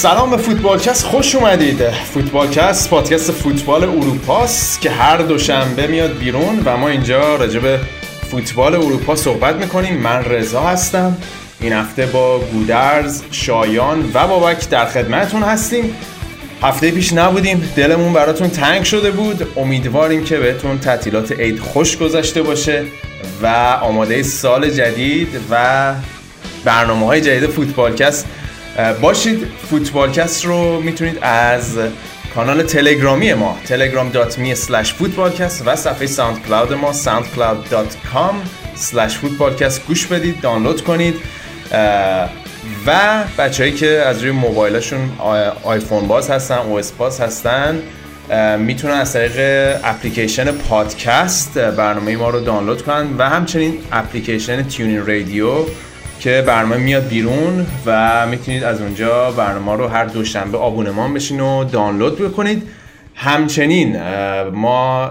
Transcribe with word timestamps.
سلام 0.00 0.30
به 0.30 0.36
فوتبالکست 0.36 1.04
خوش 1.04 1.34
اومدید. 1.34 1.90
فوتبالکست 1.90 2.90
پادکست 2.90 3.32
فوتبال 3.32 3.84
اروپاست 3.84 4.80
که 4.80 4.90
هر 4.90 5.16
دوشنبه 5.16 5.86
میاد 5.86 6.18
بیرون 6.18 6.62
و 6.64 6.76
ما 6.76 6.88
اینجا 6.88 7.36
راجع 7.36 7.60
به 7.60 7.80
فوتبال 8.30 8.74
اروپا 8.74 9.16
صحبت 9.16 9.54
می‌کنیم. 9.56 9.96
من 9.96 10.24
رضا 10.24 10.60
هستم. 10.60 11.16
این 11.60 11.72
هفته 11.72 12.06
با 12.06 12.38
گودرز، 12.38 13.22
شایان 13.30 14.10
و 14.14 14.28
بابک 14.28 14.68
در 14.68 14.86
خدمتتون 14.86 15.42
هستیم. 15.42 15.96
هفته 16.62 16.90
پیش 16.90 17.12
نبودیم 17.12 17.72
دلمون 17.76 18.12
براتون 18.12 18.50
تنگ 18.50 18.84
شده 18.84 19.10
بود. 19.10 19.48
امیدواریم 19.56 20.24
که 20.24 20.36
بهتون 20.36 20.78
تعطیلات 20.78 21.32
عید 21.32 21.58
خوش 21.58 21.96
گذشته 21.96 22.42
باشه 22.42 22.84
و 23.42 23.46
آماده 23.82 24.22
سال 24.22 24.70
جدید 24.70 25.40
و 25.50 25.94
برنامه 26.64 27.06
های 27.06 27.20
جدید 27.20 27.46
فوتبالکست 27.50 28.26
باشید 29.00 29.46
فوتبالکست 29.70 30.44
رو 30.44 30.80
می‌تونید 30.80 31.18
از 31.22 31.78
کانال 32.34 32.62
تلگرامی 32.62 33.34
ما 33.34 33.58
telegram.me 33.66 34.56
slash 34.56 34.88
footballcast 34.88 35.66
و 35.66 35.76
صفحه 35.76 36.06
SoundCloud 36.06 36.72
ما 36.72 36.92
soundcloud.com 36.92 38.34
slash 38.76 39.12
footballcast 39.12 39.80
گوش 39.88 40.06
بدید 40.06 40.40
دانلود 40.40 40.84
کنید. 40.84 41.14
و 42.86 43.24
بچههایی 43.38 43.74
که 43.74 43.86
از 43.86 44.22
روی 44.22 44.30
موبایلشون 44.30 45.10
آیفون 45.62 46.08
باز 46.08 46.30
هستن 46.30 46.58
OS 46.58 46.92
باز 46.92 47.20
هستن 47.20 47.82
می‌تونن 48.58 48.94
از 48.94 49.12
طریق 49.12 49.76
اپلیکیشن 49.84 50.52
پادکست 50.52 51.58
برنامه 51.58 52.16
ما 52.16 52.30
رو 52.30 52.40
دانلود 52.40 52.82
کنن 52.82 53.06
و 53.18 53.28
همچنین 53.28 53.78
اپلیکیشن 53.92 54.62
TuneIn 54.62 55.06
Radio 55.06 55.64
که 56.20 56.44
برنامه 56.46 56.76
میاد 56.76 57.08
بیرون 57.08 57.66
و 57.86 58.26
می‌تونید 58.26 58.64
از 58.64 58.80
اونجا 58.80 59.30
برنامه 59.30 59.76
رو 59.76 59.88
هر 59.88 60.04
دوشنبه 60.04 60.58
آبونمان 60.58 61.14
بشین 61.14 61.40
و 61.40 61.64
دانلود 61.64 62.18
بکنید. 62.18 62.62
همچنین 63.14 64.02
ما 64.52 65.10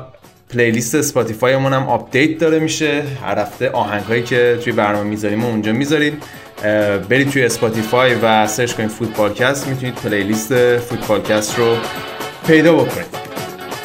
playlist 0.54 0.96
Spotify 0.96 1.54
هم 1.54 1.74
update 1.74 2.40
داره 2.40 2.60
میشه. 2.60 3.04
هر 3.26 3.40
هفته 3.40 3.70
آهنگ 3.70 4.04
هایی 4.04 4.24
که 4.24 4.60
توی 4.64 4.74
برنامه 4.74 5.04
می‌ذاریم 5.04 5.44
اونجا 5.44 5.72
می‌ذاریم 5.72 6.18
برید 7.10 7.30
توی 7.30 7.44
Spotify 7.44 8.16
و 8.24 8.48
search 8.48 8.74
کنید 8.74 8.90
فوتبالکست 8.90 9.68
می‌تونید 9.68 9.96
playlist 9.96 10.78
فوتبالکست 10.78 11.60
رو 11.60 11.76
پیدا 12.48 12.74
بکنید. 12.74 13.20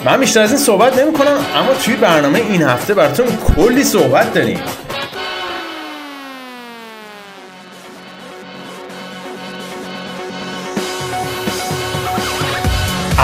من 0.04 0.20
بیشتر 0.20 0.40
از 0.40 0.50
این 0.50 0.58
صحبت 0.58 0.98
نمی 0.98 1.12
کنم 1.12 1.36
اما 1.56 1.74
توی 1.84 1.96
برنامه 1.96 2.38
این 2.38 2.62
هفته 2.62 2.94
براتون 2.94 3.26
کلی 3.56 3.84
صحبت 3.84 4.34
داریم. 4.34 4.58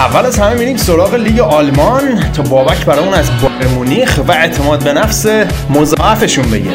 اول 0.00 0.26
از 0.26 0.38
همه 0.38 0.54
میریم 0.54 0.76
سراغ 0.76 1.14
لیگ 1.14 1.40
آلمان. 1.40 2.32
تا 2.32 2.42
بابک 2.42 2.84
برامون 2.84 3.14
از 3.14 3.30
بایر 3.42 3.68
مونیخ 3.74 4.20
و 4.28 4.32
اعتماد 4.32 4.84
به 4.84 4.92
نفس 4.92 5.26
مضاعفشون 5.70 6.50
بگه. 6.50 6.70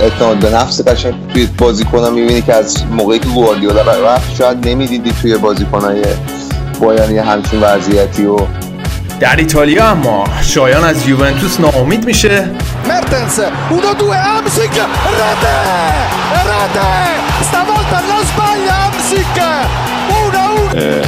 اعتماد 0.00 0.36
به 0.36 0.50
نفس 0.50 0.88
قشنگ 0.88 1.14
توی 1.32 1.46
بازیکن‌ها 1.58 2.10
می‌بینی 2.10 2.42
که 2.42 2.54
از 2.54 2.86
موقعی 2.86 3.18
که 3.18 3.28
گواردیولا 3.28 3.82
رفت 3.82 4.36
شاید 4.36 4.68
نمی‌دیدی 4.68 5.12
توی 5.22 5.36
بازیکن‌های 5.36 6.02
بایرن 6.80 7.18
همچین 7.18 7.60
وضعیتی 7.60 8.26
و 8.26 8.36
در 9.20 9.36
ایتالیا 9.36 9.90
اما 9.90 10.24
شایان 10.42 10.84
از 10.84 11.08
یوونتوس 11.08 11.60
ناامید 11.60 12.04
میشه. 12.04 12.50
مرتنس 12.88 13.40
اونو 13.70 13.94
دو 13.94 14.10
امسیک 14.10 14.70
رده! 14.70 15.58
رده! 16.50 17.04
stavolta 17.50 17.98
non 18.08 18.24
sbaglia 18.30 18.76
امسیک 18.86 19.38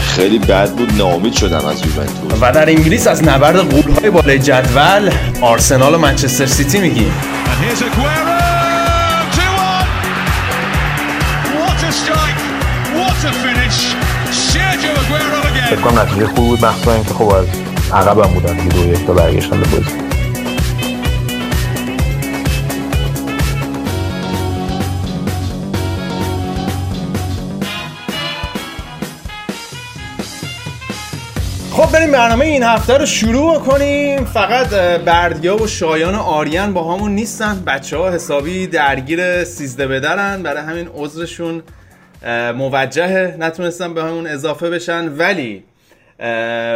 خیلی 0.01 0.39
بد 0.39 0.71
بود 0.71 0.93
ناامید 0.99 1.33
شدم 1.33 1.67
از 1.67 1.87
یوونتوس. 1.87 2.43
و 2.43 2.53
در 2.53 2.69
انگلیس 2.69 3.07
از 3.07 3.25
نبرد 3.25 3.57
قولهای 3.57 4.11
بالای 4.11 4.39
جدول 4.39 5.11
آرسنال 5.41 5.95
و 5.95 5.99
منچستر 5.99 6.47
سیتی 6.47 6.81
میگیم. 6.81 7.13
فکر 15.71 15.81
کنم 15.81 15.99
نتیجه 15.99 16.27
خوب 16.27 16.35
بود. 16.35 16.65
مخصوصا 16.65 16.93
اینکه 16.95 17.15
خب 17.15 17.29
از 17.29 17.47
عقبم 17.93 18.35
بودن 18.35 18.69
دو 18.69 18.87
یک 18.87 19.07
تا 19.07 19.13
برگشتن 19.13 19.61
به 19.61 19.67
بازی. 19.67 20.07
خب 31.73 31.93
بریم 31.93 32.13
برنامه 32.13 32.45
این 32.45 32.63
هفته 32.63 32.99
رو 32.99 33.07
شروع 33.07 33.59
کنیم. 33.59 34.25
فقط 34.25 34.69
بردیا 35.05 35.63
و 35.63 35.67
شایان 35.67 36.15
و 36.15 36.19
آریان 36.19 36.73
با 36.73 36.95
همون 36.95 37.15
نیستن. 37.15 37.63
بچه 37.67 37.97
ها 37.97 38.11
حسابی 38.11 38.67
درگیر 38.67 39.45
سیزده 39.45 39.87
بدرن. 39.87 40.43
برای 40.43 40.63
همین 40.63 40.89
عذرشون 40.95 41.63
موجهه. 42.57 43.37
نتونستن 43.39 43.95
به 43.95 44.03
همون 44.05 44.27
اضافه 44.27 44.71
بشن. 44.71 45.09
ولی 45.09 45.65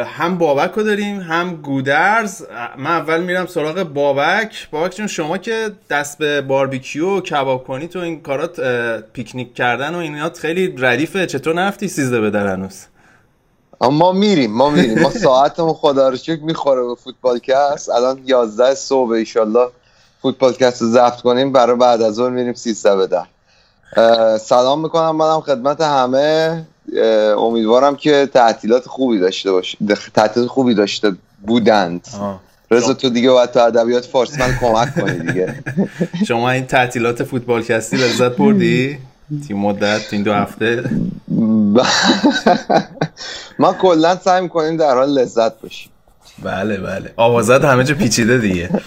هم 0.05 0.39
بابک 0.39 0.73
رو 0.73 0.83
داریم 0.83 1.21
هم 1.21 1.57
گودرز. 1.57 2.43
من 2.79 2.91
اول 2.91 3.21
میرم 3.21 3.47
سراغ 3.47 3.83
بابک. 3.83 4.71
بابک 4.71 4.95
چون 4.95 5.07
شما 5.07 5.39
که 5.39 5.71
دست 5.91 6.19
به 6.19 6.41
باربیکیو 6.41 7.09
و 7.09 7.21
کباب 7.21 7.65
کنی 7.65 7.89
تو 7.89 7.99
این 7.99 8.23
کارات 8.23 8.61
پیکنیک 9.13 9.55
کردن 9.55 9.95
و 9.95 9.99
اینات 9.99 10.39
خیلی 10.39 10.75
ردیفه. 10.79 11.27
چطور 11.27 11.55
نرفتی 11.55 11.89
سیزده 11.89 12.21
بدر 12.21 12.47
هنوز؟ 12.47 12.87
ما 13.81 14.13
میریم 14.13 14.53
ما 14.53 14.71
میریم. 14.71 14.99
ما 14.99 15.11
ساعتمون 15.11 15.73
خدا 15.73 16.09
رو 16.09 16.17
شکر 16.17 16.43
می‌خوره 16.43 16.83
به 16.83 16.95
فوتبالکست 16.95 17.91
الان 17.91 18.21
11 18.25 18.75
صبح 18.75 19.11
ایشالله 19.11 19.69
فوتبالکست 20.23 20.83
رو 20.83 20.89
ضبط 20.89 21.21
کنیم. 21.21 21.53
برای 21.53 21.77
بعد 21.77 22.03
از 22.03 22.19
اون 22.19 22.33
میریم 22.33 22.55
13 22.55 22.97
بدر 22.97 23.27
سلام 24.39 24.83
می‌کنم 24.83 25.17
منم 25.17 25.41
خدمت 25.41 25.81
همه. 25.81 26.67
امیدوارم 27.39 27.97
که 27.97 28.29
تعطیلات 28.35 28.87
خوبی 28.87 29.19
داشته 29.19 29.53
باشه 29.53 29.79
تعطیلات 30.15 30.49
خوبی 30.49 30.75
داشته 30.75 31.13
بودند. 31.47 32.09
رضا 32.71 32.95
تو 32.95 33.11
دیگه 33.11 33.31
باید 33.31 33.51
تو 33.51 33.61
ادبیات 33.61 34.05
فارسی 34.05 34.39
من 34.39 34.59
کمک 34.61 34.95
کنی 34.95 35.19
دیگه. 35.19 35.55
شما 36.29 36.51
این 36.51 36.67
تعطیلات 36.67 37.25
فوتبالکستی 37.25 37.97
لذت 37.97 38.37
بردی؟ 38.37 38.99
تیم 39.49 39.57
مدت 39.57 40.01
این 40.13 40.23
دو 40.23 40.33
هفته؟ 40.33 40.85
ما 43.59 43.73
کلا 43.73 44.17
سعی 44.17 44.43
می‌کنیم 44.43 44.77
در 44.77 44.95
حال 44.95 45.19
لذت 45.19 45.61
باشیم. 45.61 45.91
بله 46.43 46.77
بله. 46.77 47.13
آوازت 47.17 47.65
همه 47.65 47.85
جا 47.85 47.95
پیچیده 47.95 48.39
دیگه. 48.39 48.71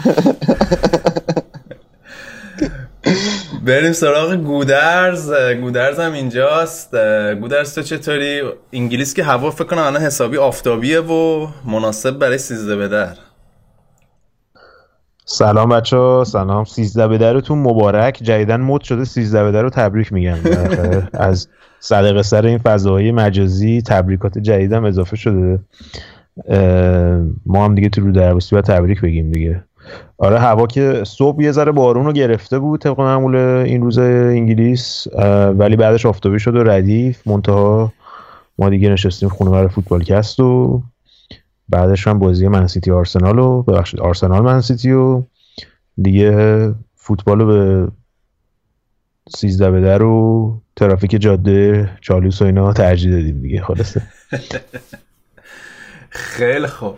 بریم 3.66 3.92
سراغ 3.92 4.36
گودرز. 4.36 5.32
گودرز 5.62 6.00
هم 6.00 6.14
اینجاست. 6.14 6.96
گودرز 7.42 7.76
تو 7.76 7.82
چطوری؟ 7.82 8.42
انگلیس 8.74 9.14
که 9.14 9.24
هوا 9.24 9.52
فکر 9.52 9.64
کنم 9.64 9.82
الان 9.82 10.02
حسابی 10.02 10.38
آفتابیه 10.38 11.00
و 11.00 11.48
مناسب 11.66 12.20
برای 12.20 12.38
سیزده 12.38 12.76
بدر 12.76 13.16
سلام 15.26 15.70
بچه 15.70 16.24
سلام. 16.24 16.64
سیزده 16.64 17.08
بدرتون 17.08 17.58
مبارک. 17.58 18.20
جدیدن 18.22 18.62
مد 18.62 18.82
شده 18.82 19.04
سیزده 19.04 19.44
بدر 19.44 19.62
رو 19.62 19.70
تبریک 19.70 20.14
میگم. 20.14 20.38
از 21.14 21.48
صدقه 21.80 22.24
سر 22.24 22.46
این 22.46 22.58
فضاهای 22.58 23.12
مجازی 23.12 23.82
تبریکات 23.82 24.38
جدیدم 24.38 24.86
اضافه 24.86 25.16
شده. 25.16 25.60
ما 27.46 27.66
هم 27.66 27.76
دیگه 27.76 27.90
تو 27.90 28.02
رو 28.02 28.12
باید 28.52 28.66
تبریک 28.66 29.02
بگیم 29.02 29.32
دیگه. 29.32 29.64
آره 30.18 30.40
هوا 30.40 30.68
که 30.68 31.04
صبح 31.06 31.44
یه 31.44 31.52
ذره 31.52 31.72
بارون 31.72 32.06
رو 32.06 32.12
گرفته 32.12 32.60
بود 32.60 32.82
طبق 32.82 33.00
معمول 33.00 33.36
این 33.36 33.82
روز 33.82 33.98
انگلیس 33.98 35.08
ولی 35.58 35.76
بعدش 35.76 36.06
آفتابی 36.06 36.40
شد 36.40 36.56
و 36.56 36.64
ردیف 36.64 37.28
منتها 37.28 37.94
ما 38.60 38.70
دیگه 38.70 38.90
نشستیم 38.90 39.30
خونه 39.30 39.52
برای 39.52 39.68
فوتبالکست 39.68 40.40
و 40.40 40.82
بعدش 41.70 42.08
هم 42.08 42.20
بازی 42.20 42.48
منسیتی 42.48 42.92
آرسنال 42.92 43.40
و 43.40 43.64
ببخشید 43.64 44.00
آرسنال 44.00 44.42
منسیتی 44.42 44.92
و 44.92 45.24
دیگه 46.02 46.74
فوتبال 46.96 47.40
رو 47.40 47.48
به 47.48 47.92
سیزده 49.36 49.72
به 49.72 49.98
و 49.98 50.52
ترافیک 50.76 51.22
جاده 51.22 51.90
چالوس 52.02 52.42
و 52.42 52.46
اینا 52.46 52.74
ترجیح 52.74 53.12
دادیم 53.12 53.42
دیگه 53.42 53.62
خلاصه. 53.62 54.02
خیلی 56.10 56.68
خوب. 56.68 56.98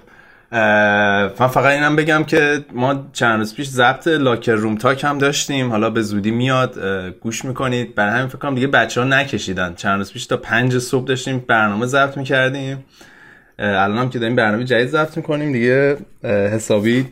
من 0.52 1.48
فقط 1.48 1.66
اینم 1.66 1.96
بگم 1.96 2.24
که 2.24 2.66
ما 2.74 3.10
چند 3.14 3.38
روز 3.40 3.56
پیش 3.56 3.68
ضبط 3.68 4.08
لاکر 4.08 4.52
روم 4.52 4.76
تاک 4.76 5.04
هم 5.04 5.18
داشتیم. 5.18 5.72
حالا 5.72 5.90
به 5.90 6.02
زودی 6.02 6.32
میاد 6.32 6.80
گوش 7.22 7.46
می‌کنید. 7.46 7.96
برای 7.96 8.14
همین 8.14 8.28
فکر 8.28 8.38
کنم 8.38 8.56
دیگه 8.56 8.68
بچه 8.68 9.02
ها 9.02 9.08
نکشیدن. 9.08 9.74
چند 9.74 9.98
روز 9.98 10.14
پیش 10.14 10.26
تا 10.26 10.38
پنج 10.38 10.78
صبح 10.78 11.06
داشتیم 11.06 11.46
برنامه 11.48 11.86
ضبط 11.86 12.18
می‌کردیم. 12.18 12.86
الان 13.60 13.98
هم 13.98 14.10
که 14.10 14.20
داریم 14.20 14.36
برنامه 14.36 14.64
جدید 14.64 14.88
ضبط 14.88 15.18
می‌کنیم 15.18 15.52
دیگه. 15.52 15.98
حسابی 16.24 17.08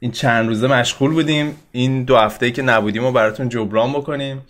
این 0.00 0.10
چند 0.10 0.48
روزه 0.48 0.66
مشغول 0.66 1.10
بودیم. 1.12 1.56
این 1.72 2.04
دو 2.04 2.16
هفته 2.16 2.50
که 2.50 2.62
نبودیم 2.62 3.04
و 3.04 3.12
براتون 3.12 3.48
جبران 3.48 3.92
بکنیم. 3.92 4.42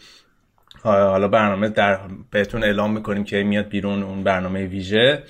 حالا 0.83 1.29
برنامه 1.29 1.69
در 1.69 1.99
بهتون 2.31 2.65
اعلام 2.65 2.93
می‌کنیم 2.93 3.25
که 3.25 3.43
میاد 3.43 3.69
بیرون 3.69 4.03
اون 4.03 4.23
برنامه 4.23 4.67
ویژه. 4.67 5.23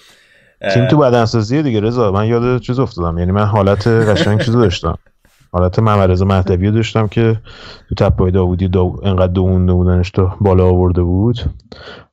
تیم 0.75 0.88
تو 0.88 0.97
بدنسازی 0.97 1.62
دیگه 1.62 1.81
رضا. 1.81 2.12
من 2.12 2.26
یاد 2.26 2.61
چیز 2.61 2.79
افتادم. 2.79 3.19
یعنی 3.19 3.32
من 3.32 3.44
حالت 3.44 3.88
قشنگ 3.88 4.41
چیزو 4.41 4.61
داشتم. 4.61 4.99
حالت 5.53 5.79
محمد 5.79 6.11
رضا 6.11 6.25
مهدوی 6.25 6.70
داشتم 6.70 7.09
که 7.09 7.41
تو 7.88 7.94
تپای 7.94 8.31
داوودی 8.31 8.69
دو... 8.69 9.00
انقدر 9.03 9.32
بودنش 9.73 10.11
تو 10.11 10.31
بالا 10.41 10.64
آورده 10.64 11.03
بود. 11.03 11.41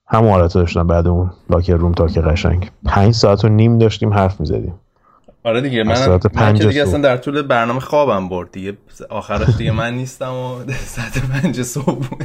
همون 0.07 0.29
حالت 0.31 0.53
داشتم 0.53 0.87
بعد 0.87 1.07
اون 1.07 1.31
لاکر 1.49 1.75
روم 1.75 1.91
تا 1.91 2.07
که 2.07 2.21
قشنگ. 2.21 2.71
پنج 2.85 3.13
ساعت 3.13 3.45
و 3.45 3.49
نیم 3.49 3.77
داشتیم 3.77 4.13
حرف 4.13 4.39
می‌زدیم. 4.39 4.73
آره 5.43 5.61
دیگه 5.61 5.83
من, 5.83 6.19
من 6.35 6.53
که 6.53 6.67
دیگه 6.67 6.81
اصلا 6.81 7.01
در 7.01 7.17
طول 7.17 7.41
برنامه 7.41 7.79
خوابم 7.79 8.29
برد 8.29 8.51
دیگه. 8.51 8.77
آخرش 9.09 9.57
دیگه 9.57 9.71
من 9.71 9.93
نیستم 9.93 10.33
و 10.33 10.55
ساعت 10.95 11.19
پنج 11.19 11.61
صبح 11.61 11.85
بود. 11.85 12.23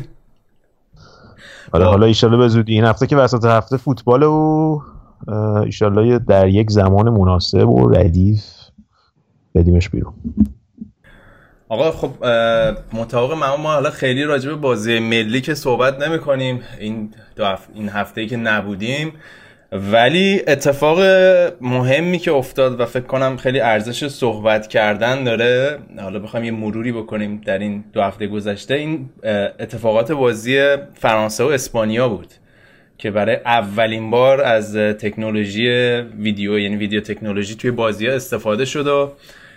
آره 1.72 1.84
حالا 1.84 2.06
ایشالله 2.06 2.36
به 2.36 2.48
زودی. 2.48 2.74
این 2.74 2.84
هفته 2.84 3.06
که 3.06 3.16
وسط 3.16 3.44
هفته 3.44 3.76
فوتبال 3.76 4.22
و 4.22 4.80
ایشالله 5.64 6.18
در 6.18 6.48
یک 6.48 6.70
زمان 6.70 7.10
مناسب 7.10 7.68
و 7.68 7.88
ردیف 7.88 8.44
بدیمش 9.54 9.88
بیرون. 9.88 10.14
آقا 11.68 11.90
خب 11.90 12.10
متفق 12.92 13.32
ما 13.32 13.56
ما 13.56 13.72
حالا 13.72 13.90
خیلی 13.90 14.24
راجع 14.24 14.50
به 14.50 14.56
بازی 14.56 14.98
ملی 14.98 15.40
که 15.40 15.54
صحبت 15.54 16.08
نمی 16.08 16.18
کنیم. 16.18 16.60
این 16.80 17.10
دو 17.36 17.56
این 17.74 17.88
هفته 17.88 18.20
ای 18.20 18.26
که 18.26 18.36
نبودیم. 18.36 19.12
ولی 19.92 20.42
اتفاق 20.48 21.00
مهمی 21.60 22.18
که 22.18 22.32
افتاد 22.32 22.80
و 22.80 22.86
فکر 22.86 23.04
کنم 23.04 23.36
خیلی 23.36 23.60
ارزش 23.60 24.08
صحبت 24.08 24.66
کردن 24.66 25.24
داره 25.24 25.78
حالا 25.98 26.18
بخوام 26.18 26.44
یه 26.44 26.50
مروری 26.50 26.92
بکنیم 26.92 27.40
در 27.46 27.58
این 27.58 27.84
دو 27.92 28.02
هفته 28.02 28.26
گذشته 28.26 28.74
این 28.74 29.10
اتفاقات 29.60 30.12
بازی 30.12 30.76
فرانسه 30.94 31.44
و 31.44 31.46
اسپانیا 31.46 32.08
بود. 32.08 32.34
که 33.04 33.10
برای 33.10 33.36
اولین 33.44 34.10
بار 34.10 34.40
از 34.40 34.76
تکنولوژی 34.76 35.68
ویدیو 36.18 36.58
یعنی 36.58 36.76
ویدیو 36.76 37.00
تکنولوژی 37.00 37.54
توی 37.54 37.70
بازی 37.70 38.06
ها 38.06 38.14
استفاده 38.14 38.64
شد 38.64 38.86
و 38.86 39.12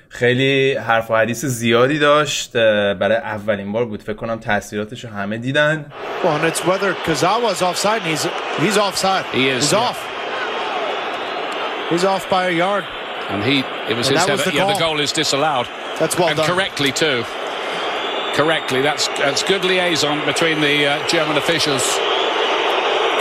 خیلی 0.10 0.74
حرف 0.74 1.12
و 1.12 1.16
حدیث 1.16 1.46
زیادی 1.46 2.00
داشت. 2.00 2.54
برای 2.94 3.18
اولین 3.18 3.72
بار 3.72 3.86
بود. 3.86 4.02
فکر 4.02 4.14
کنم 4.14 4.40
تاثیراتش 4.40 5.04
رو 5.04 5.10
همه 5.10 5.38
دیدن. 5.38 5.86
Well, 6.24 6.28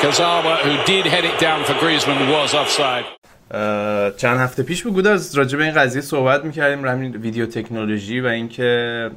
Kazawa 0.02 0.54
who 0.64 0.72
did 0.84 1.04
head 1.06 1.24
it 1.24 1.38
down 1.46 1.64
for 1.64 1.74
Griezmann 1.82 2.20
was 2.30 2.52
offside. 2.54 3.06
چند 4.16 4.40
هفته 4.40 4.62
پیش 4.62 4.82
بود 4.82 5.06
از 5.06 5.38
راجع 5.38 5.58
به 5.58 5.64
این 5.64 5.74
قضیه 5.74 6.02
صحبت 6.02 6.44
می‌کردیم 6.44 6.86
همین 6.86 7.16
ویدیو 7.16 7.46
تکنولوژی 7.46 8.20
و 8.20 8.26
اینکه 8.26 9.10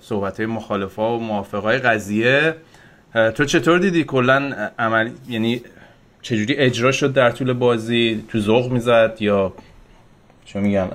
صحبت 0.00 0.36
های 0.36 0.46
مخالفا 0.46 1.16
و 1.16 1.20
موافقای 1.20 1.78
قضیه. 1.78 2.54
تو 3.34 3.44
چطور 3.44 3.78
دیدی؟ 3.78 4.04
کلا 4.04 4.70
عمل 4.78 5.10
یعنی 5.28 5.62
چجوری 6.22 6.54
اجرا 6.54 6.92
شد 6.92 7.12
در 7.12 7.30
طول 7.30 7.52
بازی؟ 7.52 8.24
تو 8.28 8.38
ذوق 8.38 8.72
می‌زد 8.72 9.16
یا 9.20 9.52
چه 10.44 10.60
میگم؟ 10.60 10.88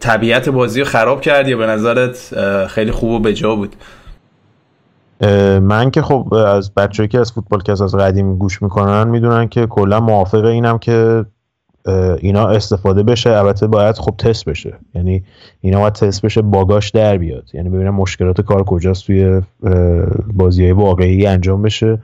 طبیعت 0.00 0.48
بازی 0.48 0.80
رو 0.80 0.86
خراب 0.86 1.20
کرد 1.20 1.48
یا 1.48 1.56
به 1.56 1.66
نظرت 1.66 2.34
خیلی 2.66 2.90
خوب 2.90 3.10
و 3.10 3.18
بجا 3.18 3.54
بود؟ 3.54 3.76
من 5.60 5.90
که 5.90 6.02
خب 6.02 6.34
از 6.34 6.74
بچه‌ای 6.74 7.08
که 7.08 7.20
از 7.20 7.32
فوتبال 7.32 7.62
که 7.62 7.72
از 7.72 7.94
قدیم 7.94 8.36
گوش 8.36 8.62
می‌کنن 8.62 9.08
می‌دونن 9.08 9.48
که 9.48 9.66
کلا 9.66 10.00
موافق 10.00 10.44
اینم 10.44 10.78
که 10.78 11.24
اینا 12.18 12.48
استفاده 12.48 13.02
بشه. 13.02 13.30
البته 13.30 13.66
باید 13.66 13.98
خب 13.98 14.14
تست 14.18 14.44
بشه. 14.44 14.78
یعنی 14.94 15.24
اینا 15.60 15.80
باید 15.80 15.92
تست 15.92 16.22
بشه 16.22 16.42
باگاش 16.42 16.90
در 16.90 17.18
بیاد. 17.18 17.44
یعنی 17.54 17.68
ببینم 17.68 17.94
مشکلات 17.94 18.40
کار 18.40 18.64
کجاست 18.64 19.06
توی 19.06 19.42
بازی 20.32 20.70
واقعی 20.70 21.26
انجام 21.26 21.62
بشه. 21.62 21.98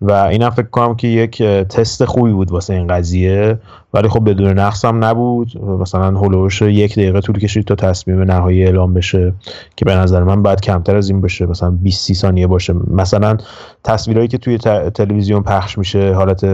و 0.00 0.12
اینم 0.12 0.50
فکر 0.50 0.66
کنم 0.66 0.94
که 0.94 1.08
یک 1.08 1.42
تست 1.42 2.04
خوبی 2.04 2.32
بود 2.32 2.50
واسه 2.50 2.74
این 2.74 2.86
قضیه. 2.86 3.58
ولی 3.94 4.08
خب 4.08 4.30
بدون 4.30 4.58
نقص 4.58 4.84
هم 4.84 5.04
نبود. 5.04 5.62
مثلا 5.64 6.18
هلوش 6.18 6.62
یک 6.62 6.92
دقیقه 6.92 7.20
طول 7.20 7.38
کشید 7.38 7.64
تا 7.64 7.74
تصمیم 7.74 8.22
نهایی 8.22 8.64
اعلام 8.64 8.94
بشه 8.94 9.32
که 9.76 9.84
به 9.84 9.94
نظر 9.94 10.22
من 10.22 10.42
باید 10.42 10.60
کمتر 10.60 10.96
از 10.96 11.10
این 11.10 11.20
بشه. 11.20 11.46
مثلا 11.46 11.70
20 11.70 12.12
ثانیه 12.12 12.46
باشه. 12.46 12.74
مثلا 12.90 13.36
تصویرهایی 13.84 14.28
که 14.28 14.38
توی 14.38 14.58
تلویزیون 14.94 15.42
پخش 15.42 15.78
میشه 15.78 16.14
حالت 16.14 16.46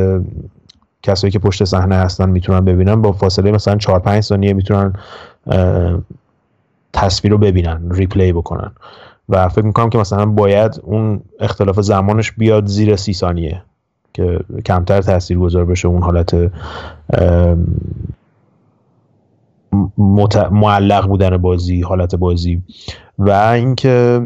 کسایی 1.03 1.31
که 1.31 1.39
پشت 1.39 1.65
صحنه 1.65 1.95
هستن 1.95 2.31
می‌تونن 2.31 2.65
ببینن 2.65 3.03
با 3.03 3.13
فاصله 3.13 3.51
مثلا 3.51 3.77
4 3.77 4.01
5 4.01 4.23
ثانیه 4.23 4.53
می‌تونن 4.53 4.93
تصویر 6.93 7.33
رو 7.33 7.39
ببینن 7.39 7.91
ریپلی 7.91 8.33
بکنن. 8.33 8.71
و 9.29 9.49
فکر 9.49 9.65
می‌کنم 9.65 9.91
که 9.91 9.99
مثلا 9.99 10.27
باید 10.27 10.81
اون 10.83 11.23
اختلاف 11.41 11.81
زمانش 11.81 12.33
بیاد 12.33 12.67
زیر 12.67 12.97
سی 12.97 13.13
ثانیه 13.13 13.63
که 14.13 14.41
کمتر 14.67 15.03
تاثیر 15.03 15.39
گذار 15.39 15.65
بشه 15.65 15.89
اون 15.89 16.03
حالت 16.03 16.51
معلق 20.51 21.07
بودن 21.07 21.37
بازی 21.37 21.81
حالت 21.81 22.15
بازی. 22.15 22.63
و 23.27 23.31
اینکه 23.31 24.21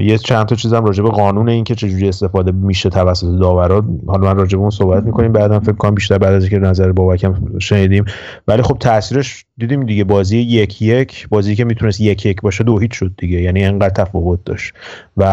یه 0.00 0.18
چند 0.18 0.46
تا 0.46 0.56
چیزم 0.56 0.84
راجع 0.84 1.02
به 1.02 1.10
قانون 1.10 1.48
اینکه 1.48 1.74
چجوری 1.74 2.08
استفاده 2.08 2.52
میشه 2.52 2.90
توسط 2.90 3.26
داورا. 3.40 3.84
حالا 4.06 4.32
من 4.32 4.36
راجع 4.36 4.56
به 4.56 4.60
اون 4.60 4.70
صحبت 4.70 5.04
می‌کنیم 5.04 5.32
بعدم 5.32 5.58
فکر 5.58 5.72
کنم 5.72 5.94
بیشتر 5.94 6.18
بعد 6.18 6.34
از 6.34 6.42
اینکه 6.42 6.58
نظر 6.58 6.92
بابکم 6.92 7.58
شنیدیم. 7.58 8.04
ولی 8.48 8.62
خب 8.62 8.76
تاثیرش 8.80 9.44
دیدیم 9.58 9.86
دیگه 9.86 10.04
بازی 10.04 10.38
یک 10.38 10.82
یک 10.82 11.28
بازی 11.28 11.56
که 11.56 11.64
می‌تونست 11.64 12.00
یک 12.00 12.26
یک 12.26 12.40
باشه 12.40 12.64
دو 12.64 12.78
هیچ 12.78 12.92
شد 12.92 13.12
دیگه 13.18 13.40
یعنی 13.40 13.64
انقدر 13.64 14.04
تفاوت 14.04 14.44
داشت. 14.44 14.74
و 15.16 15.24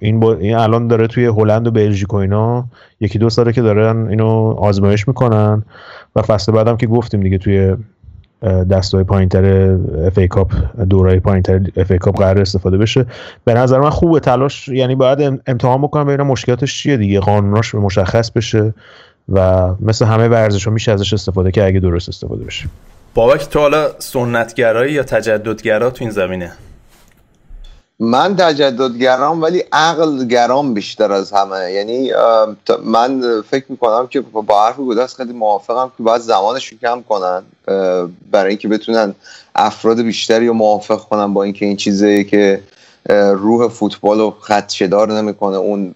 این, 0.00 0.20
با 0.20 0.34
این 0.34 0.54
الان 0.54 0.88
داره 0.88 1.06
توی 1.06 1.26
هلند 1.26 1.66
و 1.66 1.70
بلژیک 1.70 2.14
و 2.14 2.16
اینا 2.16 2.64
یکی 3.00 3.18
دو 3.18 3.30
ساله 3.30 3.52
که 3.52 3.62
دارن 3.62 4.08
اینو 4.08 4.54
آزمایش 4.58 5.08
می‌کنن. 5.08 5.62
و 6.16 6.22
فصل 6.22 6.52
بعدم 6.52 6.76
که 6.76 6.86
گفتیم 6.86 7.20
دیگه 7.20 7.38
توی 7.38 7.76
دستای 8.42 9.04
پایینتر 9.04 9.76
FA 10.06 10.18
Cup 10.18 10.52
دورای 10.90 11.20
پایینتر 11.20 11.60
FA 11.76 11.90
Cup 11.90 12.18
قرار 12.18 12.40
استفاده 12.40 12.78
بشه. 12.78 13.06
به 13.44 13.54
نظر 13.54 13.80
من 13.80 13.90
خوبه 13.90 14.20
تلاش 14.20 14.68
یعنی 14.68 14.94
باید 14.94 15.40
امتحان 15.46 15.82
بکنم 15.82 16.04
ببینم 16.04 16.26
مشکلاتش 16.26 16.82
چیه 16.82 16.96
دیگه 16.96 17.20
قانوناش 17.20 17.74
مشخص 17.74 18.30
بشه 18.30 18.74
و 19.28 19.68
مثل 19.80 20.04
همه 20.04 20.28
ورزش 20.28 20.68
میشه 20.68 20.92
ازش 20.92 21.12
استفاده 21.12 21.50
که 21.50 21.66
اگه 21.66 21.80
درست 21.80 22.08
استفاده 22.08 22.44
بشه. 22.44 22.68
بابک 23.14 23.48
تو 23.48 23.58
حالا 23.58 23.88
سنتگرایی 23.98 24.92
یا 24.92 25.02
تجددگرا 25.02 25.90
تو 25.90 26.04
این 26.04 26.10
زمینه؟ 26.10 26.52
من 28.00 28.36
تجددگرام 28.36 29.42
ولی 29.42 29.64
عقل 29.72 30.24
گرام 30.24 30.74
بیشتر 30.74 31.12
از 31.12 31.32
همه. 31.32 31.72
یعنی 31.72 32.12
من 32.84 33.42
فکر 33.50 33.64
می‌کنم 33.68 34.06
که 34.06 34.20
با 34.20 34.66
حرف 34.66 34.76
گوداس 34.76 35.14
خیلی 35.16 35.32
موافقم 35.32 35.92
که 35.96 36.02
باید 36.02 36.22
زمانش 36.22 36.66
رو 36.66 36.78
کم 36.78 37.02
کنن 37.02 37.42
برای 38.30 38.48
اینکه 38.48 38.68
بتونن 38.68 39.14
افراد 39.54 40.00
بیشتری 40.00 40.46
رو 40.46 40.54
موافق 40.54 41.00
کنن 41.00 41.34
با 41.34 41.42
اینکه 41.42 41.66
این 41.66 41.76
چیزی 41.76 42.24
که 42.24 42.62
روح 43.32 43.68
فوتبال 43.68 44.18
رو 44.18 44.36
خدشدار 44.40 45.12
نمی‌کنه. 45.12 45.56
اون 45.56 45.94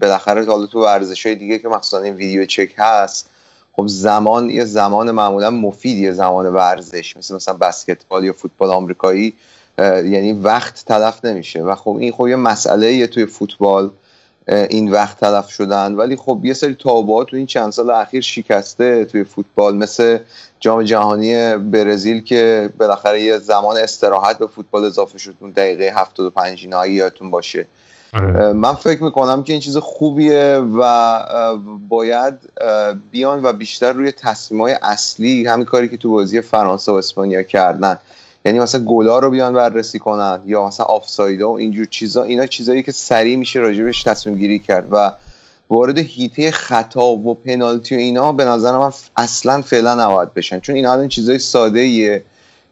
بالاخره 0.00 0.46
حالا 0.46 0.66
تو 0.66 0.84
ورزش 0.84 1.26
های 1.26 1.34
دیگه 1.34 1.58
که 1.58 1.68
مثلا 1.68 2.00
این 2.00 2.14
ویدیو 2.14 2.46
چک 2.46 2.74
هست 2.76 3.30
خب 3.72 3.86
زمان 3.86 4.50
یه 4.50 4.64
زمان 4.64 5.10
معمولا 5.10 5.50
مفید 5.50 5.98
یه 5.98 6.12
زمان 6.12 6.46
ورزش. 6.46 7.16
مثل 7.16 7.34
مثلا 7.34 7.54
بسکتبال 7.54 8.24
یا 8.24 8.32
فوتبال 8.32 8.70
آمریکایی. 8.70 9.34
یعنی 9.78 10.32
وقت 10.32 10.84
تلف 10.86 11.24
نمیشه. 11.24 11.62
و 11.62 11.74
خب 11.74 11.96
این 12.00 12.12
خب 12.12 12.28
یه 12.28 12.36
مسئله 12.36 12.92
یه 12.92 13.06
توی 13.06 13.26
فوتبال 13.26 13.90
این 14.48 14.92
وقت 14.92 15.20
تلف 15.20 15.48
شدن. 15.48 15.94
ولی 15.94 16.16
خب 16.16 16.40
یه 16.42 16.54
سری 16.54 16.74
تابعات 16.74 17.26
تو 17.26 17.36
این 17.36 17.46
چند 17.46 17.72
سال 17.72 17.90
اخیر 17.90 18.20
شکسته 18.20 19.04
توی 19.04 19.24
فوتبال. 19.24 19.76
مثل 19.76 20.18
جام 20.60 20.82
جهانی 20.82 21.56
برزیل 21.56 22.22
که 22.22 22.70
بالاخره 22.78 23.22
یه 23.22 23.38
زمان 23.38 23.76
استراحت 23.76 24.38
به 24.38 24.46
فوتبال 24.46 24.84
اضافه 24.84 25.18
شد. 25.18 25.34
اون 25.40 25.50
دقیقه 25.50 25.92
75 25.96 26.68
نهایی 26.68 26.94
یادتون 26.94 27.30
باشه. 27.30 27.66
آره. 28.12 28.52
من 28.52 28.74
فکر 28.74 29.02
می‌کنم 29.02 29.42
که 29.42 29.52
این 29.52 29.60
چیز 29.60 29.76
خوبیه 29.76 30.62
و 30.78 31.58
باید 31.88 32.34
بیان 33.10 33.42
و 33.42 33.52
بیشتر 33.52 33.92
روی 33.92 34.12
تصمیم 34.12 34.60
های 34.60 34.76
اصلی 34.82 35.46
همین 35.46 35.64
کاری 35.64 35.88
که 35.88 35.96
تو 35.96 36.10
بازی 36.10 36.40
فرانسه 36.40 36.92
و 36.92 36.94
اسپانیا 36.94 37.42
کردن. 37.42 37.98
یعنی 38.46 38.58
مثلا 38.58 38.84
گلا 38.84 39.18
رو 39.18 39.30
بیان 39.30 39.54
بررسی 39.54 39.98
کنن 39.98 40.40
یا 40.46 40.66
مثلا 40.66 40.86
آفسایدا 40.86 41.50
و 41.50 41.58
اینجور 41.58 41.86
چیزا 41.86 42.22
اینا 42.22 42.46
چیزایی 42.46 42.82
که 42.82 42.92
سریع 42.92 43.36
میشه 43.36 43.60
راجبش 43.60 44.02
تصمیم 44.02 44.36
گیری 44.36 44.58
کرد 44.58 44.88
و 44.90 45.12
وارد 45.70 45.98
هیته 45.98 46.50
خطا 46.50 47.06
و 47.06 47.34
پنالتی 47.34 47.94
و 47.94 47.98
اینا 47.98 48.32
به 48.32 48.44
نظر 48.44 48.78
من 48.78 48.92
اصلا 49.16 49.62
فعلا 49.62 50.04
نباید 50.04 50.34
بشن 50.34 50.60
چون 50.60 50.76
اینا 50.76 50.92
الان 50.92 51.08
چیزای 51.08 51.38
ساده 51.38 51.80
ایه 51.80 52.24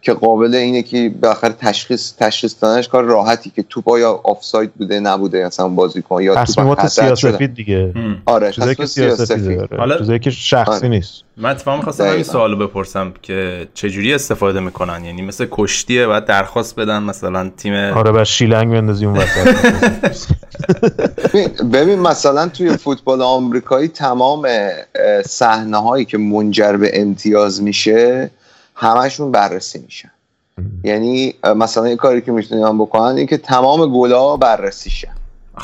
که 0.04 0.12
قابل 0.12 0.54
اینه 0.54 0.82
که 0.82 1.12
بالاخره 1.22 1.52
تشخیص 1.52 2.12
تشخیص 2.18 2.54
دادنش 2.60 2.88
کار 2.88 3.04
راحتی 3.04 3.50
که 3.50 3.62
توپ 3.62 3.88
آیا 3.88 4.20
آفساید 4.24 4.74
بوده 4.74 5.00
نبوده 5.00 5.46
مثلا 5.46 5.68
بازیکن 5.68 6.22
یا 6.22 6.34
تصمیمات 6.34 6.86
سیاسفید 6.86 7.54
دیگه. 7.54 7.92
آره 8.26 8.52
چیزایی 8.52 8.74
که 8.74 8.86
سیاسفید. 8.86 9.72
حالا 9.72 9.98
چیزایی 9.98 10.18
که 10.18 10.30
شخصی 10.30 10.70
آره. 10.70 10.88
نیست. 10.88 11.22
من 11.36 11.50
اتفاقا 11.50 11.76
می‌خواستم 11.76 12.04
این 12.04 12.22
سوالو 12.22 12.56
بپرسم 12.56 13.12
که 13.22 13.68
چه 13.74 13.90
جوری 13.90 14.14
استفاده 14.14 14.60
می‌کنن؟ 14.60 15.04
یعنی 15.04 15.22
مثل 15.22 15.46
کشتیه 15.50 16.06
بعد 16.06 16.24
درخواست 16.24 16.76
بدن 16.76 17.02
مثلا 17.02 17.50
تیم 17.56 17.74
آره 17.74 18.12
بعد 18.12 18.24
شیلنگ 18.24 18.72
بندازی 18.72 19.06
اون 19.06 19.16
وسط. 19.16 19.54
ببین 21.72 21.98
مثلا 21.98 22.48
توی 22.48 22.76
فوتبال 22.76 23.22
آمریکایی 23.22 23.88
تمام 23.88 24.48
صحنه 25.24 25.76
هایی 25.76 26.04
که 26.04 26.18
منجر 26.18 26.76
به 26.76 26.90
امتیاز 27.00 27.62
میشه 27.62 28.30
همشون 28.74 29.30
بررسی 29.30 29.78
میشن. 29.78 30.10
یعنی 30.84 31.34
مثلا 31.56 31.88
یه 31.88 31.96
کاری 31.96 32.20
که 32.20 32.32
می‌تونن 32.32 32.78
بکنن 32.78 33.16
این 33.16 33.26
که 33.26 33.36
تمام 33.36 33.92
گلا 33.92 34.36
بررسی 34.36 34.90
شن 34.90 35.08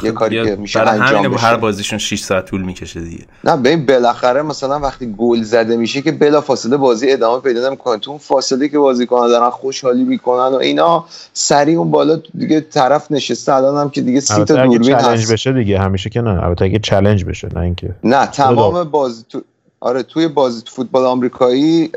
یه 0.03 0.13
کاری 0.13 0.45
که 0.45 0.57
میشه 0.57 0.81
انجام 0.81 1.29
بشه. 1.29 1.47
هر 1.47 1.57
بازیشون 1.57 1.99
6 1.99 2.21
ساعت 2.21 2.45
طول 2.45 2.63
می‌کشه 2.63 3.01
دیگه. 3.01 3.25
نه 3.45 3.57
ببین 3.57 3.87
بالاخره 3.87 4.43
مثلا 4.43 4.79
وقتی 4.79 5.15
گل 5.19 5.43
زده 5.43 5.77
میشه 5.77 6.03
که 6.03 6.13
بلا 6.13 6.41
فاصله 6.41 6.77
بازی 6.77 7.13
ادامه 7.13 7.43
پیدا 7.43 7.67
نمی‌کنه. 7.67 7.99
تو 7.99 8.11
اون 8.11 8.19
فاصله 8.19 8.69
که 8.69 8.79
بازیکن‌ها 8.79 9.29
دارن 9.29 9.51
خوشحالی 9.51 10.05
می‌کنن 10.05 10.55
و 10.55 10.59
اینا 10.59 11.05
سریع 11.33 11.79
اون 11.79 11.91
بالا 11.91 12.21
دیگه 12.39 12.61
طرف 12.61 13.13
نشسته. 13.13 13.55
الان 13.55 13.77
هم 13.77 13.91
که 13.91 14.01
دیگه 14.01 14.21
سی 14.21 14.45
تا 14.45 14.67
دوربین 14.67 14.95
هست. 14.95 15.33
بشه 15.33 15.53
دیگه 15.53 15.79
همیشه 15.81 16.11
که 16.11 16.21
نه. 16.21 16.45
البته 16.45 16.65
اگه 16.65 16.79
چالش 16.79 17.25
بشه 17.25 17.49
نه 17.55 17.61
اینکه. 17.61 17.95
نه 18.05 18.27
تمام 18.27 18.85
بازی 18.85 19.25
تو 19.29 19.43
آره 19.81 20.03
توی 20.03 20.29
بازی 20.29 20.63
فوتبال 20.67 21.07
آمریکایی 21.07 21.91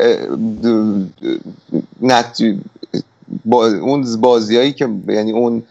نت 2.02 2.42
با 3.46 3.68
اون 3.68 4.22
بازیایی 4.22 4.74
که 4.74 4.90
یعنی 5.08 5.32
اون 5.32 5.64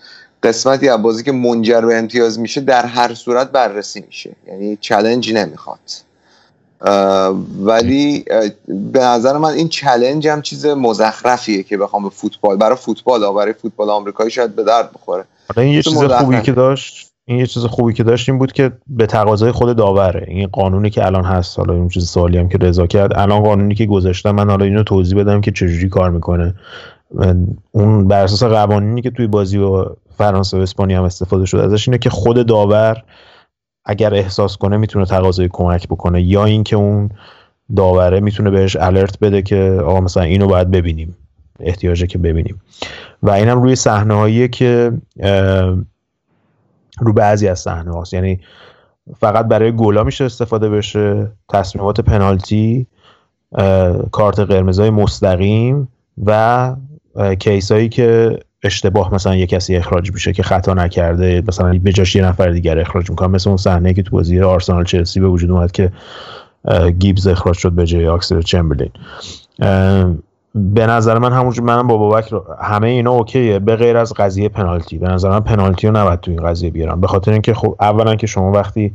قسمتی 0.42 0.88
از 0.88 1.02
بازی 1.02 1.22
که 1.22 1.32
منجر 1.32 1.80
به 1.80 1.98
امتیاز 1.98 2.38
میشه 2.38 2.60
در 2.60 2.86
هر 2.86 3.14
صورت 3.14 3.52
بررسی 3.52 4.04
میشه. 4.06 4.36
یعنی 4.46 4.78
چلنج 4.80 5.32
نمی‌خواد. 5.32 5.78
ولی 7.60 8.24
به 8.68 9.00
نظر 9.00 9.38
من 9.38 9.50
این 9.50 9.68
چلنج 9.68 10.28
هم 10.28 10.42
چیز 10.42 10.66
مزخرفیه 10.66 11.62
که 11.62 11.76
بخوام 11.76 12.02
به 12.02 12.10
فوتبال 12.10 12.56
برای 12.56 12.76
فوتبال 12.76 13.34
برای 13.34 13.52
فوتبال 13.52 13.90
آمریکایی 13.90 14.30
شاید 14.30 14.56
به 14.56 14.64
درد 14.64 14.92
بخوره. 14.92 15.24
آره، 15.56 15.62
این 15.62 15.74
یه 15.74 15.82
چیز 15.82 16.04
خوبی 16.04 16.42
که 16.42 16.52
داشت. 16.52 17.11
این 17.24 17.38
یه 17.38 17.46
چیز 17.46 17.64
خوبی 17.64 17.92
که 17.92 18.02
داشت 18.02 18.28
این 18.28 18.38
بود 18.38 18.52
که 18.52 18.72
به 18.86 19.06
تقاضای 19.06 19.52
خود 19.52 19.76
داوره. 19.76 20.24
این 20.28 20.46
قانونی 20.46 20.90
که 20.90 21.06
الان 21.06 21.24
هست 21.24 21.58
حالا 21.58 21.74
این 21.74 21.88
چیز 21.88 22.08
سوالی 22.08 22.38
هم 22.38 22.48
که 22.48 22.58
رضا 22.58 22.86
کرد 22.86 23.18
الان 23.18 23.42
قانونی 23.42 23.74
که 23.74 23.86
گذاشتم 23.86 24.30
من 24.30 24.50
حالا 24.50 24.64
اینو 24.64 24.82
توضیح 24.82 25.18
بدم 25.18 25.40
که 25.40 25.50
چجوری 25.50 25.88
کار 25.88 26.10
می‌کنه. 26.10 26.54
اون 27.72 28.08
بر 28.08 28.24
اساس 28.24 28.42
قوانینی 28.42 29.02
که 29.02 29.10
توی 29.10 29.26
بازی 29.26 29.58
و 29.58 29.84
فرانسه 30.18 30.58
و 30.58 30.60
اسپانیا 30.60 30.98
هم 30.98 31.04
استفاده 31.04 31.46
شده 31.46 31.62
ازش 31.62 31.88
اینه 31.88 31.98
که 31.98 32.10
خود 32.10 32.46
داور 32.46 33.02
اگر 33.84 34.14
احساس 34.14 34.56
کنه 34.56 34.76
می‌تونه 34.76 35.04
تقاضای 35.04 35.48
کمک 35.52 35.88
بکنه 35.88 36.22
یا 36.22 36.44
اینکه 36.44 36.76
اون 36.76 37.10
داوره 37.76 38.20
می‌تونه 38.20 38.50
بهش 38.50 38.76
الرت 38.76 39.18
بده 39.18 39.42
که 39.42 39.80
آقا 39.84 40.00
مثلا 40.00 40.22
اینو 40.22 40.46
باید 40.46 40.70
ببینیم 40.70 41.16
احتیاجه 41.60 42.06
که 42.06 42.18
ببینیم. 42.18 42.60
و 43.22 43.30
اینم 43.30 43.62
روی 43.62 43.76
صحنه 43.76 44.48
که 44.48 44.92
رو 46.98 47.12
بعضی 47.12 47.48
از 47.48 47.60
صحنه 47.60 47.92
هاست. 47.92 48.14
یعنی 48.14 48.40
فقط 49.20 49.46
برای 49.46 49.72
گلا 49.72 50.04
میشه 50.04 50.24
استفاده 50.24 50.68
بشه 50.68 51.32
تصمیمات 51.48 52.00
پنالتی 52.00 52.86
کارت 54.12 54.40
قرمزای 54.40 54.90
مستقیم 54.90 55.88
و 56.26 56.76
کیسایی 57.38 57.88
که 57.88 58.38
اشتباه 58.62 59.14
مثلا 59.14 59.36
یه 59.36 59.46
کسی 59.46 59.76
اخراج 59.76 60.12
میشه 60.12 60.32
که 60.32 60.42
خطا 60.42 60.74
نکرده 60.74 61.42
مثلا 61.48 61.78
به 61.82 61.92
جاش 61.92 62.16
یه 62.16 62.24
نفر 62.24 62.50
دیگر 62.50 62.78
اخراج 62.78 63.10
می‌کنه. 63.10 63.28
مثل 63.28 63.50
اون 63.50 63.56
صحنه 63.56 63.94
که 63.94 64.02
تو 64.02 64.10
بازی 64.10 64.40
آرسنال 64.40 64.84
چلسی 64.84 65.20
به 65.20 65.28
وجود 65.28 65.50
اومد 65.50 65.72
که 65.72 65.92
گیبز 66.98 67.26
اخراج 67.26 67.56
شد 67.56 67.72
به 67.72 67.86
جای 67.86 68.08
آکسل 68.08 68.42
چمبرلین. 68.42 68.90
به 70.54 70.86
نظر 70.86 71.18
من 71.18 71.32
همونجور 71.32 71.64
منم 71.64 71.86
با 71.86 71.96
بابک 71.96 72.34
همه 72.60 72.88
اینا 72.88 73.10
اوکیه. 73.10 73.58
به 73.58 73.76
غیر 73.76 73.96
از 73.96 74.12
قضیه 74.12 74.48
پنالتی. 74.48 74.98
به 74.98 75.08
نظر 75.08 75.30
من 75.30 75.40
پنالتی 75.40 75.86
رو 75.86 75.96
نباید 75.96 76.20
تو 76.20 76.30
این 76.30 76.42
قضیه 76.42 76.70
بیارم. 76.70 77.00
به 77.00 77.06
خاطر 77.06 77.32
اینکه 77.32 77.54
خب 77.54 77.76
اولا 77.80 78.14
که 78.14 78.26
شما 78.26 78.52
وقتی 78.52 78.94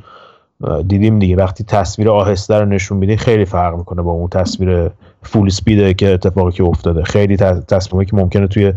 دیدیم 0.88 1.20
دیگه 1.20 1.36
وقتی 1.36 1.64
تصویر 1.64 2.10
آهسته 2.10 2.60
رو 2.60 2.66
نشون 2.66 2.98
میدی 2.98 3.18
خیلی 3.18 3.46
فرق 3.46 3.76
می‌کنه 3.76 4.02
با 4.02 4.12
اون 4.12 4.28
تصویر 4.28 4.90
فول 5.24 5.50
سپیده 5.50 5.94
که 5.94 6.14
اتفاقی 6.14 6.52
که 6.52 6.64
افتاده. 6.64 7.04
خیلی 7.04 7.38
تصمیمی 7.38 8.06
که 8.06 8.16
ممکنه 8.16 8.48
توی 8.48 8.74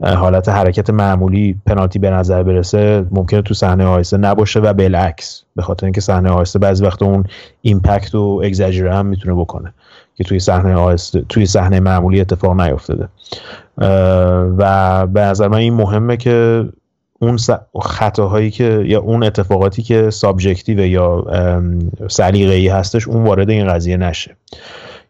حالت 0.00 0.48
حرکت 0.48 0.90
معمولی 0.90 1.60
پنالتی 1.66 1.98
به 1.98 2.10
نظر 2.10 2.42
برسه 2.42 3.06
ممکنه 3.10 3.42
تو 3.42 3.54
صحنه 3.54 3.84
آهسته 3.84 4.16
نباشه 4.16 4.60
و 4.60 4.72
بالعکس. 4.72 5.44
به 5.56 5.62
خاطر 5.62 5.86
اینکه 5.86 6.00
صحنه 6.00 6.30
آهسته 6.30 6.58
بعضی 6.58 6.84
وقت 6.84 7.02
اون 7.02 7.24
impact 7.62 8.14
و 8.14 8.42
exaggerate 8.44 8.94
هم 8.94 9.06
می‌تونه 9.06 9.34
بکنه. 9.34 9.74
که 10.14 10.24
توی 10.24 10.38
صحنه 10.38 10.74
آهسته 10.74 11.24
توی 11.28 11.46
صحنه 11.46 11.80
معمولی 11.80 12.20
اتفاق 12.20 12.60
نیفتاده 12.60 13.08
و 14.58 15.06
به 15.06 15.20
نظر 15.20 15.48
من 15.48 15.58
این 15.58 15.74
مهمه 15.74 16.16
که 16.16 16.68
اون 17.20 17.38
خطاهایی 17.82 18.50
که 18.50 18.82
یا 18.86 19.00
اون 19.00 19.22
اتفاقاتی 19.22 19.82
که 19.82 20.10
subjective 20.10 20.86
یا 20.86 21.24
سلیقه‌ای 22.08 22.68
هستش 22.68 23.08
اون 23.08 23.24
وارد 23.24 23.50
این 23.50 23.66
قضیه 23.68 23.96
نشه. 23.96 24.36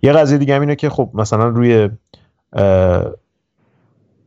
یه 0.02 0.12
قضیه 0.12 0.38
دیگه 0.38 0.54
هم 0.54 0.61
اینه 0.61 0.76
که 0.76 0.90
خب 0.90 1.11
مثلا 1.14 1.49
روی 1.49 1.88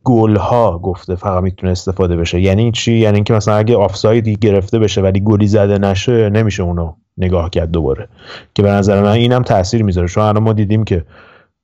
گل 0.04 0.36
ها 0.36 0.78
گفته 0.78 1.14
فقط 1.14 1.42
می‌تونه 1.42 1.72
استفاده 1.72 2.16
بشه. 2.16 2.40
یعنی 2.40 2.72
چی؟ 2.72 2.92
یعنی 2.92 3.14
اینکه 3.14 3.34
مثلا 3.34 3.54
اگه 3.54 3.76
آفسایدی 3.76 4.36
گرفته 4.36 4.78
بشه 4.78 5.00
ولی 5.00 5.20
گلی 5.20 5.46
زده 5.46 5.78
نشه 5.78 6.30
نمیشه 6.30 6.62
اونو 6.62 6.94
نگاه 7.18 7.50
کرد 7.50 7.70
دوباره. 7.70 8.08
که 8.54 8.62
به 8.62 8.70
نظر 8.70 9.02
من 9.02 9.12
اینم 9.12 9.42
تاثیر 9.42 9.82
می‌ذاره. 9.82 10.08
چون 10.08 10.24
الان 10.24 10.42
ما 10.42 10.52
دیدیم 10.52 10.84
که 10.84 11.04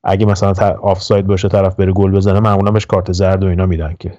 اگه 0.05 0.27
مثلا 0.27 0.75
آفساید 0.83 1.27
باشه 1.27 1.49
طرف 1.49 1.77
بره 1.77 1.93
گل 1.93 2.11
بزنه 2.11 2.41
معمولا 2.41 2.71
بهش 2.71 2.87
کارت 2.87 3.13
زرد 3.13 3.45
و 3.45 3.47
اینا 3.47 3.67
میدن 3.67 3.95
که 3.99 4.13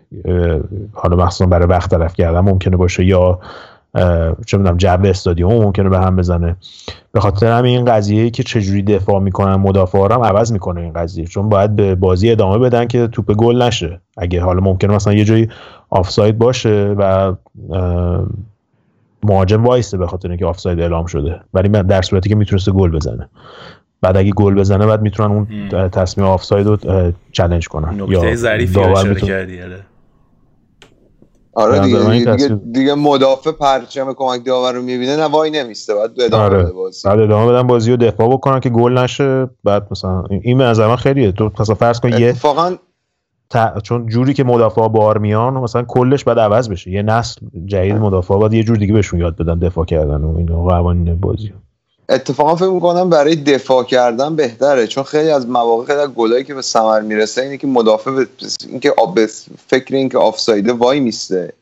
حالا 0.93 1.15
مخصوصا 1.15 1.45
برای 1.45 1.67
وقت 1.67 1.91
طرف 1.91 2.13
کردن 2.13 2.39
ممکنه 2.39 2.77
باشه 2.77 3.05
یا 3.05 3.39
چه 4.45 4.57
می‌دونم 4.57 4.77
جو 4.77 5.05
استادیوم 5.05 5.63
ممکنه 5.63 5.89
به 5.89 5.99
هم 5.99 6.15
بزنه. 6.15 6.55
به 7.11 7.19
خاطر 7.19 7.51
همین 7.57 7.77
این 7.77 7.85
قضیه 7.85 8.29
که 8.29 8.43
چجوری 8.43 8.83
دفاع 8.83 9.19
می‌کنن 9.19 9.55
مدافع 9.55 10.13
هم 10.13 10.23
عوض 10.23 10.51
می‌کنه 10.51 10.81
این 10.81 10.93
قضیه. 10.93 11.25
چون 11.25 11.49
باید 11.49 11.75
به 11.75 11.95
بازی 11.95 12.31
ادامه 12.31 12.57
بدن 12.57 12.85
که 12.87 13.07
توپ 13.07 13.33
گل 13.33 13.61
نشه. 13.61 14.01
اگه 14.17 14.41
حالا 14.41 14.61
ممکنه 14.61 14.95
مثلا 14.95 15.13
یه 15.13 15.23
جایی 15.23 15.49
آفساید 15.89 16.37
باشه 16.37 16.95
و 16.97 17.33
مهاجم 19.25 19.63
وایسته 19.63 19.97
به 19.97 20.07
خاطر 20.07 20.29
اینکه 20.29 20.45
آفساید 20.45 20.79
اعلام 20.79 21.05
شده. 21.05 21.41
ولی 21.53 21.69
من 21.69 21.81
در 21.81 22.01
صورتی 22.01 22.29
که 22.29 22.35
می‌تونسته 22.35 22.71
گل 22.71 22.91
بزنه. 22.91 23.29
بعد 24.01 24.17
اگه 24.17 24.31
گل 24.31 24.55
بزنه 24.55 24.85
بعد 24.85 25.01
می‌تونن 25.01 25.31
اون 25.31 25.69
تصمیم 25.89 26.27
آفساید 26.27 26.67
رو 26.67 26.77
چالش 27.31 27.67
کنن. 27.67 28.01
نکته 28.01 28.35
ظریفی 28.35 28.79
اشاره 28.79 29.21
کردی 29.21 29.61
آره. 29.61 29.79
آره 31.57 31.79
دیگه 31.79 32.35
دیگه, 32.35 32.59
دیگه 32.71 32.95
مدافع 32.95 33.51
پرچم 33.51 34.13
کمک 34.13 34.45
داور 34.45 34.73
رو 34.73 34.81
می‌بینه 34.81 35.15
نه 35.15 35.23
وای 35.23 35.51
نمیسته. 35.51 35.95
بعد 35.95 36.21
ادامه 36.21 36.43
آره. 36.43 36.63
بده 36.63 36.71
بازی. 36.71 37.07
بعد 37.07 37.19
ادامه 37.19 37.51
بدن 37.51 37.67
بازی 37.67 37.91
رو 37.91 37.97
دفاع 37.97 38.29
بکنن 38.29 38.59
که 38.59 38.69
گل 38.69 38.97
نشه 38.97 39.49
بعد 39.63 39.87
مثلا 39.91 40.23
این 40.41 40.57
به 40.57 40.63
نظر 40.63 40.87
من 40.87 40.95
خیلیه. 40.95 41.31
تو 41.31 41.51
مثلا 41.59 41.75
فرض 41.75 41.99
کن 41.99 42.09
یه 42.09 42.29
اتفاقا 42.29 42.75
چون 43.83 44.07
جوری 44.07 44.33
که 44.33 44.43
مدافع 44.43 44.87
بار 44.87 45.17
میان 45.17 45.53
مثلا 45.53 45.83
کلش 45.83 46.23
بعد 46.23 46.39
عوض 46.39 46.69
بشه. 46.69 46.91
یه 46.91 47.01
نسل 47.01 47.41
جدید 47.65 47.95
مدافع 47.95 48.35
باید 48.35 48.53
یه 48.53 48.63
جور 48.63 48.77
دیگه 48.77 48.93
بهشون 48.93 49.19
یاد 49.19 49.35
بدن 49.35 49.59
دفاع 49.59 49.85
کردن 49.85 50.21
و 50.21 50.37
اینو 50.37 50.69
قوانین 50.69 51.15
بازی. 51.15 51.53
اتفاقا 52.09 52.55
فکر 52.55 52.69
می‌کنم 52.69 53.09
برای 53.09 53.35
دفاع 53.35 53.83
کردن 53.83 54.35
بهتره 54.35 54.87
چون 54.87 55.03
خیلی 55.03 55.29
از 55.29 55.49
مواقع 55.49 55.85
خیلی 55.85 55.99
از 55.99 56.09
گلایی 56.09 56.43
که 56.43 56.53
به 56.53 56.61
ثمر 56.61 57.01
می‌رسه 57.01 57.41
اینه 57.41 57.57
که 57.57 57.67
مدافع 57.67 58.11
اینکه 58.69 58.93
به 59.15 59.29
فکر 59.67 59.95
اینکه 59.95 60.17
آفسایده 60.17 60.73
وای 60.73 60.99
میسته. 60.99 61.53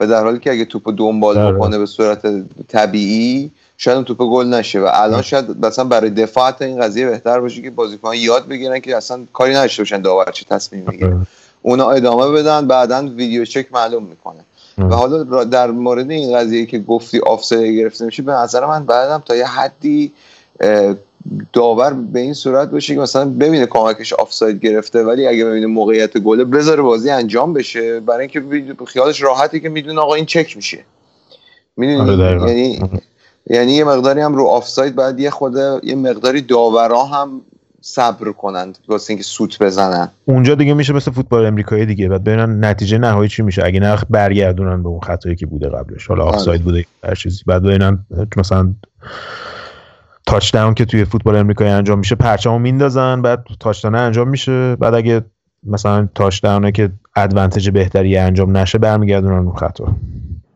و 0.00 0.06
در 0.06 0.24
حالی 0.24 0.38
که 0.38 0.50
اگه 0.50 0.64
توپ 0.64 0.94
دنبال 0.96 1.34
داره. 1.34 1.56
بکنه 1.56 1.78
به 1.78 1.86
صورت 1.86 2.26
طبیعی 2.68 3.50
شاید 3.82 3.96
اون 3.96 4.04
توپ 4.04 4.18
گل 4.18 4.46
نشه 4.46 4.80
و 4.80 4.88
الان 4.92 5.22
شاید 5.22 5.66
مثلا 5.66 5.84
برای 5.84 6.10
دفاع 6.10 6.54
این 6.60 6.80
قضیه 6.80 7.06
بهتر 7.06 7.40
باشه 7.40 7.62
که 7.62 7.70
بازیکن 7.70 8.14
یاد 8.14 8.48
بگیرن 8.48 8.78
که 8.78 8.96
اصلا 8.96 9.20
کاری 9.32 9.54
نداشته 9.54 9.82
باشن 9.82 10.00
داور 10.00 10.30
چه 10.32 10.44
تصمیم 10.50 10.84
می‌گیره 10.88 11.16
اونا 11.62 11.90
ادامه 11.90 12.28
بدن 12.28 12.66
بعدا 12.66 13.08
ویدیو 13.16 13.44
چک 13.44 13.66
معلوم 13.72 14.02
می‌کنه. 14.02 14.44
و 14.78 14.94
حالا 14.94 15.44
در 15.44 15.70
مورد 15.70 16.10
این 16.10 16.38
قضیه 16.38 16.66
که 16.66 16.78
گفتی 16.78 17.18
آفساید 17.18 17.76
گرفته 17.76 18.04
میشه 18.04 18.22
به 18.22 18.32
نظر 18.32 18.66
من 18.66 18.84
بعدم 18.84 19.22
تا 19.26 19.36
یه 19.36 19.46
حدی 19.46 20.12
داور 21.52 21.92
به 21.92 22.20
این 22.20 22.34
صورت 22.34 22.70
باشه 22.70 22.94
که 22.94 23.00
مثلا 23.00 23.24
ببینه 23.24 23.66
کمکش 23.66 24.12
آفساید 24.12 24.60
گرفته 24.60 25.04
ولی 25.04 25.26
اگه 25.26 25.44
ببینه 25.44 25.66
موقعیت 25.66 26.18
گله 26.18 26.44
بذاره 26.44 26.82
بازی 26.82 27.10
انجام 27.10 27.52
بشه 27.52 28.00
برای 28.00 28.20
اینکه 28.20 28.74
خیالش 28.84 29.22
راحتی 29.22 29.60
که 29.60 29.68
می‌دونه 29.68 30.00
آقا 30.00 30.14
این 30.14 30.26
چک 30.26 30.56
میشه. 30.56 30.78
می‌دونی؟ 31.76 32.10
آره، 32.10 32.48
یعنی 32.48 32.80
یعنی 33.46 33.72
یه 33.72 33.84
مقداری 33.84 34.20
هم 34.20 34.34
رو 34.34 34.44
آفساید 34.44 34.96
بعد 34.96 35.20
یه 35.20 35.30
خود 35.30 35.56
یه 35.82 35.94
مقداری 35.94 36.40
داورا 36.40 37.04
هم 37.04 37.40
صبر 37.80 38.32
کنند 38.32 38.78
واسه 38.88 39.10
اینکه 39.10 39.24
سوت 39.24 39.62
بزنن. 39.62 40.08
اونجا 40.24 40.54
دیگه 40.54 40.74
میشه 40.74 40.92
مثل 40.92 41.10
فوتبال 41.10 41.46
امریکایی 41.46 41.86
دیگه. 41.86 42.08
بعد 42.08 42.24
ببینن 42.24 42.64
نتیجه 42.64 42.98
نهایی 42.98 43.28
چی 43.28 43.42
میشه. 43.42 43.62
اگه 43.64 43.80
نه 43.80 43.96
برگردونن 44.10 44.82
به 44.82 44.88
اون 44.88 45.00
خطایی 45.00 45.36
که 45.36 45.46
بوده 45.46 45.68
قبلش. 45.68 46.06
حالا 46.06 46.24
آفساید 46.24 46.62
بوده 46.62 46.84
هر 47.04 47.14
چیزی. 47.14 47.42
بعد 47.46 47.62
ببینن 47.62 48.06
مثلا 48.36 48.74
تاچ 50.26 50.52
داون 50.52 50.74
که 50.74 50.84
توی 50.84 51.04
فوتبال 51.04 51.36
امریکایی 51.36 51.70
انجام 51.70 51.98
میشه 51.98 52.14
پرچمو 52.14 52.58
میندازن 52.58 53.22
بعد 53.22 53.44
تاچ 53.60 53.84
انجام 53.84 54.28
میشه. 54.28 54.76
بعد 54.76 54.94
اگه 54.94 55.22
مثلا 55.64 56.08
تاچ 56.14 56.42
داونه 56.42 56.72
که 56.72 56.90
ادوانتج 57.16 57.70
بهتری 57.70 58.16
انجام 58.16 58.56
نشه 58.56 58.78
برمیگردونن 58.78 59.46
اون 59.46 59.56
خطا. 59.56 59.96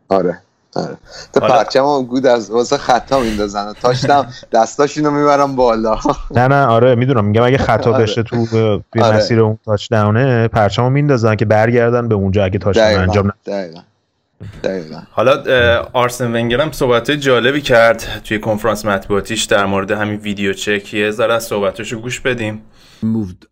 آره. 0.09 0.37
آره. 0.77 0.97
تا 1.33 1.39
پرچم 1.39 2.03
گود 2.03 2.25
از 2.25 2.51
واسه 2.51 2.77
خطا 2.77 3.19
میندازن. 3.19 3.73
تاشتم 3.73 4.27
دستاشونو 4.51 5.11
می‌برم 5.11 5.55
بالا. 5.55 5.99
نه 6.31 6.47
نه 6.47 6.65
آره 6.65 6.95
می‌دونم. 6.95 7.25
میگم 7.25 7.43
اگه 7.43 7.57
خطا 7.57 7.93
آره. 7.93 8.03
بشه 8.03 8.23
تو 8.23 8.45
توی 8.45 9.01
آره. 9.01 9.17
مسیر 9.17 9.39
اون 9.39 9.57
تاچ 9.65 9.89
داونه 9.91 10.47
پرچمو 10.47 10.89
میندازن 10.89 11.35
که 11.35 11.45
برگردن 11.45 12.07
به 12.07 12.15
اونجا 12.15 12.43
اگه 12.43 12.59
تاچ 12.59 12.77
انجام 12.77 13.33
دقیقا. 13.45 13.79
دقیقا. 14.63 15.01
حالا 15.11 15.43
آرسن 15.93 16.35
ونگر 16.35 16.61
هم 16.61 16.71
صحبت 16.71 17.11
جالبی 17.11 17.61
کرد. 17.61 18.21
توی 18.23 18.39
کنفرانس 18.39 18.85
مطبوعاتیش 18.85 19.43
در 19.43 19.65
مورد 19.65 19.91
همین 19.91 20.19
ویدیو 20.19 20.53
چک. 20.53 20.93
یه 20.93 21.11
ذره 21.11 21.33
از 21.33 21.43
صحبتاشو 21.43 21.99
گوش 21.99 22.19
بدیم. 22.19 22.61
Moved 23.03 23.45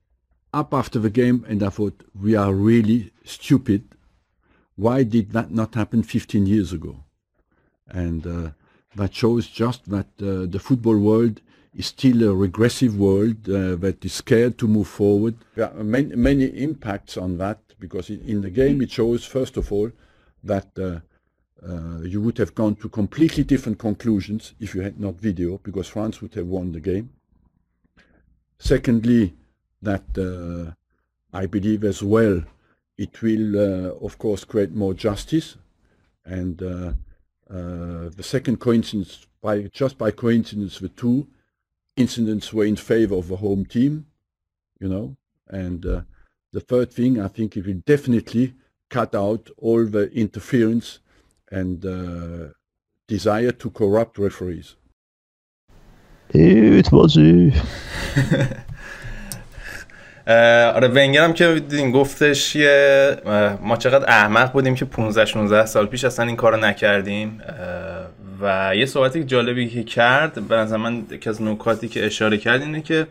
up 0.57 0.73
after 0.73 0.99
the 0.99 1.11
game 1.19 1.39
and 1.49 1.63
I 1.63 1.69
thought 1.69 1.97
we 2.23 2.31
are 2.35 2.53
really 2.69 3.11
stupid. 3.25 3.81
Why 4.85 5.03
did 5.03 5.27
that 5.35 5.49
not 5.59 5.71
happen 5.75 6.01
15 6.03 6.45
years 6.45 6.73
ago? 6.73 7.04
And 7.89 8.25
uh, 8.25 8.49
that 8.95 9.13
shows 9.13 9.47
just 9.47 9.89
that 9.89 10.07
uh, 10.21 10.45
the 10.45 10.59
football 10.59 10.97
world 10.97 11.41
is 11.75 11.87
still 11.87 12.23
a 12.23 12.33
regressive 12.33 12.97
world 12.97 13.49
uh, 13.49 13.75
that 13.75 14.03
is 14.03 14.13
scared 14.13 14.57
to 14.57 14.67
move 14.67 14.87
forward. 14.87 15.35
There 15.55 15.69
are 15.69 15.83
many, 15.83 16.15
many 16.15 16.45
impacts 16.45 17.17
on 17.17 17.37
that 17.39 17.59
because 17.79 18.09
in, 18.09 18.21
in, 18.21 18.41
the 18.41 18.49
game 18.49 18.81
it 18.81 18.91
shows, 18.91 19.25
first 19.25 19.57
of 19.57 19.71
all, 19.71 19.91
that 20.43 20.67
uh, 20.79 20.99
uh, 21.67 21.99
you 22.01 22.21
would 22.21 22.37
have 22.37 22.55
gone 22.55 22.75
to 22.77 22.87
completely 22.87 23.43
different 23.43 23.77
conclusions 23.77 24.53
if 24.59 24.73
you 24.73 24.81
had 24.81 24.99
not 24.99 25.15
video 25.15 25.57
because 25.63 25.89
France 25.89 26.21
would 26.21 26.33
have 26.35 26.47
won 26.47 26.71
the 26.71 26.79
game. 26.79 27.09
Secondly, 28.57 29.33
that 29.81 30.17
uh, 30.17 30.71
I 31.37 31.45
believe 31.45 31.83
as 31.83 32.01
well 32.01 32.41
it 32.97 33.21
will, 33.21 33.97
of 34.01 34.17
course, 34.17 34.45
create 34.45 34.71
more 34.71 34.93
justice 34.93 35.57
and 36.23 36.61
uh, 37.49 38.09
the 38.15 38.23
second 38.23 38.59
coincidence, 38.59 39.27
by 39.41 39.63
just 39.63 39.97
by 39.97 40.11
coincidence, 40.11 40.79
the 40.79 40.89
two 40.89 41.27
incidents 41.95 42.51
were 42.51 42.65
in 42.65 42.75
favor 42.75 43.15
of 43.15 43.27
the 43.27 43.37
home 43.37 43.65
team, 43.65 44.07
you 44.79 44.89
know. 44.89 45.15
And 45.47 45.85
uh, 45.85 46.01
the 46.51 46.59
third 46.61 46.91
thing, 46.91 47.19
I 47.21 47.27
think 47.27 47.55
it 47.55 47.65
will 47.65 47.81
definitely 47.85 48.55
cut 48.89 49.13
out 49.13 49.49
all 49.57 49.85
the 49.85 50.11
interference 50.11 50.99
and 51.51 51.85
uh, 51.85 52.53
desire 53.07 53.51
to 53.51 53.69
corrupt 53.69 54.17
referees. 54.17 54.75
It 56.29 56.91
was 56.91 57.15
آره 60.75 60.87
ونگر 60.87 61.23
هم 61.23 61.33
که 61.33 61.53
دیدین 61.53 61.91
گفتش 61.91 62.55
یه 62.55 63.17
ما 63.61 63.77
چقدر 63.77 64.05
احمق 64.09 64.51
بودیم 64.51 64.75
که 64.75 64.85
15 64.85 65.25
16 65.25 65.65
سال 65.65 65.85
پیش 65.85 66.03
اصلا 66.03 66.25
این 66.25 66.35
کارو 66.35 66.57
نکردیم. 66.57 67.41
و 68.41 68.75
یه 68.75 68.85
صحبتی 68.85 69.23
جالبی 69.23 69.69
که 69.69 69.83
کرد 69.83 70.47
به 70.47 70.55
نظر 70.55 70.77
من 70.77 71.03
یکی 71.11 71.29
از 71.29 71.41
نکاتی 71.41 71.87
که 71.87 72.05
اشاره 72.05 72.37
کرد 72.37 72.61
اینه 72.61 72.81
که 72.81 73.07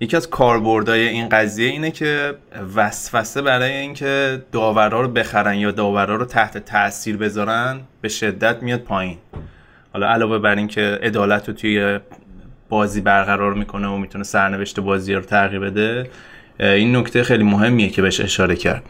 یکی 0.00 0.16
از 0.16 0.30
کاربردهای 0.30 1.08
این 1.08 1.28
قضیه 1.28 1.70
اینه 1.70 1.90
که 1.90 2.34
وسوسه 2.76 3.42
برای 3.42 3.72
اینکه 3.72 4.42
داورا 4.52 5.00
رو 5.00 5.08
بخرن 5.08 5.54
یا 5.54 5.70
داورا 5.70 6.16
رو 6.16 6.24
تحت 6.24 6.58
تاثیر 6.58 7.16
بذارن 7.16 7.80
به 8.00 8.08
شدت 8.08 8.62
میاد 8.62 8.80
پایین. 8.80 9.18
حالا 9.92 10.08
علاوه 10.08 10.38
بر 10.38 10.54
اینکه 10.54 10.98
عدالت 11.02 11.48
رو 11.48 11.54
توی 11.54 11.98
بازی 12.68 13.00
برقرار 13.00 13.54
می‌کنه 13.54 13.88
و 13.88 13.96
می‌تونه 13.96 14.24
سرنوشت 14.24 14.80
بازی 14.80 15.14
رو 15.14 15.20
تغییر 15.20 15.60
بده 15.60 16.10
این 16.60 16.96
نکته 16.96 17.22
خیلی 17.22 17.44
مهمیه 17.44 17.88
که 17.88 18.02
بهش 18.02 18.20
اشاره 18.20 18.56
کرد. 18.56 18.82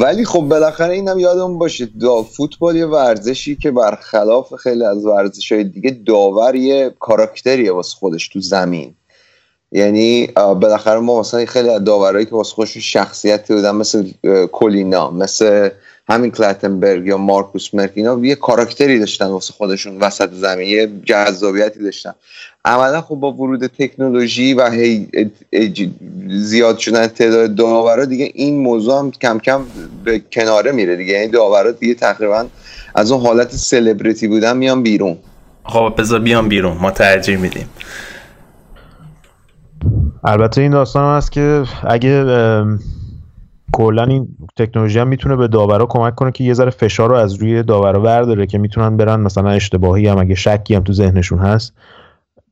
ولی 0.00 0.24
خب 0.24 0.40
بالاخره 0.40 0.94
اینم 0.94 1.18
یادمون 1.18 1.58
باشه 1.58 1.88
دا 2.00 2.22
فوتبال 2.22 2.76
یه 2.76 2.86
ورزشی 2.86 3.56
که 3.56 3.70
برخلاف 3.70 4.54
خیلی 4.54 4.84
از 4.84 5.04
ورزش 5.04 5.52
های 5.52 5.64
دیگه 5.64 5.90
داور 6.06 6.54
یه 6.54 6.94
کاراکتریه 7.00 7.72
واسه 7.72 7.96
خودش 7.96 8.28
تو 8.28 8.40
زمین. 8.40 8.94
یعنی 9.72 10.26
بالاخره 10.36 11.00
ما 11.00 11.20
مثلا 11.20 11.46
خیلی 11.46 11.68
از 11.68 11.84
داورایی 11.84 12.26
که 12.26 12.34
واسه 12.34 12.54
خودشون 12.54 12.82
شخصیتی 12.82 13.54
بودن 13.54 13.70
مثل 13.70 14.10
کولینا 14.52 15.10
مثل 15.10 15.70
همین 16.08 16.30
کلاتنبرگ 16.30 17.06
یا 17.06 17.16
مارکوس 17.16 17.74
مرک 17.74 17.92
اینا 17.94 18.18
یه 18.22 18.34
کاراکتری 18.34 18.98
داشتن 18.98 19.26
واسه 19.26 19.52
خودشون 19.52 19.98
وسط 19.98 20.30
زمین 20.32 20.68
یه 20.68 20.90
جذابیتی 21.04 21.80
داشتن. 21.80 22.14
عملا 22.64 23.00
خب 23.00 23.14
با 23.14 23.32
ورود 23.32 23.66
تکنولوژی 23.66 24.54
و 24.54 24.70
هی 24.70 25.08
زیاد 26.28 26.78
شدن 26.78 27.06
تعداد 27.06 27.54
داورا 27.54 28.04
دیگه 28.04 28.30
این 28.34 28.60
موضوع 28.60 28.98
هم 28.98 29.10
کم 29.10 29.38
کم 29.38 29.62
به 30.04 30.18
کناره 30.32 30.72
میره 30.72 30.96
دیگه. 30.96 31.12
یعنی 31.12 31.28
داورا 31.28 31.70
دیگه 31.70 31.94
تقریبا 31.94 32.46
از 32.94 33.12
اون 33.12 33.26
حالت 33.26 33.50
سلبریتی 33.50 34.28
بودن 34.28 34.56
میان 34.56 34.82
بیرون. 34.82 35.16
خب 35.64 35.94
بذار 35.98 36.20
بیان 36.20 36.48
بیرون. 36.48 36.76
ما 36.76 36.90
ترجیح 36.90 37.36
میدیم. 37.36 37.68
البته 40.24 40.60
این 40.60 40.70
داستان 40.70 41.16
هست 41.16 41.32
که 41.32 41.64
اگه 41.88 42.24
کلا 43.72 44.04
این 44.04 44.28
تکنولوژی 44.56 44.98
هم 44.98 45.08
می‌تونه 45.08 45.36
به 45.36 45.48
داورا 45.48 45.86
کمک 45.86 46.14
کنه 46.14 46.32
که 46.32 46.44
یه 46.44 46.54
ذره 46.54 46.70
فشار 46.70 47.10
رو 47.10 47.16
از 47.16 47.34
روی 47.34 47.62
داورا 47.62 48.00
برداره 48.00 48.46
که 48.46 48.58
می‌تونن 48.58 48.96
برن 48.96 49.20
مثلا 49.20 49.50
اشتباهی 49.50 50.08
هم 50.08 50.18
اگه 50.18 50.34
شکی 50.34 50.74
هم 50.74 50.82
تو 50.84 50.92
ذهنشون 50.92 51.38
هست 51.38 51.72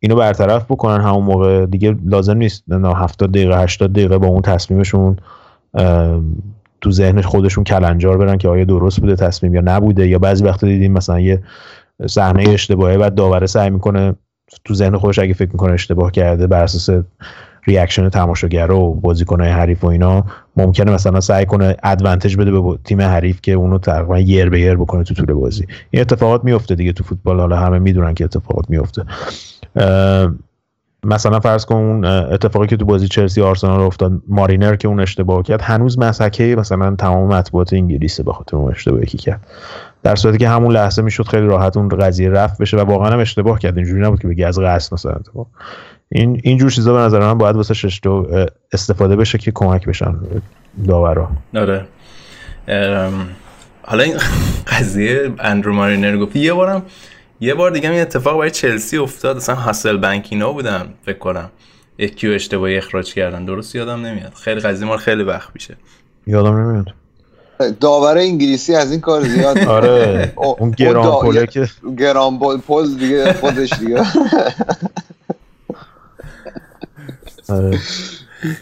اینو 0.04 0.16
برطرف 0.16 0.64
بکنن 0.64 1.00
همون 1.00 1.24
موقع. 1.24 1.66
دیگه 1.66 1.96
لازم 2.04 2.36
نیست 2.36 2.64
نه 2.68 2.96
70 2.96 3.30
دقیقه 3.30 3.62
80 3.62 3.92
دقیقه 3.92 4.18
با 4.18 4.26
اون 4.26 4.42
تصمیمشون 4.42 5.16
تو 6.80 6.90
ذهن 6.90 7.20
خودشون 7.20 7.64
کلنجار 7.64 8.18
برن 8.18 8.38
که 8.38 8.48
آیا 8.48 8.64
درست 8.64 9.00
بوده 9.00 9.16
تصمیم 9.16 9.54
یا 9.54 9.62
نبوده. 9.64 10.08
یا 10.08 10.18
بعضی 10.18 10.44
وقتا 10.44 10.66
دیدیم 10.66 10.92
مثلا 10.92 11.20
یه 11.20 11.42
صحنه 12.06 12.44
اشتباهه 12.48 12.98
بعد 12.98 13.14
داوره 13.14 13.46
سعی 13.46 13.70
می‌کنه 13.70 14.14
تو 14.64 14.74
ذهن 14.74 14.96
خودش 14.96 15.18
اگه 15.18 15.34
فکر 15.34 15.50
می‌کنه 15.52 15.72
اشتباه 15.72 16.10
کرده 16.10 16.46
بر 16.46 16.62
اساس 16.62 17.04
reaction 17.66 18.08
تماشاگر 18.08 18.70
و 18.70 18.94
بازیکنهای 18.94 19.50
حریف 19.50 19.84
و 19.84 19.86
اینا 19.86 20.24
ممکنه 20.56 20.92
مثلا 20.92 21.20
سعی 21.20 21.46
کنه 21.46 21.76
advantage 21.82 22.36
بده 22.36 22.50
به 22.50 22.78
تیم 22.84 23.00
حریف 23.00 23.40
که 23.40 23.52
اونو 23.52 23.78
تقریبا 23.78 24.18
یر 24.18 24.50
به 24.50 24.60
یر 24.60 24.76
بکنه 24.76 25.04
تو 25.04 25.14
طول 25.14 25.34
بازی. 25.34 25.66
این 25.90 26.00
اتفاقات 26.00 26.44
میفته 26.44 26.74
دیگه 26.74 26.92
تو 26.92 27.04
فوتبال. 27.04 27.40
حالا 27.40 27.56
همه 27.56 27.78
می‌دونن 27.78 28.14
که 28.14 28.24
اتفاقات 28.24 28.70
میفته 28.70 29.04
مثلا 31.04 31.40
فرض 31.40 31.64
کن 31.64 31.74
اون 31.74 32.04
اتفاقی 32.04 32.66
که 32.66 32.76
تو 32.76 32.84
بازی 32.84 33.08
چلسی 33.08 33.42
آرسنال 33.42 33.80
افتاد 33.80 34.12
مارینر 34.28 34.76
که 34.76 34.88
اون 34.88 35.00
اشتباه 35.00 35.42
کرد 35.42 35.62
هنوز 35.62 35.98
مضحکه 35.98 36.56
مثلا 36.58 36.96
تمام 36.96 37.28
مطبوعات 37.28 37.72
انگلیسه 37.72 38.22
به 38.22 38.32
خاطر 38.32 38.56
اون 38.56 38.70
اشتباهی 38.70 39.06
که 39.06 39.18
کرد. 39.18 39.46
در 40.02 40.16
صورتی 40.16 40.38
که 40.38 40.48
همون 40.48 40.72
لحظه 40.72 41.02
می‌شد 41.02 41.26
خیلی 41.26 41.46
راحت 41.46 41.76
اون 41.76 41.88
قضیه 41.88 42.28
رفع 42.28 42.58
بشه 42.58 42.76
و 42.76 42.80
واقعا 42.80 43.10
هم 43.10 43.18
اشتباه 43.18 43.58
کرد. 43.58 43.76
اینجوری 43.76 44.02
نبود 44.02 44.20
که 44.20 44.28
بگی 44.28 44.44
از 44.44 44.58
قصد 44.58 44.94
مثلا 44.94 45.12
اتفاق. 45.12 45.46
این 46.14 46.40
اینجور 46.44 46.70
چیزا 46.70 46.92
به 46.92 46.98
نظر 46.98 47.20
من 47.20 47.38
باید 47.38 47.56
واسه 47.56 47.74
ششتو 47.74 48.46
استفاده 48.72 49.16
بشه 49.16 49.38
که 49.38 49.52
کمک 49.54 49.86
بشن 49.86 50.14
داورا. 50.88 51.28
آره. 51.54 51.86
حالا 53.82 54.02
این 54.02 54.16
قضیه 54.66 55.32
اندرو 55.38 55.74
مارینر 55.74 56.16
گفت. 56.16 56.36
یه 56.36 56.52
بارم 56.52 56.82
یه 57.40 57.54
بار 57.54 57.70
دیگه 57.70 57.90
این 57.90 58.00
اتفاق 58.00 58.38
برای 58.38 58.50
چلسی 58.50 58.96
افتاد. 58.98 59.36
اصلا 59.36 59.54
هاسل 59.54 59.96
بنکینا 59.96 60.52
بودن 60.52 60.88
فکر 61.06 61.18
کنم. 61.18 61.50
یکی 61.98 62.28
اشتباهی 62.28 62.76
اخراج 62.76 63.14
کردن. 63.14 63.44
درست 63.44 63.74
یادم 63.74 64.06
نمیاد. 64.06 64.32
خیلی 64.34 64.60
قضیه 64.60 64.86
ما 64.86 64.96
خیلی 64.96 65.22
وقت 65.22 65.48
میشه. 65.54 65.76
یادم 66.26 66.56
نمیاد. 66.56 66.86
داور 67.80 68.18
انگلیسی 68.18 68.74
از 68.74 68.90
این 68.90 69.00
کار 69.00 69.22
زیاد 69.22 69.58
آره. 69.78 70.32
اون 70.36 70.70
گران 70.70 71.20
پول 71.20 71.46
که 71.46 71.68
گران 71.98 72.38
پول 72.66 72.94
دیگه 72.98 73.32
خودش 73.32 73.72
دیگه. 73.72 74.02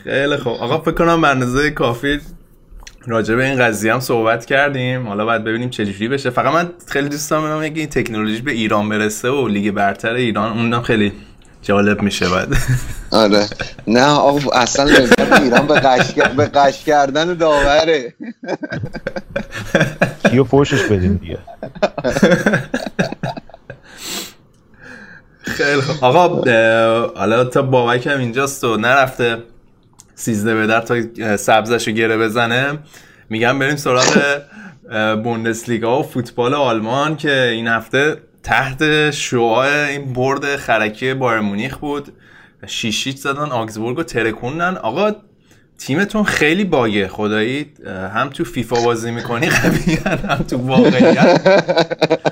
خیلی 0.04 0.36
خوب. 0.36 0.52
آقا 0.52 0.80
فکر 0.80 0.94
کنم 0.94 1.20
برنامه 1.20 1.70
کافی 1.70 2.20
راجع 3.06 3.34
به 3.34 3.44
این 3.44 3.58
قضیه 3.58 3.92
هم 3.92 4.00
صحبت 4.00 4.44
کردیم. 4.46 5.08
حالا 5.08 5.24
باید 5.24 5.44
ببینیم 5.44 5.70
چجوری 5.70 6.08
بشه. 6.08 6.30
فقط 6.30 6.54
من 6.54 6.70
خیلی 6.86 7.08
دوست 7.08 7.30
دارم 7.30 7.62
اگه 7.62 7.80
این 7.80 7.88
تکنولوژی 7.88 8.42
به 8.42 8.52
ایران 8.52 8.88
برسه 8.88 9.28
و 9.28 9.48
لیگ 9.48 9.70
برتر 9.70 10.12
ایران 10.12 10.58
اونم 10.58 10.82
خیلی 10.82 11.12
جالب 11.62 12.02
میشه 12.02 12.28
بعد. 12.28 12.48
آره. 13.10 13.46
نه 13.86 14.04
آقا 14.04 14.50
اصلا 14.50 14.84
ایران 15.42 15.66
به 15.66 15.74
قش 15.74 16.12
به 16.36 16.46
قش 16.46 16.84
کردن 16.84 17.34
داوره. 17.34 18.14
کیو 20.30 20.44
فوشش 20.44 20.82
بدیم 20.82 21.14
دیگه؟ 21.16 21.38
آقا 26.00 26.28
حالا 27.16 27.44
تا 27.44 27.62
بابک 27.62 28.06
هم 28.06 28.18
اینجاست 28.18 28.64
و 28.64 28.76
نرفته 28.76 29.38
سیزده 30.14 30.54
به 30.54 30.66
در 30.66 30.80
تا 30.80 30.96
سبزش 31.36 31.88
رو 31.88 31.94
گره 31.94 32.18
بزنه. 32.18 32.78
میگم 33.30 33.58
بریم 33.58 33.76
سراغ 33.76 34.40
بوندسلیگا 35.24 36.00
و 36.00 36.02
فوتبال 36.02 36.54
آلمان 36.54 37.16
که 37.16 37.42
این 37.42 37.68
هفته 37.68 38.16
تحت 38.42 39.10
شعاع 39.10 39.86
این 39.88 40.12
برد 40.12 40.56
خرکی 40.56 41.14
بایر 41.14 41.40
مونیخ 41.40 41.76
بود. 41.76 42.12
شیشیت 42.66 43.16
زدن 43.16 43.50
آگزبورگ 43.50 43.98
و 43.98 44.02
ترکوندن. 44.02 44.76
آقا 44.76 45.12
تیمتون 45.78 46.24
خیلی 46.24 46.64
باگه. 46.64 47.08
خدایی 47.08 47.66
هم 48.14 48.28
تو 48.28 48.44
فیفا 48.44 48.76
بازی 48.84 49.10
می‌کنی 49.10 49.50
قوی 49.50 49.94
هم 50.28 50.44
تو 50.48 50.56
واقعیت. 50.56 51.40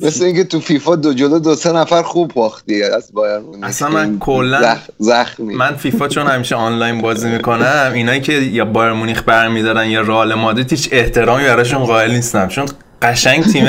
مثل 0.00 0.24
اینکه 0.24 0.44
تو 0.44 0.60
فیفا 0.60 0.96
دو 0.96 1.14
جلو 1.14 1.38
دو 1.38 1.54
سه 1.54 1.72
نفر 1.72 2.02
خوب 2.02 2.32
باختی 2.34 2.82
از 2.82 3.10
بایر 3.12 3.38
مونیخ. 3.38 3.64
اصلا 3.66 3.88
من 3.88 4.18
کلا 4.18 4.76
زخمی. 4.98 5.54
من 5.54 5.76
فیفا 5.76 6.08
چون 6.08 6.26
همیشه 6.26 6.54
آنلاین 6.54 7.00
بازی 7.00 7.28
می‌کنم 7.28 7.92
اینایی 7.94 8.20
که 8.20 8.32
یا 8.32 8.64
بایر 8.64 8.92
مونیخ 8.92 9.22
برمیدارن 9.26 9.86
یا 9.86 10.00
رئال 10.00 10.34
مادرید 10.34 10.70
هیچ 10.70 10.88
احترامی 10.92 11.44
براشون 11.44 11.84
قائل 11.84 12.10
نیستم. 12.10 12.48
چون 12.48 12.66
قشنگ 13.02 13.44
تیم 13.44 13.66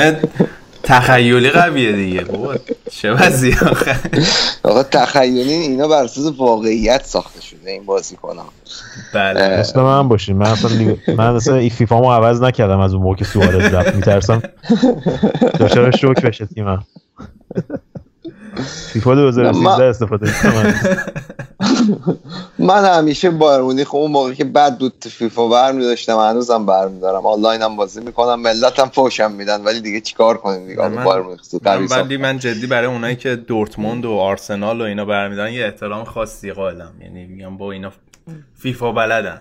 تخیلی 0.84 1.50
قویه 1.50 1.92
دیگه 1.92 2.20
بابا. 2.24 2.54
چه 2.90 3.12
وضعی 3.12 3.52
آخه. 3.70 3.96
آقا 4.62 4.82
تخیلی 4.82 5.52
اینا 5.52 5.88
بر 5.88 6.04
اساس 6.04 6.32
واقعیت 6.38 7.04
ساخته 7.04 7.40
شده 7.40 7.70
این 7.70 7.86
بازی 7.86 8.16
کنم 8.16 8.44
بله 9.14 9.40
اصلا 9.40 9.84
من 10.02 10.08
باشین. 10.08 10.36
من 10.36 10.46
اصلا. 10.46 10.96
من 11.16 11.34
اصلا 11.36 11.56
این 11.56 11.70
فیفا 11.70 12.00
مو 12.00 12.12
عوض 12.12 12.42
نکردم 12.42 12.80
از 12.80 12.94
اون 12.94 13.02
موقع 13.02 13.16
که 13.16 13.24
سوارز 13.24 13.74
رفت. 13.74 13.94
میترسم. 13.94 14.42
دچار 15.60 15.90
شوک 15.90 16.22
بشه 16.22 16.46
تیمم. 16.46 16.82
فیفا 18.92 19.14
2013 19.14 19.84
استفاده 19.84 20.30
کنم 20.42 20.74
من 22.58 22.84
همیشه 22.98 23.30
بایر 23.30 23.60
مونیخ 23.60 23.94
اون 23.94 24.10
موقع 24.10 24.32
که 24.32 24.44
بعد 24.44 24.78
دو 24.78 24.90
فیفا 25.00 25.48
برمی 25.48 25.82
داشتم 25.82 26.18
هنوزم 26.18 26.66
برمی 26.66 27.00
دارم 27.00 27.26
آنلاین 27.26 27.62
هم 27.62 27.76
بازی 27.76 28.00
می‌کنم 28.00 28.40
ملتم 28.40 28.88
فوشم 28.88 29.32
میدن 29.32 29.64
ولی 29.64 29.80
دیگه 29.80 30.00
چیکار 30.00 30.36
کنیم؟ 30.36 30.66
دیگه 30.66 30.88
من- 30.88 31.04
بایر 31.04 31.22
مونیخ 31.22 31.40
من. 31.64 31.86
ولی 31.90 32.16
من 32.16 32.38
جدی 32.38 32.66
برای 32.66 32.86
اونایی 32.86 33.16
که 33.16 33.36
دورتموند 33.36 34.04
و 34.04 34.12
آرسنال 34.12 34.80
و 34.80 34.84
اینا 34.84 35.04
برمیدارن 35.04 35.52
یه 35.52 35.64
احترام 35.64 36.04
خاصی 36.04 36.52
قائلم. 36.52 36.92
یعنی 37.02 37.26
میگم 37.26 37.56
با 37.56 37.72
اینا 37.72 37.92
فیفا 38.58 38.92
بلدن. 38.92 39.40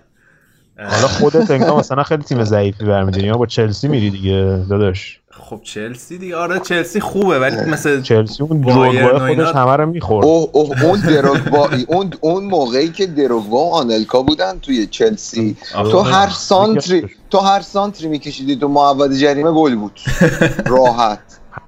حالا 0.80 1.08
خودت 1.08 1.52
انگار 1.52 1.80
مثلا 1.80 2.04
خیلی 2.04 2.23
تیم 2.23 2.43
ضعیفی 2.43 2.86
برمیداری. 2.86 3.28
یا 3.28 3.38
با 3.38 3.45
چلسی 3.45 3.88
میری 3.88 4.10
دیگه 4.10 4.65
داداش. 4.69 5.19
خب 5.55 5.61
چلسی 5.63 6.17
دیگه 6.17 6.35
آره 6.35 6.59
چلسی 6.59 6.99
خوبه 6.99 7.39
ولی 7.39 7.55
مثل 7.71 8.01
چلسی 8.01 8.43
اون 8.43 8.69
اینا- 8.69 9.19
خودش 9.27 9.55
همه 9.55 9.75
رو 9.75 9.85
می‌خورد. 9.85 10.25
اوه 10.25 10.49
اوه 10.51 10.83
اون 10.85 10.99
دروگبا 10.99 11.69
اون 11.87 12.13
اون 12.21 12.43
موقعی 12.43 12.89
که 12.89 13.05
دروگبا 13.05 13.65
و 13.65 13.73
آنلکا 13.73 14.21
بودن 14.21 14.59
توی 14.59 14.87
چلسی 14.87 15.57
آخه 15.75 15.91
تو 15.91 15.99
هر 15.99 16.29
سانتری 16.29 17.09
تو 17.29 17.37
هر 17.37 17.61
سانتری 17.61 18.07
میکشیدی 18.07 18.55
تو 18.55 18.67
محوط 18.67 19.11
جریمه 19.11 19.51
گل 19.51 19.75
بود. 19.75 19.99
راحت. 20.65 21.19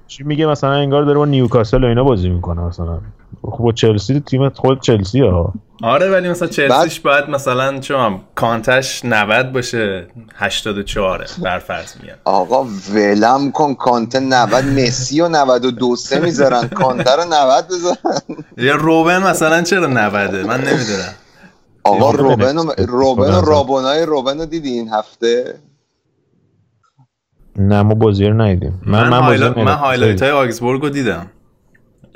چی 0.06 0.22
میگه؟ 0.24 0.46
مثلا 0.46 0.72
انگار 0.72 1.02
داره 1.04 1.18
با 1.18 1.24
نیوکاسل 1.24 1.84
و 1.84 1.86
اینا 1.86 2.04
بازی 2.04 2.28
می‌کنه 2.28 2.60
مثلا. 2.62 2.98
خب 3.42 3.64
با 3.64 3.72
چلسی 3.72 4.20
تیم 4.20 4.48
خود 4.48 4.80
چلسی 4.80 5.20
ها. 5.20 5.52
آره 5.82 6.10
ولی 6.10 6.28
مثلا 6.28 6.48
چلسیش 6.48 7.00
باید 7.00 7.28
مثلا 7.28 7.78
چون 7.78 8.20
کانتش 8.34 9.04
90 9.04 9.52
باشه 9.52 10.06
84 10.34 11.26
بر 11.42 11.58
فرض 11.58 11.94
میگم. 12.00 12.14
آقا 12.24 12.66
ولم 12.94 13.52
کن 13.52 13.74
کانته 13.74 14.20
90 14.20 14.64
مسی 14.64 15.20
و 15.20 15.28
92 15.28 15.96
سه 15.96 16.20
می‌ذارن 16.20 16.68
کانته 16.68 17.16
رو 17.16 17.24
90 17.24 17.64
بذارن. 17.66 18.20
یا 18.56 18.74
روبن 18.74 19.22
مثلا 19.22 19.62
چرا 19.62 19.86
90 19.86 20.34
من 20.34 20.60
نمی‌دونم. 20.60 21.14
آقا 21.84 22.10
روبن 22.10 22.30
روبن 22.30 22.58
و 22.58 22.70
اکسپرس 22.70 22.88
روبن 22.88 23.34
و. 23.34 23.40
رابونای 23.40 24.06
روبن 24.06 24.38
رو 24.38 24.46
دیدی 24.46 24.70
این 24.70 24.88
هفته؟ 24.88 25.54
نه 27.56 27.82
ما 27.82 27.94
بازی 27.94 28.26
رو 28.26 28.42
ندیدیم. 28.42 28.80
من, 28.86 29.08
من 29.08 29.18
من. 29.56 29.74
highlight 29.74 30.22
های 30.22 30.30
آگزبورگ 30.30 30.82
رو 30.82 30.88
دیدم. 30.88 31.30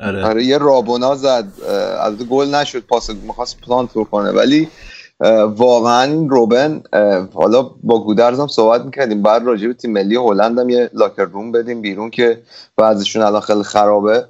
آره. 0.03 0.25
آره 0.25 0.45
یه 0.45 0.59
رابونا 0.59 1.15
زد 1.15 1.45
از 2.01 2.17
گل 2.17 2.55
نشد 2.55 2.81
پاس 2.81 3.11
می‌خواست 3.11 3.61
پلانت 3.61 3.91
بکنه 3.95 4.31
ولی 4.31 4.69
واقعا 5.57 6.27
روبن 6.29 6.83
حالا 7.35 7.63
با 7.63 8.05
گودرز 8.05 8.41
هم 8.41 8.47
صحبت 8.47 8.85
می‌کردیم 8.85 9.23
بعد 9.23 9.45
راجع 9.45 9.67
به 9.67 9.75
تیم 9.75 9.93
ملی 9.93 10.17
هلند 10.17 10.59
هم 10.59 10.69
یه 10.69 10.91
locker 10.93 11.25
room 11.25 11.53
بدیم 11.53 11.81
بیرون 11.81 12.11
که 12.11 12.43
بعضشون 12.77 13.23
الان 13.23 13.41
خیلی 13.41 13.63
خرابه. 13.63 14.25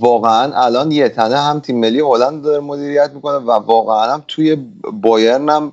واقعا 0.00 0.64
الان 0.64 0.92
یه 0.92 1.08
تنه 1.08 1.36
هم 1.36 1.60
تیم 1.60 1.80
ملی 1.80 2.00
هلند 2.00 2.42
داره 2.42 2.60
مدیریت 2.60 3.10
می‌کنه 3.14 3.36
و 3.36 3.50
واقعا 3.50 4.12
هم 4.12 4.24
توی 4.28 4.56
بایرن 5.02 5.48
هم 5.48 5.72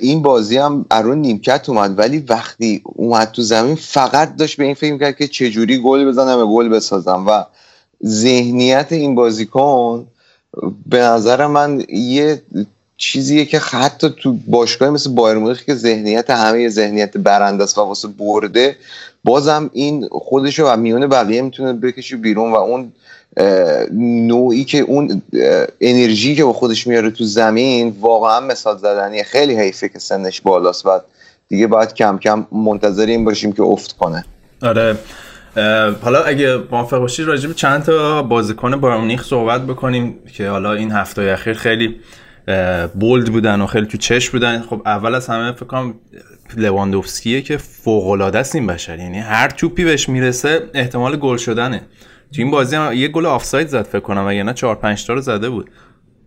این 0.00 0.22
بازی 0.22 0.58
هم 0.58 0.86
ارون 0.90 1.18
نیمکت 1.18 1.68
اومد 1.68 1.98
ولی 1.98 2.18
وقتی 2.18 2.82
اومد 2.84 3.30
تو 3.30 3.42
زمین 3.42 3.74
فقط 3.74 4.36
داشت 4.36 4.56
به 4.56 4.64
این 4.64 4.74
فکر 4.74 4.98
کرد 4.98 5.16
که 5.16 5.26
چجوری 5.26 5.78
گل 5.78 6.08
بزنم 6.08 6.38
و 6.38 6.54
گل 6.54 6.68
بسازم 6.68 7.24
و 7.26 7.44
ذهنیت 8.04 8.86
این 8.90 9.14
بازیکن 9.14 10.06
به 10.86 10.98
نظر 10.98 11.46
من 11.46 11.84
یه 11.88 12.42
چیزیه 12.96 13.44
که 13.44 13.58
حتی 13.58 14.14
تو 14.22 14.36
باشگاه 14.46 14.90
مثل 14.90 15.10
بایر 15.10 15.38
مونیخ 15.38 15.64
که 15.64 15.74
ذهنیت 15.74 16.30
همه 16.30 16.68
ذهنیت 16.68 17.16
برنده 17.16 17.64
است 17.64 17.78
و 17.78 17.80
واسه 17.80 18.08
برده 18.08 18.76
بازم 19.24 19.70
این 19.72 20.08
خودشو 20.08 20.66
و 20.66 20.76
میون 20.76 21.06
بقیه 21.06 21.42
می‌تونه 21.42 21.72
بکشه 21.72 22.16
بیرون 22.16 22.52
و 22.52 22.54
اون 22.54 22.92
نوعی 24.26 24.64
که 24.64 24.78
اون 24.78 25.22
انرژی 25.80 26.36
که 26.36 26.44
با 26.44 26.52
خودش 26.52 26.86
میاره 26.86 27.10
تو 27.10 27.24
زمین 27.24 27.96
واقعا 28.00 28.40
مثال 28.40 28.78
زدنیه. 28.78 29.22
خیلی 29.22 29.56
حیفه 29.56 29.88
که 29.88 29.98
سنش 29.98 30.40
بالاست 30.40 30.86
و 30.86 31.00
دیگه 31.48 31.66
باید 31.66 31.94
کم 31.94 32.18
کم 32.18 32.46
منتظر 32.52 33.06
این 33.06 33.24
باشیم 33.24 33.52
که 33.52 33.62
افت 33.62 33.92
کنه. 33.92 34.24
آره. 34.62 34.98
حالا 36.02 36.22
اگه 36.22 36.58
موافق 36.70 36.98
باشی 36.98 37.22
راجع 37.22 37.48
به 37.48 37.54
چند 37.54 37.82
تا 37.82 38.22
بازیکن 38.22 38.76
بایر 38.76 38.96
مونیخ 38.96 39.24
صحبت 39.24 39.66
بکنیم 39.66 40.14
که 40.32 40.48
حالا 40.48 40.72
این 40.72 40.92
هفته 40.92 41.22
اخیر 41.22 41.54
خیلی 41.54 41.96
بولد 42.94 43.32
بودن 43.32 43.60
و 43.60 43.66
خیلی 43.66 43.86
تو 43.86 43.98
چش 43.98 44.30
بودن. 44.30 44.60
خب 44.60 44.82
اول 44.86 45.14
از 45.14 45.26
همه 45.26 45.52
فکر 45.52 45.64
کنم 45.64 45.94
لواندوفسکیه 46.56 47.42
که 47.42 47.56
فوق 47.56 48.08
العاده 48.08 48.38
است 48.38 48.54
این 48.54 48.66
بشر. 48.66 48.98
یعنی 48.98 49.18
هر 49.18 49.48
توپی 49.48 49.84
بهش 49.84 50.08
می‌رسه 50.08 50.60
احتمال 50.74 51.16
گل 51.16 51.36
شدنه. 51.36 51.78
تو 52.32 52.42
این 52.42 52.50
بازی 52.50 52.76
هم 52.76 52.92
یه 52.92 53.08
گل 53.08 53.26
آفساید 53.26 53.68
زد 53.68 53.82
فکر 53.82 54.00
کنم 54.00 54.26
وگرنه 54.26 54.52
4 54.52 54.74
5 54.74 55.06
تا 55.06 55.14
رو 55.14 55.20
زده 55.20 55.50
بود. 55.50 55.70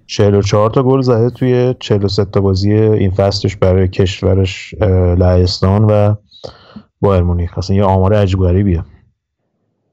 44 0.05 0.69
تا 0.69 0.83
گل 0.83 1.01
زده 1.01 1.29
توی 1.29 1.75
43 1.79 2.25
تا 2.25 2.41
بازی 2.41 2.73
این 2.73 3.11
فصلش 3.11 3.55
برای 3.55 3.87
کشورش 3.87 4.73
لهستان 5.17 5.83
و 5.83 6.15
بایر 7.01 7.23
مونیخ. 7.23 7.57
اصلا 7.57 7.75
یه 7.75 7.83
آمار 7.83 8.13
عجیب 8.13 8.39
غریبیه. 8.39 8.83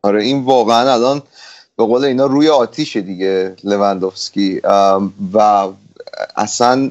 آره 0.04 0.22
این 0.22 0.44
واقعا 0.44 0.92
الان 0.92 1.22
به 1.76 1.84
قول 1.84 2.04
اینا 2.04 2.26
روی 2.26 2.48
آتیشه 2.48 3.00
دیگه 3.00 3.56
لوندوفسکی 3.64 4.60
و 5.34 5.68
اصلا 6.36 6.90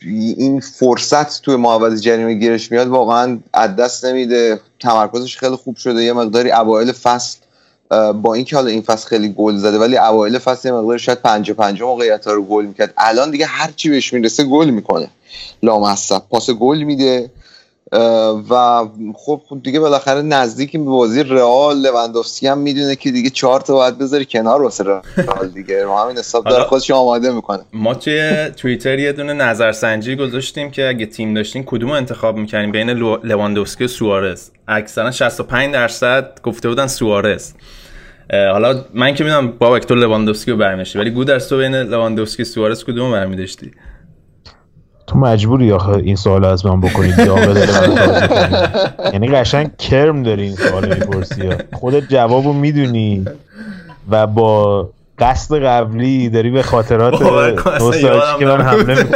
این 0.00 0.60
فرصت 0.60 1.42
توی 1.42 1.56
محوض 1.56 2.00
جریمه 2.00 2.34
گیرش 2.34 2.72
میاد 2.72 2.88
واقعا 2.88 3.38
از 3.52 3.76
دست 3.76 4.04
نمیده. 4.04 4.60
تمرکزش 4.80 5.36
خیلی 5.36 5.56
خوب 5.56 5.76
شده. 5.76 6.02
یه 6.02 6.12
مقداری 6.12 6.50
اوایل 6.52 6.92
فصل 6.92 7.38
با 8.22 8.34
اینکه 8.34 8.56
حالا 8.56 8.68
این 8.68 8.82
فصل 8.82 9.08
خیلی 9.08 9.28
گل 9.28 9.56
زده 9.56 9.78
ولی 9.78 9.96
اوایل 9.96 10.38
فصل 10.38 10.68
یه 10.68 10.74
مقداری 10.74 10.98
شاید 10.98 11.22
پنج 11.22 11.50
پنج 11.50 11.82
موقعیت 11.82 12.26
رو 12.26 12.42
گل 12.42 12.64
می‌کرد. 12.64 12.94
الان 12.98 13.30
دیگه 13.30 13.46
هر 13.46 13.70
چی 13.76 13.90
بهش 13.90 14.12
می‌رسه 14.12 14.44
گل 14.44 14.70
می‌کنه. 14.70 15.08
لامصب. 15.62 16.22
پاس 16.30 16.50
گل 16.50 16.82
میده. 16.82 17.30
و 18.50 18.84
خب 19.14 19.40
دیگه 19.62 19.80
بالاخره 19.80 20.22
نزدیکی 20.22 20.78
به 20.78 20.84
بازی 20.84 21.22
رئال. 21.22 21.76
لوندوفسکی 21.76 22.46
هم 22.46 22.58
می‌دونه 22.58 22.96
که 22.96 23.10
دیگه 23.10 23.30
چهار 23.30 23.60
تا 23.60 23.74
باید 23.74 23.98
بذاری 23.98 24.24
کنار 24.24 24.62
واسه 24.62 24.84
رئال 24.84 25.48
دیگه. 25.54 25.82
رو 25.82 25.96
همین 25.96 26.18
حساب 26.18 26.44
داره 26.44 26.64
خودش 26.64 26.90
آماده 26.90 27.30
می‌کنه. 27.30 27.60
ما 27.72 27.94
توی 27.94 28.50
توییتر 28.56 28.98
یه 28.98 29.12
دونه 29.12 29.32
نظرسنجی 29.32 30.16
گذاشتیم 30.16 30.70
که 30.70 30.88
اگه 30.88 31.06
تیم 31.06 31.34
داشتین 31.34 31.62
کدوم 31.66 31.90
انتخاب 31.90 32.36
می‌کنیم 32.36 32.72
بین 32.72 32.90
لو- 32.90 33.18
لواندوفسکی 33.24 33.84
و 33.84 33.88
سوارز. 33.88 34.50
اکثرا 34.68 35.10
65 35.10 35.72
درصد 35.72 36.40
گفته 36.42 36.68
بودن 36.68 36.86
سوارز. 36.86 37.52
حالا 38.32 38.84
من 38.94 39.14
که 39.14 39.24
می‌دونم 39.24 39.50
بابک 39.50 39.82
تو 39.86 39.94
لواندوفسکی 39.94 40.50
رو 40.50 40.56
برمیشتی 40.56 40.98
ولی 40.98 41.10
گودرز 41.10 41.48
تو 41.48 41.58
بین 41.58 41.74
لواندوفسکی 41.74 42.44
سوارز 42.44 42.84
کدوم 42.84 43.12
برمیداشتی؟ 43.12 43.70
تو 45.06 45.18
مجبوری 45.18 45.72
آخه 45.72 45.92
این 45.92 46.16
سوال 46.16 46.44
از 46.44 46.66
من 46.66 46.80
بکنی 46.80 47.12
جواب 47.12 47.44
داره. 47.44 47.68
یعنی 49.12 49.28
قشنگ 49.28 49.76
کرم 49.76 50.22
داری 50.22 50.42
این 50.42 50.56
سوال 50.56 50.88
می‌پرسی 50.88 51.48
خودت 51.72 52.08
جوابو 52.08 52.52
می‌دونی 52.52 53.24
و 54.10 54.26
با 54.26 54.88
قصد 55.18 55.64
قبلی 55.64 56.28
داری 56.28 56.50
به 56.50 56.62
خاطرات 56.62 57.22
نوستالژی 57.22 58.38
که 58.38 58.46
من. 58.46 58.60
حمله 58.60 59.02
می-. 59.02 59.10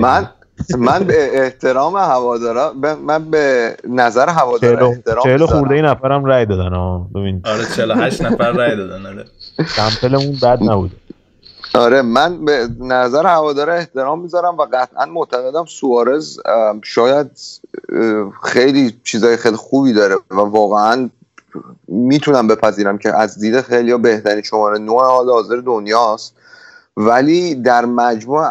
من 0.00 0.28
من 0.76 1.04
به 1.04 1.42
احترام 1.42 1.96
هوادارا 1.96 2.72
من 3.02 3.30
به 3.30 3.76
نظر 3.88 4.28
هوادارا 4.28 4.88
احترام 4.88 5.24
چهل 5.24 5.46
خورده 5.46 5.74
ای 5.74 5.82
نفرم 5.82 6.24
رای 6.24 6.46
دادن 6.46 6.72
ها 6.72 7.08
ببین. 7.14 7.42
آره 7.44 7.64
48 7.76 8.22
نفر 8.22 8.52
رای 8.52 8.76
دادن 8.76 9.06
آره. 9.06 9.24
سمپلمون 9.76 10.32
بد 10.42 10.58
نبود. 10.62 10.90
آره 11.74 12.02
من 12.02 12.44
به 12.44 12.68
نظر 12.80 13.26
هوادارا 13.26 13.74
احترام 13.74 14.20
می‌ذارم 14.22 14.56
و 14.56 14.66
قطعا 14.72 15.06
معتقدم 15.06 15.64
سوارز 15.64 16.38
شاید 16.82 17.30
خیلی 18.44 18.96
چیزای 19.04 19.36
خیلی 19.36 19.56
خوبی 19.56 19.92
داره 19.92 20.14
و 20.30 20.40
واقعا 20.40 21.10
می‌تونم 21.88 22.48
بپذیرم 22.48 22.98
که 22.98 23.16
از 23.16 23.38
دید 23.38 23.60
خیلی 23.60 23.96
بهترین 23.96 24.42
شماره 24.42 24.78
نوع 24.78 25.04
حال 25.04 25.30
حاضر 25.30 25.56
دنیاست. 25.56 26.34
ولی 27.00 27.54
در 27.54 27.84
مجموع 27.84 28.44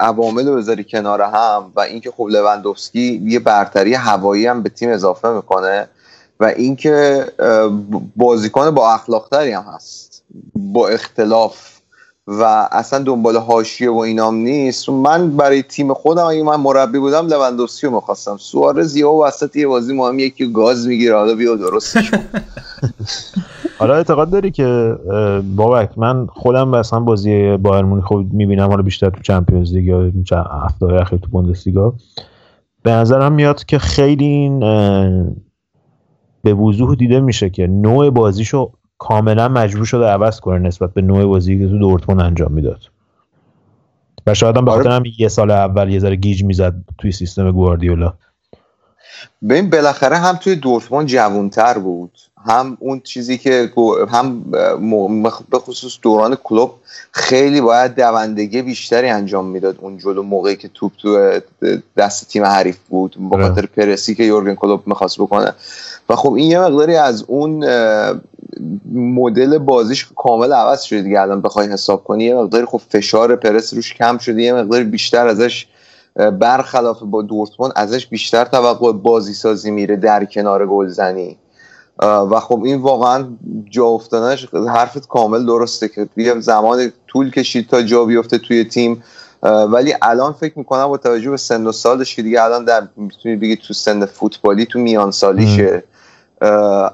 عوامل 0.00 0.46
رو 0.48 0.56
بذاری 0.56 0.84
کنار 0.84 1.22
هم 1.22 1.72
و 1.76 1.80
اینکه 1.80 2.10
خب 2.10 2.28
لوندوفسکی 2.30 3.22
یه 3.24 3.38
برتری 3.38 3.94
هوایی 3.94 4.46
هم 4.46 4.62
به 4.62 4.68
تیم 4.68 4.90
اضافه 4.90 5.28
می‌کنه 5.28 5.88
و 6.40 6.44
اینکه 6.44 7.26
بازیکن 8.16 8.70
با 8.70 8.94
اخلاقتری 8.94 9.52
هم 9.52 9.62
هست 9.74 10.22
با 10.54 10.88
اختلاف 10.88 11.77
و 12.28 12.68
اصلا 12.72 12.98
دنبال 13.04 13.36
حاشیه 13.36 13.90
و 13.90 13.96
اینام 13.96 14.34
نیست. 14.34 14.88
من 14.88 15.36
برای 15.36 15.62
تیم 15.62 15.94
خودم 15.94 16.24
اگه 16.24 16.42
من 16.42 16.56
مربی 16.56 16.98
بودم 16.98 17.26
لوندوفسکی 17.26 17.86
رو 17.86 17.94
می‌خواستم. 17.94 18.36
سوارز 18.36 18.96
یه 18.96 19.06
وسط 19.06 19.56
یه 19.56 19.66
بازی 19.66 19.94
مهم 19.94 20.18
یکی 20.18 20.52
گاز 20.52 20.86
می‌گیره. 20.86 21.16
حالا 21.16 21.34
بیا 21.34 21.56
درستش 21.56 22.10
حالا 23.78 23.94
اعتقاد 23.94 24.30
داری 24.30 24.50
که 24.50 24.96
بابک 25.56 25.98
من 25.98 26.26
خودم 26.26 26.68
مثلا 26.68 27.00
بازی 27.00 27.56
بایر 27.56 27.84
مونیخ 27.84 28.04
خب 28.04 28.24
می‌بینم 28.32 28.68
حالا 28.68 28.82
بیشتر 28.82 29.10
تو 29.10 29.20
چمپیونز 29.22 29.72
لیگ 29.72 29.86
یا 29.86 30.10
هفته 30.64 30.86
اخیر 30.86 31.18
تو 31.18 31.28
بوندسلیگا. 31.30 31.94
به 32.82 32.90
نظرم 32.90 33.32
میاد 33.32 33.64
که 33.64 33.78
خیلی 33.78 34.24
این 34.24 34.60
به 36.42 36.54
وضوح 36.54 36.94
دیده 36.94 37.20
میشه 37.20 37.50
که 37.50 37.66
نوع 37.66 38.10
بازیشو 38.10 38.72
کاملا 38.98 39.48
مجبور 39.48 39.84
شده 39.84 40.06
عوض 40.06 40.40
کنه 40.40 40.58
نسبت 40.58 40.94
به 40.94 41.02
نوع 41.02 41.24
بازی 41.24 41.58
که 41.58 41.68
تو 41.68 41.78
دورتموند 41.78 42.20
انجام 42.20 42.52
می‌داد. 42.52 42.80
و 44.26 44.34
شاید 44.34 44.56
هم 44.56 44.64
بخاطر 44.64 44.90
هم 44.90 45.02
یه 45.18 45.28
سال 45.28 45.50
اول 45.50 45.92
یه 45.92 45.98
ذره 45.98 46.16
گیج 46.16 46.44
می‌زد 46.44 46.74
توی 46.98 47.12
سیستم 47.12 47.52
گواردیولا. 47.52 48.14
ببین 49.48 49.70
بالاخره 49.70 50.16
هم 50.16 50.36
توی 50.36 50.56
دورتموند 50.56 51.06
جوانتر 51.06 51.78
بود. 51.78 52.18
هم 52.46 52.76
اون 52.80 53.00
چیزی 53.00 53.38
که 53.38 53.72
هم 54.08 54.42
به 55.50 55.58
خصوص 55.58 55.98
دوران 56.02 56.36
کلوب 56.44 56.74
خیلی 57.12 57.60
باید 57.60 57.94
دوندگی 57.94 58.62
بیشتری 58.62 59.08
انجام 59.08 59.46
می‌داد 59.46 59.76
اون 59.80 59.98
جلو 59.98 60.22
موقعی 60.22 60.56
که 60.56 60.68
توپ 60.74 60.92
تو 60.98 61.40
دست 61.96 62.28
تیم 62.28 62.44
حریف 62.44 62.78
بود 62.88 63.16
با 63.18 63.36
آره. 63.36 63.48
خاطر 63.48 63.66
پرسی 63.66 64.14
که 64.14 64.24
یورگن 64.24 64.54
کلوب 64.54 64.82
می‌خواست 64.86 65.20
بکنه. 65.20 65.54
و 66.08 66.16
خب 66.16 66.32
این 66.32 66.50
یه 66.50 66.60
مقداری 66.60 66.96
از 66.96 67.24
اون 67.28 67.64
مدل 68.92 69.58
بازیش 69.58 70.06
کامل 70.16 70.52
عوض 70.52 70.82
شده 70.82 71.02
دیگه 71.02 71.20
الان 71.20 71.40
بخوای 71.40 71.66
حساب 71.66 72.04
کنی. 72.04 72.24
یه 72.24 72.34
مقداری 72.34 72.64
خب 72.64 72.80
فشار 72.88 73.36
پرس 73.36 73.74
روش 73.74 73.94
کم 73.94 74.18
شده 74.18 74.42
یه 74.42 74.52
مقداری 74.52 74.84
بیشتر 74.84 75.26
ازش 75.26 75.66
برخلاف 76.14 77.02
با 77.02 77.22
دورتموند 77.22 77.72
ازش 77.76 78.06
بیشتر 78.06 78.44
توقع 78.44 78.92
بازی 78.92 79.34
سازی 79.34 79.70
میره 79.70 79.96
در 79.96 80.24
کنار 80.24 80.66
گلزنی. 80.66 81.36
و 82.02 82.40
خب 82.40 82.62
این 82.64 82.78
واقعا 82.78 83.24
جا 83.70 83.84
افتادنش 83.84 84.48
حرفت 84.54 85.08
کامل 85.08 85.46
درسته 85.46 85.88
که 85.88 86.08
یه 86.16 86.40
زمان 86.40 86.92
طول 87.06 87.30
کشید 87.30 87.68
تا 87.68 87.82
جا 87.82 88.04
بیفته 88.04 88.38
توی 88.38 88.64
تیم. 88.64 89.02
ولی 89.42 89.94
الان 90.02 90.32
فکر 90.32 90.58
می‌کنم 90.58 90.86
با 90.86 90.96
توجه 90.96 91.30
به 91.30 91.36
سن 91.36 91.66
و 91.66 91.72
سالش 91.72 92.16
که 92.16 92.22
دیگه 92.22 92.42
الان 92.42 92.64
در 92.64 92.88
می‌تونی 92.96 93.36
بگی 93.36 93.56
تو 93.56 93.74
سن 93.74 94.06
فوتبالی 94.06 94.66
تو 94.66 94.78
میان 94.78 95.10
سالیشه. 95.10 95.82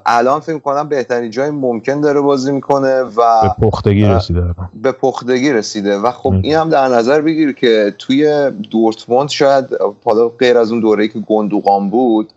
الان 0.05 0.39
فکر 0.39 0.59
کنم 0.59 0.89
بهترین 0.89 1.31
جای 1.31 1.49
ممکن 1.49 2.01
داره 2.01 2.21
بازی 2.21 2.51
می‌کنه 2.51 3.01
و 3.01 3.41
به 3.41 3.67
پختگی 3.67 4.05
رسیده 4.05 4.55
به 4.81 4.91
پختگی 4.91 5.53
رسیده 5.53 5.97
و 5.97 6.11
خب 6.11 6.33
این 6.43 6.55
هم 6.55 6.69
در 6.69 6.87
نظر 6.87 7.21
بگیر 7.21 7.51
که 7.51 7.93
توی 7.99 8.51
دورتموند 8.71 9.29
شاید 9.29 9.65
حالا 10.05 10.29
غیر 10.29 10.57
از 10.57 10.71
اون 10.71 10.79
دوره‌ای 10.79 11.09
که 11.09 11.19
گندوقان 11.19 11.89
بود 11.89 12.33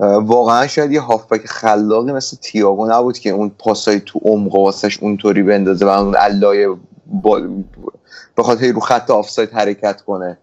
واقعا 0.00 0.66
شاید 0.66 0.92
یه 0.92 1.00
هافبک 1.00 1.46
خلاقی 1.46 2.12
مثل 2.12 2.36
تییاگو 2.36 2.86
نبود 2.86 3.18
که 3.18 3.30
اون 3.30 3.50
پاسای 3.58 4.00
تو 4.00 4.20
عمق 4.22 4.54
واسش 4.54 5.02
اونطوری 5.02 5.42
بندازه 5.42 5.86
و 5.86 5.88
اون 5.88 6.14
علای 6.14 6.68
با... 7.22 7.40
بخاطر 8.36 8.72
رو 8.72 8.80
خط 8.80 9.10
آفساید 9.10 9.50
حرکت 9.52 10.00
کنه. 10.00 10.38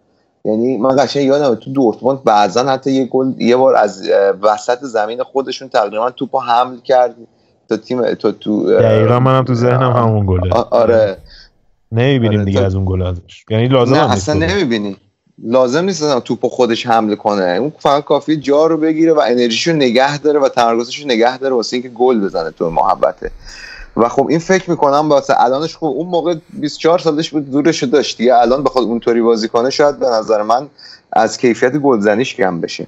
یعنی 0.47 0.77
من 0.77 0.95
قشنگ 0.95 1.23
یادم 1.23 1.55
تو 1.55 1.71
دورتموند 1.71 2.23
بعضا 2.23 2.63
حتی 2.63 2.91
یه 2.91 3.05
گل 3.05 3.41
یه 3.41 3.55
بار 3.55 3.75
از 3.75 4.09
وسط 4.41 4.79
زمین 4.81 5.23
خودشون 5.23 5.69
تقریبا 5.69 6.11
توپو 6.11 6.39
حمل 6.39 6.79
کرد 6.79 7.15
تا 7.69 7.77
تیم 7.77 8.13
تو 8.13 8.31
تو 8.31 8.79
دقیقا 8.79 9.19
منم 9.19 9.45
تو 9.45 9.53
ذهنم 9.53 9.91
همون 9.91 10.25
گله. 10.25 10.53
آره. 10.53 11.17
نمی‌بینیم 11.91 12.39
آره 12.39 12.45
دیگه 12.45 12.61
از 12.61 12.75
اون 12.75 12.85
گل 12.85 13.01
ازش. 13.01 13.45
یعنی 13.49 13.67
لازم 13.67 13.95
نه 13.95 14.11
اصلا 14.11 14.35
نمی‌بینی. 14.35 14.97
لازم 15.43 15.83
نیست 15.85 16.19
توپو 16.19 16.49
خودش 16.49 16.87
حمله 16.87 17.15
کنه. 17.15 17.43
اون 17.43 17.71
فقط 17.79 18.03
کافی 18.03 18.37
جا 18.37 18.65
رو 18.65 18.77
بگیره 18.77 19.13
و 19.13 19.21
انرژیشو 19.27 19.73
نگه 19.73 20.17
داره 20.17 20.39
و 20.39 20.49
تمرکزش 20.49 21.05
نگه 21.05 21.37
داره 21.37 21.55
واسه 21.55 21.75
اینکه 21.75 21.89
گل 21.89 22.19
بزنه 22.19 22.51
تو 22.51 22.69
محبته. 22.69 23.31
و 23.97 24.09
خب 24.09 24.27
این 24.29 24.39
فکر 24.39 24.69
می‌کنم 24.69 25.09
واسه 25.09 25.41
الانش 25.41 25.77
خب 25.77 25.85
اون 25.85 26.07
موقع 26.07 26.35
24 26.53 26.99
سالش 26.99 27.29
بود 27.29 27.51
دورش 27.51 27.83
داشت 27.83 28.17
دیگه. 28.17 28.35
الان 28.35 28.63
بخواد 28.63 28.85
اونطوری 28.85 29.21
بازی 29.21 29.47
کنه 29.47 29.69
شاید 29.69 29.99
به 29.99 30.05
نظر 30.05 30.43
من 30.43 30.67
از 31.13 31.37
کیفیت 31.37 31.77
گلزنیش 31.77 32.35
کم 32.35 32.61
بشه. 32.61 32.87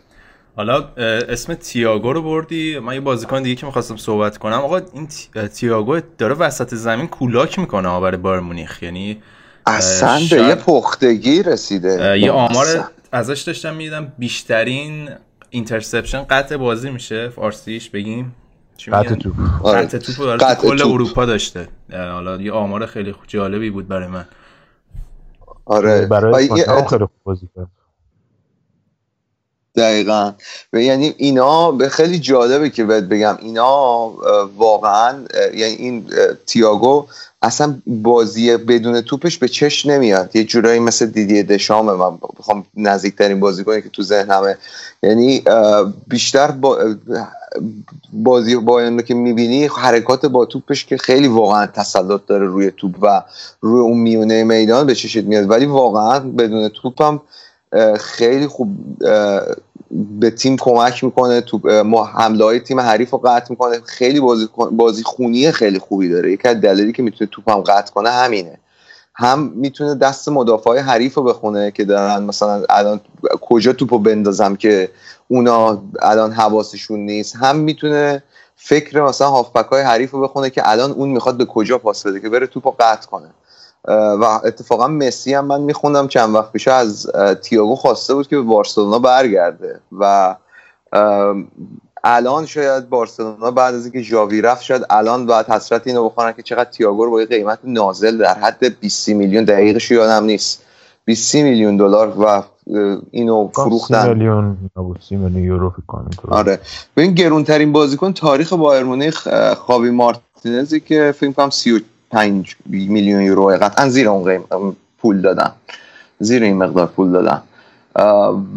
حالا 0.56 0.84
اسم 1.30 1.54
تییاگو 1.54 2.14
رو 2.14 2.22
بردی؟ 2.22 2.80
من 2.80 2.94
یه 2.94 3.00
بازیکن 3.00 3.44
دیگه 3.44 3.56
که 3.56 3.66
می‌خواستم 3.66 3.98
صحبت 3.98 4.38
کنم. 4.38 4.60
آقا 4.60 4.82
این 4.94 5.08
تییاگو 5.48 6.00
داره 6.18 6.36
وسط 6.36 6.76
زمین 6.76 7.08
کولاک 7.08 7.60
می‌کنه 7.60 8.00
برای 8.00 8.18
بایر 8.18 8.40
مونیخ. 8.40 8.84
یعنی 8.84 9.22
اصلا 9.66 10.20
به 10.32 10.44
یه 10.44 10.56
پختگی 10.56 11.44
رسیده. 11.44 12.20
یه 12.20 12.32
آمار 12.32 12.66
ازش 13.12 13.42
داشتم 13.42 13.76
میدم 13.76 14.14
بیشترین 14.18 15.10
اینترسپشن 15.50 16.24
قطع 16.24 16.58
بازی 16.58 16.90
میشه. 16.90 17.30
فارسیش 17.30 17.90
بگیم. 17.90 18.36
قطع 18.88 19.16
توپ. 19.16 19.36
آره. 19.64 19.82
قطع 19.82 19.98
توپ. 19.98 20.38
کل 20.62 20.82
اروپا 20.82 21.26
داشته. 21.26 21.68
حالا 21.92 22.42
یه 22.42 22.52
آمار 22.52 22.86
خیلی 22.86 23.16
جالبی 23.28 23.70
بود 23.70 23.88
برای 23.88 24.08
من. 24.08 24.26
آره. 25.66 26.06
برای 26.06 26.48
خیلی 26.48 26.64
خوب 26.84 27.10
بازی 27.24 27.50
کرد. 27.56 27.68
دقیقا. 29.76 30.34
و 30.74 30.82
یعنی 30.82 31.14
اینا 31.18 31.72
به 31.72 31.90
خیلی 31.90 32.20
جالبه 32.20 32.70
که 32.70 32.84
بهت 32.84 33.04
بگم. 33.04 33.38
اینا 33.42 34.08
واقعا 34.58 35.26
یعنی 35.54 35.74
این 35.74 36.06
تیاگو 36.46 37.08
اصلا 37.42 37.76
بازی 37.88 38.58
بدون 38.58 39.02
توپش 39.02 39.38
به 39.38 39.48
چش 39.48 39.86
نمیاد. 39.86 40.36
یه 40.36 40.44
جورایی 40.44 40.80
مثل 40.80 41.06
دیدی 41.06 41.44
دشامه 41.44 41.94
من 41.94 42.18
بخوام 42.40 42.66
نزدیکترین 42.78 43.40
بازیکنی 43.40 43.82
که 43.82 43.90
تو 43.90 44.04
ذهنمه. 44.04 44.58
یعنی 45.04 45.44
بیشتر 46.08 46.52
با 46.52 46.96
بازی 48.14 48.56
با 48.56 49.02
که 49.02 49.14
می‌بینی 49.14 49.66
حرکات 49.66 50.26
با 50.26 50.46
توپش 50.46 50.86
که 50.86 50.98
خیلی 50.98 51.28
واقعا 51.28 51.66
تسلط 51.66 52.22
داره 52.28 52.46
روی 52.46 52.72
توپ 52.72 52.96
و 53.02 53.24
روی 53.62 53.82
اون 53.82 53.98
میونه 53.98 54.44
میدان 54.44 54.86
به 54.86 54.96
چشت 54.96 55.24
میاد. 55.24 55.50
ولی 55.50 55.66
واقعا 55.66 56.20
بدون 56.20 56.70
توپ 56.70 57.02
هم 57.02 57.22
خیلی 57.98 58.48
خوب 58.48 58.70
به 59.92 60.30
تیم 60.30 60.58
کمک 60.58 61.04
می‌کنه 61.04 61.42
تو 61.42 61.60
حمله 62.04 62.46
های 62.46 62.60
تیم 62.60 62.80
حریف 62.80 63.10
رو 63.10 63.18
قطع 63.18 63.48
می‌کنه. 63.50 63.80
خیلی 63.86 64.20
بازی, 64.20 64.50
بازی 64.72 65.04
خونی 65.04 65.52
خیلی 65.52 65.80
خوبی 65.80 66.10
داره. 66.10 66.32
یکی 66.32 66.48
از 66.48 66.62
دلیلی 66.62 66.92
که 66.92 67.04
می‌تونه 67.04 67.30
توپ 67.32 67.50
هم 67.50 67.62
قطع 67.62 67.94
کنه 67.94 68.10
همینه. 68.10 68.60
هم 69.16 69.52
می‌تونه 69.56 69.96
دست 69.96 70.30
مدافع 70.30 70.80
حریف 70.80 71.14
رو 71.14 71.24
بخونه 71.24 71.72
که 71.72 71.86
دارن 71.86 72.24
مثلا 72.24 72.64
الان 72.70 73.02
کجا 73.42 73.74
توپ 73.74 73.94
رو 73.94 74.00
بندازم 74.00 74.56
که 74.56 74.90
اونا 75.28 75.82
الان 76.02 76.32
حواسشون 76.32 77.00
نیست. 77.00 77.36
هم 77.36 77.56
می‌تونه 77.56 78.24
فکر 78.56 79.02
مثلا 79.02 79.30
هافبک 79.30 79.66
های 79.66 79.82
حریف 79.82 80.12
رو 80.12 80.22
بخونه 80.22 80.50
که 80.50 80.70
الان 80.70 80.92
اون 80.92 81.10
می‌خواد 81.10 81.38
به 81.38 81.46
کجا 81.46 81.78
پاس 81.78 82.08
بده 82.08 82.20
که 82.20 82.30
بره 82.30 82.48
توپ 82.48 82.68
رو 82.68 82.76
قطع 82.80 83.08
کنه. 83.08 83.30
و 83.88 84.24
اتفاقا 84.24 84.88
مسی 84.88 85.34
هم 85.34 85.46
من 85.46 85.62
میخوندم 85.62 86.08
چند 86.08 86.36
وقت 86.36 86.52
پیش 86.52 86.68
از 86.68 87.12
تیاگو 87.42 87.76
خواسته 87.76 88.14
بود 88.14 88.28
که 88.28 88.36
به 88.36 88.42
بارسلونا 88.42 89.00
برگرده 89.00 89.80
و 90.00 90.36
الان 92.04 92.46
شاید 92.46 92.90
بارسلونا 92.90 93.52
بعد 93.52 93.76
از 93.76 93.84
اینکه 93.84 94.02
ژاوی 94.02 94.42
رفت 94.42 94.64
شاید 94.64 94.86
الان 94.90 95.26
باید 95.26 95.46
حسرت 95.46 95.88
اینو 95.88 96.10
بخورن 96.10 96.32
که 96.32 96.42
چقدر 96.42 96.70
تییاگو 96.70 97.06
رو 97.06 97.12
با 97.12 97.18
قیمت 97.18 97.60
نازل 97.64 98.18
در 98.18 98.34
حد 98.34 98.80
20 98.80 99.10
میلیون 99.10 99.44
دقیقش 99.44 99.92
یادم 99.92 100.26
نیست. 100.26 100.66
20 101.06 101.36
میلیون 101.36 101.78
دلار 101.78 102.14
و 102.20 102.44
اینو 103.12 103.48
فروختن. 103.48 104.10
میلیون 104.10 104.58
30 105.10 105.16
میلیون 105.16 105.44
یورو 105.44 105.74
آره. 106.28 106.60
ببین 106.98 107.14
گرونترین 107.14 107.72
بازیکن 107.72 108.14
تاریخ 108.14 108.54
بایر 108.54 108.84
مونیخ 108.84 109.28
خاوی 109.54 109.90
مارتینزی 109.90 110.80
که 110.80 111.14
فکر 111.18 111.32
کنم 111.32 111.50
35 112.12 112.56
میلیون 112.66 113.22
یورو 113.22 113.58
قطعا 113.62 113.90
زیر 113.90 114.10
اون 114.10 114.76
پول 114.98 115.22
دادن. 115.22 115.52
زیر 116.20 116.44
این 116.44 116.58
مقدار 116.58 116.88
پول 116.88 117.12
دادن. 117.12 117.42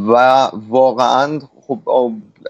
و 0.09 0.49
واقعا 0.69 1.41
خب 1.67 1.79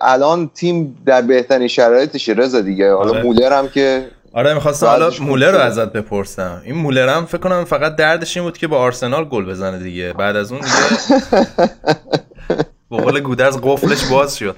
الان 0.00 0.50
تیم 0.54 0.96
در 1.06 1.22
بهترین 1.22 1.68
شرایطشه 1.68 2.32
رضا 2.32 2.60
دیگه. 2.60 2.94
حالا 2.94 3.10
آره. 3.10 3.22
مولر 3.22 3.58
هم 3.58 3.68
که 3.68 4.08
آره 4.32 4.54
می‌خواستم 4.54 4.86
حالا 4.86 5.10
مولر 5.20 5.50
رو 5.50 5.58
ازت 5.58 5.92
بپرسم. 5.92 6.62
این 6.64 6.74
مولر 6.74 7.08
هم 7.08 7.26
فکر 7.26 7.38
کنم 7.38 7.64
فقط 7.64 7.96
دردش 7.96 8.36
این 8.36 8.46
بود 8.46 8.58
که 8.58 8.66
با 8.66 8.78
آرسنال 8.78 9.24
گل 9.24 9.44
بزنه 9.44 9.78
دیگه. 9.78 10.12
بعد 10.12 10.36
از 10.36 10.52
اون 10.52 10.60
دیگه 10.60 11.70
به 12.90 12.96
قول 12.96 13.20
گودرز 13.20 13.58
قفلش 13.62 14.04
باز 14.04 14.36
شد. 14.36 14.56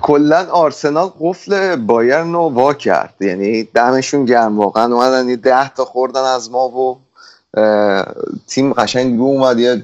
کلا 0.00 0.46
آرسنال 0.50 1.10
قفل 1.20 1.76
بایرن 1.76 2.32
رو 2.32 2.40
وا 2.40 2.74
کرد. 2.74 3.14
یعنی 3.20 3.62
دمشون 3.62 4.24
گرم. 4.24 4.58
واقعا 4.58 4.94
اومدن 4.94 5.28
یه 5.28 5.36
ده 5.36 5.68
تا 5.74 5.84
خوردن 5.84 6.24
از 6.24 6.50
ما 6.50 6.68
و 6.68 6.98
تیم 8.46 8.72
قشنگ 8.72 9.18
رو 9.18 9.24
اومد. 9.24 9.58
یه 9.58 9.82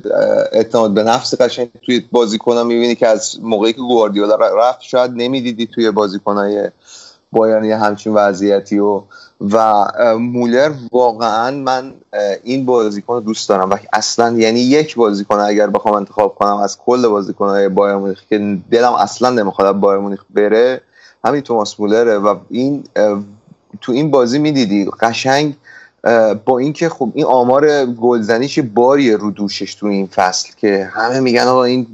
اعتماد 0.52 0.90
به 0.90 1.02
نفس 1.02 1.40
قشنگ 1.40 1.70
توی 1.82 2.04
بازیکن‌ها. 2.12 2.64
می‌بینی 2.64 2.94
که 2.94 3.06
از 3.06 3.40
موقعی 3.42 3.72
که 3.72 3.80
گواردیولا 3.80 4.36
رفت 4.36 4.82
شاید 4.82 5.10
نمی‌دیدی 5.14 5.66
توی 5.66 5.90
بازیکن‌های 5.90 6.70
بایرن 7.32 7.64
یه 7.64 7.76
همچین 7.76 8.14
وضعیتی 8.14 8.78
و 8.78 9.02
و 9.40 9.84
مولر 10.18 10.72
واقعا 10.92 11.50
من 11.50 11.92
این 12.44 12.64
بازیکن 12.64 13.14
رو 13.14 13.20
دوست 13.20 13.48
دارم. 13.48 13.70
و 13.70 13.76
اصلا 13.92 14.38
یعنی 14.38 14.60
یک 14.60 14.96
بازیکن 14.96 15.34
اگر 15.40 15.66
بخوام 15.66 15.94
انتخاب 15.94 16.34
کنم 16.34 16.56
از 16.56 16.78
کل 16.78 17.08
بازیکن‌های 17.08 17.68
بایر 17.68 17.96
مونیخ 17.96 18.22
که 18.28 18.58
دلم 18.70 18.92
اصلا 18.92 19.30
نمی‌خواد 19.30 19.80
بایر 19.80 20.00
مونیخ 20.00 20.24
بره 20.30 20.80
همین 21.24 21.40
توماس 21.40 21.80
مولره. 21.80 22.18
و 22.18 22.36
این 22.50 22.84
تو 23.80 23.92
این 23.92 24.10
بازی 24.10 24.38
می‌دیدی 24.38 24.90
قشنگ 25.00 25.56
با 26.44 26.58
اینکه 26.58 26.88
خب 26.88 27.12
این 27.14 27.24
آمار 27.24 27.86
گلزنیش 27.86 28.58
باریه 28.58 29.16
رو 29.16 29.30
دوشش 29.30 29.74
تو 29.74 29.86
این 29.86 30.06
فصل 30.06 30.48
که 30.56 30.90
همه 30.92 31.20
میگن 31.20 31.42
آقا 31.42 31.64
این 31.64 31.86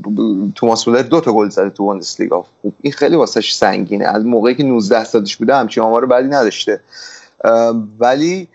توماس 0.54 0.88
مولر 0.88 1.02
دو 1.02 1.20
تا 1.20 1.32
گل 1.32 1.48
زده 1.48 1.70
تو 1.70 1.84
بوندسلیگا. 1.84 2.42
خب 2.62 2.72
این 2.80 2.92
خیلی 2.92 3.16
واسش 3.16 3.54
سنگینه. 3.54 4.04
از 4.04 4.24
موقعی 4.24 4.54
که 4.54 4.62
19 4.62 5.04
سالش 5.04 5.36
بوده 5.36 5.56
همچین 5.56 5.82
آمار 5.82 6.06
بدی 6.06 6.28
نداشته. 6.28 6.80
ولی 7.98 8.48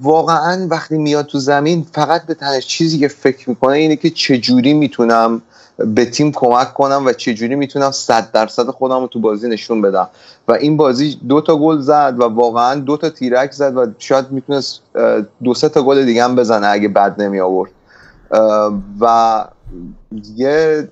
واقعا 0.00 0.66
وقتی 0.70 0.98
میاد 0.98 1.26
تو 1.26 1.38
زمین 1.38 1.86
فقط 1.92 2.26
به 2.26 2.34
تنش 2.34 2.66
چیزی 2.66 2.98
که 2.98 3.08
فکر 3.08 3.50
می‌کنه 3.50 3.72
اینه 3.72 3.96
که 3.96 4.10
چجوری 4.10 4.72
می‌تونم 4.72 5.42
به 5.78 6.04
تیم 6.04 6.32
کمک 6.32 6.74
کنم 6.74 7.02
و 7.06 7.12
چجوری 7.12 7.54
می‌تونم 7.54 7.90
صد 7.90 8.32
درصد 8.32 8.66
خودم 8.66 9.00
رو 9.00 9.06
تو 9.06 9.20
بازی 9.20 9.48
نشون 9.48 9.82
بدم. 9.82 10.08
و 10.48 10.52
این 10.52 10.76
بازی 10.76 11.20
دو 11.28 11.40
تا 11.40 11.56
گل 11.56 11.80
زد 11.80 12.14
و 12.18 12.24
واقعا 12.24 12.74
دو 12.74 12.96
تا 12.96 13.10
تیرک 13.10 13.52
زد 13.52 13.76
و 13.76 13.86
شاید 13.98 14.30
می‌تونست 14.30 14.80
دو 15.44 15.54
سه 15.54 15.68
تا 15.68 15.82
گل 15.82 16.04
دیگه 16.04 16.24
هم 16.24 16.36
بزنه 16.36 16.66
اگه 16.66 16.88
بد 16.88 17.22
نمی 17.22 17.40
آورد 17.40 17.70
و 19.00 19.44
یه 20.36 20.88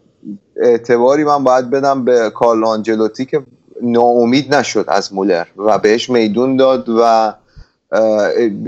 اعتباری 0.57 1.25
من 1.25 1.45
باید 1.45 1.71
بدم 1.71 2.05
به 2.05 2.31
کارل 2.31 2.65
آنجلوتی 2.65 3.25
که 3.25 3.43
ناامید 3.83 4.55
نشد 4.55 4.85
از 4.89 5.13
مولر 5.13 5.47
و 5.57 5.79
بهش 5.79 6.11
میدون 6.11 6.57
داد 6.57 6.89
و 6.89 7.33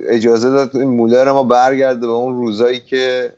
اجازه 0.08 0.50
داد 0.50 0.76
این 0.76 0.88
مولر 0.88 1.32
ما 1.32 1.42
برگرده 1.42 2.06
به 2.06 2.12
اون 2.12 2.36
روزایی 2.36 2.80
که 2.80 3.32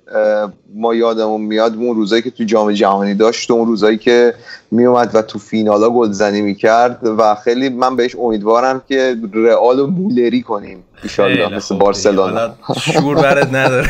ما 0.74 0.94
یادمون 0.94 1.40
میاد 1.40 1.74
اون 1.74 1.96
روزایی 1.96 2.22
که 2.22 2.30
تو 2.30 2.44
جام 2.44 2.72
جهانی 2.72 3.14
داشت 3.14 3.50
و 3.50 3.54
اون 3.54 3.66
روزایی 3.66 3.98
که 3.98 4.34
میومد 4.70 5.10
و 5.14 5.22
تو 5.22 5.38
فینالا 5.38 5.90
گلزنی 5.90 6.42
می‌کرد 6.42 6.98
و 7.18 7.34
خیلی 7.34 7.68
من 7.68 7.96
بهش 7.96 8.16
امیدوارم 8.16 8.82
که 8.88 9.16
رئال 9.34 9.78
رو 9.78 9.86
مولری 9.86 10.42
کنیم 10.42 10.84
ایشالله 11.02 11.56
مثل 11.56 11.74
بارسلونا. 11.74 12.54
شور 12.80 13.14
برد 13.14 13.56
نداره. 13.56 13.88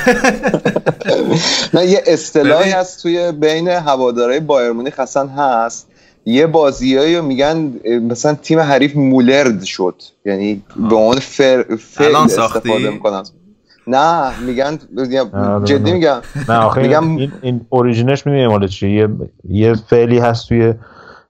نه 1.74 1.86
یه 1.86 2.02
اصطلاحی. 2.06 2.70
هست 2.70 3.02
توی 3.02 3.32
بین 3.32 3.68
هوادارهای 3.68 4.40
بایر 4.40 4.72
مونیخ 4.72 5.00
اصلا 5.00 5.26
هست. 5.26 5.86
یه 6.24 6.46
بازیایی 6.46 7.20
میگن 7.20 7.72
مثلا 8.02 8.34
تیم 8.34 8.60
حریف 8.60 8.96
مولرد 8.96 9.62
شد. 9.62 10.02
یعنی 10.24 10.62
به 10.76 10.96
عنوان 10.96 11.18
فر... 11.18 11.64
فعل 11.80 12.08
الان 12.08 12.24
استفاده؟ 12.24 12.90
می‌کنن. 12.90 13.22
نه 13.86 14.40
میگن 14.40 14.78
جدی. 15.64 15.92
میگم. 15.92 16.20
نه 16.48 16.54
آخه 16.54 16.82
میگم- 16.82 17.16
این, 17.16 17.32
این 17.42 17.66
اوریجینش 17.68 18.26
می‌دونی 18.26 18.46
مال 18.46 18.66
چیه. 18.66 18.90
یه 18.90 19.08
یه 19.48 19.74
فعلی 19.74 20.18
هست 20.18 20.48
توی 20.48 20.74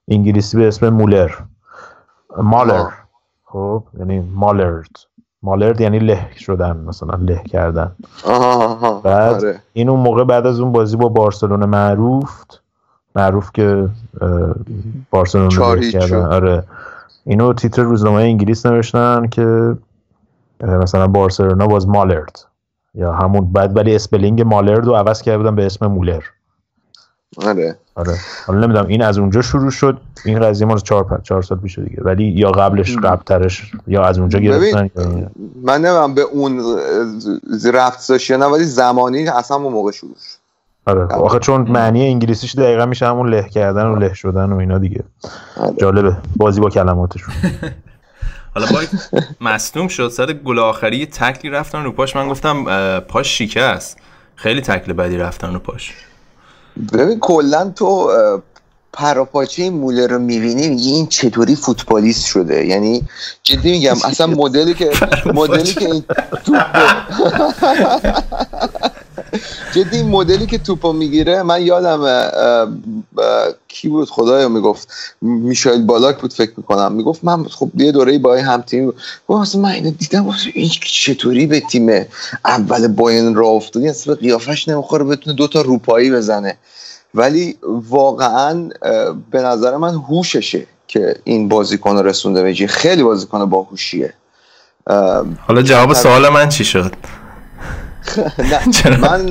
انگلیسی 0.07 0.57
به 0.57 0.67
اسم 0.67 0.89
مولر. 0.89 1.31
مالر. 2.37 2.85
خب 3.45 3.83
یعنی 3.99 4.19
مالرد. 4.35 4.91
مالرد 5.43 5.81
یعنی 5.81 5.99
له 5.99 6.27
شدن 6.39 6.77
مثلا 6.77 7.15
له 7.15 7.43
کردن. 7.49 7.95
آها 8.25 8.53
آها 8.53 8.99
بعد 8.99 9.33
آره. 9.33 9.59
این 9.73 9.89
اون 9.89 9.99
موقع 9.99 10.23
بعد 10.23 10.47
از 10.47 10.59
اون 10.59 10.71
بازی 10.71 10.97
با 10.97 11.09
بارسلona 11.09 11.65
معروف 11.65 12.31
معروف 13.15 13.49
که 13.53 13.89
بارسلونا 15.09 15.75
کردن. 15.91 16.25
آره. 16.25 16.63
اینو 17.25 17.53
تیتر 17.53 17.83
روزنامه 17.83 18.21
انگلیس 18.21 18.65
نوشتن 18.65 19.27
که 19.27 19.75
مثلا 20.61 21.07
بارسلونا 21.07 21.67
was 21.67 21.87
mullered 21.87 22.39
یا 22.95 23.13
همون 23.13 23.51
بعد 23.51 23.77
ولی 23.77 23.95
spelling 23.95 24.41
mullered 24.41 24.85
رو 24.85 24.95
عوض 24.95 25.21
کرده 25.21 25.37
بودن 25.37 25.55
به 25.55 25.65
اسم 25.65 25.87
مولر. 25.87 26.21
آره. 27.37 27.77
آره. 27.95 28.17
حالا 28.47 28.59
نمی‌دونم 28.59 28.87
این 28.87 29.01
از 29.01 29.17
اونجا 29.17 29.41
شروع 29.41 29.71
شد. 29.71 29.97
این 30.25 30.39
قضیه 30.39 30.67
مال 30.67 30.79
چهار 30.79 31.21
چهار 31.23 31.41
سال 31.41 31.57
پیش 31.57 31.79
دیگه. 31.79 32.01
ولی 32.01 32.23
یا 32.23 32.51
قبلش 32.51 32.97
قبلترش 32.97 33.71
یا 33.87 34.03
از 34.03 34.19
اونجا 34.19 34.39
گرفتن. 34.39 34.89
من 35.63 35.81
نمیم 35.81 36.15
به 36.15 36.21
اون 36.21 36.61
ربط 37.73 38.09
داشت 38.09 38.29
یا 38.29 38.37
نه 38.37 38.45
ولی 38.45 38.63
زمانی 38.63 39.27
اصلا 39.27 39.57
اون 39.57 39.73
موقع 39.73 39.91
شروع 39.91 40.15
شد. 40.15 40.42
آره. 40.85 41.05
آخه 41.05 41.39
چون 41.39 41.61
معنی 41.61 42.07
انگلیسیش 42.07 42.55
دقیقا 42.55 42.85
میشه 42.85 43.07
همون 43.07 43.29
له 43.29 43.49
کردن 43.49 43.85
و 43.85 43.95
له 43.95 44.13
شدن 44.13 44.51
و 44.51 44.57
اینا 44.57 44.77
دیگه. 44.77 45.03
آره. 45.57 45.73
جالبه. 45.81 46.17
بازی 46.35 46.61
با 46.61 46.69
کلماتشون. 46.69 47.33
حالا 48.55 48.67
باید 48.71 48.89
مصدوم 49.41 49.87
شد. 49.87 50.07
سر 50.09 50.33
گل 50.33 50.59
آخری 50.59 50.97
یه 50.97 51.05
تکلی 51.05 51.51
رفتن 51.51 51.83
رو 51.83 51.91
پاش. 51.91 52.15
من 52.15 52.29
گفتم 52.29 52.65
پاش 52.99 53.37
شکست. 53.37 53.97
خیلی 54.35 54.61
تکل 54.61 54.93
بدی 54.93 55.17
رفتن 55.17 55.53
رو 55.53 55.59
پاش. 55.59 55.93
ببین 56.93 57.19
کلا 57.19 57.69
تو 57.75 58.09
پراپاچه 58.93 59.63
این 59.63 59.73
مولر 59.73 60.07
رو 60.07 60.19
می‌بینی 60.19 60.69
میگی 60.69 60.91
این 60.91 61.07
چطوری 61.07 61.55
فوتبالیست 61.55 62.25
شده؟ 62.25 62.65
یعنی 62.65 63.03
جدی 63.43 63.71
میگم 63.71 63.95
اصلا 64.05 64.27
مدلی 64.27 64.73
که 64.73 64.91
مدلی 65.33 65.73
که 65.73 65.85
این 65.85 66.03
جدی 69.71 69.97
این 69.97 70.09
مدلی 70.09 70.45
که 70.45 70.57
توپو 70.57 70.93
می‌گیره 70.93 71.43
من 71.43 71.61
یادم 71.61 72.31
کی 73.67 73.87
بود؟ 73.87 74.09
خدایا 74.09 74.49
می‌گفت. 74.49 74.87
میشایل 75.21 75.85
بالاک 75.85 76.17
بود 76.17 76.33
فکر 76.33 76.51
می‌کنم. 76.57 76.91
می‌گفت 76.91 77.23
من 77.23 77.43
خب 77.43 77.69
یه 77.75 77.91
دوره 77.91 78.17
با 78.17 78.37
هم 78.37 78.61
تیم 78.61 78.93
اصلا 79.29 79.61
من 79.61 79.69
اینو 79.69 79.91
دیدم. 79.91 80.29
این 80.53 80.69
چطوری 80.81 81.47
به 81.47 81.59
تیم 81.59 82.05
اول 82.45 82.87
باین 82.87 83.35
را 83.35 83.47
افتادی 83.47 83.89
اصلا 83.89 84.15
قیافش 84.15 84.67
نمی‌خوره 84.67 85.03
بتونه 85.03 85.35
دوتا 85.35 85.61
روپایی 85.61 86.11
بزنه. 86.11 86.57
ولی 87.15 87.57
واقعا 87.89 88.69
به 89.31 89.41
نظر 89.41 89.77
من 89.77 89.93
هوششه 89.93 90.67
که 90.87 91.15
این 91.23 91.49
بازیکن 91.49 91.97
رسونده 91.97 92.43
به 92.43 92.53
جای. 92.53 92.67
خیلی 92.67 93.03
بازیکن 93.03 93.45
باهوشیه. 93.45 94.13
اه، 94.87 95.25
حالا 95.47 95.61
جواب 95.61 95.93
سوال 95.93 96.29
من 96.29 96.49
چی 96.49 96.65
شد؟ 96.65 96.93
نه؟ 98.37 98.97
من 99.07 99.29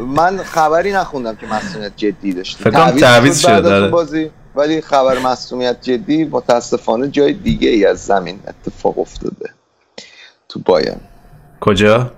من 0.00 0.36
خبری 0.36 0.92
نخوندم 0.92 1.36
که 1.36 1.46
مسئولیت 1.46 1.92
جدی 1.96 2.32
داشت 2.32 2.68
تعویض 2.68 3.40
شد، 3.40 3.48
بعد 3.48 3.66
از 3.66 3.72
اون 3.72 3.82
آره. 3.82 3.90
بازی 3.90 4.30
ولی 4.54 4.80
خبر 4.80 5.18
مسئولیت 5.18 5.82
جدی 5.82 6.24
متاسفانه 6.24 7.08
جای 7.08 7.32
دیگه 7.32 7.68
ای 7.68 7.86
از 7.86 8.04
زمین 8.04 8.38
اتفاق 8.48 8.98
افتاده. 8.98 9.50
تو 10.48 10.60
باین 10.60 10.96
کجا؟ 11.60 12.10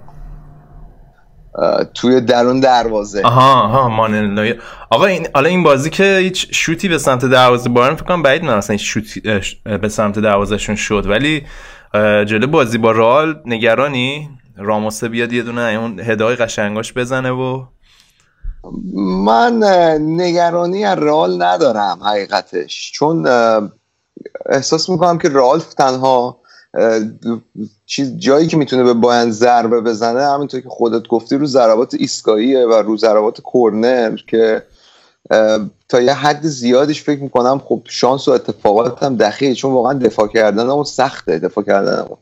توی 1.94 2.20
درون 2.20 2.60
دروازه. 2.60 3.22
آها 3.22 3.62
آها 3.62 3.88
مانلای. 3.88 4.54
آقا 4.90 5.06
این 5.06 5.28
حالا 5.34 5.48
این 5.48 5.62
بازی 5.62 5.90
که 5.90 6.18
هیچ 6.22 6.48
شوتی 6.50 6.88
به 6.88 6.98
سمت 6.98 7.24
دروازه 7.24 7.68
بارن 7.68 7.94
فکر 7.94 8.04
کنم 8.04 8.22
بعید 8.22 8.42
می‌دونم 8.42 8.58
اصلا 8.58 8.76
شوتی 8.76 9.20
به 9.64 9.88
سمت 9.88 10.18
دروازهشون 10.18 10.76
شد 10.76 11.06
ولی 11.06 11.46
جلو 12.24 12.46
بازی 12.46 12.78
با 12.78 12.90
رئال 12.92 13.40
نگرانی؟ 13.46 14.30
راموسه 14.56 15.08
بیاد 15.08 15.32
یه 15.32 15.42
دونه 15.42 15.60
اون 15.60 16.00
هدای 16.00 16.36
قشنگاش 16.36 16.92
بزنه 16.92 17.30
و 17.30 17.64
من 19.24 19.64
نگرانی 20.00 20.84
از 20.84 20.98
رئال 20.98 21.42
ندارم 21.42 21.98
حقیقتش. 22.02 22.92
چون 22.94 23.26
احساس 24.46 24.88
می‌کنم 24.88 25.18
که 25.18 25.28
رئال 25.28 25.60
تنها 25.60 26.40
چیز 27.86 28.16
جایی 28.18 28.46
که 28.46 28.56
می‌تونه 28.56 28.82
به 28.82 28.94
باین 28.94 29.30
ضربه 29.30 29.80
بزنه 29.80 30.26
همینطور 30.26 30.60
که 30.60 30.68
خودت 30.68 31.08
گفتی 31.08 31.36
رو 31.36 31.46
ضربات 31.46 31.94
ایستگاهیه 31.94 32.66
و 32.66 32.72
رو 32.72 32.96
ضربات 32.96 33.40
کورنر 33.40 34.16
که 34.26 34.62
تا 35.88 36.00
یه 36.00 36.12
حد 36.12 36.46
زیادیش 36.46 37.02
فکر 37.02 37.22
می‌کنم 37.22 37.62
خب 37.64 37.82
شانس 37.84 38.28
و 38.28 38.30
اتفاقات 38.30 39.02
هم 39.02 39.16
دخیله 39.16 39.54
چون 39.54 39.72
واقعا 39.72 39.92
دفاع 39.92 40.28
کردن 40.28 40.70
اون 40.70 40.84
سخته 40.84 41.38
دفاع 41.38 41.64
کردن 41.64 41.98
اون 41.98 42.18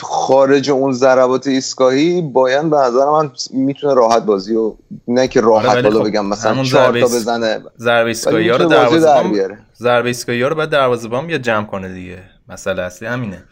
خارج 0.00 0.70
اون 0.70 0.92
ضربات 0.92 1.46
ایستگاهی 1.46 2.22
باید 2.22 2.70
به 2.70 2.76
نظر 2.76 3.10
من 3.10 3.30
می‌تونه 3.50 3.94
راحت 3.94 4.22
بازی 4.22 4.56
و 4.56 4.74
نه 5.08 5.28
که 5.28 5.40
راحت 5.40 5.68
آره، 5.68 5.82
بالا 5.82 5.98
خب 5.98 6.06
بگم 6.06 6.26
مثلا 6.26 6.62
چهار 6.64 7.00
تا 7.00 7.06
بزنه. 7.06 7.60
ضربه 7.78 8.08
ایستگاهی 8.08 8.48
رو 8.48 8.58
می‌تونه 8.58 8.76
بازی 8.76 8.94
در 8.94 9.00
دروازه‌بان 9.00 9.32
بیاره. 9.32 9.58
ضربه 9.78 10.08
ایستگاهی 10.08 10.42
رو 10.42 10.54
بعد 10.54 10.70
دروازه‌بان 10.70 11.26
بیا 11.26 11.38
جمع 11.38 11.66
کنه 11.66 11.94
دیگه. 11.94 12.18
مسئله 12.48 12.82
اصلی 12.82 13.08
همینه. 13.08 13.44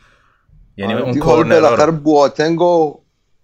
یعنی 0.76 0.94
آره 0.94 1.02
اون 1.02 1.18
کورنرها 1.18 1.60
بالاخره 1.60 1.90
بواتنگ 1.90 2.60
و 2.62 2.98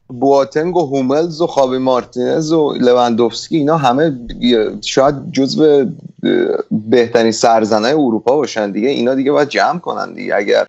بواتنگ 0.08 0.76
و 0.76 0.86
هوملز 0.86 1.40
و 1.40 1.46
خاوی 1.46 1.78
مارتینز 1.78 2.52
و 2.52 2.72
لوندوفسکی 2.80 3.56
اینا 3.56 3.76
همه 3.76 4.12
شاید 4.82 5.14
جزو 5.32 5.86
بهترین 6.70 7.32
سرزنای 7.32 7.92
اروپا 7.92 8.36
باشن 8.36 8.70
دیگه. 8.70 8.88
اینا 8.88 9.14
دیگه 9.14 9.32
باید 9.32 9.48
جمع 9.48 9.78
کنن 9.78 10.14
دیگه 10.14 10.36
اگر 10.36 10.68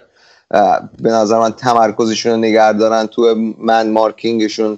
به 1.02 1.12
نظر 1.12 1.40
من 1.40 1.52
تمرکزشون 1.52 2.32
رو 2.32 2.38
نگه 2.38 2.74
دارن 2.74 3.08
تو 3.08 3.36
من 3.58 3.90
مارکینگشون 3.90 4.78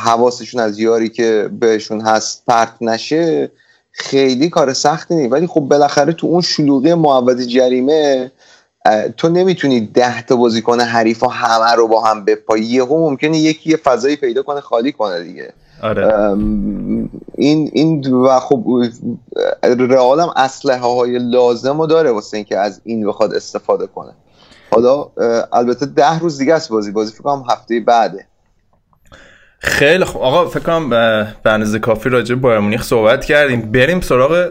حواسشون 0.00 0.60
از 0.60 0.78
یاری 0.78 1.08
که 1.08 1.50
بهشون 1.60 2.00
هست 2.00 2.42
پرت 2.46 2.72
نشه 2.80 3.50
خیلی 3.90 4.48
کار 4.48 4.72
سختی 4.72 5.14
نیست. 5.14 5.32
ولی 5.32 5.46
خب 5.46 5.60
بالاخره 5.60 6.12
تو 6.12 6.26
اون 6.26 6.40
شلوغی 6.40 6.94
محوط 6.94 7.40
جریمه 7.40 8.32
تو 9.16 9.28
نمی‌تونی 9.28 9.80
ده 9.80 10.22
تا 10.22 10.36
بازیکن 10.36 10.80
حریفا 10.80 11.28
همه 11.28 11.74
رو 11.76 11.88
با 11.88 12.02
هم 12.02 12.24
بپایی 12.24 12.64
یهو 12.64 13.10
ممکنه 13.10 13.38
یکی 13.38 13.70
یه 13.70 13.76
فضایی 13.76 14.16
پیدا 14.16 14.42
کنه 14.42 14.60
خالی 14.60 14.92
کنه 14.92 15.22
دیگه. 15.22 15.52
آره. 15.82 16.36
این 17.34 17.70
این 17.72 18.14
و 18.14 18.40
خب 18.40 18.64
رئال 19.62 20.20
هم 20.20 20.32
اسلحه 20.36 20.80
های 20.80 21.18
لازم 21.18 21.80
رو 21.80 21.86
داره 21.86 22.10
واسه 22.10 22.36
اینکه 22.36 22.58
از 22.58 22.80
این 22.84 23.06
بخواد 23.06 23.34
استفاده 23.34 23.86
کنه. 23.86 24.12
حالا 24.70 25.10
البته 25.52 25.86
ده 25.86 26.18
روز 26.18 26.38
دیگه 26.38 26.54
است 26.54 26.68
بازی. 26.70 26.92
بازی 26.92 27.12
فکر 27.12 27.22
کنم 27.22 27.44
هفته 27.50 27.80
بعده. 27.80 28.26
خیلی 29.58 30.04
خوب 30.04 30.22
آقا 30.22 30.48
فکر 30.48 30.62
کنم 30.62 30.90
به 31.44 31.50
اندازه 31.50 31.78
کافی 31.78 32.08
راجع 32.08 32.34
به 32.34 32.40
بایر 32.40 32.58
مونیخ 32.58 32.82
صحبت 32.82 33.24
کردیم. 33.24 33.60
بریم 33.72 34.00
سراغ 34.00 34.50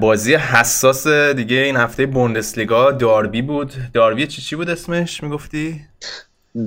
بازی 0.00 0.34
حساس 0.34 1.08
دیگه 1.08 1.56
این 1.56 1.76
هفته 1.76 2.06
بوندسلیگا. 2.06 2.90
داربی 2.90 3.42
بود. 3.42 3.72
داربی 3.94 4.26
چی 4.26 4.42
چی 4.42 4.56
بود 4.56 4.70
اسمش؟ 4.70 5.22
می‌گفتی؟ 5.22 5.80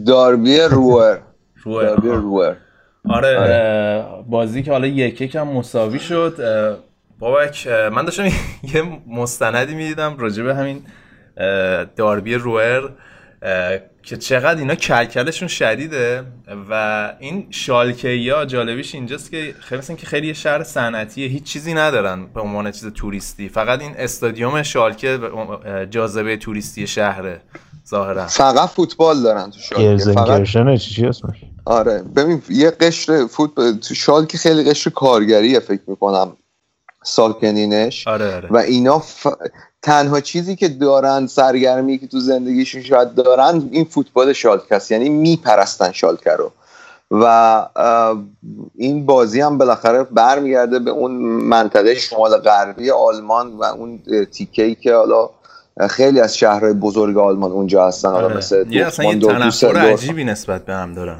داربی 0.06 0.60
روه 0.60 1.18
داربی. 1.66 2.10
روور 2.10 2.56
آره 3.10 3.38
اه، 3.39 4.24
بازی 4.30 4.64
که 4.64 4.72
حالا 4.72 4.88
یک 4.88 5.22
یک 5.22 5.36
هم 5.36 5.47
مساوی 5.47 5.99
شد. 5.99 6.38
بابک 7.20 7.68
من 7.68 8.06
داشتم 8.06 8.26
یه 8.74 8.84
مستندی 9.08 9.76
می‌دیدم 9.76 10.18
راجع 10.18 10.43
به 10.43 10.56
همین 10.56 10.82
داربی 11.96 12.36
روئر 12.36 12.90
که 14.04 14.18
چقدر 14.18 14.60
اینا 14.60 14.76
کلکلشون 14.76 15.48
شدیده 15.48 16.24
و 16.70 17.14
این 17.20 17.48
شالکه 17.50 18.10
یا 18.10 18.46
جالبیش 18.46 18.96
اینجاست 18.96 19.32
که 19.32 19.56
خیلی 19.60 19.82
که 19.82 20.06
خیلی 20.06 20.28
یه 20.28 20.34
شهر 20.34 20.64
صنعتیه 20.64 21.28
هیچ 21.28 21.44
چیزی 21.44 21.74
ندارن 21.74 22.26
به 22.34 22.42
عنوان 22.42 22.72
چیز 22.72 22.88
توریستی. 22.88 23.50
فقط 23.50 23.82
این 23.82 23.94
استادیوم 23.98 24.64
شالکه 24.64 25.20
جاذبه 25.90 26.38
توریستی 26.38 26.88
شهره 26.88 27.42
ظاهرا. 27.88 28.28
فقط 28.28 28.70
فوتبال 28.70 29.24
دارن 29.24 29.52
تو 29.52 29.60
شالکه 29.60 30.04
فقط 30.14 30.44
چی 30.78 31.06
اسمش؟ 31.06 31.38
آره 31.66 32.04
ببین 32.16 32.42
یه 32.50 32.72
قشر 32.72 33.28
فوتبال 33.28 33.72
تو 33.72 33.96
شالکه 33.96 34.38
خیلی 34.38 34.70
قشر 34.70 34.90
کارگریه 34.90 35.60
فکر 35.60 35.82
می‌کنم 35.88 36.38
ساکنینش. 37.04 38.08
آره 38.08 38.36
آره. 38.36 38.50
و 38.52 38.58
اینا 38.58 39.00
ف... 39.00 39.28
تنها 39.84 40.22
چیزی 40.22 40.56
که 40.56 40.68
دارن 40.68 41.28
سرگرمی 41.28 41.98
که 41.98 42.08
تو 42.08 42.20
زندگیشون 42.20 42.82
شاید 42.82 43.16
دارن 43.16 43.70
این 43.72 43.86
فوتبال 43.86 44.34
شالکه 44.34 44.76
است. 44.76 44.92
یعنی 44.92 45.10
میپرستن 45.10 45.92
شالکه 45.92 46.32
رو. 46.32 46.52
و 47.12 47.66
این 48.76 49.06
بازی 49.06 49.42
هم 49.42 49.58
بالاخره 49.58 50.04
برمیگرده 50.04 50.80
به 50.80 50.92
اون 50.92 51.12
منطقه 51.22 51.96
شمال 51.96 52.38
غربی 52.38 52.92
آلمان 52.92 53.54
و 53.54 53.64
اون 53.64 54.00
تیکه‌ای 54.32 54.76
که 54.76 54.94
حالا 54.96 55.30
خیلی 55.90 56.20
از 56.20 56.38
شهرهای 56.38 56.74
بزرگ 56.74 57.18
آلمان 57.18 57.52
اونجا 57.52 57.88
هستن. 57.88 58.10
حالا 58.10 58.26
آره. 58.26 58.38
مثل 58.38 58.66
یه 58.70 58.86
اصلا 58.88 59.06
یه 59.06 59.20
تنفر. 59.20 59.78
عجیبی 59.78 60.24
نسبت 60.24 60.66
به 60.66 60.74
هم 60.74 60.94
دارن. 60.94 61.20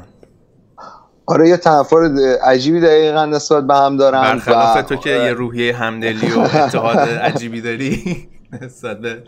آره 1.26 1.48
یه 1.48 1.56
تنفر 1.56 1.96
عجیبی 2.44 2.80
دقیقا 2.80 3.24
نسبت 3.24 3.66
به 3.66 3.74
هم 3.74 3.96
دارن 3.96 4.22
برخلاف 4.22 4.76
و- 4.76 4.82
تو 4.82 4.96
که 4.96 5.10
یه 5.10 5.32
روحیه 5.32 5.76
همدلی 5.76 6.30
و 6.32 6.40
اتحاد 6.64 6.98
عجیبی 6.98 7.60
داری. 7.60 8.28
نسبت 8.62 9.00
به 9.00 9.22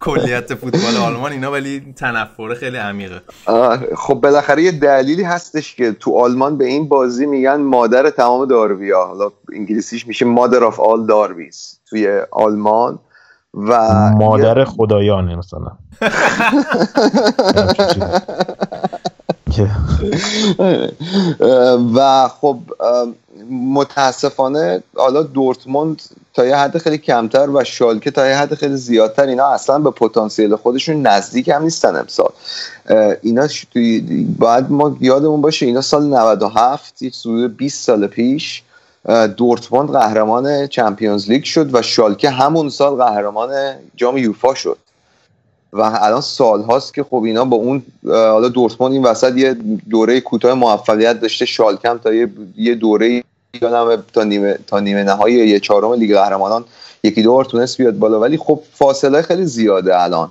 کلیت 0.00 0.54
فوتبال 0.54 0.96
آلمان 0.96 1.32
اینا 1.32 1.52
ولی 1.52 1.94
تنفر 1.96 2.54
خیلی 2.54 2.76
عمیقه. 2.76 3.20
خب 3.96 4.14
بالاخره 4.14 4.62
یه 4.62 4.72
دلیلی 4.72 5.22
هستش 5.22 5.74
که 5.74 5.92
تو 5.92 6.18
آلمان 6.18 6.58
به 6.58 6.64
این 6.64 6.88
بازی 6.88 7.26
میگن 7.26 7.56
مادر 7.56 8.10
تمام 8.10 8.46
دارویا 8.46 9.04
حالا 9.04 9.30
انگلیسیش 9.52 10.06
میشه 10.06 10.24
مادر 10.24 10.64
آف 10.64 10.80
آل 10.80 11.06
دارویز 11.06 11.78
توی 11.90 12.20
آلمان 12.30 12.98
و 13.54 13.90
مادر 14.10 14.64
خدایانه 14.64 15.36
مثلا. 15.36 15.70
و 21.94 22.28
خب 22.28 22.58
متاسفانه 23.50 24.82
حالا 24.96 25.22
دورتموند 25.22 26.02
تا 26.34 26.46
یه 26.46 26.56
حد 26.56 26.78
خیلی 26.78 26.98
کمتر 26.98 27.50
و 27.50 27.64
شالکه 27.64 28.10
تا 28.10 28.28
یه 28.28 28.36
حد 28.36 28.54
خیلی 28.54 28.76
زیادتر. 28.76 29.26
اینا 29.26 29.46
اصلا 29.46 29.78
به 29.78 29.90
پتانسیل 29.90 30.56
خودشون 30.56 31.02
نزدیک 31.02 31.48
هم 31.48 31.62
نیستن 31.62 31.96
امسال. 31.96 32.30
اینا 33.22 33.48
باید 34.38 34.70
ما 34.70 34.96
یادمون 35.00 35.40
باشه 35.40 35.66
اینا 35.66 35.80
سال 35.80 36.04
97 36.04 37.02
یک 37.02 37.16
حدود 37.16 37.56
20 37.56 37.84
سال 37.84 38.06
پیش 38.06 38.62
دورتموند 39.36 39.90
قهرمان 39.90 40.66
چمپیونز 40.66 41.30
لیگ 41.30 41.44
شد 41.44 41.74
و 41.74 41.82
شالکه 41.82 42.30
همون 42.30 42.68
سال 42.68 42.94
قهرمان 42.94 43.74
جام 43.96 44.18
یوفا 44.18 44.54
شد. 44.54 44.78
و 45.72 45.80
الان 45.80 46.20
سال 46.20 46.62
هاست 46.62 46.94
که 46.94 47.02
خب 47.02 47.22
اینا 47.24 47.44
با 47.44 47.56
اون 47.56 47.82
حالا 48.06 48.48
دورتموند 48.48 48.92
این 48.92 49.02
وسط 49.02 49.36
یه 49.36 49.56
دوره 49.90 50.20
کوتاه 50.20 50.54
موفقیت 50.54 51.20
داشته 51.20 51.44
شالکم 51.46 51.98
تا 51.98 52.10
یه 52.56 52.74
دوره 52.74 53.22
یادم 53.62 54.04
تا 54.12 54.24
نیمه 54.24 54.58
تا 54.66 54.80
نیمه 54.80 55.02
نهایی 55.02 55.34
یه 55.34 55.60
چهارم 55.60 55.92
لیگ 55.92 56.14
قهرمانان 56.14 56.64
یکی 57.02 57.22
دو 57.22 57.32
بار 57.32 57.44
تونست 57.44 57.78
بیاد 57.78 57.98
بالا. 57.98 58.20
ولی 58.20 58.36
خب 58.36 58.60
فاصله 58.72 59.22
خیلی 59.22 59.44
زیاده 59.44 60.02
الان. 60.02 60.30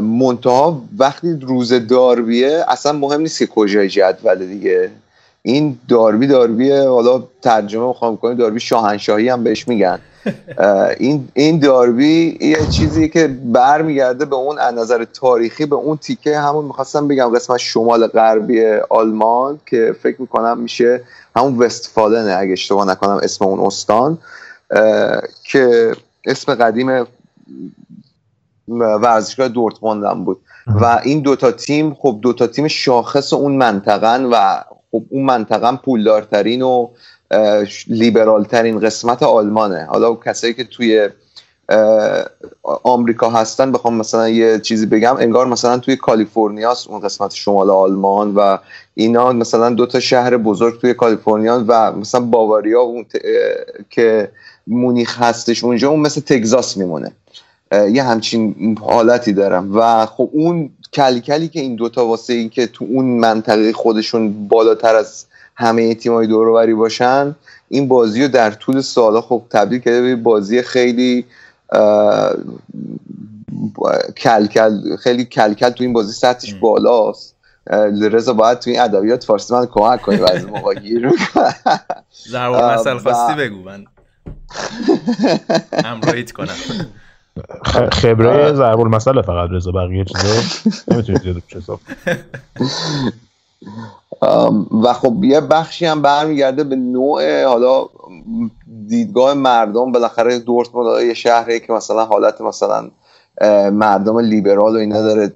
منتها 0.00 0.82
وقتی 0.98 1.38
روز 1.42 1.72
داربیه 1.72 2.64
اصلا 2.68 2.92
مهم 2.92 3.20
نیست 3.20 3.38
که 3.38 3.46
کجای 3.46 3.88
جدول 3.88 4.46
دیگه. 4.46 4.90
این 5.42 5.78
داربی 5.88 6.26
داربیه 6.26 6.88
حالا 6.88 7.22
ترجمه 7.42 7.86
می‌خوام 7.86 8.16
کنیم 8.16 8.36
داربی 8.36 8.60
شاهنشاهی 8.60 9.28
هم 9.28 9.44
بهش 9.44 9.68
میگن. 9.68 9.98
این 10.98 11.28
این 11.34 11.58
داربی 11.58 12.38
یه 12.40 12.66
چیزی 12.66 13.08
که 13.08 13.28
برمیگرده 13.44 14.24
به 14.24 14.36
اون 14.36 14.58
از 14.58 14.74
نظر 14.74 15.04
تاریخی 15.04 15.66
به 15.66 15.76
اون 15.76 15.96
تیکه 15.96 16.38
همون 16.38 16.64
می‌خواستم 16.64 17.08
بگم 17.08 17.34
قسمت 17.34 17.58
شمال 17.58 18.06
غربی 18.06 18.64
آلمان 18.90 19.60
که 19.66 19.96
فکر 20.02 20.20
می‌کنم 20.20 20.58
میشه 20.58 21.02
همون 21.36 21.58
وستفالنه 21.58 22.36
اگه 22.38 22.52
اشتباه 22.52 22.88
نکنم 22.88 23.20
اسم 23.22 23.44
اون 23.44 23.60
استان 23.60 24.18
که 25.44 25.92
اسم 26.24 26.54
قدیم 26.54 27.06
ورزشگاه 28.68 29.48
دورتموند 29.48 30.04
هم 30.04 30.24
بود. 30.24 30.40
و 30.66 31.00
این 31.04 31.20
دوتا 31.20 31.52
تیم 31.52 31.94
خب 31.94 32.18
دوتا 32.22 32.46
تیم 32.46 32.68
شاخص 32.68 33.32
اون 33.32 33.56
منطقن 33.56 34.24
و 34.24 34.60
خب 34.90 35.02
اون 35.08 35.24
منطقه 35.24 35.76
پولدارترین 35.76 36.62
و 36.62 36.88
لیبرال 37.86 38.44
ترین 38.44 38.80
قسمت 38.80 39.22
آلمانه. 39.22 39.84
حالا 39.84 40.14
کسایی 40.14 40.54
که 40.54 40.64
توی 40.64 41.08
آمریکا 42.62 43.30
هستن 43.30 43.72
بخوام 43.72 43.94
مثلا 43.94 44.28
یه 44.28 44.58
چیزی 44.58 44.86
بگم. 44.86 45.16
انگار 45.16 45.46
مثلا 45.46 45.78
توی 45.78 45.96
کالیفرنیاست 45.96 46.88
اون 46.88 47.00
قسمت 47.00 47.34
شمال 47.34 47.70
آلمان 47.70 48.34
و 48.34 48.58
اینا 48.94 49.32
مثلا 49.32 49.70
دو 49.70 49.86
تا 49.86 50.00
شهر 50.00 50.36
بزرگ 50.36 50.80
توی 50.80 50.94
کالیفرنیا 50.94 51.64
و 51.68 51.92
مثلا 51.92 52.20
باواریا 52.20 52.80
اون 52.80 53.04
ت- 53.04 53.22
که 53.90 54.30
مونیخ 54.66 55.22
هستش 55.22 55.64
اونجا 55.64 55.88
اون 55.90 56.00
مثل 56.00 56.20
تگزاس 56.20 56.76
میمونه. 56.76 57.12
یه 57.92 58.02
همچین 58.02 58.78
حالتی 58.80 59.32
دارم. 59.32 59.76
و 59.76 60.06
خب 60.06 60.30
اون 60.32 60.70
کلکلی 60.92 61.48
که 61.48 61.60
این 61.60 61.74
دوتا 61.74 62.06
واسه 62.06 62.32
این 62.32 62.48
که 62.48 62.66
تو 62.66 62.84
اون 62.88 63.04
منطقه 63.04 63.72
خودشون 63.72 64.48
بالاتر 64.48 64.96
از 64.96 65.26
همه 65.54 65.94
تیمای 65.94 66.26
دوروبری 66.26 66.74
باشن 66.74 67.36
این 67.68 67.88
بازی 67.88 68.22
رو 68.22 68.28
در 68.28 68.50
طول 68.50 68.80
سالها 68.80 69.20
خب 69.20 69.42
تبدیل 69.50 69.78
کرده 69.78 70.02
به 70.02 70.16
بازی 70.16 70.62
خیلی 70.62 71.24
کلکل 74.16 74.96
خیلی 74.96 75.24
کلکل 75.24 75.70
تو 75.70 75.84
این 75.84 75.92
بازی 75.92 76.12
سطحش 76.12 76.54
بالاست. 76.54 77.34
رضا 78.12 78.32
باید 78.32 78.58
تو 78.58 78.70
این 78.70 78.80
ادبیات 78.80 79.24
فارسی 79.24 79.54
من 79.54 79.66
کمک 79.66 80.02
کنی 80.02 80.16
و 80.16 80.24
از 80.24 80.44
موقع 80.44 80.74
گیر 80.74 81.06
مثل 81.06 82.98
خواستی 82.98 83.34
بگو 83.34 83.62
من 83.62 83.84
همراهیت 85.84 86.32
کنم. 86.32 86.54
خبره 87.92 88.52
ضرب 88.52 88.80
المثل 88.80 89.22
فقط 89.22 89.50
رضا 89.52 89.70
بقیه 89.70 90.04
چیزا 90.04 90.28
نمی‌تونید 90.88 91.22
زیاد 91.22 91.42
حساب 91.56 91.80
و 94.82 94.92
خب 94.92 95.24
یه 95.24 95.40
بخشی 95.40 95.86
هم 95.86 96.02
برمیگرده 96.02 96.64
به 96.64 96.76
نوع 96.76 97.44
حالا 97.44 97.88
دیدگاه 98.88 99.34
مردم 99.34 99.92
بالاخره 99.92 100.38
دورتموند 100.38 101.02
یه 101.02 101.14
شهری 101.14 101.60
که 101.60 101.72
مثلا 101.72 102.04
حالت 102.04 102.40
مثلا 102.40 102.90
مردم 103.72 104.18
لیبرال 104.18 104.76
و 104.76 104.78
اینا 104.78 105.02
داره 105.02 105.32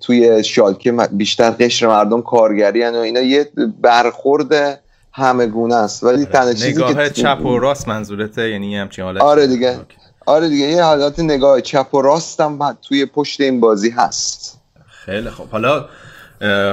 توی 0.00 0.44
شالکه 0.44 0.92
بیشتر 0.92 1.50
قشر 1.50 1.86
مردم 1.86 2.22
کارگری 2.22 2.84
و 2.84 2.96
اینا 2.96 3.20
یه 3.20 3.48
برخورد 3.80 4.80
همه 5.12 5.46
گونه 5.46 5.74
است. 5.74 6.04
ولی 6.04 6.24
تنها 6.24 6.52
چیزی 6.52 6.72
نگاه 6.72 7.10
چپ 7.10 7.44
و 7.46 7.58
راست 7.58 7.88
منظورته 7.88 8.50
یعنی 8.50 8.76
همچین 8.76 9.04
حالت 9.04 9.22
آره 9.22 9.46
دیگه. 9.46 9.78
آره 10.26 10.48
دیگه 10.48 10.66
یه 10.66 10.82
حالت 10.82 11.20
نگاه 11.20 11.60
چپ 11.60 11.94
و 11.94 12.02
راست 12.02 12.40
هم 12.40 12.78
توی 12.82 13.06
پشت 13.06 13.40
این 13.40 13.60
بازی 13.60 13.90
هست. 13.90 14.60
خیلی 14.86 15.30
خب 15.30 15.48
حالا 15.48 15.84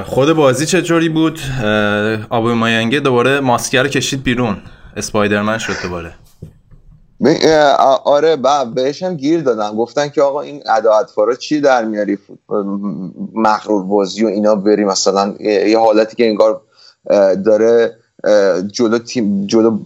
خود 0.04 0.32
بازی 0.32 0.66
چطوری 0.66 1.08
بود؟ 1.08 1.40
آبو 2.30 2.54
ماینگه 2.54 3.00
دوباره 3.00 3.40
ماسکر 3.40 3.88
کشید 3.88 4.22
بیرون. 4.22 4.56
اسپایدرمن 4.96 5.58
شد 5.58 5.72
دوباره. 5.82 6.14
آره 8.04 8.36
بهش 8.74 9.02
هم 9.02 9.16
گیر 9.16 9.40
دادن 9.40 9.70
گفتن 9.76 10.08
که 10.08 10.22
آقا 10.22 10.40
این 10.40 10.62
ادا 10.76 10.94
اطفارا 10.94 11.34
چی 11.34 11.60
در 11.60 11.84
میاری؟ 11.84 12.18
مغرور 13.34 13.84
بازی 13.84 14.24
و 14.24 14.28
اینا 14.28 14.54
بری 14.54 14.84
مثلا. 14.84 15.34
یه 15.40 15.78
حالتی 15.78 16.16
که 16.16 16.28
انگار 16.28 16.60
داره 17.44 17.96
جلو 18.72 18.98
تیم 18.98 19.46
جلو 19.46 19.78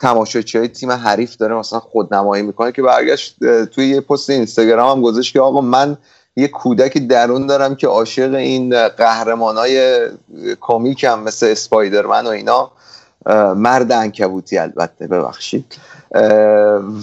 تماشاچی 0.00 0.68
تیم 0.68 0.92
حریف 0.92 1.36
داره 1.36 1.54
مثلا 1.54 1.80
خودنمایی 1.80 2.42
می‌کنه 2.42 2.72
که 2.72 2.82
برگشت 2.82 3.36
توی 3.64 3.88
یه 3.88 4.00
پست 4.00 4.30
اینستاگرام 4.30 4.96
هم 4.96 5.02
گذاشت 5.02 5.32
که 5.32 5.40
آقا 5.40 5.60
من 5.60 5.96
یه 6.36 6.48
کودک 6.48 6.98
درون 6.98 7.46
دارم 7.46 7.74
که 7.74 7.86
عاشق 7.86 8.34
این 8.34 8.88
قهرمان 8.88 9.56
های 9.56 10.00
کمیکم 10.60 11.20
مثل 11.20 11.46
اسپایدرمن 11.46 12.26
و 12.26 12.30
اینا. 12.30 12.70
مرد 13.56 13.92
انکبوتی 13.92 14.58
البته 14.58 15.06
ببخشید. 15.06 15.76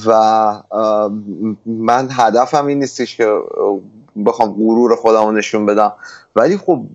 و 0.05 0.63
من 1.65 2.07
هدفم 2.11 2.65
این 2.65 2.79
نیستش 2.79 3.17
که 3.17 3.37
بخوام 4.25 4.53
غرور 4.53 4.95
خودم 4.95 5.35
نشون 5.37 5.65
بدم. 5.65 5.93
ولی 6.35 6.57
خب 6.57 6.85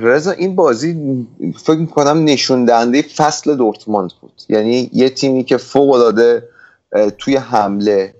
رضا 0.00 0.30
این 0.30 0.56
بازی 0.56 1.26
فکر 1.64 1.78
می‌کنم 1.78 2.24
نشون 2.24 2.64
دهنده 2.64 3.02
فصل 3.02 3.56
دورتموند 3.56 4.12
بود. 4.20 4.42
یعنی 4.48 4.90
یه 4.92 5.08
تیمی 5.08 5.44
که 5.44 5.56
فوق 5.56 5.90
العاده 5.90 6.48
توی 7.18 7.36
حمله 7.36 8.14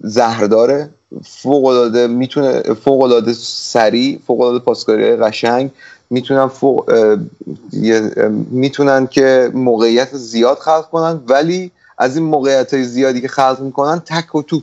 زهرداره 0.00 0.90
فوق 1.24 1.64
العاده 1.64 2.06
می‌تونه 2.06 2.62
فوق 2.62 3.02
العاده 3.02 3.32
سریع 3.32 4.20
فوق 4.26 4.40
العاده 4.40 4.58
پاسکاری 4.58 5.16
قشنگ 5.16 5.70
می‌تونن 6.10 6.46
فوق 6.46 6.90
می‌تونن 8.50 9.06
که 9.06 9.50
موقعیت 9.54 10.16
زیاد 10.16 10.58
خلق 10.58 10.90
کنن 10.90 11.20
ولی 11.28 11.70
از 11.98 12.16
این 12.16 12.26
موقعیت 12.26 12.74
های 12.74 12.84
زیادی 12.84 13.20
که 13.20 13.28
خلق 13.28 13.60
می‌کنن 13.60 14.02
تک 14.06 14.34
و 14.34 14.42
توپ 14.42 14.62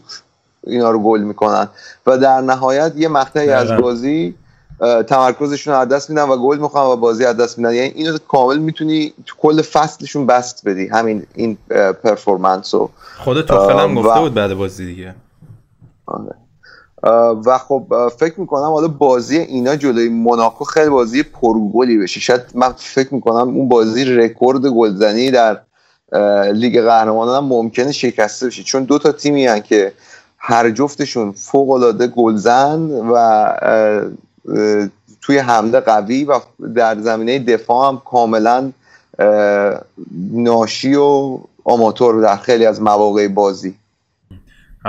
اینا 0.67 0.91
رو 0.91 0.99
گل 0.99 1.21
می‌کنن. 1.21 1.67
و 2.05 2.17
در 2.17 2.41
نهایت 2.41 2.93
یه 2.95 3.07
مقطعی 3.07 3.49
از 3.49 3.71
بازی 3.71 4.35
تمرکزشون 5.07 5.73
رو 5.73 5.85
دست 5.85 6.09
میدن 6.09 6.23
و 6.23 6.37
گل 6.37 6.57
می‌خوان 6.57 6.85
و 6.85 6.95
بازی 6.95 7.25
از 7.25 7.37
دست 7.37 7.57
میدن. 7.57 7.73
یعنی 7.73 7.91
اینو 7.95 8.17
کامل 8.27 8.57
می‌تونی 8.57 9.13
تو 9.25 9.35
کل 9.39 9.61
فصلشون 9.61 10.25
بست 10.25 10.67
بدی. 10.67 10.87
همین 10.87 11.25
این 11.35 11.57
پرفورمنس 12.03 12.73
رو. 12.73 12.89
خود 13.23 13.41
توخل 13.41 13.79
هم 13.79 13.95
گفته 13.95 14.19
بود 14.19 14.33
بعد 14.33 14.53
بازی 14.53 14.85
دیگه. 14.85 15.15
آره. 16.09 16.35
و 17.45 17.57
خب 17.57 18.11
فکر 18.19 18.39
می‌کنم 18.39 18.61
حالا 18.63 18.87
بازی 18.87 19.37
اینا 19.37 19.75
جلوی 19.75 20.09
موناکو 20.09 20.63
خیلی 20.63 20.89
بازی 20.89 21.23
پرگلی 21.23 21.97
بشه. 21.97 22.19
شاید 22.19 22.41
من 22.53 22.73
فکر 22.77 23.13
می‌کنم 23.13 23.47
اون 23.47 23.69
بازی 23.69 24.05
رکورد 24.05 24.65
گلزنی 24.65 25.31
در 25.31 25.59
لیگ 26.53 26.81
قهرمانان 26.81 27.43
هم 27.43 27.49
ممکنه 27.49 27.91
شکسته 27.91 28.47
بشه. 28.47 28.63
چون 28.63 28.83
دو 28.83 28.99
تا 28.99 29.11
تیمی 29.11 29.45
هن 29.45 29.59
که 29.59 29.93
هر 30.37 30.69
جفتشون 30.69 31.31
فوق 31.31 31.69
العاده 31.69 32.07
گلزن 32.07 32.79
و 32.91 33.47
توی 35.21 35.37
حمله 35.37 35.79
قوی 35.79 36.23
و 36.23 36.39
در 36.75 36.99
زمینه 37.01 37.39
دفاع 37.39 37.87
هم 37.87 38.01
کاملا 38.05 38.71
ناشی 40.33 40.95
و 40.95 41.39
آماتور 41.63 42.21
در 42.21 42.37
خیلی 42.37 42.65
از 42.65 42.81
مواقع 42.81 43.27
بازی. 43.27 43.75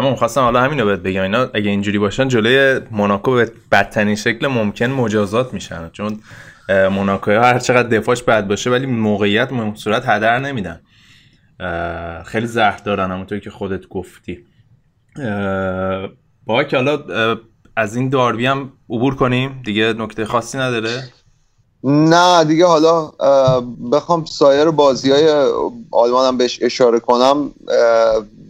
اما 0.01 0.17
خواستم 0.17 0.41
حالا 0.41 0.61
همین 0.61 0.81
رو 0.81 0.87
بهت 0.87 1.01
بگم 1.01 1.23
اینا 1.23 1.49
اگه 1.55 1.71
اینجوری 1.71 1.99
باشن 1.99 2.29
جلوی 2.29 2.81
موناکو 2.91 3.35
به 3.35 3.53
بدترین 3.73 4.15
شکل 4.15 4.47
ممکن 4.47 4.87
مجازات 4.87 5.55
میشن 5.55 5.91
چون 5.93 6.21
موناکو 6.69 7.31
هر 7.31 7.59
چقدر 7.59 7.89
دفاعش 7.89 8.23
بد 8.23 8.49
باشه 8.49 8.71
ولی 8.71 8.87
موقعیت 8.87 9.49
به 9.49 9.73
صورت 9.75 10.09
هدر 10.09 10.39
نمیدن. 10.39 10.81
خیلی 12.25 12.47
زهر 12.47 12.77
دارن 12.77 13.11
همونطوری 13.11 13.41
که 13.41 13.51
خودت 13.51 13.89
گفتی. 13.89 14.45
با 16.47 16.65
که 16.65 16.77
حالا 16.77 16.99
از 17.77 17.97
این 17.97 18.09
داربی 18.09 18.47
هم 18.47 18.73
عبور 18.91 19.15
کنیم. 19.15 19.63
دیگه 19.65 19.93
نکته 19.93 20.25
خاصی 20.25 20.59
نداره؟ 20.59 21.03
نه 21.85 22.45
دیگه 22.45 22.67
حالا 22.67 23.11
بخوام 23.93 24.25
سایر 24.25 24.71
بازی 24.71 25.11
های 25.11 25.51
آلمان 25.91 26.29
هم 26.29 26.39
بهش 26.39 26.59
اشاره 26.63 27.01
کنم. 27.01 27.51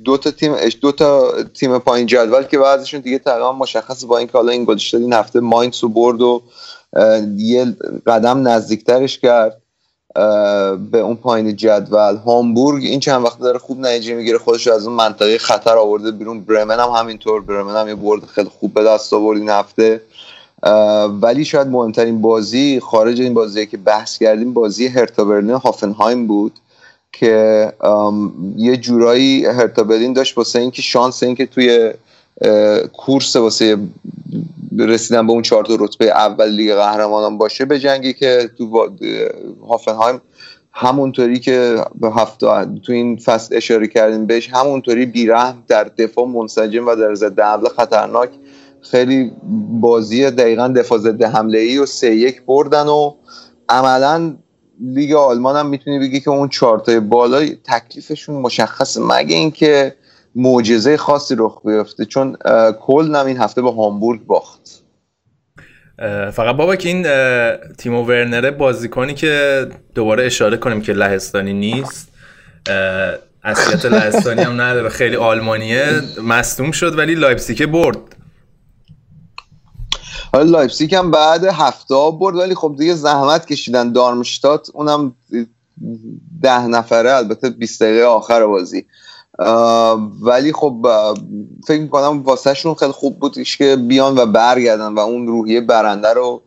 دو 0.05 0.17
تا 0.17 0.31
تیم 0.31 0.57
دو 0.81 0.93
تا 0.93 1.33
تیم 1.43 1.79
پایین 1.79 2.07
جدول 2.07 2.43
که 2.43 2.59
بعضیشون 2.59 3.01
دیگه 3.01 3.19
تقریبا 3.19 3.53
مشخص 3.53 4.05
با 4.05 4.19
اینکه 4.19 4.33
حالا 4.33 4.53
این 4.53 4.65
گذشته 4.65 4.99
این 4.99 5.13
هفته 5.13 5.41
ماینس 5.41 5.85
و 5.85 5.89
برد 5.89 6.21
و 6.23 6.43
یه 7.37 7.77
قدم 8.07 8.49
نزدیکترش 8.49 9.19
کرد 9.19 9.57
به 10.91 10.99
اون 10.99 11.17
پایین 11.17 11.57
جدول. 11.57 12.17
هامبورگ 12.17 12.85
این 12.85 13.01
چند 13.01 13.25
وقت 13.25 13.39
داره 13.39 13.59
خوب 13.59 13.81
نتیجه 13.81 14.15
می‌گیره 14.15 14.39
خودش 14.39 14.67
از 14.67 14.87
اون 14.87 14.97
منطقه 14.97 15.39
خطر 15.39 15.77
آورده 15.77 16.11
بیرون. 16.11 16.41
برمن 16.41 16.81
هم 16.81 16.89
همینطور 16.89 17.41
برمن 17.41 17.77
هم 17.77 17.89
یه 17.89 17.95
برد 17.95 18.25
خیلی 18.25 18.49
خوب 18.61 18.75
به 18.75 18.85
دست 18.85 19.13
آورد 19.13 19.39
این 19.39 19.49
هفته. 19.49 20.03
ولی 21.23 21.45
شاید 21.45 21.69
مهمترین 21.69 22.21
بازی 22.21 22.81
خارج 22.81 23.21
این 23.21 23.35
بازی 23.35 23.67
که 23.67 23.77
بحث 23.77 24.19
کردیم 24.19 24.53
بازی 24.53 24.87
هرتا 24.87 25.25
برلین 25.25 25.51
هافنهایم 25.51 26.27
بود. 26.27 26.53
که 27.13 27.73
یه 28.57 28.77
جورایی 28.77 29.47
هرتا 29.47 29.83
برلین 29.83 30.13
داشت 30.13 30.39
واسه 30.39 30.59
اینکه 30.59 30.83
شانس 30.83 31.23
اینکه 31.23 31.47
توی 31.47 31.93
کورس 32.93 33.37
واسه 33.37 33.77
رسیدن 34.79 35.27
به 35.27 35.33
اون 35.33 35.43
چهار 35.43 35.67
رتبه 35.69 36.07
اول 36.07 36.49
لیگ 36.49 36.75
قهرمانان 36.75 37.39
باشه 37.39 37.65
به 37.65 37.79
جنگی 37.79 38.13
که 38.13 38.51
تو 38.59 38.89
هافنهایم 39.69 40.21
همونطوری 40.73 41.39
که 41.39 41.85
به 42.01 42.11
هفته 42.11 42.47
تو 42.83 42.93
این 42.93 43.17
فصل 43.17 43.57
اشاره 43.57 43.87
کردیم 43.87 44.27
بهش 44.27 44.49
همونطوری 44.49 45.07
بیرحم 45.07 45.63
در 45.69 45.85
دفاع 45.85 46.27
منسجم 46.27 46.87
و 46.87 46.95
در 46.95 47.15
ضد 47.15 47.41
حمله 47.41 47.69
خطرناک 47.69 48.31
خیلی 48.81 49.33
بازی 49.81 50.31
دقیقا 50.31 50.69
دفاع 50.69 50.99
ضد 50.99 51.23
حمله 51.23 51.59
ای 51.59 51.79
و 51.79 51.87
سه 51.87 52.17
یک 52.17 52.43
بردن 52.43 52.87
و 52.87 53.15
عملا 53.69 54.37
لیگ 54.81 55.13
آلمان 55.13 55.57
هم 55.57 55.67
می‌تونی 55.67 55.99
بگی 55.99 56.21
که 56.21 56.31
اون 56.31 56.49
چارتای 56.49 57.01
بالا 57.01 57.47
تکلیفشون 57.65 58.35
مشخصه 58.35 59.01
مگه 59.01 59.37
اینکه 59.37 59.95
معجزه 60.35 60.97
خاصی 60.97 61.35
رخ 61.39 61.67
بیفته 61.67 62.05
چون 62.05 62.37
کل 62.81 63.17
این 63.17 63.39
هفته 63.39 63.63
به 63.63 63.73
هامبورگ 63.73 64.27
باخت. 64.27 64.61
فقط 66.33 66.57
بابا 66.57 66.77
که 66.77 66.89
این 66.89 67.07
تیمو 67.75 68.05
ورنره 68.05 68.51
بازیکنی 68.51 69.15
که 69.15 69.67
دوباره 69.95 70.27
اشاره 70.27 70.57
کنیم 70.57 70.81
که 70.81 70.93
لهستانی 70.93 71.53
نیست 71.53 72.09
اصلیت 73.45 73.85
لهستانی 73.85 74.43
هم 74.43 74.61
نداره 74.61 74.89
خیلی 74.89 75.17
آلمانیه 75.17 75.87
مصدوم 76.23 76.71
شد 76.71 76.99
ولی 76.99 77.15
لایپسیکه 77.15 77.67
برد. 77.67 77.97
حالا 80.33 80.51
لایپسیک 80.51 80.93
هم 80.93 81.11
بعد 81.11 81.45
هفته 81.45 81.95
برد 82.21 82.37
ولی 82.37 82.55
خب 82.55 82.75
دیگه 82.79 82.95
زحمت 82.95 83.47
کشیدن 83.47 83.93
دارمشتات 83.93 84.71
اونم 84.75 85.15
ده 86.43 86.67
نفره 86.67 87.17
البته 87.17 87.51
20 87.51 87.83
دقیقه 87.83 88.05
آخر 88.05 88.47
بازی. 88.47 88.87
ولی 90.23 90.53
خب 90.53 90.87
فکر 91.67 91.81
می‌کنم 91.81 92.23
واسهشون 92.23 92.75
خیلی 92.75 92.93
خوب 92.93 93.21
بودش 93.21 93.57
که 93.57 93.77
بیان 93.77 94.19
و 94.19 94.27
برگردن 94.27 94.95
و 94.95 94.99
اون 94.99 95.27
روحیه 95.27 95.61
برنده 95.61 96.09
رو 96.09 96.43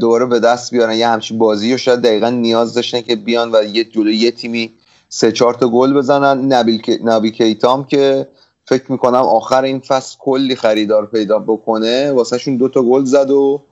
دوباره 0.00 0.26
به 0.26 0.40
دست 0.40 0.70
بیارن. 0.70 0.94
یه 0.94 1.08
همچین 1.08 1.38
بازی 1.38 1.72
رو 1.72 1.78
شاید 1.78 2.00
دقیقا 2.00 2.30
نیاز 2.30 2.74
داشتن 2.74 3.00
که 3.00 3.16
بیان 3.16 3.54
و 3.54 3.64
یه 3.64 3.84
جلو 3.84 4.10
یه 4.10 4.30
تیمی 4.30 4.72
سه 5.08 5.32
چهار 5.32 5.54
تا 5.54 5.68
گل 5.68 5.92
بزنن. 5.92 6.52
نبیل 6.52 6.82
نبی 7.04 7.30
کیتام 7.30 7.84
که 7.84 8.28
فکر 8.64 8.92
می‌کنم 8.92 9.14
آخر 9.14 9.62
این 9.62 9.80
فصل 9.80 10.16
کلی 10.18 10.56
خریدار 10.56 11.06
پیدا 11.06 11.38
بکنه. 11.38 12.12
واسهشون 12.12 12.56
دو 12.56 12.68
تا 12.68 12.82
گل 12.82 13.04
زد 13.04 13.30
و 13.30 13.62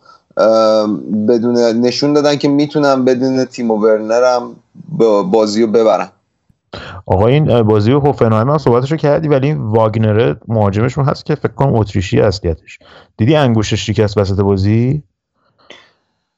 بدون 1.28 1.56
نشون 1.56 2.12
دادن 2.12 2.36
که 2.36 2.48
می‌تونن 2.48 3.04
بدون 3.04 3.44
تیم 3.44 3.70
ورنر 3.70 4.34
هم 4.34 4.56
بازی 5.30 5.62
رو 5.62 5.72
ببرن 5.72 6.08
آقا 7.06 7.26
این 7.26 7.62
بازی 7.62 7.92
هوفنهایم 7.92 8.50
هم 8.50 8.58
صحبتشو 8.58 8.96
کردی 8.96 9.28
ولی 9.28 9.46
این 9.46 9.58
واگنر 9.58 10.34
مهاجمشون 10.48 11.04
هست 11.04 11.26
که 11.26 11.34
فکر 11.34 11.52
کنم 11.52 11.74
اتریشی 11.74 12.20
اصلیتش 12.20 12.78
دیدی 13.16 13.36
انگوشش 13.36 13.86
شکست 13.86 14.18
وسط 14.18 14.40
بازی؟ 14.40 15.02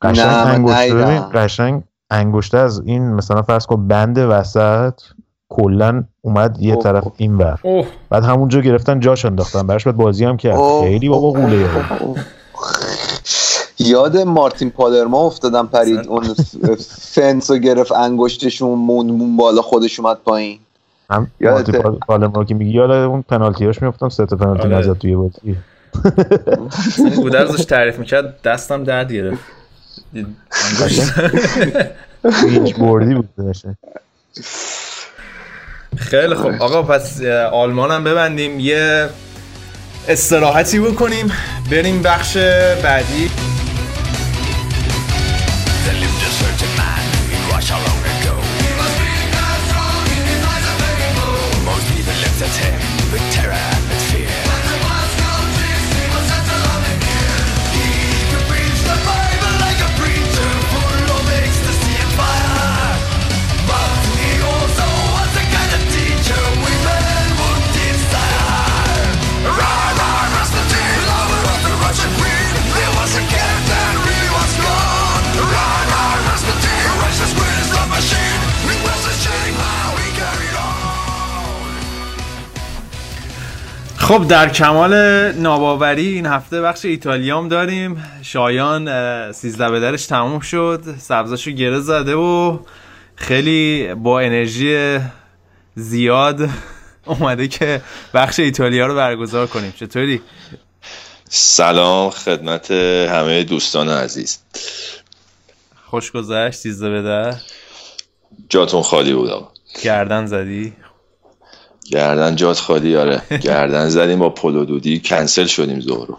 قشنگ 0.03 0.27
انگشته 0.29 1.21
قشنگ 1.21 1.83
انگشته 2.11 2.59
از 2.59 2.81
این 2.81 3.15
مثلا 3.15 3.43
فرض 3.43 3.67
کن 3.67 3.89
بند 3.89 4.19
وسط 4.19 5.01
کلا 5.49 6.05
اومد 6.22 6.57
یه 6.61 6.76
طرف 6.76 7.05
این 7.16 7.38
بر 7.38 7.59
بعد 8.11 8.24
همونجا 8.24 8.61
گرفتن 8.61 9.01
جاش 9.01 9.24
انداختن. 9.24 9.66
براش 9.66 9.84
بعد 9.84 9.97
بازی 9.97 10.24
هم 10.24 10.36
کرد. 10.36 10.59
خیلی 10.80 11.09
بابا 11.09 11.30
قوله. 11.30 11.68
یاد 13.78 14.18
مارتین 14.18 14.70
پالرما 14.70 15.18
افتادم 15.18 15.66
پرید. 15.66 16.09
اون 16.09 16.34
فنس 16.99 17.51
رو 17.51 17.57
گرفت 17.57 17.92
انگشتشون 17.92 18.78
مون 18.78 19.07
مون 19.07 19.36
بالا 19.36 19.62
خودش 19.62 20.01
اومد 20.01 20.16
پایین. 20.24 20.59
هم 21.11 21.30
مارتین 21.40 21.80
پالرما 21.80 22.45
که 22.45 22.55
میگی 22.55 22.70
یاد 22.70 22.90
اون 22.90 23.22
پنالتیاش 23.22 23.82
میافتم 23.82 24.09
سه 24.09 24.26
تا 24.26 24.36
پنالتی 24.36 24.62
آره. 24.62 24.78
نزد 24.78 24.99
توی 24.99 25.16
بازی. 25.16 25.57
گودرزش 27.16 27.64
تعریف 27.64 27.99
می‌کرد. 27.99 28.42
دستم 28.42 28.84
درد 28.84 29.12
گرفت. 29.12 29.40
هیچ 32.51 32.76
بردی 32.76 33.14
بود. 33.14 33.28
خیلی 35.97 36.34
خوب. 36.34 36.53
آقا 36.62 36.82
پس 36.82 37.22
آلمان 37.53 37.90
هم 37.90 38.05
ببندیم. 38.05 38.61
یه 38.61 39.09
استراحتی 40.09 40.80
بکنیم. 40.80 41.32
بریم 41.70 42.03
بخش 42.03 42.36
بعدی. 42.82 43.30
خب 84.05 84.29
در 84.29 84.49
کمال 84.49 84.95
ناباوری 85.33 86.07
این 86.07 86.27
هفته 86.27 86.61
بخش 86.61 86.85
ایتالیام 86.85 87.49
داریم. 87.49 88.05
شایان 88.23 89.33
سیزده 89.33 89.71
به 89.71 89.81
درش 89.81 90.07
تموم 90.07 90.41
شد. 90.41 90.83
سبزاشو 90.99 91.51
گره 91.51 91.81
زده 91.81 92.15
و 92.15 92.59
خیلی 93.17 93.95
با 93.95 94.21
انرژی 94.21 94.99
زیاد 95.75 96.49
اومده 97.05 97.49
که 97.49 97.83
بخش 98.15 98.41
ایتالیا 98.41 98.87
رو 98.87 98.95
برگزار 98.95 99.47
کنیم. 99.47 99.73
چطوری؟ 99.77 100.23
سلام 101.31 102.11
خدمت 102.11 102.71
همه 103.11 103.45
دوستان 103.45 103.89
عزیز. 103.89 104.39
خوش 105.91 106.13
گذشت 106.13 106.59
سیزده 106.59 106.91
به 106.91 107.03
در 107.03 107.35
جاتون 108.49 108.83
خالی 108.83 109.13
بود 109.13 109.31
گردن 109.83 110.27
زدی؟ 110.27 110.73
گردن 111.91 112.37
جات 112.37 112.59
خالی 112.59 112.97
آره. 112.97 113.22
گردن 113.43 113.89
زدیم 113.89 114.18
با 114.18 114.30
پلو 114.30 114.64
دودی. 114.64 115.01
کنسل 115.01 115.47
شدیم 115.47 115.80
زهرو 115.80 116.18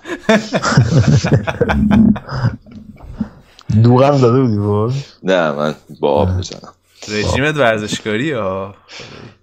دوغم 3.83 4.17
زده 4.17 4.41
بودی 4.41 4.57
بود 4.57 4.93
نه 5.23 5.51
من 5.51 5.75
با 5.99 6.11
آب 6.11 6.29
می‌زنم. 6.29 6.73
رژیمت 7.07 7.57
ورزشکاری 7.57 8.25
یا؟ 8.25 8.75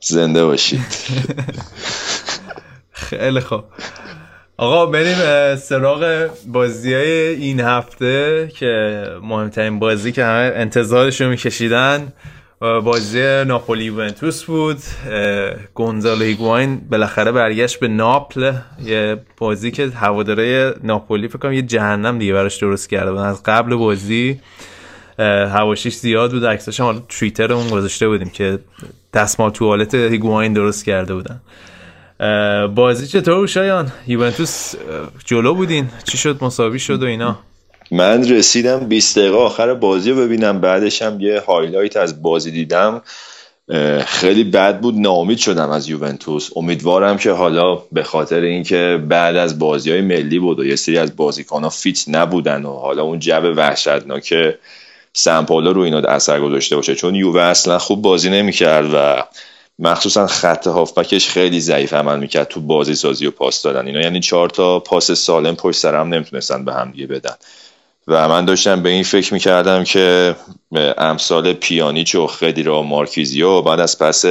زنده 0.01 0.45
باشید. 0.45 0.81
خیلی 2.93 3.41
خوب. 3.41 3.65
آقا 4.57 4.87
بریم 4.87 5.57
سراغ 5.57 6.31
بازی 6.47 6.95
های 6.95 7.11
این 7.35 7.61
هفته 7.61 8.51
که 8.57 9.05
مهمترین 9.23 9.79
بازی 9.79 10.13
که 10.13 10.25
همه 10.25 10.53
انتظارش 10.55 11.21
رو 11.21 11.29
میکشیدن. 11.29 12.13
بازی 12.63 13.45
ناپولی 13.45 13.85
یوونتوس 13.85 14.45
بود. 14.45 14.79
گونزالو 15.75 16.25
هیگواین 16.25 16.81
بالاخره 16.91 17.33
برگشت 17.33 17.81
به 17.81 17.89
ناپل. 17.89 18.53
یه 18.85 19.17
بازی 19.37 19.71
که 19.71 19.89
هواداره 19.89 20.75
ناپولی 20.83 21.29
فکر 21.29 21.39
کنم 21.39 21.53
یه 21.53 21.63
جهنم 21.63 22.19
دیگه 22.19 22.33
براش 22.33 22.57
درست 22.57 22.91
کرده 22.91 23.13
بودن 23.13 23.25
از 23.25 23.43
قبل 23.43 23.75
بازی 23.75 24.41
هواشیش 25.19 25.95
زیاد 25.95 26.33
بود. 26.33 26.45
عکساش 26.45 26.81
هم 26.81 27.03
توییتر 27.09 27.53
اون 27.53 27.69
گذاشته 27.69 28.09
بودیم 28.09 28.31
که 28.31 28.59
دستمال 29.15 29.51
توالت 29.51 29.95
هیگواین 29.95 30.53
درست 30.53 30.85
کرده 30.85 31.15
بودن. 31.15 31.41
بازی 32.75 33.07
چطور 33.07 33.47
شایان؟ 33.47 33.93
یوونتوس 34.07 34.75
جلو 35.25 35.55
بودین؟ 35.55 35.89
چی 36.05 36.19
شد؟ 36.19 36.45
مساوی 36.45 36.79
شد 36.79 37.03
و 37.03 37.07
اینا؟ 37.07 37.39
من 37.93 38.29
رسیدم 38.29 38.79
20 38.79 39.19
دقیقه 39.19 39.37
آخر 39.37 39.75
بازی 39.75 40.11
رو 40.11 40.17
ببینم 40.17 40.61
بعدش 40.61 41.03
هم 41.03 41.21
یه 41.21 41.41
highlight 41.41 41.97
از 41.97 42.23
بازی 42.23 42.51
دیدم. 42.51 43.03
خیلی 44.07 44.45
بد 44.45 44.81
بود 44.81 44.95
ناامید 44.99 45.39
شدم 45.39 45.71
از 45.71 45.89
یوونتوس. 45.89 46.51
امیدوارم 46.57 47.19
که 47.19 47.31
حالا 47.31 47.83
به 47.93 48.03
خاطر 48.03 48.41
اینکه 48.41 49.01
بعد 49.09 49.37
از 49.37 49.59
بازی 49.59 49.91
های 49.91 50.01
ملی 50.01 50.39
بود 50.39 50.59
و 50.59 50.65
یه 50.65 50.77
سری 50.77 50.99
از 50.99 51.17
بازیکن 51.17 51.63
ها 51.63 51.69
fit 51.69 52.05
نبودن 52.09 52.65
و 52.65 52.73
حالا 52.73 53.03
اون 53.03 53.19
جو 53.19 53.33
وحشتناک 53.33 54.35
سمپالا 55.13 55.71
رو 55.71 55.81
اینا 55.81 55.99
اثر 55.99 56.41
گذاشته 56.41 56.77
باشه 56.77 56.95
چون 56.95 57.15
یووه 57.15 57.43
اصلا 57.43 57.79
خوب 57.79 58.03
بازی 58.03 58.31
نمی‌کرد 58.31 58.95
و 58.95 59.25
مخصوصا 59.79 60.27
خط 60.27 60.67
هافبکش 60.67 61.29
خیلی 61.29 61.61
ضعیف 61.61 61.93
عمل 61.93 62.19
می‌کرد 62.19 62.49
تو 62.49 62.61
بازی 62.61 62.95
سازی 62.95 63.27
و 63.27 63.31
پاس 63.31 63.63
دادن. 63.63 63.87
اینا 63.87 64.01
یعنی 64.01 64.21
چهار 64.21 64.49
تا 64.49 64.79
پاس 64.79 65.11
سالم 65.11 65.57
پشت 65.57 65.79
سر 65.79 65.95
هم 65.95 66.09
نمی‌تونستن 66.15 66.65
به 66.65 66.73
هم 66.73 66.91
دیگه 66.91 67.07
بدن. 67.07 67.35
و 68.09 68.29
من 68.29 68.45
داشتم 68.45 68.83
به 68.83 68.89
این 68.89 69.03
فکر 69.03 69.35
می‌کردم 69.35 69.85
که 69.85 70.37
امثال 70.99 71.53
پیانیچ 71.53 72.15
و 72.15 72.27
خدیرا 72.27 72.83
مارکیزیو 72.83 73.63
بعد 73.63 73.81
از 73.81 73.99
پس 73.99 74.25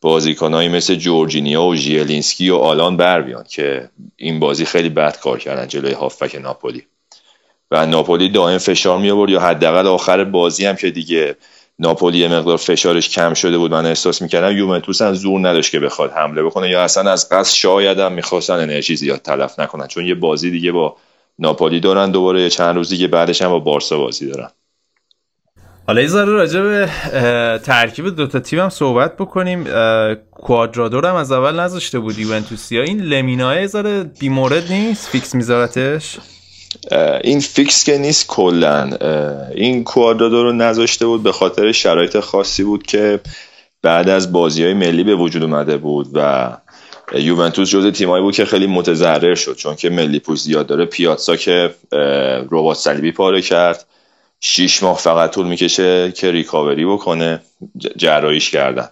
بازیکنهایی 0.00 0.68
مثل 0.68 0.94
جورجینیو 0.94 1.62
و 1.62 1.76
زیلینسکی 1.76 2.50
و 2.50 2.56
آلان 2.56 2.96
بر 2.96 3.22
بیان 3.22 3.44
که 3.44 3.88
این 4.16 4.40
بازی 4.40 4.64
خیلی 4.64 4.88
بد 4.88 5.18
کار 5.18 5.38
کردن 5.38 5.68
جلوی 5.68 5.92
هافبک 5.92 6.34
ناپولی. 6.34 6.82
و 7.70 7.86
ناپولی 7.86 8.28
دائم 8.28 8.58
فشار 8.58 8.98
می 8.98 9.10
آورد 9.10 9.30
یا 9.30 9.40
حداقل 9.40 9.86
آخر 9.86 10.24
بازی 10.24 10.66
هم 10.66 10.76
که 10.76 10.90
دیگه 10.90 11.36
ناپولی 11.78 12.18
یه 12.18 12.28
مقدار 12.28 12.56
فشارش 12.56 13.08
کم 13.08 13.34
شده 13.34 13.58
بود 13.58 13.70
من 13.70 13.86
احساس 13.86 14.22
می‌کردم 14.22 14.56
یوونتوس 14.56 15.02
هم 15.02 15.14
زور 15.14 15.48
نداشت 15.48 15.72
که 15.72 15.80
بخواد 15.80 16.12
حمله 16.12 16.42
بکنه 16.42 16.68
یا 16.70 16.82
اصلا 16.82 17.10
از 17.10 17.28
قصد 17.28 17.54
شاید 17.54 17.98
هم 17.98 18.12
می‌خواستن 18.12 18.54
انرژی 18.54 18.96
زیاد 18.96 19.22
تلف 19.22 19.60
نکنن 19.60 19.86
چون 19.86 20.06
یه 20.06 20.14
بازی 20.14 20.50
دیگه 20.50 20.72
با 20.72 20.96
ناپولی 21.38 21.80
دارن 21.80 22.10
دوباره 22.10 22.50
چند 22.50 22.76
روزی 22.76 22.96
که 22.96 23.08
بعدش 23.08 23.42
هم 23.42 23.48
با 23.48 23.58
بارسا 23.58 23.98
بازی 23.98 24.26
دارن. 24.26 24.48
حالا 25.86 26.00
یه 26.00 26.08
ذره 26.08 26.32
راجع 26.32 26.62
به 26.62 26.90
ترکیب 27.58 28.16
دوتا 28.16 28.40
تیم 28.40 28.60
هم 28.60 28.68
صحبت 28.68 29.16
بکنیم. 29.16 29.64
کوادرادو 30.30 31.06
هم 31.06 31.14
از 31.14 31.32
اول 31.32 31.60
نذاشته 31.60 31.98
بود 31.98 32.18
یوونتوسیا 32.18 32.82
این 32.82 33.00
لمینای 33.00 33.60
یه 33.60 33.66
ذره 33.66 34.02
بیمورد 34.02 34.72
نیست؟ 34.72 35.08
فیکس 35.08 35.34
میذارتش؟ 35.34 36.18
این 37.24 37.40
فیکس 37.40 37.84
که 37.84 37.98
نیست 37.98 38.26
کلا 38.26 38.90
این 39.54 39.84
کوادرادو 39.84 40.44
رو 40.44 40.52
نذاشته 40.52 41.06
بود 41.06 41.22
به 41.22 41.32
خاطر 41.32 41.72
شرایط 41.72 42.20
خاصی 42.20 42.62
بود 42.62 42.82
که 42.82 43.20
بعد 43.82 44.08
از 44.08 44.32
بازی 44.32 44.64
های 44.64 44.74
ملی 44.74 45.04
به 45.04 45.14
وجود 45.14 45.42
اومده 45.42 45.76
بود 45.76 46.06
و 46.14 46.50
یوونتوس 47.12 47.70
جزء 47.70 47.90
تیمایی 47.90 48.22
بود 48.22 48.34
که 48.34 48.44
خیلی 48.44 48.66
متضرر 48.66 49.34
شد 49.34 49.56
چون 49.56 49.74
که 49.76 49.90
ملی 49.90 50.18
پوش 50.18 50.40
زیاد 50.40 50.66
داره. 50.66 50.84
پیاتسا 50.84 51.36
که 51.36 51.74
ربات 52.50 52.76
صلیبی 52.76 53.12
پاره 53.12 53.42
کرد. 53.42 53.86
شیش 54.40 54.82
ماه 54.82 54.98
فقط 54.98 55.30
طول 55.30 55.46
می‌کشه 55.46 56.12
که 56.12 56.30
ریکاوری 56.30 56.84
بکنه 56.84 57.40
جراحیش 57.96 58.50
کردن. 58.50 58.88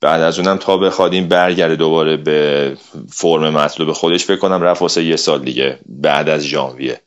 بعد 0.00 0.20
از 0.20 0.38
اونم 0.38 0.56
تا 0.56 0.76
بخواد 0.76 1.12
این 1.12 1.28
برگرده 1.28 1.76
دوباره 1.76 2.16
به 2.16 2.76
فرم 3.12 3.48
مطلوب 3.48 3.92
خودش 3.92 4.24
فکر 4.24 4.36
کنم 4.36 4.62
رفت 4.62 4.82
واسه 4.82 5.04
یه 5.04 5.16
سال 5.16 5.42
دیگه 5.42 5.78
بعد 5.86 6.28
از 6.28 6.42
ژانویه. 6.42 7.00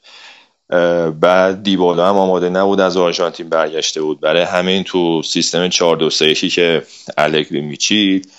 بعد 1.21 1.63
دیبالا 1.63 2.09
هم 2.09 2.17
آماده 2.17 2.49
نبود 2.49 2.79
از 2.79 2.97
آرژانتین 2.97 3.49
برگشته 3.49 4.01
بود. 4.01 4.19
برای 4.19 4.41
همین 4.41 4.83
تو 4.83 5.21
سیستم 5.23 5.69
4 5.69 5.97
2 5.97 6.09
3 6.09 6.33
که 6.33 6.83
الگری 7.17 7.61
میچید 7.61 8.31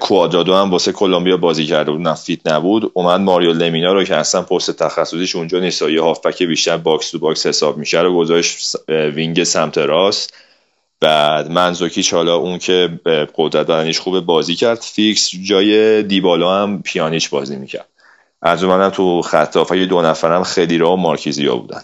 کوادرادو 0.00 0.54
هم 0.54 0.70
واسه 0.70 0.92
کلمبیا 0.92 1.36
بازی 1.36 1.66
کرده 1.66 1.90
بود 1.90 2.00
fit 2.00 2.46
نبود. 2.46 2.90
اومد 2.94 3.20
ماریو 3.20 3.52
لمینا 3.52 3.92
رو 3.92 4.04
که 4.04 4.16
اصلا 4.16 4.42
پست 4.42 4.70
تخصصیش 4.70 5.36
اونجا 5.36 5.60
نیست. 5.60 5.82
یه 5.82 6.02
هافبک 6.02 6.42
بیشتر 6.42 6.76
box 6.76 7.10
to 7.10 7.18
box 7.18 7.46
حساب 7.46 7.76
میشه 7.76 8.00
رو 8.00 8.18
گذاشت 8.18 8.76
wing 8.88 9.44
سمت 9.44 9.78
راست. 9.78 10.34
بعد 11.00 11.50
مانزوکیچ 11.50 12.14
حالا 12.14 12.36
اون 12.36 12.58
که 12.58 13.00
قدرت 13.36 13.66
بدنیش 13.66 13.98
خوب 13.98 14.20
بازی 14.20 14.54
کرد. 14.54 14.80
فیکس 14.80 15.30
جای 15.44 16.02
دیبالا 16.02 16.62
هم 16.62 16.82
پیانیچ 16.82 17.30
بازی 17.30 17.56
می‌کرد. 17.56 17.88
از 18.42 18.64
اون 18.64 18.90
تو 18.90 19.22
خط 19.22 19.72
دو 19.72 20.02
نفرم 20.02 20.42
خدیرا 20.42 20.78
و 20.78 20.96
مارکیزیو 20.96 21.56
بودن. 21.56 21.80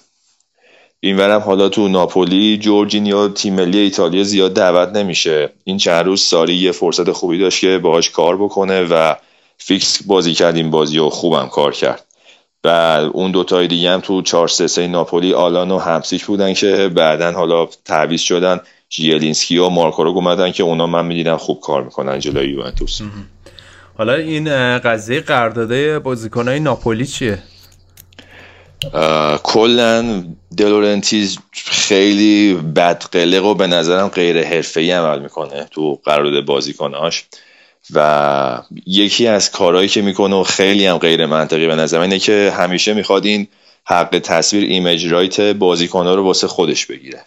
اینورم 1.03 1.41
حالا 1.41 1.69
تو 1.69 1.89
ناپولی 1.89 2.59
جورجینیو 2.59 3.29
تیم 3.29 3.55
ملی 3.55 3.79
ایتالیا 3.79 4.23
زیاد 4.23 4.55
دعوت 4.55 4.89
نمیشه. 4.97 5.51
این 5.65 5.77
چند 5.79 6.05
روز 6.07 6.23
ساری 6.23 6.55
یه 6.55 6.73
فرصت 6.73 7.13
خوبی 7.13 7.39
داشت 7.39 7.61
که 7.61 7.79
باهاش 7.79 8.11
کار 8.11 8.37
بکنه 8.37 8.83
و 8.83 9.15
فیکس 9.59 10.03
بازی 10.03 10.35
کرد 10.35 10.57
این 10.57 10.71
بازی 10.71 10.99
و 10.99 11.09
خوبم 11.09 11.49
کار 11.49 11.73
کرد. 11.73 12.05
بعد 12.63 13.11
اون 13.13 13.31
دوتای 13.31 13.67
دیگه 13.67 13.91
هم 13.91 14.01
تو 14.01 14.23
4 14.23 14.49
3 14.49 14.87
ناپولی 14.87 15.35
آلان 15.35 15.71
و 15.71 15.79
همسیک 15.79 16.25
بودن 16.25 16.55
که 16.55 16.91
بعدا 16.95 17.33
حالا 17.33 17.69
تعویض 17.85 18.21
شدن. 18.21 18.61
زیلینسکی 18.89 19.59
و 19.59 19.69
روگ 19.69 20.09
اومدن 20.09 20.53
که 20.53 20.63
اونا 20.63 20.87
من 20.87 21.07
می‌دیدم 21.07 21.37
خوب 21.37 21.61
کار 21.61 21.83
می‌کنن 21.83 22.19
جلوی 22.19 22.51
یوونتوس. 22.51 23.01
حالا 23.99 24.15
این 24.15 24.79
قضیه 24.79 25.21
قرارداد 25.21 25.99
بازیکنای 26.03 26.61
ناپولی 26.61 27.07
چیه؟ 27.07 27.39
کلا 29.43 30.25
دلورنتیس 30.57 31.39
خیلی 31.53 32.55
بدقلق 32.55 33.45
و 33.45 33.55
به 33.55 33.67
نظرم 33.67 34.09
غیر 34.09 34.45
حرفه‌ای 34.45 34.91
عمل 34.91 35.19
می‌کنه 35.19 35.69
تو 35.71 35.99
قرارداد 36.05 36.45
بازیکناش. 36.45 37.25
و 37.95 38.63
یکی 38.87 39.27
از 39.27 39.51
کارهایی 39.51 39.89
که 39.89 40.03
می‌کنه 40.03 40.45
خیلی 40.45 40.87
هم 40.87 40.99
غیر 40.99 41.27
منطقی 41.27 41.67
به 41.67 41.77
نظر 41.77 42.01
اینه 42.01 42.19
که 42.19 42.53
همیشه 42.57 42.95
می‌خواد 42.95 43.27
این 43.27 43.49
حق 43.85 44.19
تصویر 44.19 44.65
ایمیج 44.65 45.07
رایت 45.07 45.41
بازیکنها 45.41 46.15
رو 46.15 46.25
واسه 46.25 46.47
خودش 46.47 46.87
بگیره. 46.87 47.25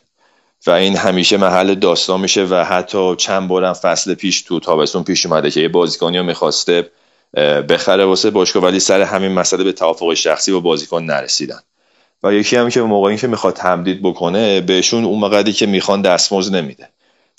و 0.68 0.72
این 0.72 0.98
همیشه 0.98 1.38
محل 1.38 1.76
داستان 1.76 2.20
میشه 2.20 2.44
و 2.44 2.56
حتی 2.56 3.16
چند 3.16 3.48
بارم 3.48 3.74
فصل 3.74 4.14
پیش 4.14 4.42
تو 4.42 4.60
تابستون 4.60 5.04
پیش 5.04 5.26
اومده 5.26 5.52
که 5.52 5.62
یه 5.62 5.68
بازیکنی 5.68 6.18
رو 6.18 6.24
می‌خواسته 6.24 6.90
بخره 7.70 8.06
واسه 8.06 8.30
باشگاه 8.30 8.64
ولی 8.64 8.80
سر 8.80 9.02
همین 9.02 9.32
مسئله 9.32 9.64
به 9.64 9.72
توافق 9.72 10.14
شخصی 10.14 10.52
با 10.52 10.60
بازیکن 10.60 11.04
نرسیدن. 11.04 11.60
و 12.24 12.34
یکی 12.34 12.56
هم 12.56 12.70
که 12.70 12.82
موقعی 12.82 13.18
که 13.18 13.28
می‌خواد 13.28 13.54
تمدید 13.54 14.02
بکنه 14.02 14.62
بهشون 14.62 15.06
اون 15.06 15.20
مقدی 15.20 15.54
که 15.54 15.66
می‌خوان 15.66 16.02
دستمزد 16.02 16.56
نمیده. 16.56 16.90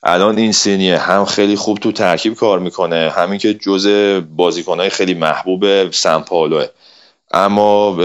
الان 0.03 0.39
این 0.39 0.53
سینیه 0.53 0.99
هم 0.99 1.25
خیلی 1.25 1.57
خوب 1.57 1.79
تو 1.79 1.93
ترکیب 1.93 2.35
کار 2.35 2.59
می‌کنه 2.59 3.13
همین 3.17 3.39
که 3.39 3.55
جزء 3.55 4.21
بازیکنهای 4.21 4.91
خیلی 4.91 5.15
محبوب 5.15 5.91
سمپالوه 5.91 6.67
اما 7.33 7.97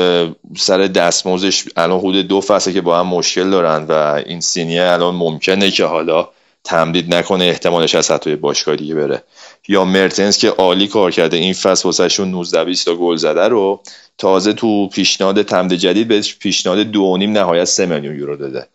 سر 0.57 0.77
دستموزش 0.77 1.63
الان 1.77 1.99
حدود 1.99 2.27
دو 2.27 2.41
فصله 2.41 2.73
که 2.73 2.81
با 2.81 2.99
هم 2.99 3.07
مشکل 3.07 3.49
دارن 3.49 3.83
و 3.83 3.91
این 4.25 4.41
سینیه 4.41 4.83
الان 4.83 5.15
ممکنه 5.15 5.71
که 5.71 5.85
حالا 5.85 6.29
تمدید 6.63 7.15
نکنه 7.15 7.45
احتمالش 7.45 7.95
از 7.95 8.11
حتی 8.11 8.35
باشگاه 8.35 8.75
دیگه 8.75 8.95
بره. 8.95 9.23
یا 9.67 9.85
مرتنس 9.85 10.37
که 10.37 10.49
عالی 10.49 10.87
کار 10.87 11.11
کرده 11.11 11.37
این 11.37 11.53
فصل 11.53 11.83
واسهشون 11.85 12.31
19 12.31 12.63
20 12.65 12.85
تا 12.85 12.95
گل 12.95 13.15
زده 13.15 13.47
رو 13.47 13.81
تازه 14.17 14.53
تو 14.53 14.89
پیشنهاد 14.89 15.41
تمدید 15.41 15.79
جدید 15.79 16.07
بهش 16.07 16.35
پیشنهاد 16.35 16.79
دو 16.79 17.17
نیم 17.17 17.31
نهایت 17.31 17.65
3 17.65 17.85
میلیون 17.85 18.15
یورو 18.15 18.37
داده. 18.37 18.67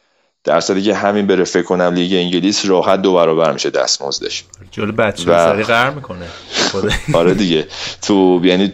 در 0.44 0.60
صورتی 0.60 0.82
که 0.82 0.94
همین 0.94 1.26
بره 1.26 1.44
فکر 1.44 1.62
کنم 1.62 1.94
لیگ 1.94 2.12
انگلیس 2.12 2.66
راحت 2.66 3.02
دو 3.02 3.14
برابر 3.14 3.52
میشه 3.52 3.70
دستمزدش. 3.70 4.44
جلو 4.70 4.92
بچه 4.92 5.30
و... 5.30 5.62
قهر 5.62 5.90
می‌کنه. 5.90 6.26
آره 7.18 7.34
دیگه. 7.34 7.66
تو 8.02 8.40
یعنی 8.44 8.72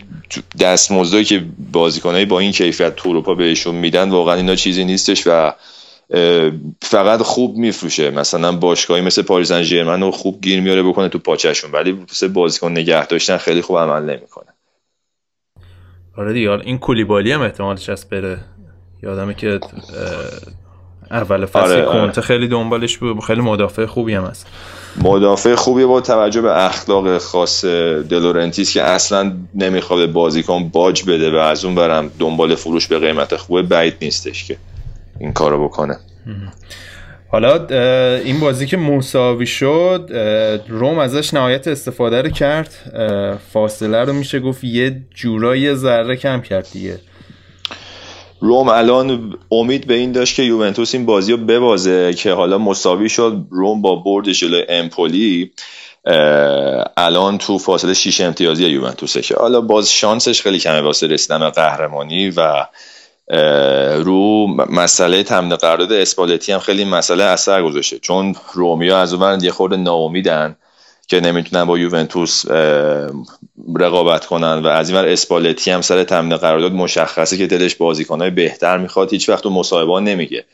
دستمزدی 0.60 1.24
که 1.24 1.44
بازیکنایی 1.72 2.24
با 2.24 2.40
این 2.40 2.52
کیفیت 2.52 2.96
تو 2.96 3.08
اروپا 3.08 3.34
بهشون 3.34 3.74
میدن 3.74 4.10
واقعا 4.10 4.34
اینا 4.34 4.54
چیزی 4.54 4.84
نیستش 4.84 5.26
و 5.26 5.52
فقط 6.82 7.22
خوب 7.22 7.56
میفروشه. 7.56 8.10
مثلا 8.10 8.52
باشگاهی 8.52 9.02
مثل 9.02 9.22
پاریس 9.22 9.52
سن 9.52 10.02
رو 10.02 10.10
خوب 10.10 10.40
گیر 10.40 10.60
میاره 10.60 10.82
بکنه 10.82 11.08
تو 11.08 11.18
پاچشون 11.18 11.70
ولی 11.72 11.92
مثل 12.10 12.28
بازیکن 12.28 12.70
نگه 12.70 13.06
داشتن 13.06 13.36
خیلی 13.36 13.62
خوب 13.62 13.78
عمل 13.78 14.02
نمی‌کنه. 14.02 14.46
آره 16.16 16.32
دیگه. 16.32 16.50
این 16.50 16.78
کولیبالی 16.78 17.32
هم 17.32 17.40
احتمالش 17.40 17.88
هست 17.88 18.10
بره. 18.10 18.38
یادمه 19.02 19.34
که 19.34 19.60
اول 21.10 21.46
فصل 21.46 21.58
آره،, 21.58 21.84
آره، 21.84 22.12
خیلی 22.12 22.48
دنبالش 22.48 22.98
بود. 22.98 23.20
خیلی 23.20 23.40
مدافع 23.40 23.86
خوبی 23.86 24.14
هم 24.14 24.24
هست. 24.24 24.46
مدافع 25.02 25.54
خوبی 25.54 25.84
با 25.84 26.00
توجه 26.00 26.40
به 26.40 26.64
اخلاق 26.64 27.18
خاص 27.18 27.64
دلورنتیس 27.64 28.72
که 28.74 28.82
اصلا 28.82 29.36
نمی‌خواد 29.54 30.12
بازیکن 30.12 30.68
باج 30.68 31.02
بده 31.02 31.30
و 31.30 31.36
از 31.36 31.64
اون 31.64 31.74
برم 31.74 32.10
دنبال 32.18 32.54
فروش 32.54 32.86
به 32.86 32.98
قیمت 32.98 33.36
خوبه 33.36 33.62
بعید 33.62 33.94
نیستش 34.02 34.44
که. 34.44 34.56
این 35.20 35.32
کارو 35.32 35.64
بکنه. 35.68 35.96
حالا 37.32 37.66
این 38.16 38.40
بازی 38.40 38.66
که 38.66 38.76
مساوی 38.76 39.46
شد 39.46 40.10
روم 40.68 40.98
ازش 40.98 41.34
نهایت 41.34 41.68
استفاده 41.68 42.22
رو 42.22 42.30
کرد. 42.30 42.74
فاصله 43.52 44.04
رو 44.04 44.12
میشه 44.12 44.40
گفت 44.40 44.64
یه 44.64 45.02
جورایی 45.14 45.74
ذره 45.74 46.16
کم 46.16 46.40
کرد 46.40 46.68
دیگه. 46.72 46.98
روم 48.40 48.68
الان 48.68 49.34
امید 49.50 49.86
به 49.86 49.94
این 49.94 50.12
داشت 50.12 50.36
که 50.36 50.42
یوونتوس 50.42 50.94
این 50.94 51.06
بازی 51.06 51.32
رو 51.32 51.38
ببازه 51.38 52.14
که 52.14 52.32
حالا 52.32 52.58
مساوی 52.58 53.08
شد 53.08 53.46
روم 53.50 53.82
با 53.82 53.96
برد 53.96 54.32
جلوی 54.32 54.64
امپولی 54.68 55.52
الان 56.96 57.38
تو 57.38 57.58
فاصله 57.58 57.94
6 57.94 58.20
امتیازی 58.20 58.66
یوونتوسه 58.66 59.20
که 59.22 59.34
حالا 59.34 59.60
باز 59.60 59.92
شانسش 59.92 60.42
خیلی 60.42 60.58
کمه 60.58 60.80
واسه 60.80 61.06
رسیدن 61.06 61.38
به 61.38 61.50
قهرمانی 61.50 62.30
و 62.30 62.66
رو 64.04 64.46
مسئله 64.70 65.22
تمدید 65.22 65.58
قرارداد 65.58 65.92
اسپالتی 65.92 66.52
هم 66.52 66.58
خیلی 66.58 66.84
مسئله 66.84 67.24
اثر 67.24 67.62
گذاشته. 67.62 67.98
چون 67.98 68.34
رومیا 68.54 68.98
از 68.98 69.14
اون 69.14 69.44
یه 69.44 69.50
خورده 69.50 69.76
ناامیدن 69.76 70.56
که 71.08 71.20
نمی‌تونن 71.20 71.64
با 71.64 71.78
یوونتوس 71.78 72.44
رقابت 73.76 74.26
کنن 74.26 74.62
و 74.62 74.66
از 74.66 74.90
این 74.90 74.98
اسپالتی 74.98 75.70
هم 75.70 75.80
سر 75.80 76.04
تمدید 76.04 76.38
قرارداد 76.38 76.72
مشخصه 76.72 77.36
که 77.36 77.46
دلش 77.46 77.74
بازیکنهای 77.74 78.30
بهتر 78.30 78.78
می‌خواد 78.78 79.12
هیچ 79.12 79.28
وقت 79.28 79.42
تو 79.42 79.50
مصاحبه 79.50 80.00
نمیگه. 80.00 80.44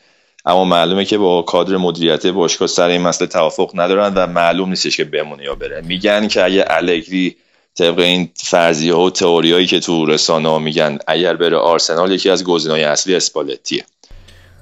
اما 0.45 0.65
معلومه 0.65 1.05
که 1.05 1.17
با 1.17 1.41
کادر 1.41 1.77
مدیریت 1.77 2.27
باشگاه 2.27 2.67
سر 2.67 2.87
این 2.87 3.01
مسئله 3.01 3.27
توافق 3.27 3.71
ندارن 3.73 4.13
و 4.13 4.27
معلوم 4.27 4.69
نیستش 4.69 4.97
که 4.97 5.03
بمونه 5.03 5.43
یا 5.43 5.55
بره. 5.55 5.81
میگن 5.81 6.27
که 6.27 6.45
اگه 6.45 6.65
الگری 6.67 7.35
طبق 7.77 7.99
این 7.99 8.29
فرضیه 8.35 8.95
و 8.95 9.09
تئوریایی 9.09 9.65
که 9.65 9.79
تو 9.79 10.05
رسانه 10.05 10.49
ها 10.49 10.59
میگن 10.59 10.97
اگر 11.07 11.35
بره 11.35 11.57
آرسنال 11.57 12.11
یکی 12.11 12.29
از 12.29 12.43
گزینه‌های 12.43 12.83
اصلی 12.83 13.15
اسپالتیه. 13.15 13.83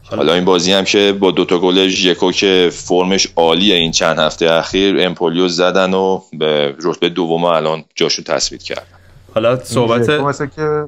حالا 0.09 0.33
این 0.33 0.45
بازی 0.45 0.71
هم 0.71 0.83
که 0.83 1.17
با 1.19 1.31
دوتا 1.31 1.59
گل 1.59 1.87
ژکو 1.87 2.31
که 2.31 2.69
فرمش 2.73 3.27
عالیه 3.35 3.75
این 3.75 3.91
چند 3.91 4.19
هفته 4.19 4.51
اخیر 4.51 4.95
امپولیو 4.99 5.47
زدن 5.47 5.93
و 5.93 6.21
به 6.39 6.75
رتبه 6.83 7.09
دوم 7.09 7.43
الان 7.43 7.83
جاشو 7.95 8.23
تثبیت 8.23 8.63
کرد 8.63 8.87
حالا 9.33 9.63
صحبت 9.63 10.03
ژکو 10.03 10.27
مثل 10.27 10.45
که 10.45 10.85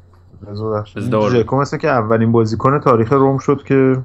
ژکو 1.31 1.55
مثل 1.55 1.77
که 1.77 1.87
اولین 1.87 2.31
بازیکن 2.31 2.79
تاریخ 2.79 3.13
روم 3.13 3.37
شد 3.37 3.63
که 3.67 3.97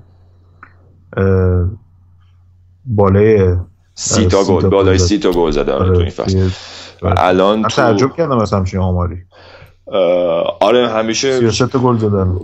بالای 2.87 3.57
سی 3.95 4.27
تا 4.27 4.45
گل 4.45 4.69
بالای 4.69 4.99
سی 4.99 5.19
تا 5.19 5.31
گل 5.31 5.51
زده 5.51 5.73
آره 5.73 5.93
تو 5.93 6.01
این 6.01 6.11
فصل. 6.11 6.49
الان 7.17 7.63
تو 7.63 7.69
تعجب 7.69 8.13
کردم 8.17 8.39
از 8.39 8.53
همچین 8.53 8.81
آماری. 8.81 9.17
آره 10.61 10.89
همیشه 10.89 11.51
33 11.51 11.79
گل 11.79 11.97
زدن. 11.97 12.39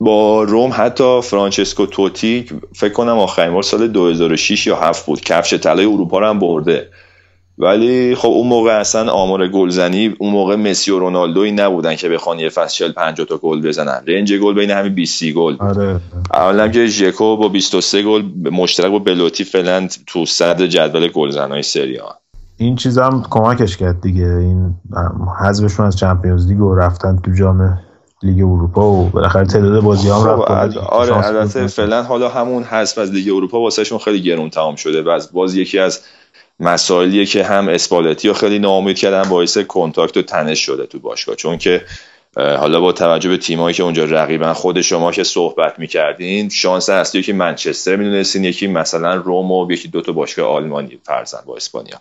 با 0.00 0.42
روم 0.42 0.70
حتی 0.74 1.20
فرانچسکو 1.22 1.86
توتی 1.86 2.46
فکر 2.74 2.92
کنم 2.92 3.18
آخرین 3.18 3.52
بار 3.52 3.62
سال 3.62 3.88
2006 3.88 4.66
یا 4.66 4.76
7 4.76 5.06
بود 5.06 5.20
کفش 5.20 5.54
طلای 5.54 5.84
اروپا 5.84 6.18
رو 6.18 6.26
هم 6.26 6.38
برده. 6.38 6.88
ولی 7.58 8.14
خب 8.14 8.28
اون 8.28 8.46
موقع 8.46 8.70
اصلا 8.80 9.12
آمار 9.12 9.48
گلزنی 9.48 10.14
اون 10.18 10.32
موقع 10.32 10.56
مسی 10.56 10.90
و 10.90 10.98
رونالدوی 10.98 11.52
نبودن 11.52 11.96
که 11.96 12.08
بخوان 12.08 12.38
یه 12.38 12.48
فصل 12.48 12.74
40 12.76 12.92
50 12.92 13.26
تا 13.26 13.36
گل 13.36 13.60
بزنن. 13.60 14.02
range 14.06 14.32
گل 14.32 14.54
بین 14.54 14.70
همین 14.70 14.94
20 14.94 15.24
گل. 15.24 15.56
آره. 15.60 16.00
اولا 16.32 16.68
که 16.68 16.86
ژکو 16.86 17.36
با 17.36 17.48
23 17.48 18.02
گل 18.02 18.22
مشترک 18.50 18.90
با 18.90 18.98
بلوتی 18.98 19.44
فعلا 19.44 19.88
تو 20.06 20.26
صدر 20.26 20.66
جدول 20.66 21.08
گلزنای 21.08 21.62
سری 21.62 21.96
آ 21.96 22.23
این 22.56 22.76
چیز 22.76 22.98
هم 22.98 23.22
کمکش 23.30 23.76
کرد 23.76 24.00
دیگه. 24.00 24.26
این 24.26 24.74
حذفشون 25.40 25.86
از 25.86 25.96
Champions 25.96 26.48
League 26.48 26.60
و 26.60 26.74
رفتن 26.74 27.18
تو 27.24 27.30
جام 27.30 27.78
لیگ 28.22 28.38
اروپا 28.38 28.90
و 28.90 29.08
بالاخره 29.08 29.46
تعداد 29.46 29.82
بازی 29.82 30.08
هم 30.08 30.18
خب 30.18 30.40
آره 30.78 31.26
البته 31.26 31.66
فعلا 31.66 32.02
حالا 32.02 32.28
همون 32.28 32.62
حذف 32.62 32.98
از 32.98 33.10
لیگ 33.10 33.34
اروپا 33.34 33.60
واسهشون 33.60 33.98
خیلی 33.98 34.22
گرون 34.22 34.50
تمام 34.50 34.76
شده 34.76 35.02
و 35.02 35.20
باز 35.32 35.54
یکی 35.54 35.78
از 35.78 36.00
مسائلیه 36.60 37.26
که 37.26 37.44
هم 37.44 37.68
اسپالتی 37.68 38.28
رو 38.28 38.34
خیلی 38.34 38.58
ناامید 38.58 38.98
کردن 38.98 39.30
باعث 39.30 39.58
کنتاکت 39.58 40.16
و 40.16 40.22
تنش 40.22 40.58
شده 40.58 40.86
تو 40.86 40.98
باشگاه. 40.98 41.36
چون 41.36 41.58
که 41.58 41.82
حالا 42.36 42.80
با 42.80 42.92
توجه 42.92 43.28
به 43.28 43.36
تیمایی 43.36 43.74
که 43.74 43.82
اونجا 43.82 44.04
رقیبن 44.04 44.52
خود 44.52 44.80
شما 44.80 45.12
که 45.12 45.24
صحبت 45.24 45.78
می‌کردین 45.78 46.48
شانس 46.48 46.88
اصلی 46.88 47.22
که 47.22 47.32
منچستر 47.32 47.96
می‌دونستین 47.96 48.44
یکی 48.44 48.66
مثلا 48.66 49.14
روم 49.14 49.52
و 49.52 49.72
یکی 49.72 49.88
دو 49.88 50.00
تا 50.00 50.12
باشگاه 50.12 50.48
آلمانی 50.48 50.98
فرزن 51.04 51.38
با 51.46 51.56
اسپانیا. 51.56 51.96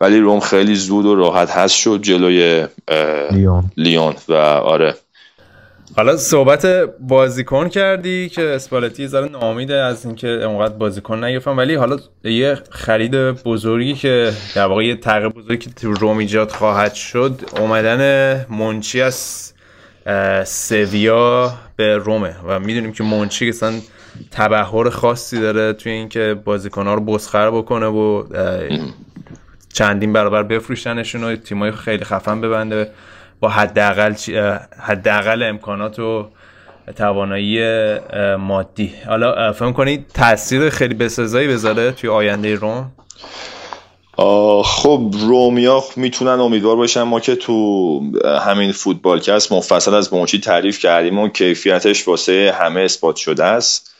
ولی 0.00 0.20
روم 0.20 0.40
خیلی 0.40 0.74
زود 0.74 1.06
و 1.06 1.14
راحت 1.14 1.50
هست 1.50 1.74
شد 1.74 2.02
جلوی 2.02 2.66
لیون, 3.30 3.70
لیون 3.76 4.14
و 4.28 4.32
آره. 4.34 4.94
حالا 5.96 6.16
صحبت 6.16 6.66
بازیکن 7.00 7.68
کردی 7.68 8.28
که 8.28 8.42
اسپالتی 8.42 9.06
ذره 9.06 9.28
نامیده 9.28 9.74
از 9.74 10.04
اینکه 10.04 10.28
اونقدر 10.28 10.74
بازیکن 10.74 11.24
نگرفتن 11.24 11.50
ولی 11.50 11.74
حالا 11.74 11.98
یه 12.24 12.58
خرید 12.70 13.14
بزرگی 13.42 13.94
که 13.94 14.32
در 14.54 14.66
واقع 14.66 14.84
یه 14.84 14.96
تغییر 14.96 15.28
بزرگی 15.28 15.58
که 15.58 15.70
تو 15.70 15.92
روم 15.92 16.18
ایجاد 16.18 16.50
خواهد 16.50 16.94
شد 16.94 17.40
اومدن 17.60 18.46
منچی 18.50 19.02
از 19.02 19.52
سویا 20.44 21.52
به 21.76 21.96
رومه 21.96 22.34
و 22.46 22.60
می‌دونیم 22.60 22.92
که 22.92 23.04
منچی 23.04 23.48
اصلا 23.48 23.72
تبهر 24.30 24.90
خاصی 24.90 25.40
داره 25.40 25.72
توی 25.72 25.92
اینکه 25.92 26.36
بازیکن‌ها 26.44 26.94
رو 26.94 27.00
بسخر 27.00 27.50
بکنه 27.50 27.86
و 27.86 28.24
چندین 29.76 30.12
برابر 30.12 30.42
بفروشنشون 30.42 31.24
و 31.24 31.36
تیمای 31.36 31.72
خیلی 31.72 32.04
خفن 32.04 32.40
ببنده. 32.40 32.90
با 33.40 33.48
حداقل 33.48 34.14
حداقل 34.80 35.42
امکانات 35.42 35.98
و 35.98 36.28
توانایی 36.96 37.60
مادی. 38.36 38.94
حالا 39.06 39.52
فهم 39.52 39.72
کنید 39.72 40.06
تاثیر 40.14 40.70
خیلی 40.70 40.94
بسزایی 40.94 41.48
بذاره 41.48 41.92
توی 41.92 42.10
آینده 42.10 42.54
روم 42.54 42.92
خب 44.64 45.10
رومیا 45.12 45.82
می‌تونن 45.96 46.40
امیدوار 46.40 46.76
باشن 46.76 47.02
ما 47.02 47.20
که 47.20 47.34
تو 47.34 48.00
همین 48.24 48.72
فوتبال 48.72 49.20
کست 49.20 49.52
مفصل 49.52 49.94
از 49.94 50.14
مونچی 50.14 50.40
تعریف 50.40 50.78
کردیم 50.78 51.18
و 51.18 51.28
کیفیتش 51.28 52.08
واسه 52.08 52.54
همه 52.60 52.80
اثبات 52.80 53.16
شده 53.16 53.44
است. 53.44 53.94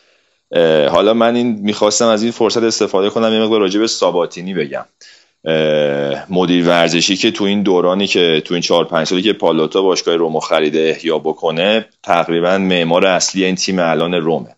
حالا 0.91 1.15
من 1.15 1.37
این 1.37 1.59
می‌خواستم 1.63 2.07
از 2.07 2.23
این 2.23 2.33
فرصت 2.33 2.63
استفاده 2.63 3.11
کنم 3.11 3.33
یه 3.33 3.41
مقدار 3.41 3.61
راجع 3.61 3.81
به 3.81 3.87
ساباتینی 3.87 4.55
بگم. 4.55 4.85
مدیر 6.31 6.69
ورزشی 6.69 7.17
که 7.17 7.31
تو 7.31 7.45
این 7.45 7.63
دورانی 7.63 8.07
که 8.07 8.43
تو 8.45 8.55
این 8.55 8.61
چهار 8.61 8.85
پنج 8.85 9.07
سالی 9.07 9.23
که 9.23 9.33
پالوتا 9.33 9.83
باشگاه 9.83 10.17
رومو 10.17 10.41
خریده 10.41 10.79
احیا 10.79 11.19
بکنه 11.19 11.87
تقریبا 12.03 12.59
معمار 12.59 13.07
اصلی 13.07 13.45
این 13.45 13.55
تیم 13.55 13.79
الان 13.79 14.15
رومه. 14.15 14.57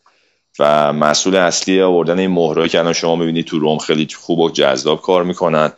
و 0.59 0.93
مسئول 0.93 1.37
اصلی 1.37 1.83
آوردن 1.83 2.18
این 2.18 2.31
مهره 2.31 2.68
که 2.68 2.79
الان 2.79 2.93
شما 2.93 3.16
می‌بینید 3.16 3.45
تو 3.45 3.59
روم 3.59 3.79
خیلی 3.79 4.09
خوب 4.16 4.39
و 4.39 4.51
جذاب 4.51 5.03
کار 5.03 5.24
می‌کنن. 5.24 5.72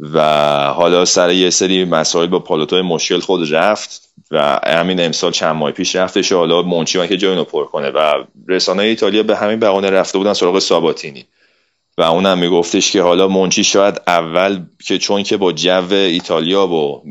و 0.00 0.20
حالا 0.72 1.04
سر 1.04 1.32
یه 1.32 1.50
سری 1.50 1.84
مسائل 1.84 2.26
با 2.26 2.38
پالوتا 2.38 2.82
مشکل 2.82 3.18
خود 3.18 3.54
رفت 3.54 4.08
و 4.30 4.60
همین 4.66 5.00
امسال 5.00 5.32
چند 5.32 5.56
ماه 5.56 5.70
پیش 5.70 5.96
رفتش. 5.96 6.32
حالا 6.32 6.62
منچی 6.62 7.08
که 7.08 7.16
جای 7.16 7.44
پر 7.44 7.64
کنه. 7.64 7.90
و 7.90 8.24
رسانه 8.48 8.82
ایتالیا 8.82 9.22
به 9.22 9.36
همین 9.36 9.58
بهانه 9.58 9.90
رفته 9.90 10.18
بودن 10.18 10.32
سراغ 10.32 10.58
ساباتینی. 10.58 11.26
و 11.98 12.02
اونم 12.02 12.38
میگفتش 12.38 12.92
که 12.92 13.02
حالا 13.02 13.28
منچی 13.28 13.64
شاید 13.64 14.00
اول 14.06 14.60
که 14.86 14.98
چون 14.98 15.22
که 15.22 15.36
با 15.36 15.52
جو 15.52 15.92
ایتالیا 15.92 16.66
و 16.66 17.02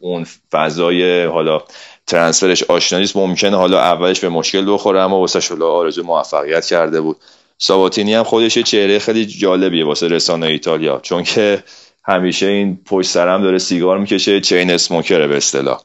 اون 0.00 0.26
فضای 0.52 1.24
حالا 1.24 1.62
ترانسفرش 2.06 2.62
آشنا 2.62 2.98
نیست 2.98 3.16
ممکنه 3.16 3.56
حالا 3.56 3.80
اولش 3.80 4.20
به 4.20 4.28
مشکل 4.28 4.72
بخوره 4.72 5.00
اما 5.00 5.20
واسه 5.20 5.40
شلا 5.40 5.72
آرزو 5.72 6.02
موفقیت 6.02 6.66
کرده 6.66 7.00
بود. 7.00 7.16
ساباتینی 7.58 8.14
هم 8.14 8.22
خودش 8.22 8.58
چهره 8.58 8.98
خیلی 8.98 9.26
جالبیه 9.26 9.84
واسه 9.84 10.08
رسانه 10.08 10.46
ایتالیا 10.46 11.00
چون 11.02 11.22
که 11.22 11.64
همیشه 12.04 12.46
این 12.46 12.78
پشت 12.86 13.08
سرم 13.08 13.42
داره 13.42 13.58
سیگار 13.58 13.98
می‌کشه 13.98 14.40
چین 14.40 14.70
اسموکره 14.70 15.26
به 15.26 15.36
اصطلاح. 15.36 15.80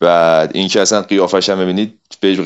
بعد 0.00 0.50
این 0.54 0.68
که 0.68 0.80
اصلا 0.80 1.02
قیافش 1.02 1.48
هم 1.48 1.58
ببینید 1.58 1.98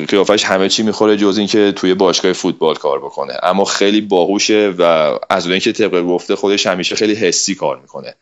قیافش 0.07 0.43
همه 0.43 0.69
چی 0.69 0.83
می‌خوره 0.83 1.17
جز 1.17 1.37
اینکه 1.37 1.71
توی 1.71 1.93
باشگاه 1.93 2.33
فوتبال 2.33 2.75
کار 2.75 2.99
بکنه. 2.99 3.33
اما 3.43 3.65
خیلی 3.65 4.01
باهوشه 4.01 4.73
و 4.77 4.83
از 5.29 5.47
اون 5.47 5.59
که 5.59 5.71
طبق 5.71 6.01
گفته 6.01 6.35
خودش 6.35 6.67
همیشه 6.67 6.95
خیلی 6.95 7.13
حسی 7.13 7.55
کار 7.55 7.79
می‌کنه. 7.79 8.15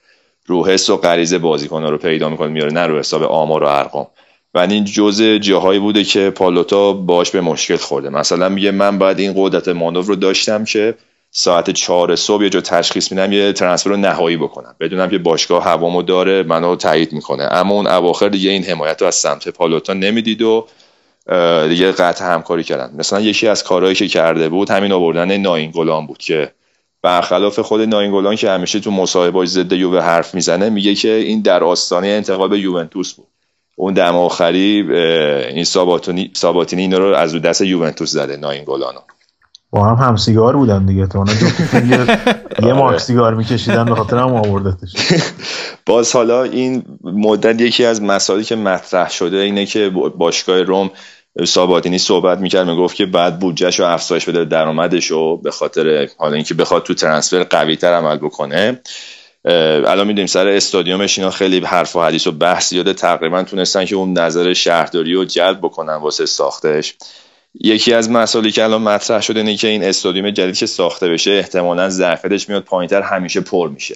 رو 0.45 0.65
حس 0.65 0.89
و 0.89 0.97
غریزه 0.97 1.37
بازیکن‌ها 1.37 1.89
رو 1.89 1.97
پیدا 1.97 2.29
می‌کنه 2.29 2.47
میاره 2.47 2.73
نه 2.73 2.87
رو 2.87 2.99
حساب 2.99 3.23
آمار 3.23 3.63
و 3.63 3.67
ارقام. 3.67 4.07
و 4.53 4.59
این 4.59 4.85
جزء 4.85 5.37
جاهایی 5.37 5.79
بوده 5.79 6.03
که 6.03 6.29
پالوتا 6.29 6.93
باش 6.93 7.31
به 7.31 7.41
مشکل 7.41 7.75
خورده. 7.75 8.09
مثلا 8.09 8.49
میگه 8.49 8.71
من 8.71 8.97
باید 8.97 9.19
این 9.19 9.33
قدرت 9.35 9.67
مانور 9.67 10.05
رو 10.05 10.15
داشتم 10.15 10.63
که 10.63 10.95
ساعت 11.31 11.69
چهار 11.69 12.15
صبح 12.15 12.43
یه 12.43 12.49
جا 12.49 12.61
تشخیص 12.61 13.11
میدم 13.11 13.33
یه 13.33 13.53
ترنسفر 13.53 13.89
رو 13.89 13.97
نهایی 13.97 14.37
بکنم. 14.37 14.75
بدونم 14.79 15.09
که 15.09 15.17
باشگاه 15.17 15.63
هوامو 15.63 16.01
داره 16.01 16.43
منو 16.43 16.75
تایید 16.75 17.13
می‌کنه. 17.13 17.47
اما 17.51 17.73
اون 17.73 17.87
اواخر 17.87 18.29
دیگه 18.29 18.49
این 18.49 18.63
حمایت 18.63 19.01
رو 19.01 19.07
از 19.07 19.15
سمت 19.15 19.49
پالوتا 19.49 19.93
نمی‌دید 19.93 20.41
و 20.41 20.67
دیگه 21.69 21.91
قطع 21.91 22.25
همکاری 22.25 22.63
کردن. 22.63 22.95
مثلا 22.97 23.19
یکی 23.19 23.47
از 23.47 23.63
کارهایی 23.63 23.95
که 23.95 24.07
کرده 24.07 24.49
بود 24.49 24.69
همین 24.69 24.91
آوردن 24.91 25.37
ناینگولان 25.37 26.07
بود 26.07 26.17
که 26.17 26.51
برخلاف 27.01 27.59
خود 27.59 27.81
ناینگولان 27.81 28.35
که 28.35 28.49
همیشه 28.49 28.79
تو 28.79 28.91
مصاحبه 28.91 29.45
ضد 29.45 29.73
یووه 29.73 29.99
حرف 29.99 30.35
می‌زنه 30.35 30.69
میگه 30.69 30.95
که 30.95 31.11
این 31.11 31.41
در 31.41 31.63
آستانه 31.63 32.07
انتقال 32.07 32.49
به 32.49 32.59
یوونتوس 32.59 33.13
بود. 33.13 33.27
اون 33.75 33.93
دم 33.93 34.15
آخری 34.15 34.93
این 35.53 35.63
ساباتینی 35.63 36.31
ساباتینی 36.33 36.81
اینا 36.81 36.97
رو 36.97 37.15
از 37.15 37.35
دست 37.35 37.61
یوونتوس 37.61 38.11
زده 38.11 38.37
ناینگولانو. 38.37 38.99
با 39.71 39.85
هم 39.85 40.05
هم 40.05 40.15
سیگار 40.15 40.55
بودن 40.55 40.85
دیگه 40.85 41.07
تو. 41.07 41.25
یه, 41.73 41.97
یه 42.67 42.73
مارک 42.73 42.89
آره. 42.89 42.97
سیگار 42.97 43.33
میکشیدن 43.33 43.85
به 43.85 43.95
خاطر 43.95 44.17
هم 44.17 44.33
آوردتش. 44.33 44.93
باز 45.85 46.13
حالا 46.13 46.43
این 46.43 46.83
مدت 47.03 47.61
یکی 47.61 47.85
از 47.85 48.01
مسائلی 48.01 48.43
که 48.43 48.55
مطرح 48.55 49.09
شده 49.09 49.37
اینه 49.37 49.65
که 49.65 49.89
باشگاه 50.17 50.61
روم 50.61 50.91
ساباتینی 51.45 51.97
صحبت 51.97 52.37
می‌کرد 52.39 52.69
می‌گفت 52.69 52.95
که 52.95 53.05
بعد 53.05 53.39
بودجهش 53.39 53.79
رو 53.79 53.85
افزایش 53.85 54.29
بده 54.29 54.45
درآمدش 54.45 55.05
رو 55.05 55.37
به 55.37 55.51
خاطر 55.51 56.09
حالا 56.17 56.35
اینکه 56.35 56.53
بخواد 56.53 56.83
تو 56.83 56.93
ترنسفر 56.93 57.43
قوی 57.43 57.75
تر 57.75 57.93
عمل 57.93 58.17
بکنه. 58.17 58.81
الان 59.45 60.07
می‌دونیم 60.07 60.27
سر 60.27 60.47
استادیومش 60.47 61.19
اینا 61.19 61.31
خیلی 61.31 61.59
حرف 61.59 61.95
و 61.95 62.01
حدیث 62.01 62.27
و 62.27 62.31
بحث 62.31 62.73
یاده 62.73 62.93
تقریبا 62.93 63.43
تونستن 63.43 63.85
که 63.85 63.95
اون 63.95 64.13
نظر 64.13 64.53
شهرداری 64.53 65.13
رو 65.13 65.25
جلب 65.25 65.57
بکنن 65.57 65.95
واسه 65.95 66.25
ساختش. 66.25 66.95
یکی 67.53 67.93
از 67.93 68.09
مسائلی 68.09 68.51
که 68.51 68.63
الان 68.63 68.81
مطرح 68.81 69.21
شده 69.21 69.39
اینه 69.39 69.55
که 69.55 69.67
این 69.67 69.83
استادیوم 69.83 70.29
جدید 70.31 70.57
که 70.57 70.65
ساخته 70.65 71.09
بشه 71.09 71.31
احتمالا 71.31 71.89
ظرفیتش 71.89 72.49
میاد 72.49 72.63
پایینتر 72.63 73.01
همیشه 73.01 73.41
پر 73.41 73.69
میشه. 73.69 73.95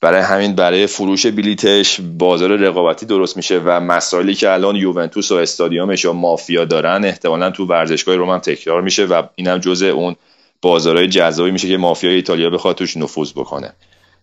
برای 0.00 0.22
همین 0.22 0.54
برای 0.54 0.86
فروش 0.86 1.26
بلیتش 1.26 2.00
بازار 2.00 2.56
رقابتی 2.56 3.06
درست 3.06 3.36
میشه 3.36 3.60
و 3.64 3.80
مسائلی 3.80 4.34
که 4.34 4.52
الان 4.52 4.76
یوونتوس 4.76 5.32
و 5.32 5.34
استادیومش 5.34 6.04
و 6.04 6.12
مافیا 6.12 6.64
دارن 6.64 7.04
احتمالا 7.04 7.50
تو 7.50 7.66
ورزشگاه 7.66 8.16
روم 8.16 8.30
هم 8.30 8.38
تکرار 8.38 8.82
میشه 8.82 9.04
و 9.04 9.22
اینم 9.34 9.58
جزء 9.58 9.86
اون 9.86 10.16
بازارهای 10.62 11.08
جذابی 11.08 11.50
میشه 11.50 11.68
که 11.68 11.76
مافیای 11.76 12.14
ایتالیا 12.14 12.50
بخواد 12.50 12.76
توش 12.76 12.96
نفوذ 12.96 13.32
بکنه. 13.32 13.72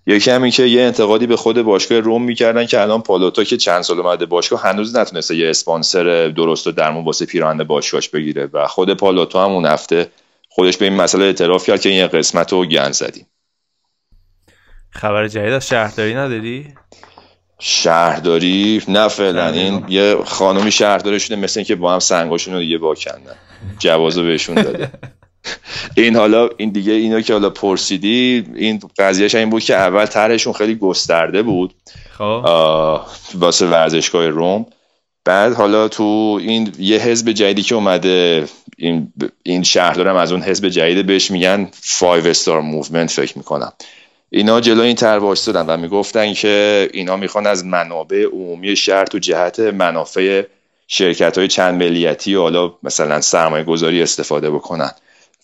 یکی 0.06 0.32
هم 0.32 0.50
که 0.50 0.64
یه 0.64 0.82
انتقادی 0.82 1.28
به 1.28 1.36
خود 1.36 1.62
باشگاه 1.62 2.00
روم 2.00 2.24
می‌کردن 2.24 2.66
که 2.66 2.82
الان 2.82 3.02
پالوتا 3.02 3.44
که 3.44 3.58
چند 3.58 3.82
سال 3.82 4.00
اومده 4.00 4.26
باشگاه 4.26 4.62
هنوز 4.62 4.96
نتونسته 4.96 5.36
یه 5.36 5.50
اسپانسر 5.50 6.28
درست 6.28 6.68
و 6.68 6.72
درمون 6.72 7.06
واسه 7.06 7.26
پیراهن 7.26 7.64
باشگاهش 7.64 8.10
بگیره 8.10 8.50
و 8.54 8.68
خود 8.68 8.94
پالوتا 8.94 9.46
هم 9.46 9.52
اون 9.52 9.66
هفته 9.66 10.12
خودش 10.50 10.78
به 10.78 10.86
این 10.86 10.96
مسئله 10.96 11.26
اعتراف 11.26 11.66
کرد 11.66 11.82
که 11.82 11.90
این 11.90 12.08
قسمت 12.08 12.54
رو 12.54 12.66
گن 12.66 12.92
زدیم. 12.92 13.26
خبر 14.90 15.28
جدید 15.28 15.54
از 15.54 15.68
شهرداری 15.68 16.14
نداری؟ 16.14 16.74
شهرداری؟ 17.60 18.82
نه 18.88 19.08
فعلا 19.08 19.48
این 19.48 19.86
یه 19.90 20.16
خانمی 20.26 20.72
شهرداری 20.72 21.20
شده 21.20 21.36
مثل 21.36 21.60
اینکه 21.60 21.76
با 21.76 21.94
هم 21.94 22.00
سنگاشون 22.00 22.54
رو 22.54 22.60
دیگه 22.60 22.78
با 22.78 22.96
کندن 22.96 23.36
جوازو 23.80 24.24
بهشون 24.24 24.56
داده 24.56 24.92
این 25.98 26.16
حالا 26.16 26.50
این 26.58 26.70
دیگه 26.70 26.94
اینا 26.94 27.22
که 27.22 27.34
حالا 27.34 27.50
پرسیدی 27.50 28.46
این 28.56 28.80
قضیهش 28.98 29.36
این 29.36 29.50
بود 29.50 29.64
که 29.64 29.76
اول 29.76 30.06
طرحشون 30.06 30.54
خیلی 30.54 30.76
گسترده 30.76 31.42
بود. 31.42 31.74
خب. 32.18 33.02
واسه 33.34 33.68
ورزشگاه 33.68 34.28
روم. 34.28 34.66
بعد 35.26 35.54
حالا 35.54 35.88
تو 35.88 36.40
این 36.42 36.74
یه 36.80 36.98
حزب 36.98 37.32
جدیدی 37.32 37.62
که 37.62 37.76
اومده 37.76 38.46
این 38.78 39.14
این 39.44 39.64
شهردارم 39.64 40.16
از 40.16 40.32
اون 40.32 40.42
حزب 40.42 40.70
جدید 40.70 41.06
بهش 41.06 41.32
میگن 41.32 41.70
Five 41.74 42.28
Star 42.28 42.62
Movement 42.62 43.12
فکر 43.12 43.38
می‌کنم. 43.38 43.74
اینا 44.30 44.62
جلو 44.62 44.82
این 44.82 44.96
طرح 44.96 45.20
وایسادن 45.20 45.66
و 45.66 45.78
می‌گفتن 45.78 46.34
که 46.34 46.90
اینا 46.94 47.16
می‌خوان 47.16 47.48
از 47.48 47.66
منابع 47.66 48.24
عمومی 48.24 48.76
شهر 48.76 49.06
تو 49.06 49.20
جهت 49.20 49.60
منافع 49.60 50.44
شرکت 50.88 51.38
های 51.38 51.48
چند 51.48 51.84
ملیتی 51.84 52.36
و 52.36 52.42
حالا 52.42 52.74
مثلا 52.84 53.22
سرمایه 53.22 53.64
گذاری 53.64 54.02
استفاده 54.02 54.52
بکنن. 54.52 54.92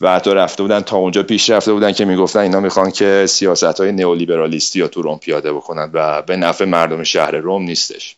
و 0.01 0.15
حتی 0.15 0.33
رفته 0.33 0.63
بودن 0.63 0.79
تا 0.79 0.97
اونجا 0.97 1.23
پیش 1.23 1.49
رفته 1.49 1.73
بودن 1.73 1.91
که 1.91 2.05
می‌گفتن 2.05 2.39
اینا 2.39 2.59
می‌خوان 2.59 2.91
که 2.91 3.25
سیاست 3.29 3.79
های 3.79 3.91
نئولیبرالیستی 3.91 4.79
یا 4.79 4.87
تو 4.87 5.01
روم 5.01 5.17
پیاده 5.17 5.53
بکنن 5.53 5.89
و 5.93 6.21
به 6.21 6.37
نفع 6.37 6.65
مردم 6.65 7.03
شهر 7.03 7.31
روم 7.31 7.61
نیستش. 7.61 8.15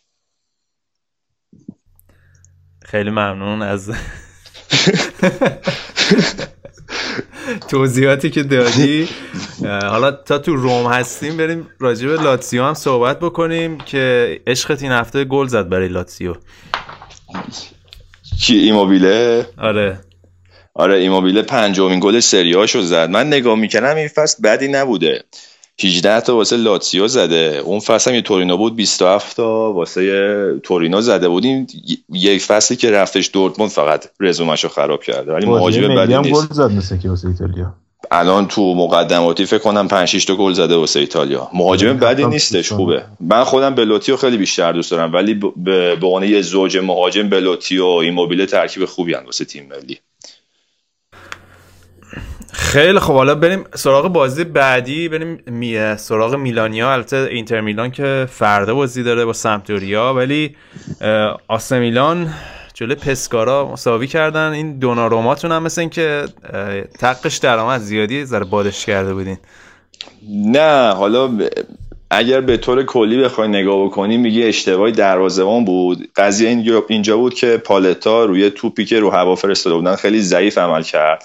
خیلی 2.82 3.10
ممنون 3.10 3.62
از 3.62 3.90
توضیحاتی 7.70 8.30
که 8.30 8.42
دادی. 8.42 9.08
حالا 9.62 10.10
تا 10.10 10.38
تو 10.38 10.56
روم 10.56 10.86
هستیم 10.92 11.36
بریم 11.36 11.68
راجع 11.78 12.08
به 12.08 12.22
لاتسیو 12.22 12.64
هم 12.64 12.74
صحبت 12.74 13.18
بکنیم 13.18 13.78
که 13.78 14.40
عشقت 14.46 14.82
این 14.82 14.92
هفته 14.92 15.24
گل 15.24 15.46
زد 15.46 15.68
برای 15.68 15.88
لاتسیو 15.88 16.34
کی؟ 18.40 18.54
ایموبیله؟ 18.54 19.46
آره. 19.58 20.00
آره 20.74 20.98
ایموبیله 20.98 21.42
پنجمین 21.42 22.00
گل 22.00 22.20
سریاشو 22.20 22.82
زد. 22.82 23.10
من 23.10 23.26
نگاه 23.26 23.58
می‌کنم 23.58 23.96
این 23.96 24.08
فصل 24.08 24.42
بدی 24.42 24.68
نبوده. 24.68 25.24
18 25.84 26.20
تا 26.20 26.36
واسه 26.36 26.56
لاتسیو 26.56 27.08
زده. 27.08 27.62
اون 27.64 27.80
فصل 27.80 28.10
هم 28.10 28.16
یه 28.16 28.22
تورینو 28.22 28.56
بود 28.56 28.76
27 28.76 29.36
تا 29.36 29.72
واسه 29.72 30.60
تورینو 30.62 31.00
زده 31.00 31.28
بودیم 31.28 31.66
یک 32.12 32.42
فصلی 32.42 32.76
که 32.76 32.90
رفتش 32.90 33.30
دورتموند 33.32 33.70
فقط 33.70 34.04
رزومشو 34.20 34.68
خراب 34.68 35.02
کرده. 35.02 35.32
ولی 35.32 35.46
مهاجم 35.46 35.94
بدی 35.94 36.18
نیست 36.18 36.48
گل 36.48 36.54
زد 36.54 36.72
مثل 36.72 36.96
که 36.98 37.08
واسه 37.08 37.28
ایتالیا. 37.28 37.74
الان 38.10 38.48
تو 38.48 38.74
مقدماتی 38.74 39.46
فکر 39.46 39.58
کنم 39.58 39.88
5 39.88 40.08
6 40.08 40.24
تا 40.24 40.36
گل 40.36 40.52
زده 40.52 40.76
واسه 40.76 41.00
ایتالیا. 41.00 41.48
مهاجم 41.54 41.96
بدی 41.96 42.26
نیستش 42.26 42.72
خوبه. 42.72 43.04
من 43.20 43.44
خودم 43.44 43.74
بلوتیو 43.74 44.16
خیلی 44.16 44.36
بیشتر 44.36 44.72
دوست 44.72 44.90
دارم 44.90 45.12
ولی 45.12 45.34
به 45.34 45.96
عنوان 46.02 46.22
یه 46.22 46.42
زوج 46.42 46.76
مهاجم 46.76 47.28
بلوتیو 47.28 47.84
ایموبیله 47.84 48.46
ترکیب 48.46 48.84
خوبی 48.84 49.14
واسه 49.14 49.44
تیم 49.44 49.68
ملی. 49.70 49.98
خیلی 52.52 52.98
خب 52.98 53.12
حالا 53.12 53.34
بریم 53.34 53.64
سراغ 53.74 54.08
بازی 54.08 54.44
بعدی 54.44 55.08
بریم 55.08 55.38
می... 55.46 55.96
سراغ 55.96 56.34
میلانیا. 56.34 56.92
البته 56.92 57.16
اینتر 57.16 57.60
میلان 57.60 57.90
که 57.90 58.26
فردا 58.30 58.74
بازی 58.74 59.02
داره 59.02 59.24
با 59.24 59.32
سمتوریا 59.32 60.14
ولی 60.14 60.56
آسه 61.48 61.78
میلان 61.78 62.34
جلوی 62.74 62.94
پسکارا 62.94 63.72
مساوی 63.72 64.06
کردن. 64.06 64.52
این 64.52 64.78
دوناروماتون 64.78 65.52
هم 65.52 65.62
مثل 65.62 65.80
این 65.80 65.90
که 65.90 66.24
تقش 66.98 67.36
درآمد 67.36 67.80
زیادی 67.80 68.24
ذره 68.24 68.44
بادش 68.44 68.86
کرده 68.86 69.14
بودین. 69.14 69.38
نه 70.28 70.92
حالا 70.92 71.30
اگر 72.10 72.40
به 72.40 72.56
طور 72.56 72.82
کلی 72.82 73.22
بخوای 73.22 73.48
نگاه 73.48 73.84
بکنی 73.84 74.16
میگه 74.16 74.44
اشتباهی 74.44 74.92
دروازه‌بان 74.92 75.64
بود. 75.64 76.08
قضیه 76.16 76.64
اینجا 76.88 77.16
بود 77.16 77.34
که 77.34 77.56
پالتا 77.56 78.24
روی 78.24 78.50
توپی 78.50 78.84
که 78.84 79.00
رو 79.00 79.10
هوا 79.10 79.34
فرستاده 79.34 79.76
بودن 79.76 79.96
خیلی 79.96 80.20
ضعیف 80.20 80.58
عمل 80.58 80.82
کرد. 80.82 81.24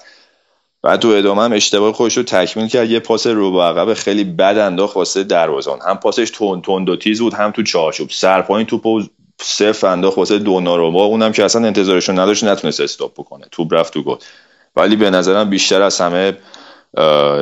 و 0.86 0.96
تو 0.96 1.08
ادامه 1.08 1.42
هم 1.42 1.52
اشتباه 1.52 1.92
خودش 1.92 2.16
رو 2.16 2.22
تکمیل 2.22 2.68
کرد. 2.68 2.90
یه 2.90 3.00
پاس 3.00 3.26
رو 3.26 3.52
به 3.52 3.62
عقب 3.62 3.94
خیلی 3.94 4.24
بد 4.24 4.58
انداخت 4.58 4.96
واسه 4.96 5.24
دروازان 5.24 5.78
هم 5.88 5.96
پاسش 5.96 6.30
تون 6.30 6.62
تون 6.62 6.88
و 6.88 6.96
تیز 6.96 7.20
بود 7.20 7.34
هم 7.34 7.50
تو 7.50 7.62
چارچوب. 7.62 8.10
سر 8.10 8.42
پایین 8.42 8.66
توپو 8.66 9.02
صفر 9.40 9.86
انداخت 9.86 10.18
واسه 10.18 10.38
دوناروما 10.38 11.04
اونم 11.04 11.32
که 11.32 11.44
اصلا 11.44 11.66
انتظارشون 11.66 12.18
نداشت 12.18 12.44
نتونست 12.44 12.80
استاپ 12.80 13.12
بکنه. 13.12 13.46
توپ 13.50 13.74
رفت 13.74 13.92
تو 13.92 14.02
گل. 14.02 14.16
ولی 14.76 14.96
به 14.96 15.10
نظرم 15.10 15.50
بیشتر 15.50 15.82
از 15.82 16.00
همه 16.00 16.36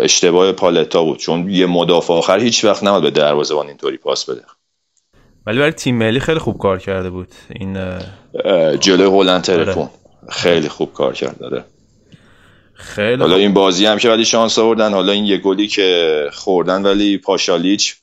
اشتباه 0.02 0.52
پالتا 0.52 1.04
بود. 1.04 1.18
چون 1.18 1.50
یه 1.50 1.66
مدافع 1.66 2.14
آخر 2.14 2.38
هیچ 2.38 2.64
وقت 2.64 2.84
نباید 2.84 3.02
به 3.02 3.10
دروازه‌بان 3.10 3.68
اینطوری 3.68 3.96
پاس 3.96 4.30
بده. 4.30 4.42
ولی 5.46 5.58
برای 5.58 5.72
تیم 5.72 5.98
ملی 5.98 6.20
خیلی 6.20 6.38
خوب 6.38 6.58
کار 6.58 6.78
کرده 6.78 7.10
بود. 7.10 7.28
این 7.50 7.78
جلوی 8.80 9.20
هلند 9.20 9.42
ترکون 9.42 9.88
خیلی 10.28 10.68
خوب 10.68 10.92
کار 10.92 11.12
کرد 11.12 11.38
داره 11.38 11.64
خیلی 12.74 13.22
حالا 13.22 13.36
این 13.36 13.54
بازی 13.54 13.86
هم 13.86 13.98
که 13.98 14.08
ولی 14.08 14.24
شانس 14.24 14.58
آوردن. 14.58 14.92
حالا 14.92 15.12
این 15.12 15.24
یه 15.24 15.38
گلی 15.38 15.66
که 15.66 16.20
خوردن 16.32 16.82
ولی 16.82 17.18
پاشالیچ 17.18 17.94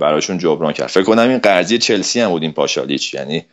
براشون 0.00 0.38
جبران 0.38 0.72
کرد. 0.72 0.88
فکر 0.88 1.04
کنم 1.04 1.28
این 1.28 1.38
قضیه 1.38 1.78
چلسی 1.78 2.20
هم 2.20 2.28
بود 2.28 2.42
این 2.42 2.52
پاشالیچ. 2.52 3.14
یعنی 3.14 3.44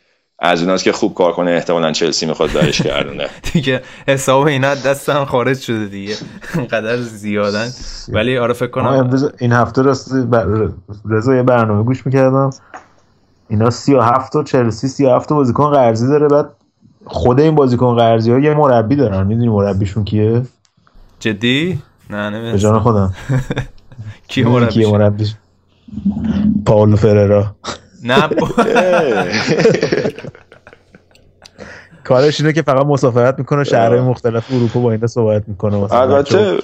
از 0.44 0.62
اوناست 0.62 0.84
که 0.84 0.92
خوب 0.92 1.14
کار 1.14 1.32
کنه 1.32 1.52
احتمالا 1.52 1.92
چلسی 1.92 2.26
می‌خواد 2.26 2.54
برش 2.54 2.82
گردونه. 2.82 3.28
دیگه 3.54 3.82
حساب 4.08 4.48
اینا 4.48 4.76
دستم 4.76 5.26
خارج 5.26 5.60
شده 5.60 5.86
دیگه. 5.86 6.16
انقدر 6.56 6.98
زیادن. 6.98 7.72
ولی 8.10 8.38
آره 8.38 8.54
فکر 8.54 8.68
کنم 8.68 9.20
این 9.40 9.52
هفته 9.52 9.82
راست 9.82 10.12
رضا 11.10 11.36
یه 11.36 11.44
برنامه 11.44 11.84
گوش 11.84 12.06
می‌کردم. 12.06 12.50
اینا 13.50 13.70
37 13.70 14.34
تا 14.34 14.44
چلسی 14.44 14.88
37 14.88 15.30
تا 15.30 15.36
بازیکن 15.36 15.72
قرضی 15.72 16.08
داره. 16.08 16.28
بعد 16.28 16.50
خود 17.06 17.40
این 17.40 17.56
بازیکن 17.56 17.96
قرضی 17.96 18.32
ها 18.32 18.40
یه 18.40 18.54
مربی 18.54 18.96
دارن. 18.96 19.28
می‌دونی 19.28 19.50
مربیشون 19.50 20.04
کیه؟ 20.04 20.42
جدی؟ 21.22 21.80
نه 22.10 22.30
نمی‌دونم 22.30 22.52
به 22.52 22.60
جان 22.60 22.80
خودم. 22.80 23.14
کی 24.28 24.44
مربیش؟ 24.44 24.74
کیه 24.74 24.88
مربیش. 24.92 25.34
پاولو 26.66 26.96
فررا. 26.96 27.56
نه 28.04 28.30
کارش 32.04 32.42
اینه 32.42 32.54
که 32.54 32.62
فقط 32.62 32.86
مسافرت 32.86 33.40
می‌کنه 33.40 33.64
شهرهای 33.64 34.02
مختلف 34.02 34.54
اروپا 34.54 34.80
با 34.80 34.92
اینها 34.92 35.08
صحبت 35.08 35.44
می‌کنه. 35.48 35.94
البته 35.94 36.58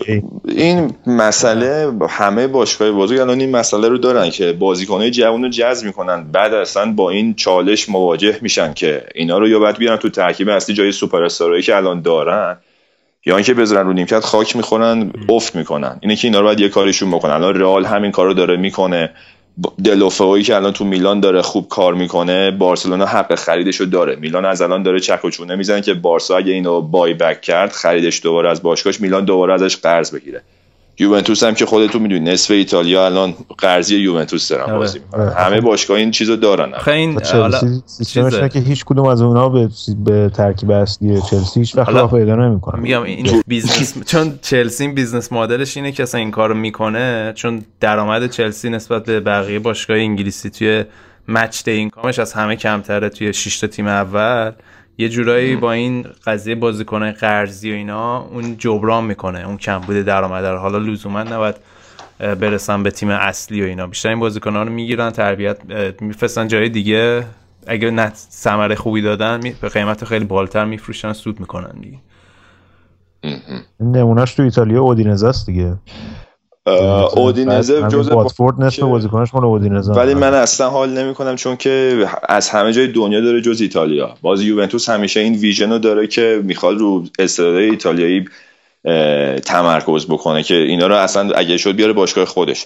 این 0.48 0.94
مسئله 1.08 1.92
همه 2.10 2.48
باشگاه 2.48 2.92
بزرگ 2.92 3.20
الان 3.20 3.40
این 3.40 3.52
مسئله 3.52 3.90
رو 3.90 3.98
دارن 3.98 4.30
که 4.30 4.54
بازیکنهای 4.54 5.12
جوان 5.12 5.44
رو 5.44 5.50
جذب 5.50 5.86
می‌کنن. 5.86 6.24
بعد 6.32 6.54
اصلا 6.54 6.92
با 6.92 7.10
این 7.10 7.34
چالش 7.34 7.90
مواجه 7.90 8.38
میشن 8.42 8.74
که 8.74 9.06
اینا 9.16 9.38
رو 9.38 9.48
یا 9.48 9.60
باید 9.60 9.78
بیارن 9.78 9.98
تو 9.98 10.10
ترکیب 10.10 10.50
اصلی 10.50 10.76
جای 10.76 10.92
سوپر 10.92 11.24
استارایی 11.24 11.64
که 11.64 11.76
الان 11.76 12.02
دارن. 12.02 12.58
یا 13.28 13.36
اینکه 13.36 13.54
بذارن 13.54 13.88
رو 13.88 13.94
نیمکت 13.94 14.20
خاک 14.20 14.56
می‌خورن 14.56 15.12
افت 15.30 15.56
می‌کنن. 15.56 15.98
اینه 16.02 16.16
که 16.16 16.28
اینا 16.28 16.40
رو 16.40 16.46
باید 16.46 16.60
یه 16.60 16.70
کارشون 16.70 17.12
بکنن. 17.12 17.34
الان 17.34 17.60
رئال 17.60 17.86
همین 17.86 18.12
کارو 18.12 18.34
داره 18.34 18.58
می‌کنه. 18.58 19.10
دلوفوی 19.84 20.44
که 20.44 20.56
الان 20.56 20.74
تو 20.74 20.86
میلان 20.86 21.20
داره 21.20 21.42
خوب 21.42 21.68
کار 21.68 21.94
می‌کنه 21.94 22.52
بارسلونا 22.52 23.06
حق 23.06 23.36
خریدش 23.36 23.76
رو 23.76 23.86
داره. 23.86 24.16
میلان 24.16 24.46
از 24.46 24.62
الان 24.62 24.84
داره 24.84 25.00
چک 25.00 25.26
و 25.26 25.30
چونه 25.30 25.56
می‌زنه 25.56 25.82
که 25.82 25.94
بارسا 25.94 26.38
اگه 26.38 26.54
اینو 26.54 26.82
بای 26.82 27.14
بک 27.14 27.42
کرد 27.42 27.72
خریدش 27.72 28.24
دوباره 28.24 28.50
از 28.50 28.64
باشگاهش 28.64 29.02
میلان 29.02 29.26
دوباره 29.26 29.54
ازش 29.54 29.78
قرض 29.78 30.16
بگیره. 30.16 30.42
یوونتوس 31.00 31.44
هم 31.44 31.54
که 31.54 31.66
خودتون 31.66 32.02
می‌دونید 32.02 32.30
نصف 32.30 32.52
ایتالیا 32.52 33.06
الان 33.06 33.34
قرضی 33.58 33.98
یوونتوس 33.98 34.50
دارن 34.50 34.64
آره. 34.64 34.78
بازی 34.78 35.00
می‌کنن. 35.00 35.30
همه 35.30 35.62
باشگاه 35.62 35.98
این 35.98 36.12
چیزو 36.12 36.36
دارن 36.36 36.72
خیلی 36.78 37.18
سیستمش 37.86 38.34
اینه 38.34 38.50
که 38.50 38.60
هیچ 38.60 38.86
کدوم 38.86 39.08
از 39.08 39.22
اونها 39.22 39.50
به 39.50 39.70
به 40.06 40.32
ترکیب 40.34 40.72
اصلی 40.72 41.22
چلسی 41.22 41.60
هیچ 41.60 41.76
وقت 41.76 41.90
راه 41.90 42.12
پیدا 42.12 42.36
نمی‌کنه 42.36 42.80
میگم 42.82 43.04
این 43.04 43.44
بیزنس 43.48 43.94
چون 44.12 44.40
چلسی 44.42 44.84
این 44.84 44.96
business 44.96 45.32
model 45.34 45.65
ش 45.65 45.78
اینه 45.78 45.92
که 45.92 46.04
اصلا 46.04 46.20
این 46.20 46.32
کارو 46.32 46.56
می‌کنه 46.56 47.34
چون 47.36 47.64
درآمد 47.80 48.30
چلسی 48.30 48.70
نسبت 48.70 49.06
به 49.06 49.20
بقیه 49.20 49.60
باشگاه 49.60 49.98
انگلیسی 49.98 50.50
توی 50.50 50.84
matchday 51.28 51.64
income 51.64 51.72
ش 51.72 52.20
از 52.20 52.34
همه 52.34 52.56
کمتره 52.56 53.10
توی 53.10 53.34
6 53.34 53.60
تا 53.60 53.68
تیم 53.68 53.88
اول. 53.88 54.52
یه 54.98 55.10
جورایی 55.10 55.56
با 55.56 55.72
این 55.72 56.06
قضیه 56.26 56.56
بازیکنای 56.56 57.12
قرضی 57.12 57.72
و 57.72 57.74
اینا 57.74 58.20
اون 58.20 58.58
جبران 58.58 59.04
می‌کنه 59.04 59.48
اون 59.48 59.58
کمبود 59.58 59.96
درآمد 59.96 60.46
رو. 60.46 60.58
حالا 60.58 60.78
لزوما 60.78 61.24
نباید 61.24 61.56
برسن 62.20 62.84
به 62.84 62.92
تیم 62.92 63.10
اصلی 63.10 63.62
و 63.62 63.66
اینا. 63.66 63.88
بیشتر 63.88 64.10
این 64.10 64.20
بازیکن‌ها 64.20 64.64
رو 64.64 64.72
می‌گیرن 64.72 65.10
تربیت 65.10 65.58
میفرستن 66.02 66.48
جای 66.48 66.70
دیگه. 66.70 67.24
اگه 67.68 67.92
نه 67.92 68.12
ثمره 68.16 68.76
خوبی 68.76 69.02
دادن 69.02 69.40
به 69.62 69.70
قیمت 69.70 70.06
خیلی 70.06 70.26
بالاتر 70.26 70.66
میفروشن 70.66 71.14
سود 71.14 71.40
می‌کنن 71.40 71.80
دیگه. 71.82 71.98
نمونهش 73.80 74.34
تو 74.34 74.44
ایتالیا 74.44 74.82
اودینزه 74.82 75.28
است 75.28 75.46
دیگه. 75.46 75.76
اودینزه 76.68 77.88
جزء 77.88 78.16
واتفورد 78.16 78.64
نصف 78.64 78.80
بازیکنش 78.80 79.34
مال 79.34 79.46
اودینزه 79.46 79.94
ولی 79.94 80.14
من 80.14 80.34
اصلا 80.34 80.70
حال 80.70 80.90
نمی 80.90 81.14
کنم 81.14 81.36
چون 81.36 81.56
که 81.56 82.06
از 82.30 82.50
همه 82.50 82.74
جای 82.74 82.88
دنیا 82.88 83.22
داره 83.22 83.42
جز 83.42 83.62
ایتالیا. 83.62 84.14
باز 84.22 84.42
یوونتوس 84.42 84.90
همیشه 84.90 85.20
این 85.20 85.36
ویژن 85.36 85.72
رو 85.72 85.80
داره 85.80 86.08
که 86.08 86.42
می‌خواد 86.44 86.78
رو 86.78 87.04
استعدادهای 87.20 87.70
ایتالیایی 87.70 88.26
تمرکز 89.46 90.06
بکنه 90.06 90.44
که 90.44 90.56
اینا 90.56 90.88
رو 90.88 90.96
اصلا 90.96 91.32
اگه 91.36 91.58
شد 91.58 91.76
بیاره 91.76 91.94
باشگاه 91.94 92.26
خودش. 92.26 92.66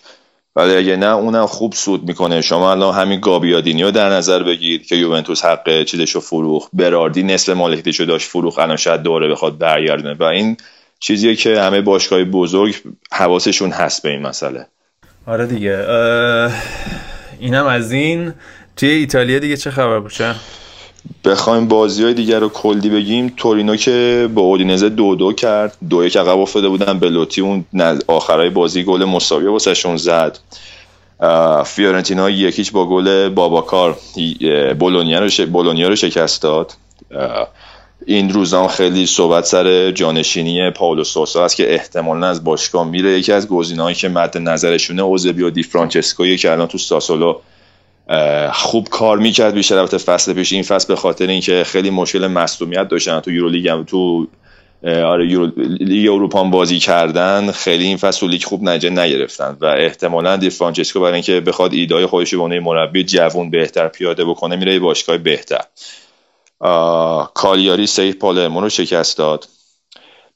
ولی 0.55 0.75
اگه 0.75 0.95
نه 0.95 1.15
اونم 1.15 1.45
خوب 1.45 1.73
سود 1.73 2.03
می‌کنه. 2.03 2.41
شما 2.41 2.71
الان 2.71 2.95
همین 2.95 3.19
گابیادینیو 3.19 3.91
در 3.91 4.09
نظر 4.09 4.43
بگیر 4.43 4.83
که 4.83 4.95
یوونتوس 4.95 5.45
حق 5.45 5.83
چیزشو 5.83 6.19
فروخ 6.19 6.69
براردی 6.73 7.23
نصف 7.23 7.49
مالکیتشو 7.49 8.03
داشت 8.05 8.27
فروخ 8.27 8.59
الان 8.59 8.77
شاید 8.77 9.01
دوره 9.01 9.27
بخواد 9.27 9.57
برگردونه. 9.57 10.13
و 10.13 10.23
این 10.23 10.57
چیزیه 11.03 11.35
که 11.35 11.61
همه 11.61 11.81
باشگاه 11.81 12.23
بزرگ 12.23 12.75
حواسشون 13.11 13.71
هست 13.71 14.03
به 14.03 14.09
این 14.09 14.21
مسئله. 14.21 14.65
آره 15.27 15.45
دیگه 15.45 15.85
اینم 17.39 17.65
از 17.65 17.91
این. 17.91 18.33
توی 18.75 18.89
ایتالیا 18.89 19.39
دیگه 19.39 19.57
چه 19.57 19.71
خبر 19.71 19.99
باشه؟ 19.99 20.35
بخوایم 21.25 21.67
بازی 21.67 22.03
های 22.03 22.13
دیگر 22.13 22.39
رو 22.39 22.49
کلدی 22.49 22.89
بگیم. 22.89 23.33
تورینو 23.37 23.75
که 23.75 24.29
با 24.33 24.41
اودینزه 24.41 24.89
دو 24.89 25.15
دو 25.15 25.33
کرد 25.33 25.77
دو 25.89 26.05
یک 26.05 26.17
عقب 26.17 26.39
افتاده 26.39 26.69
بودن. 26.69 26.99
بلوتی 26.99 27.41
اون 27.41 27.65
آخرای 28.07 28.49
بازی 28.49 28.83
گل 28.83 29.05
مساوی 29.05 29.47
واسهشون 29.47 29.97
زد. 29.97 30.39
فیورنتینا 31.65 32.29
یک 32.29 32.47
هیچ 32.47 32.71
با 32.71 32.89
گل 32.89 33.29
باباکار 33.29 33.97
بولونیا 34.79 35.19
رو, 35.19 35.45
بولونیا 35.45 35.87
رو 35.87 35.95
شکست 35.95 36.41
داد. 36.41 36.73
این 38.05 38.29
روزان 38.29 38.67
خیلی 38.67 39.05
صحبت 39.05 39.45
سر 39.45 39.91
جانشینی 39.91 40.69
پاولو 40.69 41.03
سوسا 41.03 41.45
است 41.45 41.55
که 41.55 41.73
احتمالا 41.73 42.27
از 42.27 42.43
باشگاه 42.43 42.89
میره. 42.89 43.09
یکی 43.09 43.31
از 43.31 43.47
گزینه‌هایی 43.47 43.95
که 43.95 44.09
مد 44.09 44.37
نظرشونه 44.37 45.01
اوزبیو 45.01 45.49
دی 45.49 45.63
فرانچسکو 45.63 46.35
که 46.35 46.51
الان 46.51 46.67
تو 46.67 46.77
ساسولو 46.77 47.39
خوب 48.53 48.89
کار 48.89 49.17
می‌کرد 49.17 49.53
بیشتر. 49.53 49.77
البته 49.77 49.97
فصل 49.97 50.33
پیش 50.33 50.53
این 50.53 50.63
فصل 50.63 50.87
به 50.87 50.95
خاطر 50.95 51.27
اینکه 51.27 51.63
خیلی 51.63 51.89
مشکل 51.89 52.27
مصدومیت 52.27 52.87
داشتن. 52.87 53.19
تو 53.19 53.31
یورولیگ 53.31 53.67
هم 53.67 53.83
تو 53.83 54.27
آره 54.83 55.27
یورو 55.27 55.51
لیگ 55.79 56.11
اروپا 56.11 56.43
بازی 56.43 56.79
کردن. 56.79 57.51
خیلی 57.51 57.83
این 57.83 57.97
فصل 57.97 58.27
لیگ 58.27 58.43
خوب 58.43 58.63
نتیجه 58.63 58.89
نگرفتن 58.89 59.57
و 59.61 59.65
احتمالا 59.65 60.37
دی 60.37 60.49
فرانچسکو 60.49 60.99
برای 60.99 61.13
اینکه 61.13 61.39
بخواد 61.39 61.73
ایده‌های 61.73 62.05
خودش 62.05 62.33
به 62.33 62.59
مربی 62.59 63.03
جوون 63.03 63.49
بهتر 63.49 63.87
پیاده 63.87 64.25
بکنه 64.25 64.55
میره 64.55 64.79
باشگاه 64.79 65.17
بهتر. 65.17 65.61
کالیاری 67.33 67.87
سه 67.87 67.99
یک 67.99 68.15
پالرمو 68.15 68.61
رو 68.61 68.69
شکست 68.69 69.17
داد. 69.17 69.47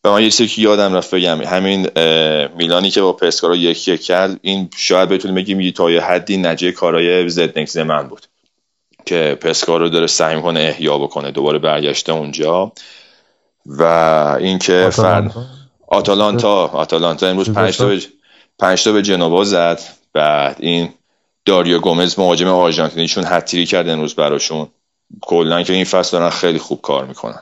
و 0.04 0.12
من 0.12 0.24
یه 0.24 0.32
چیزی 0.32 0.48
که 0.48 0.62
یادم 0.62 0.94
رفت 0.94 1.16
بگم 1.16 1.42
همین 1.42 1.90
میلانی 2.58 2.90
که 2.92 3.02
با 3.02 3.14
پسکارا 3.14 3.56
یکی 3.56 3.94
یک 3.94 4.02
کرد 4.02 4.40
این 4.42 4.70
شاید 4.78 5.10
بتونیم 5.10 5.36
بگیم 5.36 5.72
تا 5.72 5.92
یه 5.92 6.02
حدی 6.02 6.38
نتیجه 6.38 6.72
کارای 6.72 7.30
زدنک 7.30 7.78
زمان 7.78 8.08
بود 8.08 8.26
که 9.06 9.38
پسکارو 9.42 9.90
داره 9.90 10.08
سعی 10.08 10.42
کنه 10.42 10.60
احیا 10.60 10.98
بکنه 10.98 11.32
دوباره 11.32 11.60
برگشته 11.60 12.12
اونجا. 12.12 12.72
و 13.66 13.84
اینکه 14.40 14.90
فرد 14.94 15.34
آتالانتا 15.88 16.68
آتالانتا 16.68 17.28
امروز 17.28 17.50
5 17.50 17.78
تا 17.78 17.86
به 17.86 18.02
5 18.60 18.84
تا 18.84 18.92
به 18.92 19.02
جنوا 19.02 19.44
زد. 19.44 19.82
بعد 20.14 20.58
این 20.60 20.90
داریو 21.46 21.80
گومز 21.80 22.20
مهاجم 22.20 22.48
آرژانتینیشون 22.48 23.24
هت‌تریک 23.28 23.66
کرد 23.66 23.90
امروز 23.90 24.16
براشون. 24.16 24.68
کلا 25.22 25.64
که 25.64 25.74
این 25.74 25.86
فصل 25.86 26.18
دارن 26.18 26.30
خیلی 26.30 26.60
خوب 26.60 26.82
کار 26.82 27.06
می‌کنن. 27.06 27.42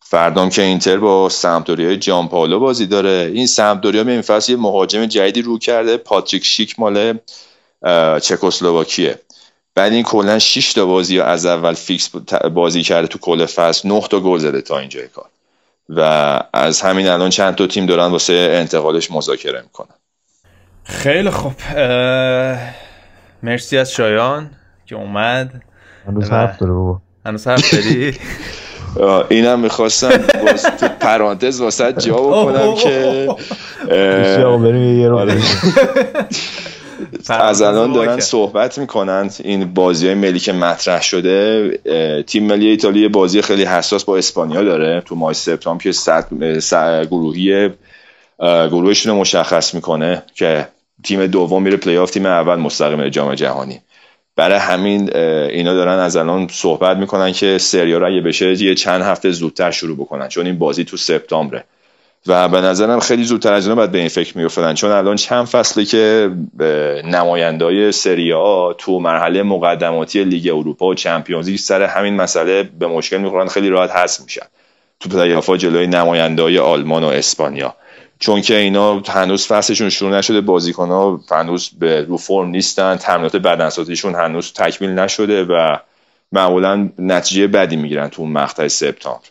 فردام 0.00 0.50
که 0.50 0.62
اینتر 0.62 0.96
با 0.96 1.28
سمپدوریا 1.28 1.94
جامپائولو 1.94 2.60
بازی 2.60 2.86
داره. 2.86 3.30
این 3.34 3.46
سمپدوریا 3.46 4.04
به 4.04 4.12
این 4.12 4.22
فصل 4.22 4.52
یه 4.52 4.58
مهاجم 4.58 5.06
جدیدی 5.06 5.42
رو 5.42 5.58
کرده. 5.58 5.96
پاتریک 5.96 6.44
شیک 6.44 6.80
مال 6.80 7.18
چکسلواکیه. 8.22 9.20
بعد 9.74 9.92
این 9.92 10.02
کلا 10.02 10.38
6 10.38 10.72
تا 10.72 10.86
بازی 10.86 11.20
از 11.20 11.46
اول 11.46 11.74
فیکس 11.74 12.10
بازی 12.54 12.82
کرده 12.82 13.06
تو 13.06 13.18
کل 13.18 13.46
فصل. 13.46 13.88
9 13.88 14.00
تا 14.00 14.20
گل 14.20 14.38
زده 14.38 14.60
تا 14.60 14.78
اینجای 14.78 15.08
کار. 15.08 15.26
و 15.88 16.00
از 16.52 16.80
همین 16.80 17.08
الان 17.08 17.30
چند 17.30 17.54
تا 17.54 17.66
تیم 17.66 17.86
دارن 17.86 18.06
واسه 18.06 18.32
انتقالش 18.32 19.10
مذاکره 19.10 19.62
می‌کنن. 19.62 19.94
خیلی 20.84 21.30
خوب. 21.30 21.52
مرسی 23.42 23.78
از 23.78 23.92
شایان 23.92 24.50
که 24.86 24.96
اومد. 24.96 25.62
هنوز 26.06 26.30
حرف 26.30 26.58
داره 26.58 26.72
بابا. 26.72 27.00
هنوز 27.26 27.46
حرف 27.46 27.74
داری؟ 27.74 28.14
اینم 29.28 29.60
می‌خواستم 29.60 30.16
تو 30.80 30.88
پرانتز 31.00 31.60
واسه 31.60 31.92
جا 31.92 32.14
بکنم 32.14 32.74
که 32.74 33.28
آره. 35.12 35.38
از 37.28 37.62
الان 37.62 37.92
دارن 37.92 38.20
صحبت 38.20 38.78
می‌کنند 38.78 39.34
این 39.44 39.74
بازی 39.74 40.06
های 40.06 40.14
ملی 40.14 40.38
که 40.38 40.52
مطرح 40.52 41.02
شده 41.02 42.22
تیم 42.26 42.46
ملی 42.46 42.66
ایتالیا 42.66 43.08
بازی 43.08 43.42
خیلی 43.42 43.64
حساس 43.64 44.04
با 44.04 44.16
اسپانیا 44.16 44.62
داره 44.62 45.00
تو 45.00 45.14
ماه 45.14 45.32
سپتامبر 45.32 45.82
که 45.82 45.92
صد 45.92 47.06
گروهی 47.10 47.70
گروهشون 48.40 49.12
رو 49.12 49.18
مشخص 49.18 49.74
می‌کنه 49.74 50.22
که 50.34 50.68
تیم 51.04 51.26
دوم 51.26 51.62
میره 51.62 51.76
پلی 51.76 51.98
آف 51.98 52.10
تیم 52.10 52.26
اول 52.26 52.56
مستقیم 52.56 53.08
جام 53.08 53.34
جهانی. 53.34 53.80
برای 54.40 54.58
همین 54.58 55.16
اینا 55.16 55.74
دارن 55.74 55.98
از 55.98 56.16
الان 56.16 56.48
صحبت 56.50 56.96
می‌کنن 56.96 57.32
که 57.32 57.58
سری 57.58 57.88
آ 57.88 57.98
رو 57.98 58.06
اگه 58.06 58.20
بشه 58.20 58.62
یه 58.62 58.74
چند 58.74 59.02
هفته 59.02 59.30
زودتر 59.30 59.70
شروع 59.70 59.96
بکنن 59.96 60.28
چون 60.28 60.46
این 60.46 60.58
بازی 60.58 60.84
تو 60.84 60.96
سپتامبره. 60.96 61.64
و 62.26 62.48
به 62.48 62.60
نظرم 62.60 63.00
خیلی 63.00 63.24
زودتر 63.24 63.52
از 63.52 63.64
اینا 63.64 63.74
باید 63.74 63.92
به 63.92 63.98
این 63.98 64.08
فکر 64.08 64.38
میافتادن 64.38 64.74
چون 64.74 64.90
الان 64.90 65.16
چند 65.16 65.46
فصله 65.46 65.84
که 65.84 66.30
نمایندای 67.04 67.92
سری 67.92 68.53
آ 68.53 68.74
تو 68.78 68.98
مرحله 68.98 69.42
مقدماتی 69.42 70.24
لیگ 70.24 70.48
اروپا 70.48 70.86
و 70.86 70.94
Champions 70.94 71.60
سر 71.60 71.82
همین 71.82 72.14
مسئله 72.16 72.62
به 72.78 72.86
مشکل 72.86 73.16
می‌خورن 73.16 73.46
خیلی 73.46 73.68
راحت 73.68 73.90
حذف 73.90 74.20
میشن. 74.20 74.46
تو 75.00 75.08
پلی‌آف 75.08 75.50
جلوی 75.50 75.86
نمایندای 75.86 76.58
آلمان 76.58 77.04
و 77.04 77.06
اسپانیا. 77.06 77.74
چون 78.20 78.40
که 78.40 78.56
اینا 78.56 79.00
هنوز 79.00 79.46
فصلشون 79.46 79.88
شروع 79.88 80.10
نشده 80.10 80.40
بازیکن 80.40 80.88
ها 80.88 81.20
هنوز 81.30 81.70
به 81.78 82.02
رو 82.02 82.16
فرم 82.16 82.48
نیستن 82.48 82.96
تمرینات 82.96 83.36
بدنسازیشون 83.36 84.14
هنوز 84.14 84.52
تکمیل 84.52 84.90
نشده 84.90 85.44
و 85.44 85.76
معمولا 86.32 86.90
نتیجه 86.98 87.46
بدی 87.46 87.76
می‌گیرن 87.76 88.08
تو 88.08 88.22
اون 88.22 88.32
مقطع 88.32 88.68
سپتامبر. 88.68 89.28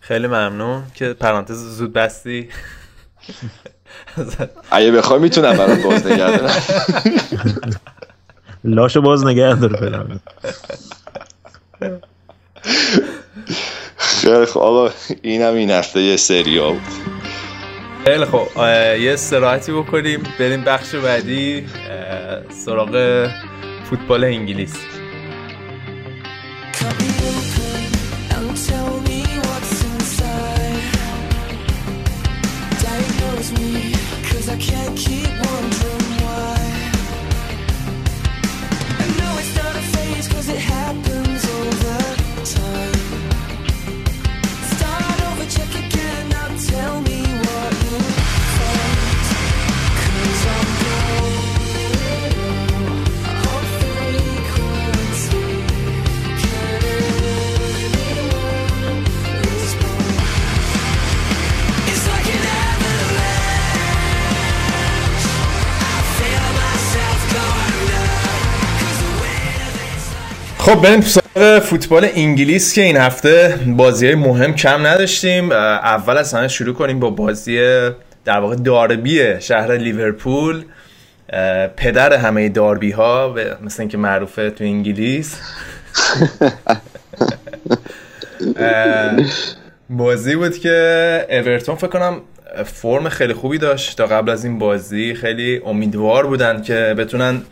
خیلی 0.00 0.26
ممنون 0.26 0.82
که 0.94 1.12
پرانتز 1.12 1.76
زود 1.76 1.92
بستی. 1.92 2.48
اگه 4.70 4.90
بخوای 4.90 5.20
می‌تونم 5.20 5.56
برات 5.56 5.82
باز 5.82 6.06
نگه 6.06 6.40
لاشو 8.64 9.00
باز 9.00 9.26
نگه 9.26 9.54
داره 9.54 10.20
خیلی 13.96 14.46
خوب 14.46 14.62
آقا 14.62 14.90
اینم 15.22 15.54
این 15.54 15.70
هفته 15.70 16.00
یه 16.00 16.16
سریا 16.16 16.72
بود. 16.72 17.31
خیلی 18.04 18.24
خب 18.24 18.48
یه 19.00 19.12
استراحتی 19.12 19.72
بکنیم 19.72 20.22
بریم 20.38 20.64
بخش 20.64 20.94
بعدی 20.94 21.66
سراغ 22.50 23.28
فوتبال 23.90 24.24
انگلیس 24.24 24.74
خب 70.62 70.82
بریم 70.82 71.00
سراغ 71.00 71.58
فوتبال 71.58 72.08
انگلیس 72.14 72.74
که 72.74 72.82
این 72.82 72.96
هفته 72.96 73.58
بازی 73.66 74.14
مهم 74.14 74.54
کم 74.54 74.86
نداشتیم. 74.86 75.52
اول 75.52 76.16
از 76.16 76.34
همه 76.34 76.48
شروع 76.48 76.74
کنیم 76.74 77.00
با 77.00 77.10
بازی 77.10 77.58
در 78.24 78.38
واقع 78.40 78.56
داربی 78.56 79.40
شهر 79.40 79.76
لیورپول. 79.76 80.64
پدر 81.76 82.12
همه 82.12 82.48
داربی 82.48 82.90
ها 82.90 83.36
مثل 83.64 83.82
اینکه 83.82 83.98
معروفه 83.98 84.50
تو 84.50 84.64
انگلیس. 84.64 85.40
بازی 89.90 90.36
بود 90.36 90.58
که 90.58 91.26
اورتون 91.30 91.74
فکر 91.74 91.86
کنم 91.86 92.20
فرم 92.64 93.08
خیلی 93.08 93.34
خوبی 93.34 93.58
داشت. 93.58 93.96
تا 93.96 94.06
قبل 94.06 94.30
از 94.30 94.44
این 94.44 94.58
بازی 94.58 95.14
خیلی 95.14 95.60
امیدوار 95.66 96.26
بودن 96.26 96.62
که 96.62 96.94
بتونن 96.98 97.42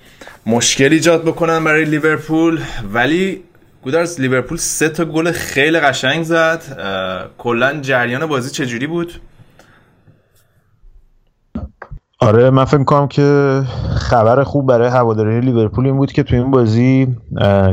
مشکل 0.47 0.93
ایجاد 0.93 1.25
بکنن 1.25 1.65
برای 1.65 1.85
لیورپول. 1.85 2.61
ولی 2.93 3.43
گودرز 3.83 4.21
لیورپول 4.21 4.59
سه 4.59 4.89
تا 4.89 5.05
گل 5.05 5.33
خیلی 5.33 5.81
قشنگ 5.81 6.23
زد. 6.23 6.63
کلا 7.39 7.81
جریان 7.81 8.27
بازی 8.27 8.51
چجوری 8.51 8.87
بود؟ 8.87 9.13
آره 12.23 12.51
من 12.51 12.65
فکر 12.65 12.85
کنم 12.85 13.09
که 13.09 13.23
خبر 13.97 14.43
خوب 14.45 14.67
برای 14.67 14.89
هواداری 14.89 15.41
لیورپول 15.41 15.87
این 15.87 15.97
بود 15.97 16.13
که 16.13 16.23
تو 16.23 16.37
این 16.37 16.51
بازی 16.51 17.17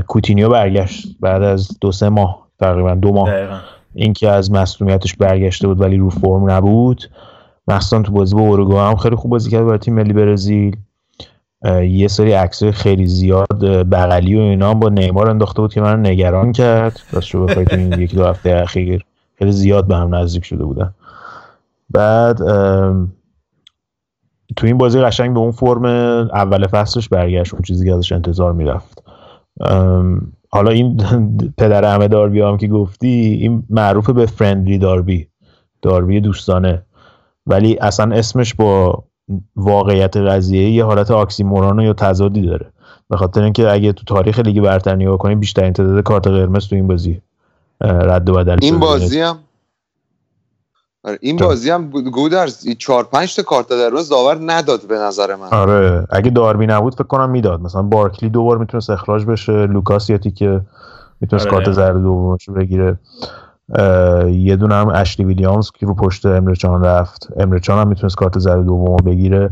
کوتینیو 0.07 0.49
برگشت 0.49 1.07
بعد 1.19 1.44
از 1.44 1.68
دو 1.81 1.91
سه 1.91 2.10
ماه 2.10 2.48
تقریبا 2.60 2.95
دو 2.95 3.14
ماه. 3.14 3.30
اینکه 3.95 4.30
از 4.30 4.52
مصونیتش 4.52 5.15
برگشته 5.15 5.68
بود 5.68 5.81
ولی 5.81 5.98
رو 5.98 6.10
فرم 6.10 6.52
نبود. 6.52 7.02
مخصوصا 7.68 8.02
تو 8.02 8.11
بازی 8.11 8.35
با 8.35 8.41
اورگو 8.41 8.80
هم 8.80 8.95
خیلی 8.95 9.15
خوب 9.15 9.31
بازی 9.31 9.49
کرد 9.49 9.65
برای 9.65 9.77
تیم 9.77 9.94
ملی 9.94 10.14
برزیل. 10.14 10.77
یه 11.66 12.08
سری 12.08 12.32
عکس 12.32 12.64
خیلی 12.64 13.08
زیاد 13.08 13.66
بغلی 13.90 14.36
و 14.36 14.40
اینا 14.40 14.74
با 14.74 14.90
نیمار 14.90 15.30
انداخته 15.30 15.62
بود 15.62 15.74
که 15.74 15.82
من 15.82 16.06
نگران 16.06 16.52
کرد. 16.52 17.00
راست 17.12 17.30
رو 17.30 17.46
بخوای 17.46 17.66
این 17.72 17.94
یکی 17.94 18.16
دو 18.16 18.26
هفته 18.26 18.52
اخیر. 18.64 19.06
خیلی 19.36 19.52
زیاد 19.52 19.88
به 19.88 19.96
هم 19.96 20.16
نزدیک 20.16 20.46
شده 20.46 20.66
بودن. 20.66 20.94
بعد 21.90 22.38
تو 24.56 24.68
این 24.68 24.78
بازی 24.78 25.02
قشنگ 25.02 25.34
به 25.34 25.40
اون 25.40 25.52
فرم 25.52 25.86
اول 26.34 26.68
فصلش 26.68 27.10
برگشت. 27.10 27.54
اون 27.54 27.62
چیزی 27.62 27.86
که 27.86 27.94
ازش 27.94 28.12
انتظار 28.12 28.54
می‌رفت. 28.54 29.04
حالا 30.50 30.72
این 30.72 30.98
پدر 31.58 31.94
همه 31.94 32.08
داربی 32.08 32.42
هم 32.42 32.58
که 32.58 32.68
گفتی 32.68 33.08
این 33.42 33.64
معروف 33.70 34.10
به 34.10 34.26
فرندلی 34.26 34.78
داربی 34.78 35.28
داربی 35.82 36.22
دوستانه. 36.22 36.84
ولی 37.46 37.78
اصلا 37.82 38.16
اسمش 38.16 38.54
با 38.54 39.04
واقعیت 39.56 40.18
قضیه 40.18 40.70
یه 40.70 40.86
حالت 40.86 41.12
oxymoron 41.11 41.80
یا 41.80 41.94
تضادی 41.94 42.41
داره. 42.41 42.72
به 43.10 43.18
خاطر 43.18 43.44
اینکه 43.44 43.72
اگه 43.72 43.94
تو 43.94 44.04
تاریخ 44.04 44.40
لیگ 44.40 44.62
برتر 44.62 44.95
نگاه 44.95 45.18
کنیم 45.18 45.40
بیشترین 45.40 45.74
تعداد 45.74 46.04
کارت 46.04 46.28
قرمز 46.28 46.68
تو 46.68 46.76
این 46.76 46.88
بازی 46.88 47.22
رد 47.82 48.30
و 48.30 48.34
بدل 48.34 48.58
این 48.62 48.80
بازی 48.80 49.20
هم 49.20 49.40
آره 51.04 51.18
این 51.22 51.38
بازی 51.38 51.70
هم 51.70 51.90
گودرز 51.90 52.68
4 52.78 53.04
5 53.04 53.36
تا 53.36 53.44
کارت 53.44 53.72
قرمز 53.72 54.10
داور 54.10 54.38
نداد 54.41 54.88
به 54.88 54.95
نظر 54.95 55.36
من. 55.36 55.48
آره 55.48 56.08
اگه 56.10 56.30
داربی 56.30 56.68
نبود 56.68 56.94
فکر 56.94 57.04
کنم 57.04 57.30
می‌داد. 57.30 57.62
مثلا 57.62 57.82
بارکلی 57.82 58.30
دوبار 58.30 58.58
می‌تونست 58.58 58.90
اخراج 58.90 59.26
بشه 59.26 59.52
لوکاس 59.52 60.10
یاتی 60.10 60.32
که 60.32 60.62
می‌تونست 61.22 61.48
آره. 61.48 61.56
کارت 61.56 61.72
زرد 61.72 62.02
دومش 62.02 62.49
بگیره. 62.49 62.99
یه 64.30 64.56
دونه 64.56 64.76
هم 64.76 64.89
اشلی 64.94 65.26
ویلیامز 65.26 65.72
که 65.72 65.85
رو 65.85 65.94
پشت 65.94 66.26
امرچان 66.26 66.84
رفت. 66.84 67.27
امرچان 67.38 67.80
هم 67.80 67.88
می‌تونست 67.88 68.15
کارت 68.15 68.39
زرد 68.39 68.65
دوم 68.65 68.95
بگیره. 68.95 69.49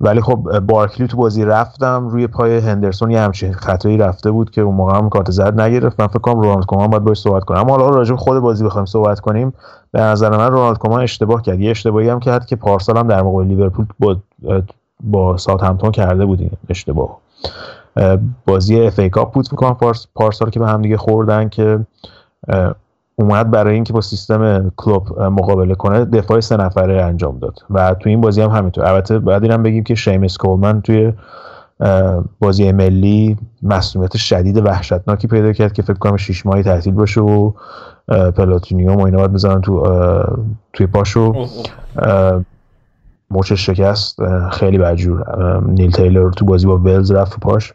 ولی 0.00 0.20
خب 0.20 0.60
بارکلی 0.60 1.06
تو 1.06 1.16
بازی 1.16 1.44
رفتم 1.44 2.08
روی 2.08 2.26
پای 2.26 2.58
هندرسون 2.58 3.10
یه 3.10 3.20
همچین 3.20 3.52
خطایی 3.52 3.98
رفته 3.98 4.30
بود 4.30 4.50
که 4.50 4.60
اون 4.60 4.74
موقع 4.74 4.96
هم 4.96 5.08
کارت 5.08 5.30
زرد 5.30 5.60
نگرفت. 5.60 6.00
من 6.00 6.06
فکر 6.06 6.18
کنم 6.18 6.40
رونالد 6.40 6.66
کومان 6.66 6.90
باید 6.90 7.04
باش 7.04 7.20
صحبت 7.20 7.44
کنم 7.44 7.58
اما 7.58 7.76
حالا 7.76 7.88
راجع 7.88 8.14
خود 8.14 8.38
بازی 8.38 8.64
بخوایم 8.64 8.86
صحبت 8.86 9.20
کنیم. 9.20 9.52
به 9.92 10.00
نظر 10.00 10.36
من 10.36 10.50
رونالد 10.52 10.78
کومان 10.78 11.00
اشتباه 11.00 11.42
کرد. 11.42 11.60
یه 11.60 11.70
اشتباهی 11.70 12.08
هم 12.08 12.20
کرد 12.20 12.46
که 12.46 12.56
پارسال 12.56 12.96
هم 12.96 13.08
در 13.08 13.22
موقع 13.22 13.44
لیورپول 13.44 13.86
با 13.98 14.16
با 15.00 15.36
همتون 15.62 15.90
کرده 15.90 16.26
بودیم 16.26 16.58
اشتباه. 16.68 17.18
بازی 18.46 18.80
اف 18.80 18.98
ای 18.98 19.10
کاپ 19.10 19.32
بود 19.32 19.48
می‌کنم 19.52 19.74
پارس 19.74 20.06
پارسال 20.14 20.50
که 20.50 20.60
به 20.60 20.66
هم 20.66 20.82
دیگه 20.82 20.96
خوردن 20.96 21.48
که 21.48 21.78
اومد 23.20 23.50
برای 23.50 23.74
اینکه 23.74 23.92
با 23.92 24.00
سیستم 24.00 24.72
کلوب 24.76 25.22
مقابله 25.22 25.74
کنه 25.74 26.04
دفاع 26.04 26.40
سه 26.40 26.56
نفره 26.56 27.02
انجام 27.02 27.38
داد. 27.38 27.58
و 27.70 27.94
تو 27.94 28.08
این 28.08 28.20
بازی 28.20 28.40
هم 28.40 28.50
همینطور. 28.50 28.84
البته 28.84 29.18
بعد 29.18 29.42
اینم 29.42 29.62
بگیم 29.62 29.84
که 29.84 29.94
شیمس 29.94 30.36
کولمن 30.36 30.80
توی 30.80 31.12
بازی 32.40 32.72
ملی 32.72 33.36
مسئولیت 33.62 34.16
شدید 34.16 34.56
وحشتناکی 34.56 35.26
پیدا 35.26 35.52
کرد 35.52 35.72
که 35.72 35.82
فکر 35.82 35.98
کنم 35.98 36.16
شیش 36.16 36.46
ماهی 36.46 36.62
تعطیل 36.62 36.94
باشه 36.94 37.20
و 37.20 37.52
پلاتونیوم 38.08 38.96
و 38.96 39.04
اینا 39.04 39.18
باید 39.18 39.32
بزنن 39.32 39.60
تو 39.60 39.82
توی 40.72 40.86
پاشو. 40.86 41.46
مچش 43.30 43.66
شکست 43.66 44.18
خیلی 44.50 44.78
بدجور. 44.78 45.24
نیل 45.66 45.90
تیلر 45.90 46.30
تو 46.30 46.44
بازی 46.44 46.66
با 46.66 46.78
ولز 46.78 47.12
رفت 47.12 47.40
پاش. 47.40 47.72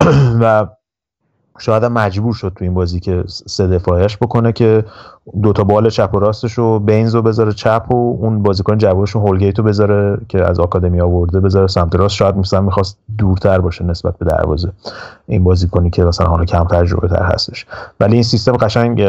و 0.40 0.66
شاید 1.62 1.84
مجبور 1.84 2.34
شد 2.34 2.52
تو 2.56 2.64
این 2.64 2.74
بازی 2.74 3.00
که 3.00 3.24
سه 3.26 3.66
دفاعش 3.66 4.16
بکنه 4.16 4.52
که 4.52 4.84
دوتا 5.42 5.64
بال 5.64 5.90
چپ 5.90 6.14
و 6.14 6.18
راستش 6.18 6.52
رو 6.52 6.78
بینز 6.78 7.14
رو 7.14 7.22
بذاره 7.22 7.52
چپ 7.52 7.86
و 7.90 8.16
اون 8.20 8.42
بازیکن 8.42 8.78
جوابش 8.78 9.16
هولگیت 9.16 9.58
رو 9.58 9.64
بذاره 9.64 10.18
که 10.28 10.44
از 10.44 10.60
آکادمی 10.60 11.00
آورده 11.00 11.40
بذاره 11.40 11.66
سمت 11.66 11.96
راست. 11.96 12.14
شاید 12.14 12.36
مثلا 12.36 12.60
می‌خواست 12.60 12.98
دورتر 13.18 13.58
باشه 13.58 13.84
نسبت 13.84 14.18
به 14.18 14.24
دروازه 14.24 14.72
این 15.26 15.44
بازیکنی 15.44 15.90
که 15.90 16.04
مثلا 16.04 16.26
حالا 16.26 16.44
کم 16.44 16.64
تجربه 16.64 17.08
تر 17.08 17.22
هستش. 17.22 17.66
ولی 18.00 18.14
این 18.14 18.22
سیستم 18.22 18.52
قشنگ 18.52 19.06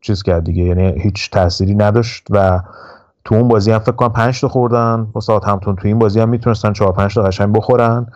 چیز 0.00 0.22
کرد 0.22 0.44
دیگه. 0.44 0.62
یعنی 0.62 1.00
هیچ 1.00 1.30
تأثیری 1.30 1.74
نداشت 1.74 2.26
و 2.30 2.60
تو 3.24 3.34
اون 3.34 3.48
بازی 3.48 3.70
هم 3.72 3.78
فکر 3.78 3.92
کنم 3.92 4.08
5 4.08 4.40
تا 4.40 4.48
خوردن. 4.48 5.06
با 5.12 5.40
همتون 5.46 5.76
تو 5.76 5.88
این 5.88 5.98
بازی 5.98 6.20
هم 6.20 6.28
می‌تونستن 6.28 6.72
4 6.72 6.92
5 6.92 7.14
تا 7.14 7.22
قشنگ 7.22 7.56
بخورن. 7.56 8.06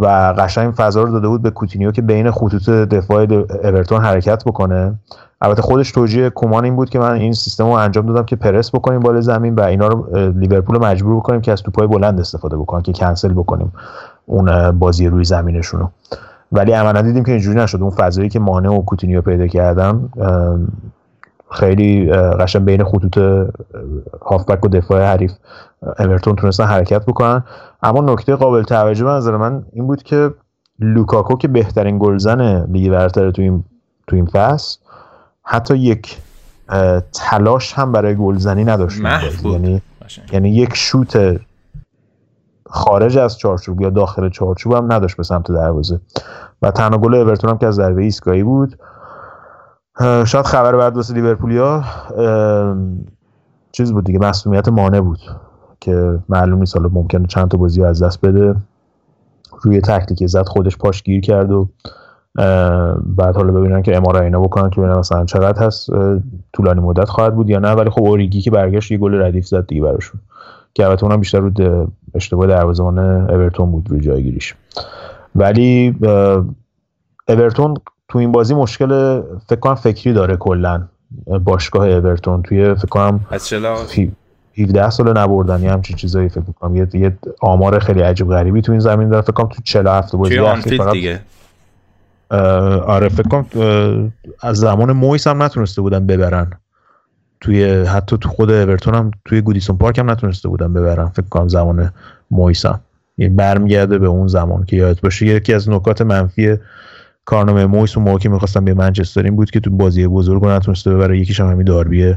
و 0.00 0.34
قشنگ 0.38 0.74
فضا 0.74 1.02
رو 1.02 1.12
داده 1.12 1.28
بود 1.28 1.42
به 1.42 1.50
کوتینیو 1.50 1.90
که 1.90 2.02
بین 2.02 2.30
خطوط 2.30 2.68
دفاع 2.68 3.26
اورتون 3.64 4.00
حرکت 4.00 4.44
بکنه. 4.44 4.94
البته 5.40 5.62
خودش 5.62 5.92
توجیه 5.92 6.32
کومان 6.34 6.64
این 6.64 6.76
بود 6.76 6.90
که 6.90 6.98
من 6.98 7.12
این 7.12 7.32
سیستم 7.32 7.64
رو 7.64 7.70
انجام 7.70 8.06
دادم 8.06 8.22
که 8.22 8.36
پرس 8.36 8.74
بکنیم 8.74 9.00
بالا 9.00 9.20
زمین 9.20 9.54
و 9.54 9.60
اینا 9.62 9.88
رو 9.88 10.16
لیورپول 10.28 10.78
مجبور 10.78 11.16
بکنیم 11.16 11.40
که 11.40 11.52
از 11.52 11.62
توپای 11.62 11.86
بلند 11.86 12.20
استفاده 12.20 12.56
بکنن 12.56 12.82
که 12.82 12.92
کنسل 12.92 13.32
بکنیم 13.32 13.72
اون 14.26 14.70
بازی 14.70 15.08
روی 15.08 15.24
زمینشون 15.24 15.80
رو 15.80 15.90
ولی 16.52 16.72
عملا 16.72 17.02
دیدیم 17.02 17.24
که 17.24 17.32
اینجوری 17.32 17.58
نشد. 17.58 17.82
اون 17.82 17.90
فضایی 17.90 18.28
که 18.28 18.40
مانه 18.40 18.68
و 18.68 18.82
کوتینیو 18.82 19.20
پیدا 19.20 19.46
کردن 19.46 20.08
خیلی 21.50 22.12
قشنگ 22.12 22.64
بین 22.64 22.84
خطوط 22.84 23.18
هافبک 24.22 24.64
و 24.64 24.68
دفاع 24.68 25.02
حریف 25.02 25.32
اورتون 25.98 26.36
تونستن 26.36 26.64
حرکت 26.64 27.06
بکنن. 27.06 27.44
اما 27.82 28.12
نکته 28.12 28.36
قابل 28.36 28.62
توجه 28.62 29.04
به 29.04 29.10
نظر 29.10 29.36
من 29.36 29.64
این 29.72 29.86
بود 29.86 30.02
که 30.02 30.34
لوکاکو 30.78 31.36
که 31.36 31.48
بهترین 31.48 31.98
گلزن 31.98 32.66
لیگ 32.72 32.90
برتر 32.90 33.30
تو 33.30 33.42
این 33.42 33.64
تو 34.06 34.16
این 34.16 34.26
فصل 34.26 34.78
حتی 35.42 35.76
یک 35.76 36.18
تلاش 37.12 37.72
هم 37.72 37.92
برای 37.92 38.14
گلزنی 38.14 38.64
نداشت 38.64 39.00
یعنی 39.44 39.82
یعنی 40.32 40.50
یک 40.50 40.74
شوت 40.74 41.40
خارج 42.70 43.18
از 43.18 43.38
چارچوب 43.38 43.80
یا 43.80 43.90
داخل 43.90 44.28
چارچوب 44.28 44.72
هم 44.72 44.92
نداشت 44.92 45.16
به 45.16 45.22
سمت 45.22 45.52
دروازه. 45.52 46.00
و 46.62 46.70
تنها 46.70 46.98
گل 46.98 47.14
اورتون 47.14 47.50
هم 47.50 47.58
که 47.58 47.66
از 47.66 47.74
ضربه 47.74 48.02
ایستگاهی 48.02 48.42
بود 48.42 48.78
شاید 50.00 50.46
خبر 50.46 50.76
بعد 50.76 50.96
واسه 50.96 51.14
لیورپولیا 51.14 51.84
چیز 53.72 53.92
بود 53.92 54.04
دیگه 54.04 54.18
مسئولیت 54.18 54.68
مانع 54.68 55.00
بود 55.00 55.18
که 55.80 56.18
معلوم 56.28 56.58
نیست 56.58 56.76
حالا 56.76 56.88
ممکنه 56.92 57.26
چند 57.26 57.48
تا 57.48 57.58
بازی 57.58 57.84
از 57.84 58.02
دست 58.02 58.20
بده. 58.20 58.54
روی 59.62 59.80
تکتیک 59.80 60.26
زد 60.26 60.46
خودش 60.46 60.76
پاش 60.76 61.02
گیر 61.02 61.20
کرد 61.20 61.52
و 61.52 61.68
بعد 63.04 63.36
حالا 63.36 63.52
ببینن 63.52 63.82
که 63.82 63.96
امارا 63.96 64.20
اینا 64.20 64.40
بکنن 64.40 64.70
که 64.70 64.80
ببینن 64.80 64.98
مثلا 64.98 65.24
چقدر 65.24 65.66
هست 65.66 65.90
طولانی 66.52 66.80
مدت 66.80 67.08
خواهد 67.08 67.34
بود 67.34 67.50
یا 67.50 67.58
نه. 67.58 67.72
ولی 67.72 67.90
خب 67.90 68.02
اوریگی 68.02 68.40
که 68.40 68.50
برگشت 68.50 68.90
یه 68.90 68.98
گل 68.98 69.22
ردیف 69.22 69.46
زد 69.46 69.66
دیگه 69.66 69.82
براشون. 69.82 70.20
که 70.74 70.86
البته 70.86 71.04
اونم 71.04 71.20
بیشتر 71.20 71.38
رو 71.38 71.52
اشتباه 72.14 72.46
دروازه‌بان 72.46 72.98
اورتون 72.98 73.70
بود 73.70 73.90
روی 73.90 74.00
جایگیریش. 74.00 74.54
ولی 75.36 75.96
اورتون 77.28 77.74
تو 78.08 78.18
این 78.18 78.32
بازی 78.32 78.54
مشکل 78.54 79.20
فکر 79.46 79.60
کنم 79.60 79.74
فکری 79.74 80.12
داره 80.12 80.36
کلا 80.36 80.82
باشگاه 81.44 81.88
اورتون 81.88 82.42
توی 82.42 82.74
فکر 82.74 82.86
کنم 82.86 83.20
از 83.30 83.46
چلا؟ 83.48 83.76
17 84.58 84.90
سال 84.90 85.18
نبردن 85.18 85.62
یه 85.62 85.72
همچین 85.72 85.96
چیزایی 85.96 86.28
فکر 86.28 86.40
کنم 86.60 86.76
یه, 86.76 86.88
یه 86.94 87.16
آمار 87.40 87.78
خیلی 87.78 88.00
عجیب 88.00 88.28
غریبی 88.28 88.62
تو 88.62 88.72
این 88.72 88.80
زمین 88.80 89.08
داره. 89.08 89.22
فکر 89.22 89.32
کنم 89.32 89.48
تو 89.48 89.62
47 89.64 90.16
بازی 90.16 90.38
اخیر 90.38 90.82
فقط 90.82 90.92
دیگه. 90.92 91.20
آره 92.80 93.08
فکر 93.08 93.28
کنم 93.28 94.12
از 94.40 94.56
زمان 94.56 94.92
مویس 94.92 95.26
هم 95.26 95.42
نتونسته 95.42 95.82
بودن 95.82 96.06
ببرن. 96.06 96.52
توی 97.40 97.84
حتی 97.84 98.18
تو 98.18 98.28
خود 98.28 98.50
اورتون 98.50 98.94
هم 98.94 99.10
توی 99.24 99.40
گودیسون 99.40 99.78
پارک 99.78 99.98
هم 99.98 100.10
نتونسته 100.10 100.48
بودن 100.48 100.72
ببرن. 100.72 101.08
فکر 101.08 101.28
کنم 101.30 101.48
زمان 101.48 101.92
مویس 102.30 102.66
هم. 102.66 102.80
برمیگرده 103.30 103.98
به 103.98 104.06
اون 104.06 104.28
زمان 104.28 104.64
که 104.64 104.76
یادت 104.76 105.00
باشه. 105.00 105.26
یکی 105.26 105.54
از 105.54 105.68
نکات 105.68 106.02
منفی 106.02 106.56
کارنامه 107.28 107.66
مویس 107.66 107.96
اون 107.96 108.06
موقع 108.06 108.18
که 108.18 108.28
می‌خواستم 108.28 108.64
به 108.64 108.74
منچستر 108.74 109.22
این 109.22 109.36
بود 109.36 109.50
که 109.50 109.60
تو 109.60 109.70
بازی 109.70 110.06
بزرگ 110.06 110.44
نتونسته 110.44 110.94
ببره. 110.94 111.18
یکیش 111.18 111.40
هم 111.40 111.50
همین 111.50 111.64
داربی 111.64 112.14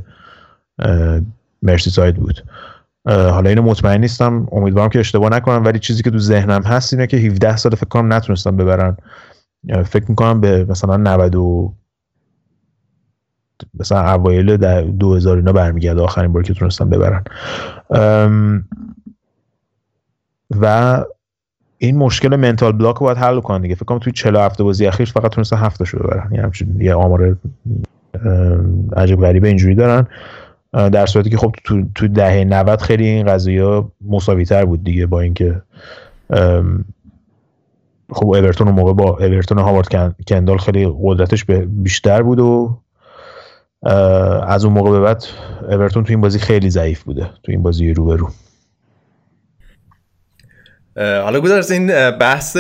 مرسی 1.61 1.89
ساید 1.89 2.15
بود. 2.15 2.43
حالا 3.05 3.49
اینو 3.49 3.61
مطمئن 3.61 4.01
نیستم. 4.01 4.47
امیدوارم 4.51 4.89
که 4.89 4.99
اشتباه 4.99 5.29
نکنم 5.29 5.65
ولی 5.65 5.79
چیزی 5.79 6.03
که 6.03 6.11
تو 6.11 6.19
ذهنم 6.19 6.63
هست 6.63 6.93
اینه 6.93 7.07
که 7.07 7.17
17 7.17 7.57
سال 7.57 7.75
فکر 7.75 7.85
کنم 7.85 8.13
نتونستم 8.13 8.57
ببرن. 8.57 8.97
فکر 9.85 10.05
می‌کنم 10.09 10.41
به 10.41 10.65
مثلا 10.65 10.97
90 10.97 11.35
و 11.35 11.73
مثلا 13.79 14.13
اوایل 14.13 14.57
در 14.57 14.81
2000 14.81 15.37
اینا 15.37 15.51
برمیگرده 15.51 16.01
آخرین 16.01 16.33
بار 16.33 16.43
که 16.43 16.53
تونستم 16.53 16.89
ببرن. 16.89 17.23
و 20.61 21.05
این 21.83 21.97
مشکل 21.97 22.35
منتال 22.35 22.71
بلاک 22.71 22.95
رو 22.95 23.05
باید 23.05 23.17
حل 23.17 23.39
کنن 23.39 23.61
دیگه. 23.61 23.75
فکر 23.75 23.85
کنم 23.85 23.99
توی 23.99 24.13
47 24.13 24.61
بازی 24.61 24.85
اخیر 24.85 25.11
فقط 25.13 25.31
تونستن 25.31 25.57
7 25.57 25.83
شو 25.83 25.99
ببرن. 25.99 26.27
یعنی 26.31 26.43
همچین 26.43 26.81
یه 26.81 26.93
آمار 26.93 27.37
عجب 28.97 29.21
غریبه 29.21 29.47
اینجوری 29.47 29.75
دارن. 29.75 30.07
در 30.73 31.05
صورتی 31.05 31.29
که 31.29 31.37
خب 31.37 31.55
تو, 31.63 31.83
تو 31.95 32.07
دهه 32.07 32.43
90 32.43 32.81
خیلی 32.81 33.05
این 33.05 33.25
قضیه 33.25 33.83
مساوی 34.07 34.45
تر 34.45 34.65
بود 34.65 34.83
دیگه 34.83 35.05
با 35.05 35.21
اینکه 35.21 35.61
خب 38.11 38.25
اورتون 38.25 38.69
موقع 38.69 38.93
با 38.93 39.09
اورتون 39.09 39.57
هاوارد 39.57 40.15
کندال 40.27 40.57
خیلی 40.57 40.93
قدرتش 41.01 41.45
بیشتر 41.67 42.21
بود 42.21 42.39
و 42.39 42.77
از 44.47 44.65
اون 44.65 44.73
موقع 44.73 44.91
به 44.91 44.99
بعد 44.99 45.23
اورتون 45.69 46.03
تو 46.03 46.09
این 46.09 46.21
بازی 46.21 46.39
خیلی 46.39 46.69
ضعیف 46.69 47.03
بوده. 47.03 47.29
تو 47.43 47.51
این 47.51 47.63
بازی 47.63 47.93
رو 47.93 48.05
به 48.05 48.15
رو 48.15 48.29
حالا 50.95 51.39
گذارس 51.39 51.71
این 51.71 52.11
بحث 52.11 52.57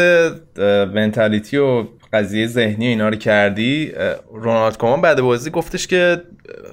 منتالیتی 0.93 1.57
و 1.57 1.85
قضیه 2.13 2.47
ذهنی 2.47 2.87
اینا 2.87 3.09
رو 3.09 3.15
کردی 3.15 3.91
رونالد 4.33 4.77
کومان 4.77 5.01
بعد 5.01 5.21
بازی 5.21 5.49
گفتش 5.49 5.87
که 5.87 6.21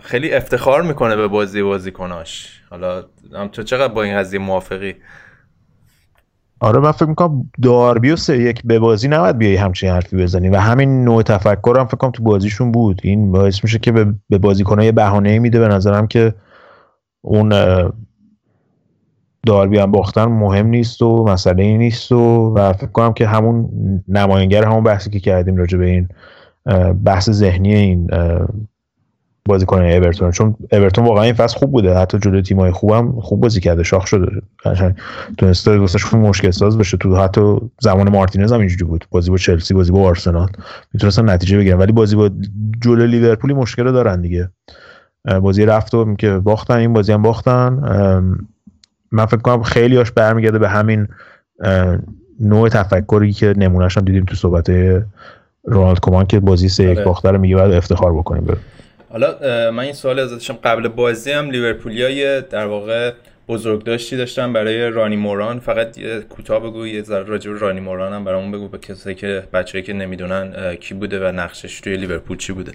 خیلی 0.03 0.33
افتخار 0.33 0.83
می‌کنه 0.83 1.17
به 1.17 1.29
بازی 1.29 1.63
بازیکناش. 1.63 2.63
حالا 2.71 3.03
تو 3.53 3.63
چقدر 3.63 3.95
با 3.95 4.03
این 4.03 4.17
قضیه 4.17 4.41
موافقی؟ 4.41 4.95
آره 6.61 6.81
من 6.81 6.93
فکر 6.93 7.09
می‌کنم 7.09 7.51
داربی 7.63 8.11
و 8.11 8.17
سه 8.17 8.39
یک 8.39 8.63
به 8.65 8.79
بازی 8.79 9.09
نباید 9.09 9.39
بیای 9.39 9.57
همچین 9.57 9.91
حرفی 9.91 10.17
بزنی 10.17 10.49
و 10.49 10.57
همین 10.57 11.05
نوع 11.05 11.23
تفکر 11.23 11.77
هم 11.79 11.87
فکر 11.87 11.97
کنم 11.97 12.11
تو 12.11 12.23
بازیشون 12.23 12.73
بود. 12.73 13.01
این 13.05 13.33
باعث 13.33 13.65
میشه 13.65 13.79
که 13.79 13.93
به 14.31 14.39
بازیکنها 14.39 14.85
یه 14.85 14.93
بهانه 14.93 15.39
میده. 15.39 15.61
به 15.61 15.69
نظرم 15.69 16.07
که 16.07 16.35
اون 17.21 17.53
داربی 19.49 19.79
هم 19.79 19.91
باختن 19.91 20.25
مهم 20.25 20.67
نیست 20.67 21.03
و 21.03 21.25
مسئله 21.29 21.63
ای 21.63 21.79
نیست 21.79 22.13
و, 22.13 22.55
و 22.57 22.73
فکر 22.73 22.87
کنم 22.87 23.13
که 23.13 23.27
همون 23.27 23.69
نماینگر 24.09 24.65
همون 24.65 24.85
بحثی 24.85 25.11
که 25.11 25.21
کردیم 25.21 25.57
راجع 25.57 25.79
به 25.79 25.87
این 25.87 26.09
بحث 27.05 27.31
ذهنی 27.31 27.75
این 27.75 28.11
بازیکن 29.45 29.83
اورتون. 29.83 30.31
چون 30.31 30.55
اورتون 30.73 31.05
واقعا 31.05 31.23
این 31.23 31.33
فصل 31.33 31.59
خوب 31.59 31.73
بوده. 31.73 31.99
حتی 31.99 32.19
جلوی 32.19 32.43
تیمای 32.43 32.71
خوبم 32.71 33.21
خوب 33.21 33.41
بازی 33.41 33.61
کرده. 33.61 33.83
شاخ 33.83 34.07
شده. 34.07 34.43
قشنگ. 34.65 34.95
تونسته 35.39 35.79
واسش 35.79 36.15
مشکل 36.15 36.51
ساز 36.51 36.79
بشه. 36.79 36.97
تو 36.97 37.17
حتی 37.17 37.57
زمان 37.81 38.09
مارتینز 38.09 38.53
هم 38.53 38.61
اینجوری 38.61 38.85
بود. 38.85 39.05
بازی 39.11 39.31
با 39.31 39.37
چلسی 39.37 39.75
بازی 39.75 39.93
با 39.93 40.09
آرسنال. 40.09 40.49
می‌تونستن 40.95 41.31
نتیجه 41.31 41.59
بگیرن. 41.59 41.79
ولی 41.79 41.93
بازی 41.93 42.17
با 42.17 42.31
جلوی 42.83 43.07
لیورپول 43.07 43.53
مشکل 43.53 43.93
دارن 43.93 44.21
دیگه. 44.21 44.49
بازی 45.43 45.65
رفت 45.65 45.95
و 45.95 46.15
که 46.15 46.31
باختن 46.31 46.77
این 46.77 46.93
بازی 46.93 47.13
هم 47.13 47.23
باختن. 47.23 47.83
من 49.13 49.27
فکر 49.27 49.41
کنم 49.41 49.63
خیلی 49.63 49.97
هاش 49.97 50.11
برمیگرده 50.11 50.59
به 50.59 50.69
همین 50.69 51.09
نوع 52.41 52.69
تفکری 52.69 53.33
که 53.33 53.55
نمونهش 53.57 53.97
هم 53.97 54.05
دیدیم 54.05 54.25
تو 54.25 54.35
صحبت 54.35 54.71
رونالد 55.65 56.01
کومان 56.01 56.27
که 56.27 56.41
بازی 56.41 56.69
سه 56.69 56.85
یک 56.85 56.97
آره. 56.97 57.05
باخته 57.05 57.31
رو 57.31 57.39
میگه 57.39 57.57
باید 57.57 57.73
افتخار 57.73 58.13
بکنیم 58.13 58.45
بره. 58.45 58.59
حالا 59.11 59.35
من 59.71 59.83
این 59.83 59.93
سوال 59.93 60.19
ازشم 60.19 60.59
قبل 60.65 60.89
بازی 60.89 61.31
هم 61.31 61.51
لیورپولیا 61.51 62.41
در 62.41 62.67
واقع 62.67 63.13
بزرگ 63.49 63.85
داشتی 63.85 64.17
داشتن 64.17 64.53
برای 64.53 64.91
رانی 64.91 65.17
موران 65.17 65.59
فقط 65.59 65.99
یه 65.99 66.21
کوتاه 66.21 66.61
بگو 66.61 66.87
یه 66.87 67.03
ذره 67.03 67.23
راجع 67.23 67.51
رانی 67.51 67.81
موران 67.81 68.13
هم 68.13 68.25
برامون 68.25 68.53
بگو 68.53 68.69
به 68.69 68.79
کسایی 68.79 69.17
که 69.17 69.43
بچه‌ای 69.53 69.85
که 69.85 69.93
نمی‌دونن 69.93 70.75
کی 70.75 70.95
بوده 70.95 71.29
و 71.29 71.33
نقشش 71.33 71.81
توی 71.81 71.97
لیورپول 71.97 72.37
چی 72.37 72.53
بوده 72.53 72.73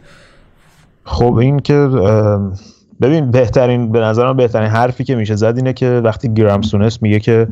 خب 1.04 1.34
این 1.34 1.60
که 1.60 1.90
ببین 3.04 3.32
بهترین 3.32 3.92
به 3.92 4.00
نظرم 4.00 4.38
بهترین 4.38 4.70
حرفی 4.70 5.04
که 5.04 5.16
میشه 5.16 5.36
زد 5.36 5.54
اینه 5.56 5.74
که 5.74 5.90
وقتی 5.90 6.34
گرامسونس 6.34 7.02
میگه 7.02 7.20
که 7.20 7.48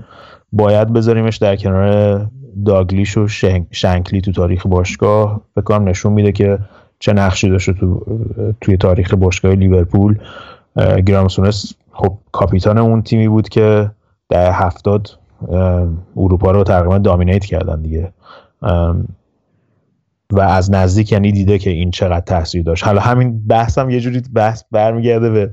باید 0.53 0.94
بذاریمش 0.94 1.38
در 1.38 1.56
کنار 1.56 2.28
داگلیش 2.65 3.18
و 3.18 3.28
شنکلی 3.72 4.22
تو 4.22 4.32
تاریخ 4.32 4.68
باشگاه 4.68 5.41
فکر 5.56 5.64
کنم 5.64 5.90
نشون 5.90 6.14
میده 6.14 6.32
که 6.32 6.60
چه 6.99 7.14
نقشی 7.14 7.49
داشته 7.49 7.73
تو 7.73 8.06
توی 8.61 8.78
تاریخ 8.78 9.14
باشگاه 9.14 9.56
لیورپول. 9.56 10.15
گرامسونس 11.06 11.73
خب 11.91 12.18
کاپیتان 12.32 12.78
اون 12.78 13.02
تیمی 13.02 13.28
بود 13.28 13.49
که 13.49 13.91
در 14.30 14.52
هفتاد 14.52 15.10
اروپا 16.18 16.52
رو 16.52 16.64
تقریبا 16.64 16.98
دامینیت 16.98 17.45
کردن 17.45 17.82
دیگه. 17.82 18.11
و 20.31 20.39
از 20.39 20.71
نزدیک 20.71 21.11
یعنی 21.11 21.31
دیده 21.31 21.59
که 21.59 21.69
این 21.69 21.91
چقدر 21.91 22.19
تاثیر 22.19 22.63
داشت. 22.63 22.83
حالا 22.83 23.01
همین 23.01 23.47
بحثم 23.47 23.89
یه 23.89 23.99
جوری 23.99 24.21
بحث 24.33 24.63
برمیگرده 24.71 25.29
به 25.29 25.51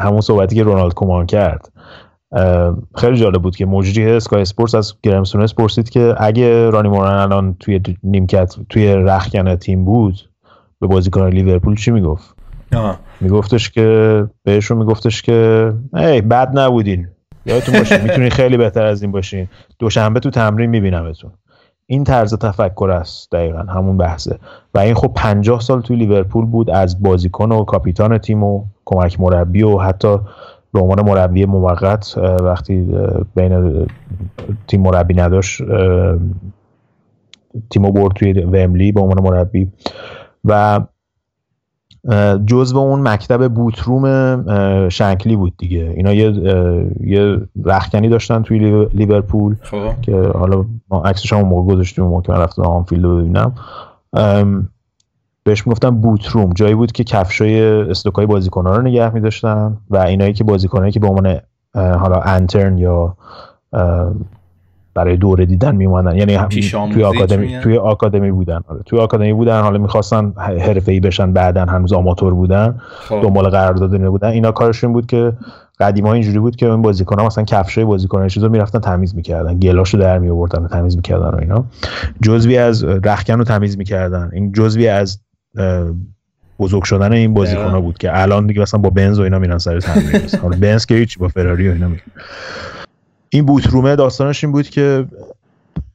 همون 0.00 0.20
صحبتی 0.20 0.56
که 0.56 0.62
رونالد 0.62 0.94
کومان 0.94 1.26
کرد. 1.26 1.72
خیلی 2.96 3.16
جالب 3.16 3.42
بود 3.42 3.56
که 3.56 3.66
مجری 3.66 4.10
اسکای 4.12 4.42
اسپورتس 4.42 4.74
از 4.74 4.94
گرمسونس 5.02 5.54
پرسید 5.54 5.90
که 5.90 6.14
اگه 6.18 6.70
رانی 6.70 6.88
موران 6.88 7.14
الان 7.14 7.56
توی 7.60 7.80
نیمکت 8.02 8.56
توی 8.68 8.94
رخکن 8.94 9.56
تیم 9.56 9.84
بود 9.84 10.30
به 10.80 10.86
بازیکن 10.86 11.28
لیورپول 11.28 11.76
چی 11.76 11.90
می‌گفت؟ 11.90 12.34
میگفتش 13.20 13.70
که 13.70 14.26
بهشون 14.44 14.78
میگفتش 14.78 15.22
که 15.22 15.72
ای 15.94 16.20
بد 16.20 16.58
نبودین. 16.58 17.08
یادتون 17.46 17.78
باشه 17.78 18.02
می‌تونین 18.02 18.30
خیلی 18.30 18.56
بهتر 18.56 18.86
از 18.86 19.02
این 19.02 19.12
باشین. 19.12 19.48
دوشنبه 19.78 20.20
تو 20.20 20.30
تمرین 20.30 20.70
میبینمتون. 20.70 21.30
این 21.90 22.04
طرز 22.04 22.34
تفکر 22.34 22.90
است 22.90 23.32
دقیقا 23.32 23.58
همون 23.58 23.96
بحثه. 23.96 24.38
و 24.74 24.78
این 24.78 24.94
خب 24.94 25.12
پنجاه 25.14 25.60
سال 25.60 25.80
توی 25.82 25.96
لیورپول 25.96 26.46
بود 26.46 26.70
از 26.70 27.02
بازیکن 27.02 27.52
و 27.52 27.64
کاپیتان 27.64 28.18
تیم 28.18 28.42
و 28.44 28.64
کمک 28.84 29.20
مربی 29.20 29.62
و 29.62 29.78
حتی 29.78 30.18
به 30.72 30.80
عنوان 30.80 31.04
مربی 31.04 31.44
موقت 31.44 32.18
وقتی 32.18 32.88
بین 33.34 33.86
تیم 34.66 34.80
مربی 34.80 35.14
نداشت 35.14 35.62
تیم 37.70 37.82
برد 37.92 38.12
توی 38.12 38.32
وملی 38.32 38.92
به 38.92 39.00
عنوان 39.00 39.22
مربی. 39.22 39.72
و 40.44 40.80
جزو 42.46 42.78
اون 42.78 43.08
مکتب 43.08 43.48
بوتروم 43.48 44.88
شنکلی 44.88 45.36
بود 45.36 45.52
دیگه. 45.58 45.92
اینا 45.96 46.12
یه 46.12 46.32
یه 47.00 47.40
رخکنی 47.64 48.08
داشتن 48.08 48.42
توی 48.42 48.88
لیورپول 48.94 49.56
خب. 49.60 50.00
که 50.02 50.16
حالا 50.16 50.64
ما 50.88 51.02
عکسش 51.02 51.32
هم 51.32 51.40
موقع 51.40 51.74
گذاشتیم 51.74 52.04
موقع 52.04 52.22
که 52.22 52.32
من 52.32 52.38
رفتم 52.38 52.62
آنفیلد 52.62 53.04
رو 53.04 53.16
ببینم. 53.16 53.54
بهش 55.44 55.66
می‌گفتن 55.66 55.90
بوتروم. 55.90 56.52
جایی 56.52 56.74
بود 56.74 56.92
که 56.92 57.04
کفشای 57.04 57.62
استوکای 57.62 58.26
بازیکن‌ها 58.26 58.76
رو 58.76 58.82
نگه 58.82 59.14
می‌داشتن 59.14 59.76
و 59.90 59.96
اینایی 59.96 60.32
که 60.32 60.44
بازیکنایی 60.44 60.92
که 60.92 61.00
به 61.00 61.06
عنوان 61.06 61.36
حالا 61.74 62.20
انترن 62.20 62.78
یا 62.78 63.16
برای 64.98 65.16
دوره 65.16 65.46
دیدن 65.46 65.76
میومدن 65.76 66.16
یعنی 66.16 66.38
توی 66.92 67.04
آکادمی 67.04 67.58
توی 67.62 67.76
آکادمی 67.76 68.30
بودن. 68.30 68.60
آره. 68.68 68.80
توی 68.86 68.98
آکادمی 68.98 69.32
بودن 69.32 69.60
حالا 69.60 69.78
می‌خواستن 69.78 70.32
حرفه‌ای 70.36 71.00
بشن 71.00 71.32
بعدا 71.32 71.64
هنوز 71.64 71.92
آماتور 71.92 72.34
بودن 72.34 72.74
خب. 73.08 73.20
دنبال 73.22 73.48
قرارداد 73.48 74.08
بودن. 74.08 74.28
اینا 74.28 74.52
کارشون 74.52 74.92
بود 74.92 75.06
که 75.06 75.32
قدیما 75.80 76.12
اینجوری 76.12 76.38
بود 76.38 76.56
که 76.56 76.70
این 76.70 76.82
بازیکن‌ها 76.82 77.26
مثلا 77.26 77.44
کفشای 77.44 77.84
بازیکن‌ها 77.84 78.28
چیزو 78.28 78.48
می‌رفتن 78.48 78.78
تمیز 78.78 79.14
می‌کردن. 79.14 79.58
گلاشو 79.58 79.98
در 79.98 80.18
می 80.18 80.30
آوردن 80.30 80.62
و 80.62 80.68
تمیز 80.68 80.96
می‌کردن 80.96 81.28
و 81.28 81.36
اینا. 81.36 81.64
جزوی 82.22 82.58
از 82.58 82.84
رخکن 82.84 83.38
رو 83.38 83.44
تمیز 83.44 83.78
می‌کردن. 83.78 84.30
این 84.32 84.52
جزوی 84.52 84.88
از 84.88 85.18
بزرگ 86.60 86.82
شدن 86.82 87.12
این 87.12 87.34
بازیکن 87.34 87.70
ها 87.70 87.80
بود 87.80 87.98
که 87.98 88.22
الان 88.22 88.46
دیگه 88.46 88.60
مثلا 88.60 88.80
با 88.80 88.90
بنز 88.90 89.18
و 89.18 89.22
اینا 89.22 89.38
میرن 89.38 89.58
سر 89.58 89.80
تمرین. 89.80 90.20
حالا 90.42 90.56
بنز 90.60 90.86
که 90.86 90.94
هیچ 90.94 91.18
با 91.18 91.28
فراری 91.28 91.68
و 91.68 91.72
اینا 91.72 91.88
میرن. 91.88 92.02
این 93.30 93.46
بوترومه 93.46 93.96
داستانش 93.96 94.44
این 94.44 94.52
بود 94.52 94.68
که 94.68 95.06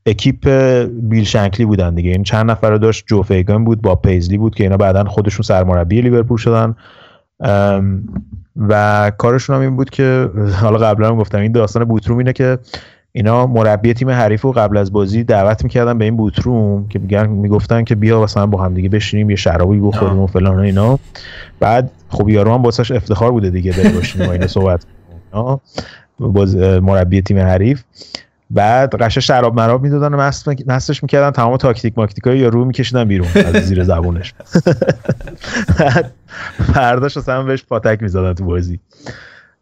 اکیپ 0.05 0.47
بیل 0.89 1.23
شنکلی 1.23 1.65
بودن 1.65 1.95
دیگه. 1.95 2.11
این 2.11 2.23
چند 2.23 2.51
نفر 2.51 2.75
داشت 2.75 3.03
جو 3.07 3.23
فیگن 3.23 3.63
بود 3.63 3.81
با 3.81 3.95
پیزلی 3.95 4.37
بود 4.37 4.55
که 4.55 4.63
اینا 4.63 4.77
بعدا 4.77 5.03
خودشون 5.03 5.43
سرمربی 5.43 6.01
لیورپول 6.01 6.37
شدن. 6.37 6.75
و 8.57 9.11
کارشون 9.17 9.55
هم 9.55 9.61
این 9.61 9.75
بود 9.75 9.89
که 9.89 10.29
حالا 10.61 10.77
قبلا 10.77 11.09
هم 11.09 11.17
گفتم 11.17 11.39
این 11.39 11.51
داستان 11.51 11.83
بوتروم 11.83 12.17
اینه 12.17 12.33
که 12.33 12.57
اینا 13.11 13.47
مربی 13.47 13.93
تیم 13.93 14.09
حریف 14.09 14.41
رو 14.41 14.51
قبل 14.51 14.77
از 14.77 14.91
بازی 14.91 15.23
دعوت 15.23 15.63
می‌کردن 15.63 15.97
به 15.97 16.05
این 16.05 16.17
بوتروم 16.17 16.87
که 16.87 16.99
میگن 16.99 17.27
می‌گفتن 17.27 17.83
که 17.83 17.95
بیا 17.95 18.23
مثلا 18.23 18.45
با 18.45 18.63
هم 18.63 18.73
دیگه 18.73 18.89
بشینیم 18.89 19.29
یه 19.29 19.35
شرابی 19.35 19.79
بخوریم 19.79 20.19
و 20.19 20.27
فلان 20.27 20.55
و 20.55 20.59
اینا. 20.59 20.99
بعد 21.59 21.91
خب 22.09 22.29
یارو 22.29 22.53
هم 22.53 22.63
واسش 22.63 22.91
افتخار 22.91 23.31
بوده 23.31 23.49
دیگه 23.49 23.71
بره 23.71 23.89
باشیم 23.89 24.21
و 24.21 24.29
اینا 24.29 24.47
صحبت 24.47 24.85
باز 26.19 26.55
مربی 26.55 27.21
تیم 27.21 27.37
حریف. 27.39 27.83
بعد 28.49 28.95
قشه 28.95 29.21
شراب 29.21 29.55
مراب 29.55 29.83
می‌دادن 29.83 30.13
و 30.13 30.31
مستش 30.67 31.03
می‌کردن 31.03 31.31
تمام 31.31 31.57
تاکتیک 31.57 31.93
ماکتیک 31.97 32.23
های 32.23 32.39
یا 32.39 32.49
رو 32.49 32.65
میکشیدن 32.65 33.03
بیرون 33.03 33.27
از 33.35 33.55
زیر 33.55 33.83
زبونش. 33.83 34.33
فرداش 36.73 37.17
اصلا 37.17 37.43
بهش 37.43 37.63
پاتک 37.63 38.01
می‌زدن 38.01 38.33
تو 38.33 38.45
بازی. 38.45 38.79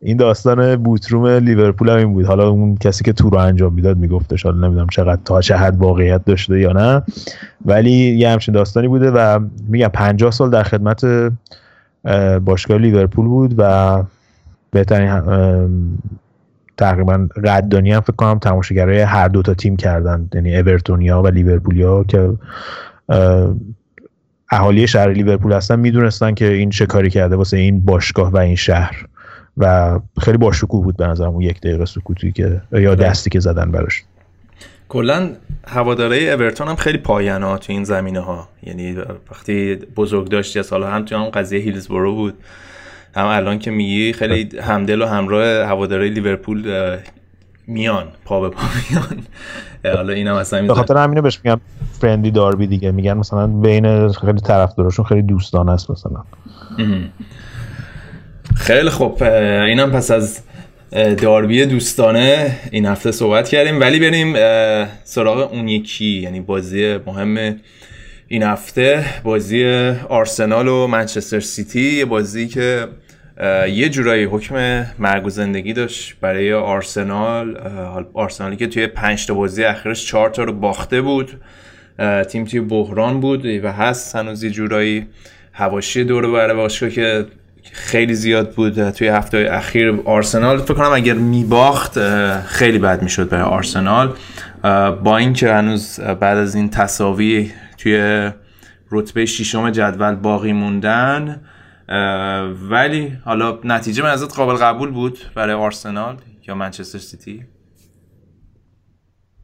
این 0.01 0.17
داستان 0.17 0.75
بوتروم 0.75 1.27
لیورپول 1.27 1.89
هم 1.89 1.97
این 1.97 2.13
بود. 2.13 2.25
حالا 2.25 2.49
اون 2.49 2.75
کسی 2.75 3.03
که 3.03 3.13
تو 3.13 3.29
رو 3.29 3.37
انجام 3.37 3.73
می‌داد 3.73 3.97
میگفتش. 3.97 4.45
حالا 4.45 4.67
نمی‌دونم 4.67 4.87
چقدر 4.87 5.21
تا 5.25 5.41
چه 5.41 5.55
حد 5.55 5.77
واقعیت 5.77 6.25
داشته 6.25 6.59
یا 6.59 6.71
نه. 6.71 7.03
ولی 7.65 7.91
یه 7.91 8.29
همچین 8.29 8.53
داستانی 8.53 8.87
بوده 8.87 9.11
و 9.11 9.39
میگم 9.67 9.87
50 9.87 10.31
سال 10.31 10.49
در 10.49 10.63
خدمت 10.63 11.31
باشگاه 12.45 12.77
لیورپول 12.77 13.25
بود 13.25 13.55
و 13.57 14.03
بهترین 14.71 15.09
تقریبا 16.81 17.27
قدردانی 17.35 17.91
هم 17.91 18.01
فکر 18.01 18.15
کنم 18.15 18.39
تماشاگرای 18.39 18.99
هر 19.01 19.27
دو 19.27 19.41
تا 19.41 19.53
تیم 19.53 19.75
کردن. 19.75 20.29
یعنی 20.33 20.57
اورتونیا 20.57 21.21
و 21.21 21.27
لیورپولیا 21.27 22.03
که 22.03 22.33
اهالی 24.51 24.87
شهر 24.87 25.09
لیورپول 25.09 25.53
هستن 25.53 25.79
می‌دونستن 25.79 26.33
که 26.33 26.47
این 26.47 26.69
چه 26.69 26.85
کاری 26.85 27.09
کرده 27.09 27.35
واسه 27.35 27.57
این 27.57 27.85
باشگاه 27.85 28.31
و 28.31 28.37
این 28.37 28.55
شهر. 28.55 29.05
و 29.57 29.99
خیلی 30.21 30.37
باشکوه 30.37 30.83
بود 30.83 30.97
به 30.97 31.07
نظرم 31.07 31.29
اون 31.29 31.41
یک 31.41 31.61
دقیقه 31.61 31.85
سکوتی 31.85 32.31
که 32.31 32.61
یا 32.71 32.95
دستی 32.95 33.29
که 33.29 33.39
زدن 33.39 33.71
براش. 33.71 34.03
کلا 34.89 35.29
هواداره 35.67 36.17
اورتون 36.17 36.67
هم 36.67 36.75
خیلی 36.75 36.97
پاینا 36.97 37.49
ها 37.49 37.57
تو 37.57 37.73
این 37.73 37.83
زمینه 37.83 38.19
ها 38.19 38.47
یعنی 38.63 38.95
وقتی 39.31 39.75
بزرگ 39.75 40.29
داشتی 40.29 40.59
از 40.59 40.71
حالا 40.71 40.89
هم 40.89 41.05
تو 41.05 41.15
هم 41.15 41.29
قضیه 41.29 41.59
هیلزبورو 41.59 42.15
بود. 42.15 42.33
هم 43.15 43.25
الان 43.25 43.59
که 43.59 43.71
میگی 43.71 44.13
خیلی 44.13 44.59
همدل 44.59 45.01
و 45.01 45.05
همراه 45.05 45.45
هواداره 45.47 46.09
لیورپول 46.09 46.97
میان 47.67 48.07
پا 48.25 48.41
به 48.41 48.49
پا 48.49 48.61
میان. 48.89 49.23
حالا 49.95 50.13
اینم 50.13 50.35
اصلا 50.35 50.67
به 50.67 50.73
خاطر 50.73 50.97
همینو 50.97 51.21
بهش 51.21 51.39
میگم 51.43 51.59
فرندی 51.99 52.31
داربی 52.31 52.67
دیگه. 52.67 52.91
میگن 52.91 53.13
مثلا 53.13 53.47
بین 53.47 54.07
خیلی 54.07 54.39
طرفداراشون 54.39 55.05
خیلی 55.05 55.21
دوستانه 55.21 55.71
است 55.71 55.91
مثلا. 55.91 56.23
خیلی 58.55 58.89
خوب. 58.89 59.23
اینم 59.23 59.91
پس 59.91 60.11
از 60.11 60.41
داربی 61.17 61.65
دوستانه 61.65 62.57
این 62.71 62.85
هفته 62.85 63.11
صحبت 63.11 63.49
کردیم. 63.49 63.79
ولی 63.79 63.99
بریم 63.99 64.35
سراغ 65.03 65.53
اون 65.53 65.67
یکی 65.67 66.21
یعنی 66.21 66.39
بازی 66.39 66.97
مهم 67.05 67.55
این 68.31 68.43
هفته 68.43 69.05
بازی 69.23 69.65
آرسنال 70.09 70.67
و 70.67 70.87
منچستر 70.87 71.39
سیتی 71.39 71.81
یه 71.81 72.05
بازی 72.05 72.47
که 72.47 72.87
یه 73.69 73.89
جورایی 73.89 74.23
حکم 74.23 74.85
مرگ 74.99 75.25
و 75.25 75.29
زندگی 75.29 75.73
داشت 75.73 76.15
برای 76.21 76.53
آرسنال. 76.53 77.57
آرسنالی 78.13 78.55
که 78.55 78.67
توی 78.67 78.87
پنج 78.87 79.27
تا 79.27 79.33
بازی 79.33 79.63
اخیرش 79.63 80.05
چهار 80.05 80.29
تا 80.29 80.43
رو 80.43 80.53
باخته 80.53 81.01
بود. 81.01 81.31
تیم 82.29 82.45
توی 82.45 82.59
بحران 82.59 83.19
بود 83.19 83.45
و 83.45 83.71
هست 83.71 84.15
هنوز 84.15 84.43
یه 84.43 84.49
جورایی 84.49 85.07
هواشی 85.53 86.03
دور 86.03 86.31
برای 86.31 86.55
باشگاه 86.55 86.89
که 86.89 87.25
خیلی 87.71 88.13
زیاد 88.13 88.51
بود. 88.55 88.89
توی 88.89 89.07
هفته 89.07 89.49
اخیر 89.51 89.99
آرسنال 90.05 90.57
فکر 90.57 90.73
کنم 90.73 90.91
اگر 90.93 91.13
میباخت 91.13 91.99
خیلی 92.45 92.79
بد 92.79 93.03
می‌شد 93.03 93.29
برای 93.29 93.43
آرسنال. 93.43 94.13
با 95.03 95.17
اینکه 95.17 95.53
هنوز 95.53 95.99
بعد 95.99 96.37
از 96.37 96.55
این 96.55 96.69
تصاوی 96.69 97.51
توی 97.81 98.31
رتبه 98.91 99.25
ششم 99.25 99.69
جدول 99.69 100.15
باقی 100.15 100.53
موندن. 100.53 101.41
ولی 102.69 103.17
حالا 103.25 103.57
نتیجه 103.63 104.03
من 104.03 104.15
قابل 104.15 104.53
قبول 104.55 104.91
بود 104.91 105.19
برای 105.35 105.53
آرسنال 105.53 106.17
یا 106.47 106.55
منچستر 106.55 106.99
سیتی؟ 106.99 107.45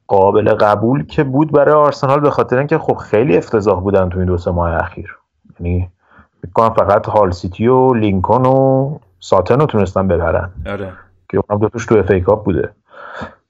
قابل 0.07 0.53
قبول 0.53 1.05
که 1.05 1.23
بود 1.23 1.51
برای 1.51 1.75
آرسنال 1.75 2.19
به 2.19 2.29
خاطر 2.29 2.57
اینکه 2.57 2.77
خب 2.77 2.95
خیلی 2.95 3.37
افتضاح 3.37 3.81
بودن 3.81 4.09
تو 4.09 4.19
این 4.19 4.27
دو 4.27 4.37
سه 4.37 4.51
ماه 4.51 4.73
اخیر. 4.73 5.17
یعنی 5.59 5.89
کنم 6.53 6.73
فقط 6.73 7.05
هال 7.05 7.31
سیتی 7.31 7.67
و 7.67 7.93
لینکن 7.93 8.45
و 8.45 8.99
ساتن 9.19 9.59
رو 9.59 9.65
تونستن 9.65 10.07
ببرن. 10.07 10.51
آره. 10.65 10.93
که 11.29 11.41
اونم 11.47 11.61
دو 11.61 11.69
توش 11.69 11.85
تو 11.85 11.95
FA 11.95 12.11
Cup 12.11 12.45
بوده. 12.45 12.71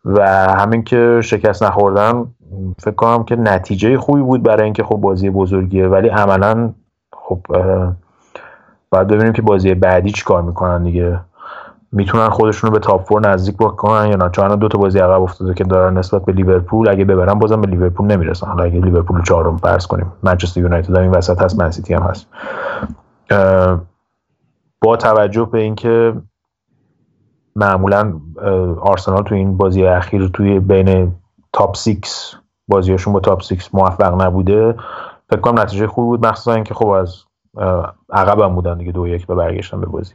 و 0.06 0.28
همین 0.54 0.84
که 0.84 1.20
شکست 1.24 1.64
نخوردن 1.64 2.26
فکر 2.80 2.96
کنم 2.96 3.24
که 3.24 3.36
نتیجه 3.36 3.98
خوبی 3.98 4.22
بود 4.22 4.44
برای 4.44 4.64
اینکه 4.64 4.84
خب 4.84 4.96
بازی 4.96 5.30
بزرگیه 5.30 5.88
ولی 5.88 6.10
عملا 6.10 6.74
خب 7.14 7.40
باید 8.90 9.08
ببینیم 9.08 9.34
که 9.34 9.42
بازی 9.42 9.74
بعدی 9.74 10.12
چی 10.12 10.24
کار 10.24 10.42
می‌کنن 10.42 10.84
دیگه. 10.84 11.20
می‌تونن 11.92 12.30
خودشون 12.30 12.68
رو 12.70 12.74
به 12.74 12.80
top 12.80 13.08
four 13.08 13.30
نزدیک 13.30 13.58
بکنن 13.58 14.08
یا 14.08 14.16
نه؟ 14.16 14.30
چون 14.30 14.56
دو 14.56 14.68
تا 14.68 14.78
بازی 14.78 15.00
عقب 15.00 15.22
افتاده 15.22 15.54
که 15.54 15.64
دارن 15.64 15.98
نسبت 15.98 16.26
به 16.26 16.34
لیورپول 16.34 16.90
اگه 16.90 17.06
ببرن 17.06 17.34
بازم 17.34 17.62
به 17.62 17.68
لیورپول 17.68 18.08
نمی‌رسن. 18.08 18.48
حالا 18.48 18.64
اگه 18.64 18.80
لیورپول 18.80 19.24
چهارم 19.24 19.58
فرض 19.58 19.88
کنیم. 19.88 20.12
منچستر 20.24 20.62
یونایتد 20.62 20.96
این 20.96 21.12
وسط 21.12 21.42
هست 21.42 21.60
منسیتی 21.60 21.94
هم 21.94 22.02
هست. 22.02 22.28
با 24.82 24.98
توجه 24.98 25.50
به 25.52 25.60
اینکه 25.60 26.14
معمولا 27.56 28.14
آرسنال 28.82 29.24
تو 29.24 29.36
این 29.36 29.58
بازی 29.58 29.86
اخیر 29.86 30.28
توی 30.28 30.60
بین 30.60 31.12
top 31.54 31.76
6 31.78 31.96
بازیاشون 32.68 33.14
با 33.14 33.20
top 33.20 33.42
6 33.42 33.70
موفق 33.74 34.22
نبوده. 34.22 34.76
فکر 35.30 35.40
کنم 35.40 35.60
نتیجه 35.60 35.88
خوبی 35.88 36.08
بود 36.08 36.28
مخصوصا 36.28 36.54
اینکه 36.54 36.74
خب 36.74 36.88
از 36.88 37.16
عقب 38.14 38.40
هم 38.40 38.56
بودن 38.56 38.78
دیگه 38.78 38.92
دو 38.92 39.08
یک 39.08 39.28
به 39.28 39.36
برگشتن 39.36 39.82
به 39.82 39.88
بازی. 39.88 40.14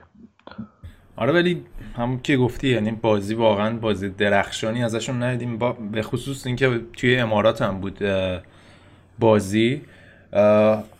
آره 1.17 1.33
ولی 1.33 1.65
همون 1.97 2.21
که 2.23 2.37
گفتی 2.37 2.69
یعنی 2.69 2.91
بازی 2.91 3.35
واقعا 3.35 3.77
بازی 3.77 4.09
درخشانی 4.09 4.85
ازشون 4.85 5.23
ندیدیم. 5.23 5.59
به 5.93 6.03
خصوص 6.03 6.47
اینکه 6.47 6.81
توی 6.93 7.19
امارات 7.19 7.63
هم 7.63 7.81
بود 7.81 7.99
بازی. 9.19 9.83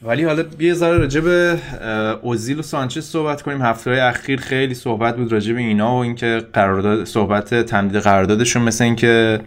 ولی 0.03 0.25
حالا 0.25 0.45
یه 0.59 0.75
ذره 0.75 0.99
راجع 0.99 1.21
به 1.21 1.59
اوزیل 2.23 2.59
و 2.59 2.63
سانچز 2.63 3.05
صحبت 3.05 3.43
کنیم. 3.43 3.63
هفته 3.63 3.91
های 3.91 4.01
اخیر 4.01 4.41
خیلی 4.41 4.75
صحبت 4.75 5.17
بود 5.17 5.33
راجع 5.33 5.53
به 5.53 5.61
اینا 5.61 5.95
و 5.97 5.99
اینکه 5.99 6.43
قرارداد 6.53 7.05
صحبت 7.05 7.55
تمدید 7.55 8.01
قراردادشون 8.01 8.63
مثل 8.63 8.85
اینکه 8.85 9.41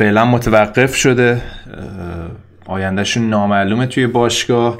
فعلا 0.00 0.24
متوقف 0.24 0.94
شده. 0.94 1.42
آیندهشون 2.66 3.30
نامعلومه 3.30 3.86
توی 3.86 4.06
باشگاه. 4.06 4.78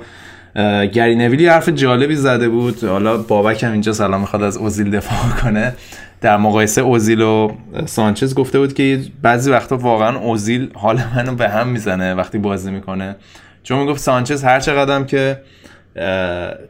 گری 0.93 1.17
نویلی 1.17 1.47
حرف 1.47 1.69
جالبی 1.69 2.17
زده 2.17 2.49
بود. 2.49 2.85
حالا 2.85 3.17
بابک 3.17 3.65
هم 3.65 3.73
اینجا 3.73 3.93
سلام 3.93 4.21
می‌خواد 4.21 4.43
از 4.43 4.57
اوزیل 4.57 4.91
دفاع 4.91 5.41
کنه. 5.43 5.75
در 6.21 6.37
مقایسه 6.37 6.81
اوزیل 6.81 7.21
و 7.21 7.53
سانچز 7.87 8.35
گفته 8.35 8.59
بود 8.59 8.73
که 8.73 9.01
بعضی 9.23 9.51
وقتا 9.51 9.77
واقعا 9.77 10.19
اوزیل 10.19 10.71
حال 10.75 11.01
منو 11.17 11.35
به 11.35 11.49
هم 11.49 11.69
می‌زنه 11.69 12.15
وقتی 12.15 12.39
بازی 12.39 12.71
می‌کنه. 12.71 13.17
چون 13.63 13.79
می‌گفت 13.79 14.01
سانچز 14.01 14.45
هر 14.45 14.61
چقدرم 14.61 15.07
که 15.07 15.39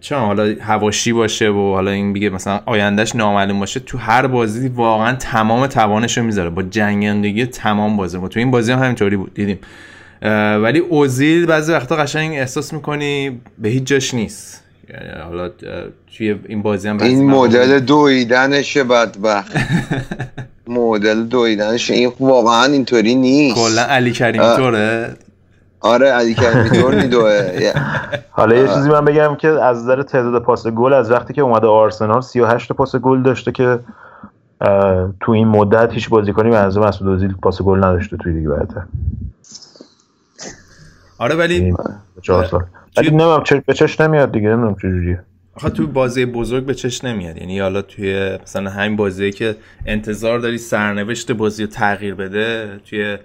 چون 0.01 0.19
حالا 0.19 0.55
هواشی 0.61 1.13
باشه 1.13 1.49
و 1.49 1.73
حالا 1.73 1.91
این 1.91 2.13
بگه 2.13 2.31
مثلا 2.31 2.61
آیندهش 2.67 3.15
نامعلوم 3.15 3.61
باشه 3.61 3.81
تو 3.81 3.99
هر 3.99 4.27
بازی 4.27 4.69
واقعا 4.69 5.17
تمام 5.17 5.67
توانش 5.67 6.19
رو 6.19 6.25
می‌ذاره. 6.25 6.51
با 6.51 6.63
جنگندگی 6.63 7.47
تمام 7.47 7.97
بازی. 7.97 8.19
ما 8.19 8.29
تو 8.29 8.41
این 8.41 8.51
بازی 8.51 8.73
هم 8.73 8.79
همینطوری 8.79 9.17
بود 9.17 9.35
دیدیم. 9.35 9.59
ولی 10.63 10.79
اوزیل 10.79 11.47
بعضی 11.47 11.73
وقتا 11.73 11.97
قشنگ 11.97 12.33
احساس 12.33 12.73
می‌کنی 12.73 13.41
به 13.59 13.69
هیچ 13.69 13.85
جاش 13.85 14.15
نیست. 14.15 14.65
یعنی 14.91 15.23
حالا 15.23 15.51
توی 16.17 16.35
این 16.49 16.63
بازی 16.63 16.89
هم 16.89 17.01
این 17.01 17.31
مدل 17.31 17.81
دویدنشه 17.81 18.85
بدبخت. 18.85 19.53
مدل 20.69 21.23
دویدنش 21.23 21.91
این 21.91 22.13
واقعا 22.21 22.65
اینطوری 22.65 23.15
نیست. 23.15 23.57
کلا 23.57 23.83
علی 23.83 24.13
کریمی 24.13 24.57
طوره. 24.57 25.17
آره 25.81 26.07
علی 26.09 26.35
کریمی 26.35 26.71
طور 26.71 26.95
میدوه. 26.95 27.73
حالا 28.31 28.57
یه 28.57 28.69
چیزی 28.69 28.89
من 28.89 29.05
بگم 29.05 29.37
که 29.37 29.49
از 29.49 29.83
نظر 29.83 30.03
تعداد 30.03 30.43
پاس 30.43 30.67
گل 30.67 30.93
از 30.93 31.11
وقتی 31.11 31.35
که 31.35 31.43
اومده 31.43 31.67
آرسنال 31.67 32.21
38 32.21 32.73
پاس 32.73 32.97
گل 32.97 33.23
داشته 33.23 33.53
که 33.53 33.79
تو 35.21 35.33
این 35.33 35.49
مدت 35.49 35.93
هیچ 35.93 36.09
بازیکنی 36.09 36.51
منظور 36.51 36.89
مسعود 36.89 37.11
اوزیل 37.11 37.35
پاس 37.43 37.63
گل 37.63 37.79
نداشته 37.79 38.17
توی 38.17 38.33
لیگ 38.33 38.49
برتر. 38.49 38.83
آره 41.19 41.35
ولی 41.35 41.75
چهار 42.23 42.45
سال. 42.45 42.65
ولی 42.97 43.11
نمیم 43.11 43.63
به 43.67 43.75
چش 43.75 44.01
نمیاد 44.01 44.33
دیگه 44.33 44.49
نمی‌دونم 44.49 44.75
چجوریه 44.75 45.23
آخه 45.55 45.71
تو 45.71 45.87
بازی 45.87 46.27
بزرگ 46.27 46.65
به 46.65 46.75
چش 46.75 47.05
نمیاد. 47.05 47.37
یعنی 47.37 47.61
حالا 47.61 47.83
توی 47.83 48.39
مثلا 48.43 48.71
همین 48.71 48.97
بازی 48.97 49.33
که 49.33 49.57
انتظار 49.87 50.39
داری 50.39 50.59
سرنوشت 50.59 51.33
بازی 51.33 51.63
رو 51.63 51.71
تغییر 51.71 52.15
بده 52.15 52.81
توی 52.91 53.19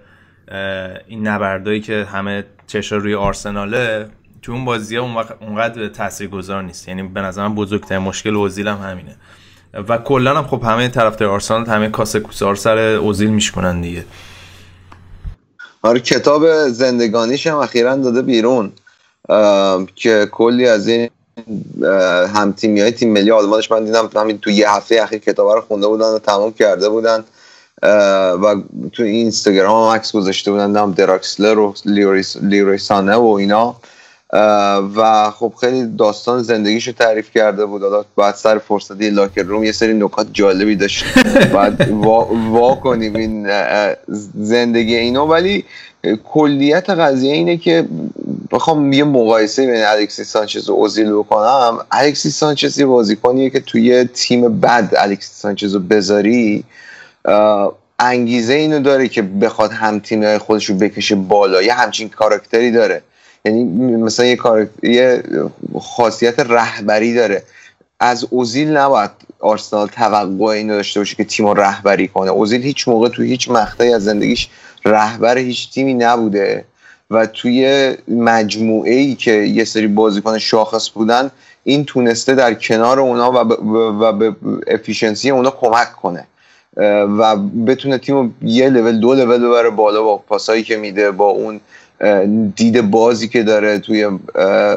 این 1.07 1.27
نبردایی 1.27 1.81
که 1.81 2.07
همه 2.11 2.43
چشا 2.67 2.97
روی 2.97 3.15
آرسناله 3.15 4.09
تو 4.41 4.51
اون 4.51 4.65
بازی 4.65 4.95
ها 4.95 5.25
اونقدر 5.41 5.87
تاثیرگذار 5.87 6.63
نیست. 6.63 6.87
یعنی 6.87 7.03
به 7.03 7.21
نظرم 7.21 7.55
بزرگترین 7.55 8.01
مشکل 8.01 8.35
اوزیل 8.35 8.67
هم 8.67 8.77
همینه. 8.77 9.15
و 9.89 9.97
کلا 9.97 10.37
هم 10.37 10.47
خب 10.47 10.63
همه 10.63 10.87
طرفدار 10.87 11.29
آرسنال 11.29 11.65
همه 11.65 11.89
کاسه 11.89 12.19
کوسار 12.19 12.55
سر 12.55 12.77
اوزیل 12.77 13.29
میشکنن 13.29 13.81
دیگه. 13.81 14.05
آره 15.81 15.99
کتاب 15.99 16.67
زندگانیش 16.67 17.47
هم 17.47 17.57
اخیرا 17.57 17.95
داده 17.95 18.21
بیرون. 18.21 18.71
که 19.95 20.27
کلی 20.31 20.67
از 20.67 20.87
این 20.87 21.09
هم 22.35 22.51
تیمی 22.51 22.81
های 22.81 22.91
تیم 22.91 23.13
ملی 23.13 23.31
آلمانش 23.31 23.71
من 23.71 23.85
دیدم 23.85 24.09
همین 24.15 24.37
تو 24.37 24.49
یه 24.49 24.71
هفته 24.71 25.03
اخیر 25.03 25.19
کتاب 25.19 25.47
رو 25.47 25.61
خونده 25.61 25.87
بودن 25.87 26.05
و 26.05 26.19
تمام 26.19 26.53
کرده 26.53 26.89
بودن. 26.89 27.23
و 27.83 28.55
تو 28.93 29.03
اینستاگرام 29.03 29.87
هم 29.87 29.95
عکس 29.95 30.11
گذاشته 30.11 30.51
بودن 30.51 30.73
دم 30.73 30.91
دراکسلر 30.91 31.59
و 31.59 31.73
لیوریسانه 32.41 33.15
و 33.15 33.25
اینا. 33.25 33.75
و 34.95 35.31
خب 35.31 35.53
خیلی 35.59 35.85
داستان 35.97 36.43
زندگیشو 36.43 36.91
تعریف 36.91 37.31
کرده 37.31 37.65
بود. 37.65 37.81
حالا 37.81 38.05
بعد 38.17 38.35
سر 38.35 38.57
فرصتی 38.57 39.09
لاکر 39.09 39.43
روم 39.43 39.63
یه 39.63 39.71
سری 39.71 39.93
نکات 39.93 40.27
جالبی 40.33 40.75
داشت. 40.75 41.05
بعد 41.53 41.91
وا, 41.91 42.25
وا 42.51 42.75
کنیم 42.75 43.15
این 43.15 43.49
زندگی 44.41 44.95
اینا 44.95 45.27
ولی 45.27 45.65
کلیت 46.23 46.89
قضیه 46.89 47.33
اینه 47.33 47.57
که 47.57 47.85
بخوام 48.51 48.93
یه 48.93 49.03
مقایسه 49.03 49.67
بین 49.67 49.83
الکسی 49.83 50.23
سانچز 50.23 50.69
و 50.69 50.73
اوزیل 50.73 51.11
بکنم. 51.13 51.77
الکسی 51.91 52.29
سانچز 52.29 52.79
یه 52.79 52.85
بازیکنیه 52.85 53.49
که 53.49 53.59
توی 53.59 54.03
تیم 54.03 54.59
بد 54.59 54.93
الکسی 54.97 55.33
سانچز 55.33 55.73
رو 55.73 55.79
بذاری. 55.79 56.63
انگیزه 57.99 58.53
اینو 58.53 58.79
داره 58.79 59.07
که 59.07 59.21
بخواد 59.21 59.71
هم 59.71 59.99
تیمی 59.99 60.37
خودش 60.37 60.65
رو 60.65 60.75
بکشه 60.75 61.15
بالا. 61.15 61.61
یه 61.61 61.73
همچین 61.73 62.09
کاراکتری 62.09 62.71
داره. 62.71 63.01
یعنی 63.45 63.63
مثلا 63.95 64.25
یه 64.25 64.35
کار 64.35 64.67
یه 64.83 65.23
خاصیت 65.79 66.39
رهبری 66.39 67.13
داره. 67.13 67.43
از 67.99 68.27
اوزیل 68.29 68.77
نباید 68.77 69.11
آرسنال 69.39 69.87
توقع 69.87 70.45
اینو 70.45 70.73
داشته 70.73 70.99
باشه 70.99 71.15
که 71.15 71.23
تیم 71.23 71.47
رهبری 71.47 72.07
کنه. 72.07 72.31
اوزیل 72.31 72.61
هیچ 72.61 72.87
موقع 72.87 73.09
تو 73.09 73.21
هیچ 73.21 73.49
مقطعی 73.49 73.93
از 73.93 74.03
زندگیش 74.03 74.49
رهبر 74.85 75.37
هیچ 75.37 75.73
تیمی 75.73 75.93
نبوده 75.93 76.65
و 77.11 77.25
توی 77.25 77.93
مجموعه 78.07 78.93
ای 78.93 79.15
که 79.15 79.31
یه 79.31 79.63
سری 79.63 79.87
بازیکن 79.87 80.37
شاخص 80.37 80.89
بودن 80.89 81.31
این 81.63 81.85
تونسته 81.85 82.35
در 82.35 82.53
کنار 82.53 82.99
اونا 82.99 83.31
و 84.01 84.13
به 84.13 84.35
افیشنسی 84.67 85.29
اونا 85.29 85.49
کمک 85.49 85.91
کنه. 85.91 86.27
و 86.77 87.35
بتونه 87.67 87.97
تیم 87.97 88.35
یه 88.41 88.69
لول 88.69 88.99
دو 88.99 89.13
لول 89.13 89.47
ببره 89.47 89.69
بالا 89.69 90.03
با 90.03 90.17
پاسایی 90.17 90.63
که 90.63 90.77
میده 90.77 91.11
با 91.11 91.25
اون 91.25 91.61
دید 92.55 92.91
بازی 92.91 93.27
که 93.27 93.43
داره 93.43 93.79
توی 93.79 94.07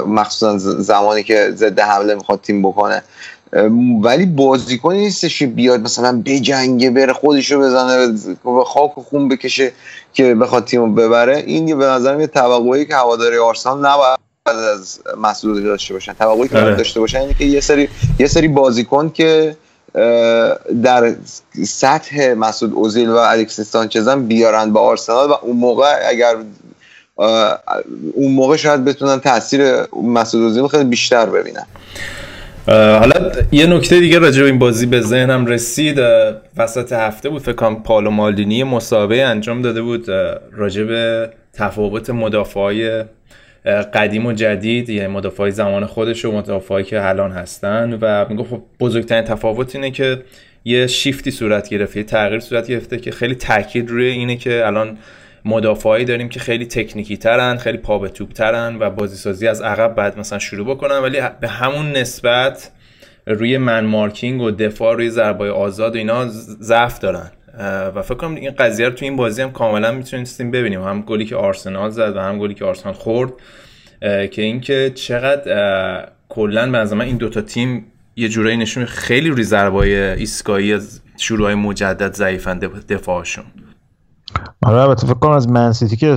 مخصوصا 0.07 0.59
زمانی 0.59 1.23
که 1.23 1.51
ضد 1.55 1.81
حمله 1.81 2.15
می‌خواد 2.15 2.41
تیم 2.41 2.63
بکنه. 2.63 3.03
ولی 4.03 4.27
بازیکن 4.27 4.95
نیستش 4.95 5.43
بیاد 5.43 5.81
مثلا 5.81 6.23
بجنگه 6.25 6.91
بره 6.91 7.13
خودشو 7.13 7.61
بزنه 7.61 8.07
به 8.45 8.65
خاک 8.65 8.99
و 8.99 9.03
خون 9.03 9.29
بکشه 9.29 9.73
که 10.13 10.35
بخواد 10.35 10.65
تیم 10.65 10.95
ببره. 10.95 11.37
این 11.37 11.79
به 11.79 11.87
نظر 11.87 12.21
یه 12.21 12.27
توقعی 12.27 12.87
که 12.87 12.95
هواداری 12.95 13.39
آرسنال 13.39 13.79
نباید 13.79 14.19
از 14.47 15.01
مسئول 15.23 15.63
داشته 15.63 15.95
باشن. 15.95 16.13
توقعی 16.13 16.49
که 16.49 16.55
داشته 16.55 17.01
باشن 17.01 17.19
اینه 17.19 17.35
که 17.35 17.45
یه 17.45 17.61
سری 17.61 17.89
یه 18.19 18.27
سری 18.27 18.49
بازیکن 18.49 19.11
که 19.15 19.57
در 20.83 21.15
سطح 21.65 22.35
مسعود 22.35 22.73
اوزیل 22.75 23.09
و 23.09 23.17
الکسیس 23.17 23.71
سانچز 23.71 24.09
بیارن 24.09 24.73
با 24.73 24.81
آرسنال 24.81 25.31
و 25.31 25.35
اون 25.43 25.57
موقع 25.57 25.95
اگر 26.09 26.35
اون 28.15 28.33
موقع 28.33 28.57
شاید 28.57 28.85
بتونن 28.85 29.21
تاثیر 29.21 29.63
مسعود 30.03 30.45
اوزیل 30.45 30.67
خیلی 30.67 30.85
بیشتر 30.85 31.27
ببینن. 31.27 31.67
حالا 32.67 33.33
یه 33.53 33.67
نکته 33.67 34.01
دیگه 34.01 34.19
راجع 34.19 34.41
به 34.41 34.47
این 34.47 34.59
بازی 34.59 34.87
به 34.87 35.01
ذهنم 35.01 35.47
رسید 35.47 35.99
وسط 36.57 36.93
هفته 36.93 37.29
بود 37.29 37.43
فکر 37.43 37.53
کنم 37.53 37.83
پالو 37.83 38.11
مالدینی 38.11 38.65
مسابقه 38.65 39.23
انجام 39.23 39.63
داده 39.63 39.83
بود 39.83 40.07
راجع 40.53 40.85
به 40.85 41.31
تفاوت 41.53 42.11
مدافعای 42.11 43.05
قدیم 43.65 44.27
و 44.27 44.33
جدید 44.33 44.89
یعنی 44.91 45.09
مدافعای 45.09 45.51
زمان 45.51 45.87
خودش 45.87 46.25
و 46.25 46.33
مدافعایی 46.33 46.85
که 46.87 47.09
الان 47.09 47.33
هستن 47.33 47.99
و 48.01 48.27
میگه 48.29 48.45
خب 48.45 48.63
بزرگترین 48.81 49.25
تفاوت 49.25 49.75
اینه 49.75 49.91
که 49.91 50.23
یه 50.65 50.87
شیفتی 50.87 51.31
صورت 51.31 51.69
گرفته 51.69 51.99
یه 51.99 52.05
تغییر 52.05 52.41
صورت 52.41 52.69
گرفته 52.69 52.99
که 52.99 53.11
خیلی 53.11 53.35
تاکید 53.35 53.91
روی 53.91 54.07
اینه 54.07 54.37
که 54.37 54.67
الان 54.67 54.99
مدافعایی 55.45 56.05
داریم 56.05 56.29
که 56.29 56.41
خیلی 56.41 56.67
تکنیکی 56.67 57.17
ترن 57.17 57.57
خیلی 57.57 57.79
پا 57.79 57.99
به 57.99 58.09
توپ 58.09 58.33
ترن 58.33 58.77
و 58.81 58.91
بازی 58.91 59.17
سازی 59.17 59.49
از 59.49 59.63
عقب 59.63 59.95
بعد 59.95 60.19
مثلا 60.19 60.39
شروع 60.39 60.67
بکنن 60.67 60.99
ولی 60.99 61.21
به 61.41 61.49
همون 61.49 61.93
نسبت 61.93 62.71
روی 63.27 63.59
من 63.59 63.85
مارکینگ 63.85 64.41
و 64.41 64.51
دفاع 64.51 64.97
روی 64.97 65.11
ضربای 65.11 65.51
آزاد 65.51 65.95
و 65.95 65.99
اینا 65.99 66.27
ضعف 66.61 66.99
دارن. 66.99 67.31
و 67.95 68.03
فکر 68.03 68.15
کنم 68.15 68.35
این 68.35 68.51
قضیه 68.51 68.89
رو 68.89 68.95
تو 68.95 69.05
این 69.05 69.17
بازی 69.17 69.43
هم 69.43 69.53
کاملا 69.53 69.93
می‌تونستیم 69.93 70.51
ببینیم. 70.51 70.83
هم 70.83 71.03
گلی 71.03 71.25
که 71.25 71.37
آرسنال 71.37 71.91
زد 71.91 72.17
و 72.17 72.21
هم 72.21 72.39
گلی 72.39 72.55
که 72.55 72.65
آرسنال 72.65 72.95
خورد 72.95 73.33
که 74.01 74.43
اینکه 74.43 74.93
چقدر 74.95 76.09
کلا 76.29 76.71
به 76.71 76.95
من 76.95 77.05
این 77.05 77.17
دوتا 77.17 77.41
تیم 77.41 77.85
یه 78.17 78.29
جورایی 78.29 78.57
نشون 78.57 78.85
خیلی 78.85 79.31
روی 79.31 79.43
ضربای 79.43 79.97
ایستگاهی 79.97 80.73
از 80.73 81.01
شروع 81.17 81.55
مجدد 81.55 82.15
ضعیفن 82.15 82.59
دفاعشون. 82.89 83.45
آره 84.63 84.79
البته 84.79 85.07
فکر 85.07 85.19
کنم 85.19 85.33
از 85.33 85.49
منسیتی 85.49 85.97
که 85.97 86.17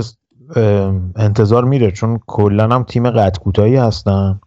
انتظار 1.16 1.64
میره 1.64 1.90
چون 1.90 2.20
کلا 2.26 2.68
هم 2.68 2.82
تیم 2.82 3.10
قد 3.10 3.38
کوتاهی 3.38 3.76
هستن. 3.76 4.40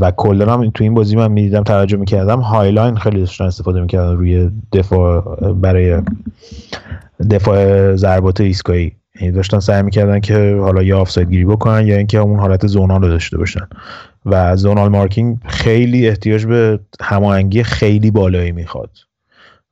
و 0.00 0.10
کلا 0.16 0.52
هم 0.52 0.70
تو 0.70 0.84
این 0.84 0.94
بازی 0.94 1.16
من 1.16 1.32
می‌دیدم 1.32 1.62
توجه 1.62 1.96
می‌کردم. 1.96 2.40
high 2.40 2.68
line 2.68 2.96
خیلی 2.96 3.18
داشتن 3.20 3.44
استفاده 3.44 3.80
می‌کردن 3.80 4.16
روی 4.16 4.50
دفاع 4.72 5.36
برای 5.52 6.02
دفاع 7.30 7.96
ضربات 7.96 8.40
ایستگاهی. 8.40 8.92
یعنی 9.20 9.32
داشتن 9.32 9.58
سعی 9.58 9.82
می‌کردن 9.82 10.20
که 10.20 10.58
حالا 10.60 10.82
یا 10.82 11.00
آفساید 11.00 11.30
گیری 11.30 11.44
بکنن 11.44 11.86
یا 11.86 11.96
اینکه 11.96 12.18
اون 12.18 12.38
حالت 12.38 12.66
zonal 12.66 13.02
رو 13.02 13.08
داشته 13.08 13.38
باشن. 13.38 13.68
و 14.26 14.56
zonal 14.56 14.88
marking 14.88 15.38
خیلی 15.46 16.08
احتیاج 16.08 16.46
به 16.46 16.80
هماهنگی 17.00 17.62
خیلی 17.62 18.10
بالایی 18.10 18.52
می‌خواد. 18.52 18.90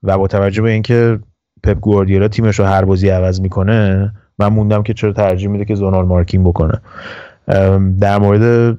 و 0.02 0.18
با 0.18 0.26
توجه 0.26 0.62
به 0.62 0.70
اینکه 0.70 1.18
پپ 1.62 1.80
گواردیولا 1.80 2.28
تیمش 2.28 2.58
رو 2.58 2.64
هر 2.64 2.84
بازی 2.84 3.08
عوض 3.08 3.40
می‌کنه 3.40 4.12
من 4.38 4.48
موندم 4.48 4.82
که 4.82 4.94
چرا 4.94 5.12
ترجیح 5.12 5.48
میده 5.48 5.64
که 5.64 5.74
زونال 5.74 6.04
مارکینگ 6.04 6.46
بکنه. 6.46 6.80
در 8.00 8.18
مورد 8.18 8.78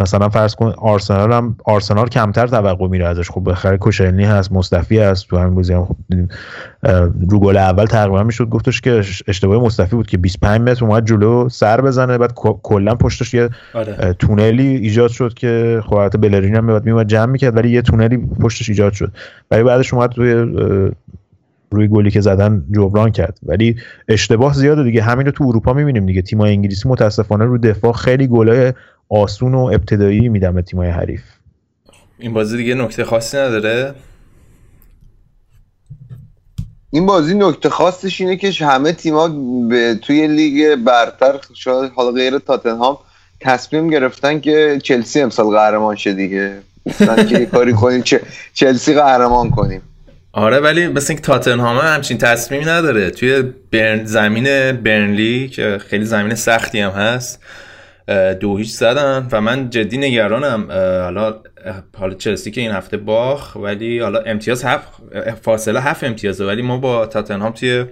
مثلا 0.00 0.28
فرض 0.28 0.54
کن 0.54 0.74
آرسنال 0.78 1.32
هم 1.32 1.56
آرسنال 1.64 2.08
کمتر 2.08 2.46
توقع 2.46 2.88
میره 2.88 3.06
ازش. 3.06 3.30
خب 3.30 3.50
بخره 3.50 3.76
کوشلنی 3.76 4.24
هست 4.24 4.52
مصطفی 4.52 4.98
هست. 4.98 5.28
تو 5.28 5.38
همین 5.38 5.54
بازی 5.54 5.72
هم 5.72 5.84
خب 5.84 5.96
رو 7.30 7.40
گل 7.40 7.56
اول 7.56 7.86
تقریبا 7.86 8.22
می‌شد. 8.22 8.48
گفتش 8.48 8.80
که 8.80 9.02
اشتباه 9.28 9.64
مصطفی 9.64 9.96
بود 9.96 10.06
که 10.06 10.18
25 10.18 10.60
متر 10.60 10.84
اومد 10.84 11.06
جلو 11.06 11.48
سر 11.48 11.80
بزنه 11.80 12.18
بعد 12.18 12.34
کلا 12.62 12.94
پشتش 12.94 13.34
یه 13.34 13.48
آره. 13.74 14.14
تونلی 14.18 14.76
ایجاد 14.76 15.10
شد 15.10 15.34
که 15.34 15.82
خب 15.86 15.94
البته 15.94 16.18
بلرین 16.18 16.54
هم 16.54 16.82
میومد 16.84 17.06
جمع 17.06 17.32
می‌کرد 17.32 17.56
ولی 17.56 17.70
یه 17.70 17.82
تونلی 17.82 18.16
پشتش 18.16 18.68
ایجاد 18.68 18.92
شد. 18.92 19.12
ولی 19.50 19.62
بعدش 19.62 19.94
اومد 19.94 20.10
توی 20.10 20.32
روی 21.70 21.88
گلی 21.88 22.10
که 22.10 22.20
زدن 22.20 22.64
جبران 22.70 23.10
کرد. 23.10 23.38
ولی 23.46 23.76
اشتباه 24.08 24.54
زیاده 24.54 24.82
دیگه. 24.82 25.02
همین 25.02 25.26
رو 25.26 25.32
تو 25.32 25.44
اروپا 25.44 25.72
می‌بینیم 25.72 26.06
دیگه. 26.06 26.22
تیمای 26.22 26.50
انگلیسی 26.50 26.88
متاسفانه 26.88 27.44
رو 27.44 27.58
دفاع 27.58 27.92
خیلی 27.92 28.26
گلای 28.26 28.72
آسون 29.08 29.54
و 29.54 29.58
ابتدایی 29.58 30.28
میدم 30.28 30.54
به 30.54 30.62
تیمای 30.62 30.88
حریف. 30.88 31.22
این 32.18 32.32
بازی 32.32 32.56
دیگه 32.56 32.74
نکته 32.74 33.04
خاصی 33.04 33.36
نداره؟ 33.36 33.94
این 36.90 37.06
بازی 37.06 37.34
نکته 37.34 37.68
خاصش 37.68 38.20
اینه 38.20 38.36
که 38.36 38.64
همه 38.64 38.92
تیما 38.92 39.28
به 39.68 39.98
توی 40.02 40.26
لیگ 40.26 40.74
برتر 40.74 41.40
شاید 41.54 41.92
حالا 41.92 42.12
غیر 42.12 42.38
تاتنهام 42.38 42.98
تصمیم 43.40 43.90
گرفتن 43.90 44.40
که 44.40 44.78
چلسی 44.82 45.20
امسال 45.20 45.46
قهرمان 45.46 45.96
شه 45.96 46.12
دیگه. 46.12 46.58
که 47.28 47.46
کاری 47.46 47.72
کنیم 47.72 48.04
چلسی 48.54 48.94
قهرمان 48.94 49.50
کنیم. 49.50 49.82
آره 50.32 50.60
ولی 50.60 50.88
مثل 50.88 51.12
اینکه 51.12 51.26
تاتنهام 51.26 51.78
همچین 51.78 52.18
تصمیمی 52.18 52.64
نداره. 52.64 53.10
توی 53.10 53.42
برن 53.72 54.04
زمین 54.04 54.72
برنلی 54.72 55.48
که 55.48 55.78
خیلی 55.78 56.04
زمین 56.04 56.34
سختی 56.34 56.80
هم 56.80 56.90
هست 56.90 57.40
دو 58.40 58.56
هیچ 58.56 58.70
زدن 58.70 59.28
و 59.32 59.40
من 59.40 59.70
جدی 59.70 59.98
نگرانم. 59.98 60.66
حالا 61.02 61.34
حالا 61.98 62.14
چلسی 62.14 62.50
که 62.50 62.60
این 62.60 62.70
هفته 62.70 62.96
باخ 62.96 63.56
ولی 63.56 63.98
حالا 63.98 64.20
امتیاز 64.20 64.64
هفت 64.64 64.88
فاصله 65.42 65.80
هفت 65.80 66.04
امتیازه. 66.04 66.46
ولی 66.46 66.62
ما 66.62 66.76
با 66.78 67.06
تاتنهام 67.06 67.52
توی 67.52 67.84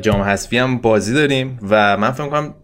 جام 0.00 0.20
حذفی 0.20 0.58
هم 0.58 0.78
بازی 0.78 1.14
داریم 1.14 1.58
و 1.70 1.96
من 1.96 2.10
فکر 2.10 2.28
کنم 2.28 2.54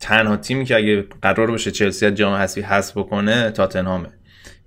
تنها 0.00 0.36
تیمی 0.36 0.64
که 0.64 0.76
اگه 0.76 1.04
قرار 1.22 1.50
باشه 1.50 1.70
چلسی 1.70 2.06
از 2.06 2.14
جام 2.14 2.34
حذفی 2.34 2.60
حذف 2.60 2.96
بکنه 2.96 3.50
تاتنهامه. 3.50 4.08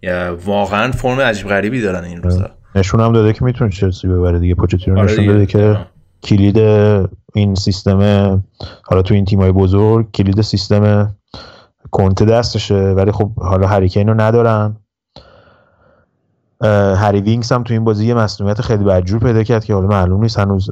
یا 0.03 0.37
واقعا 0.45 0.91
فرم 0.91 1.19
عجیب 1.19 1.47
غریبی 1.47 1.81
دارن 1.81 2.03
این 2.03 2.21
روزا. 2.23 2.49
نشون 2.75 2.99
هم 2.99 3.13
داده 3.13 3.33
که 3.33 3.45
می‌تونه 3.45 3.71
چلسی 3.71 4.07
ببره 4.07 4.39
دیگه. 4.39 4.55
پوچتینو 4.55 4.99
آره 4.99 5.11
نشون 5.11 5.25
داده 5.25 5.45
که 5.45 5.77
کلید 6.23 6.57
این 7.33 7.55
سیستم 7.55 7.99
حالا 8.83 9.01
تو 9.01 9.13
این 9.13 9.25
تیمای 9.25 9.51
بزرگ 9.51 10.11
کلید 10.11 10.41
سیستم 10.41 11.15
کنته 11.91 12.25
دستشه 12.25 12.75
ولی 12.75 13.11
خب 13.11 13.31
حالا 13.39 13.67
هریکین 13.67 14.07
رو 14.07 14.21
ندارن. 14.21 14.77
هری 16.95 17.21
وینگز 17.21 17.51
هم 17.51 17.63
تو 17.63 17.73
این 17.73 17.83
بازی 17.83 18.05
یه 18.05 18.13
مسئولیت 18.13 18.61
خیلی 18.61 18.83
بدجور 18.83 19.19
پیدا 19.19 19.43
کرد 19.43 19.65
که 19.65 19.73
حالا 19.73 19.87
معلوم 19.87 20.21
نیست 20.21 20.39
هنوز 20.39 20.69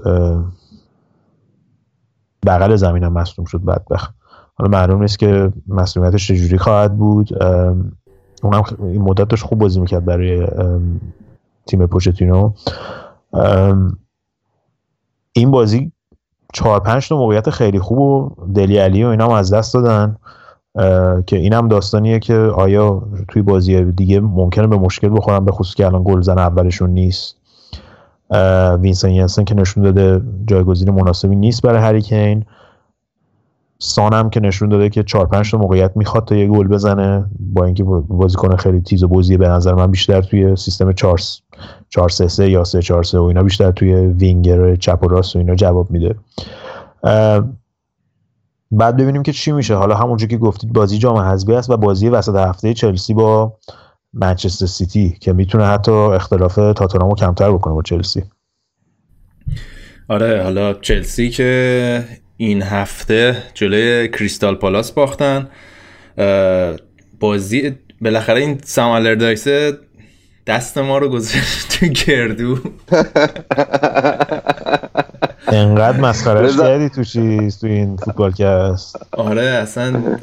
بغل 2.45 2.75
زمین 2.75 3.03
هم 3.03 3.13
مصدوم 3.13 3.45
شد 3.45 3.61
بدبخت. 3.61 4.15
حالا 4.55 4.71
معلوم 4.71 5.01
نیست 5.01 5.19
که 5.19 5.53
مسئولیتش 5.67 6.27
چجوری 6.27 6.57
خواهد 6.57 6.97
بود. 6.97 7.43
اونم 8.43 8.63
این 8.79 9.01
مدت 9.01 9.27
داشت 9.27 9.43
خوب 9.43 9.59
بازی 9.59 9.79
می‌کرد 9.79 10.05
برای 10.05 10.47
تیم 11.67 11.87
پوچتینو. 11.87 12.53
این 15.33 15.51
بازی 15.51 15.91
چهار 16.53 16.79
پنج 16.79 17.09
تا 17.09 17.17
موقعیت 17.17 17.49
خیلی 17.49 17.79
خوب 17.79 17.99
و 17.99 18.29
دلی 18.53 18.77
علی 18.77 19.03
و 19.03 19.07
اینا 19.07 19.25
هم 19.25 19.31
از 19.31 19.53
دست 19.53 19.73
دادن 19.73 20.17
که 21.25 21.37
اینم 21.37 21.67
داستانیه 21.67 22.19
که 22.19 22.35
آیا 22.35 23.03
توی 23.27 23.41
بازی 23.41 23.83
دیگه 23.91 24.19
ممکنه 24.19 24.67
به 24.67 24.77
مشکل 24.77 25.09
بخورن 25.09 25.45
به 25.45 25.51
خصوص 25.51 25.75
که 25.75 25.85
الان 25.85 26.03
گلزن 26.03 26.39
اولشون 26.39 26.89
نیست. 26.89 27.35
وینسن 28.81 29.09
ینسن 29.09 29.43
که 29.43 29.55
نشون 29.55 29.83
داده 29.83 30.21
جایگزین 30.47 30.91
مناسبی 30.91 31.35
نیست 31.35 31.61
برای 31.61 31.81
هریکین 31.81 32.45
سانم 33.81 34.29
که 34.29 34.39
نشون 34.39 34.69
داده 34.69 34.89
که 34.89 35.03
4 35.03 35.25
5 35.25 35.51
تا 35.51 35.57
موقعیت 35.57 35.91
می‌خواد 35.95 36.25
تا 36.25 36.35
یه 36.35 36.47
گل 36.47 36.67
بزنه 36.67 37.25
با 37.39 37.65
اینکه 37.65 37.83
بازیکن 37.83 38.55
خیلی 38.55 38.81
تیز 38.81 39.03
و 39.03 39.07
بازی 39.07 39.37
به 39.37 39.47
نظر 39.47 39.73
من 39.73 39.91
بیشتر 39.91 40.21
توی 40.21 40.55
سیستم 40.55 40.91
4 40.91 41.21
4 41.89 42.09
3 42.09 42.27
3 42.27 42.49
یا 42.49 42.63
3 42.63 42.81
4 42.81 43.03
3 43.03 43.19
و 43.19 43.23
اینا 43.23 43.43
بیشتر 43.43 43.71
توی 43.71 43.93
وینگر 43.93 44.75
چپ 44.75 45.03
و 45.03 45.07
راست 45.07 45.35
و 45.35 45.39
اینا 45.39 45.55
جواب 45.55 45.91
میده. 45.91 46.15
بعد 48.71 48.97
ببینیم 48.97 49.23
که 49.23 49.31
چی 49.31 49.51
میشه. 49.51 49.75
حالا 49.75 49.95
همونجا 49.95 50.27
که 50.27 50.37
گفتید 50.37 50.73
بازی 50.73 50.97
جام 50.97 51.17
حذفی 51.17 51.53
است 51.53 51.69
و 51.69 51.77
بازی 51.77 52.09
وسط 52.09 52.35
هفته 52.35 52.73
چلسی 52.73 53.13
با 53.13 53.53
منچستر 54.13 54.65
سیتی 54.65 55.17
که 55.21 55.33
می‌تونه 55.33 55.65
حتی 55.65 55.91
اختلاف 55.91 56.55
تاتنهامو 56.55 57.15
کمتر 57.15 57.51
بکنه 57.51 57.73
با 57.73 57.81
چلسی. 57.81 58.23
آره 60.07 60.43
حالا 60.43 60.73
چلسی 60.73 61.29
که 61.29 62.03
این 62.41 62.61
هفته 62.61 63.43
جلوی 63.53 64.07
کریستال 64.07 64.55
پالاس 64.55 64.91
باختن. 64.91 65.47
بازی 67.19 67.75
بالاخره 68.01 68.41
این 68.41 68.59
سام 68.63 69.15
دایسه 69.15 69.77
دست 70.47 70.77
ما 70.77 70.97
رو 70.97 71.09
گذاشت 71.09 71.69
تو 71.79 71.85
گردو. 71.85 72.59
انقدر 75.47 75.99
مسخرهش 75.99 76.57
کردی 76.57 76.89
تو 76.89 77.03
چیز 77.03 77.59
تو 77.59 77.67
این 77.67 77.97
فوتبال 77.97 78.31
هست 78.31 78.95
آره 79.11 79.41
اصلا 79.41 80.19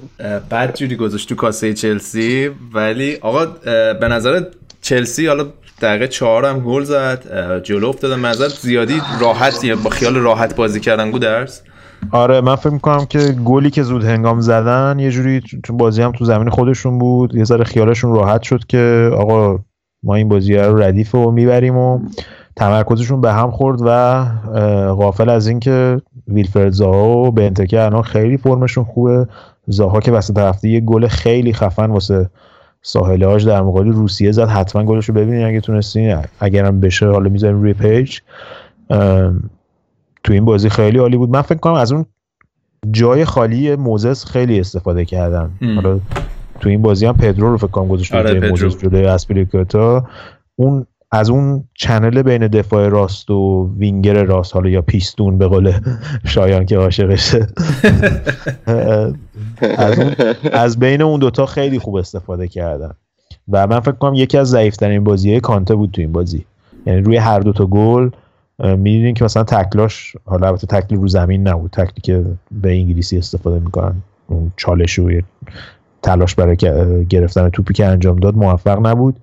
بد 0.51 0.77
جوری 0.77 0.97
گذاشت 0.97 1.29
تو 1.29 1.35
کاسه 1.35 1.75
چلسی. 1.75 2.51
ولی 2.75 3.17
آقا 3.21 3.47
به 3.93 4.09
نظر 4.09 4.45
چلسی 4.83 5.27
حالا 5.27 5.47
دقیقه 5.83 6.09
چهار 6.09 6.45
هم 6.45 6.61
گل 6.61 6.85
زد. 6.85 7.63
جلو 7.63 7.89
افتادن. 7.89 8.25
نظر 8.25 8.49
زیادی 8.49 9.03
راحت 9.21 9.67
با 9.67 9.91
خیال 9.91 10.15
راحت 10.17 10.57
بازی 10.57 10.81
کردن 10.81 11.11
گودرس 11.11 11.63
آره 12.13 12.41
من 12.41 12.57
فکر 12.57 12.73
می‌کنم 12.73 13.05
که 13.05 13.19
گلی 13.19 13.71
که 13.71 13.83
زود 13.83 14.05
هنگام 14.05 14.41
زدن 14.41 14.99
یه 14.99 15.11
جوری 15.11 15.43
تو 15.63 15.73
بازی 15.73 16.03
هم 16.03 16.13
تو 16.13 16.25
زمین 16.25 16.51
خودشون 16.51 16.99
بود. 16.99 17.35
یه 17.35 17.45
ذره 17.45 17.65
خیالشون 17.65 18.15
راحت 18.15 18.43
شد 18.43 18.67
که 18.67 19.11
آقا 19.15 19.59
ما 20.03 20.15
این 20.15 20.29
بازی 20.29 20.57
رو 20.57 20.83
ردیف 20.83 21.15
و 21.15 21.31
می‌بریم 21.31 21.77
و 21.77 22.01
تمرکزشون 22.57 23.21
به 23.21 23.33
هم 23.33 23.51
خورد 23.51 23.79
و 23.85 24.25
غافل 24.95 25.29
از 25.29 25.47
اینکه 25.47 26.01
ویلفرد 26.29 26.73
زاها 26.73 27.09
و 27.09 27.31
بنتکه 27.31 27.83
الان 27.83 28.03
خیلی 28.03 28.37
فرمشون 28.37 28.85
خوبه. 28.85 29.27
زاها 29.67 30.01
که 30.01 30.13
وسط 30.13 30.39
هفته 30.39 30.69
یه 30.69 30.81
گل 30.81 31.07
خیلی 31.07 31.53
خفن 31.53 31.91
واسه 31.91 32.31
ساحل 32.83 33.21
عاج 33.21 33.47
در 33.47 33.63
مقابل 33.63 33.93
روسیه 33.93 34.33
زد. 34.33 34.49
حتما 34.49 34.85
گلش 34.85 35.09
رو 35.09 35.15
ببینید 35.15 35.47
اگه 35.47 35.61
تونستین 35.61 36.17
اگرم 36.41 36.81
بشه 36.81 37.07
حالا 37.07 37.29
می‌ذاریم 37.29 37.63
روی 37.63 37.73
page 37.73 38.19
تو 40.27 40.33
این 40.33 40.45
بازی 40.45 40.69
خیلی 40.69 40.99
عالی 40.99 41.17
بود. 41.17 41.31
من 41.31 41.43
فکر 41.43 41.59
کنم 41.59 41.75
از 41.75 41.93
اون 41.93 42.05
جای 42.91 43.25
خالی 43.25 43.77
موزس 43.77 44.25
خیلی 44.25 44.61
استفاده 44.61 45.05
کردن. 45.05 45.51
حالا 45.75 46.01
تو 46.61 46.69
این 46.69 46.83
بازی 46.83 47.07
هم 47.07 47.17
پدرو 47.17 47.51
رو 47.51 47.57
فکر 47.57 47.67
کنم 47.67 47.89
گذاشت 47.89 48.15
آره 48.15 48.41
جای 48.41 48.51
موزس 48.51 48.79
جلوی 48.79 49.05
آزپیلیکوئتا. 49.05 50.07
اون 50.57 50.87
از 51.13 51.31
اون 51.31 51.65
channel 51.75 52.23
بین 52.23 52.49
دفاع 52.49 52.89
راست 52.89 53.31
و 53.31 53.71
وینگر 53.79 54.25
راست 54.25 54.55
حالا 54.55 54.69
یا 54.69 54.83
پیستون 54.83 55.39
به 55.39 55.47
قول 55.47 55.73
شایان 56.25 56.67
که 56.67 56.77
عاشقشه 56.77 57.47
از, 59.61 59.99
از 60.53 60.79
بین 60.79 61.03
اون 61.03 61.21
دوتا 61.21 61.47
خیلی 61.47 61.79
خوب 61.79 61.95
استفاده 61.95 62.49
کردن. 62.49 62.95
و 63.49 63.67
من 63.67 63.81
فکر 63.81 63.93
کنم 63.93 64.15
یکی 64.15 64.39
از 64.39 64.51
ضعیفترین 64.51 65.05
بازی 65.05 65.41
کانته 65.41 65.75
بود 65.75 65.91
تو 65.91 66.01
این 66.01 66.13
بازی. 66.13 66.45
یعنی 66.87 67.01
روی 67.01 67.17
هر 67.17 67.41
دوتا 67.41 67.67
گل 67.67 68.11
می‌دونین 68.59 69.15
که 69.15 69.25
مثلا 69.25 69.45
تکلاش 69.45 70.17
حالا 70.25 70.47
البته 70.47 70.67
تکل 70.67 70.97
رو 70.97 71.09
زمین 71.09 71.49
نبود. 71.49 71.71
تکلی 71.71 72.01
که 72.03 72.25
به 72.51 72.71
انگلیسی 72.71 73.19
استفاده 73.19 73.59
می‌کنن 73.59 73.95
اون 74.27 74.53
چالش 74.57 74.99
و 74.99 75.11
تلاش 76.03 76.35
برای 76.35 76.57
گرفتن 77.09 77.49
توپی 77.49 77.75
که 77.75 77.87
انجام 77.87 78.17
داد 78.17 78.37
موفق 78.37 78.87
نبود. 78.87 79.21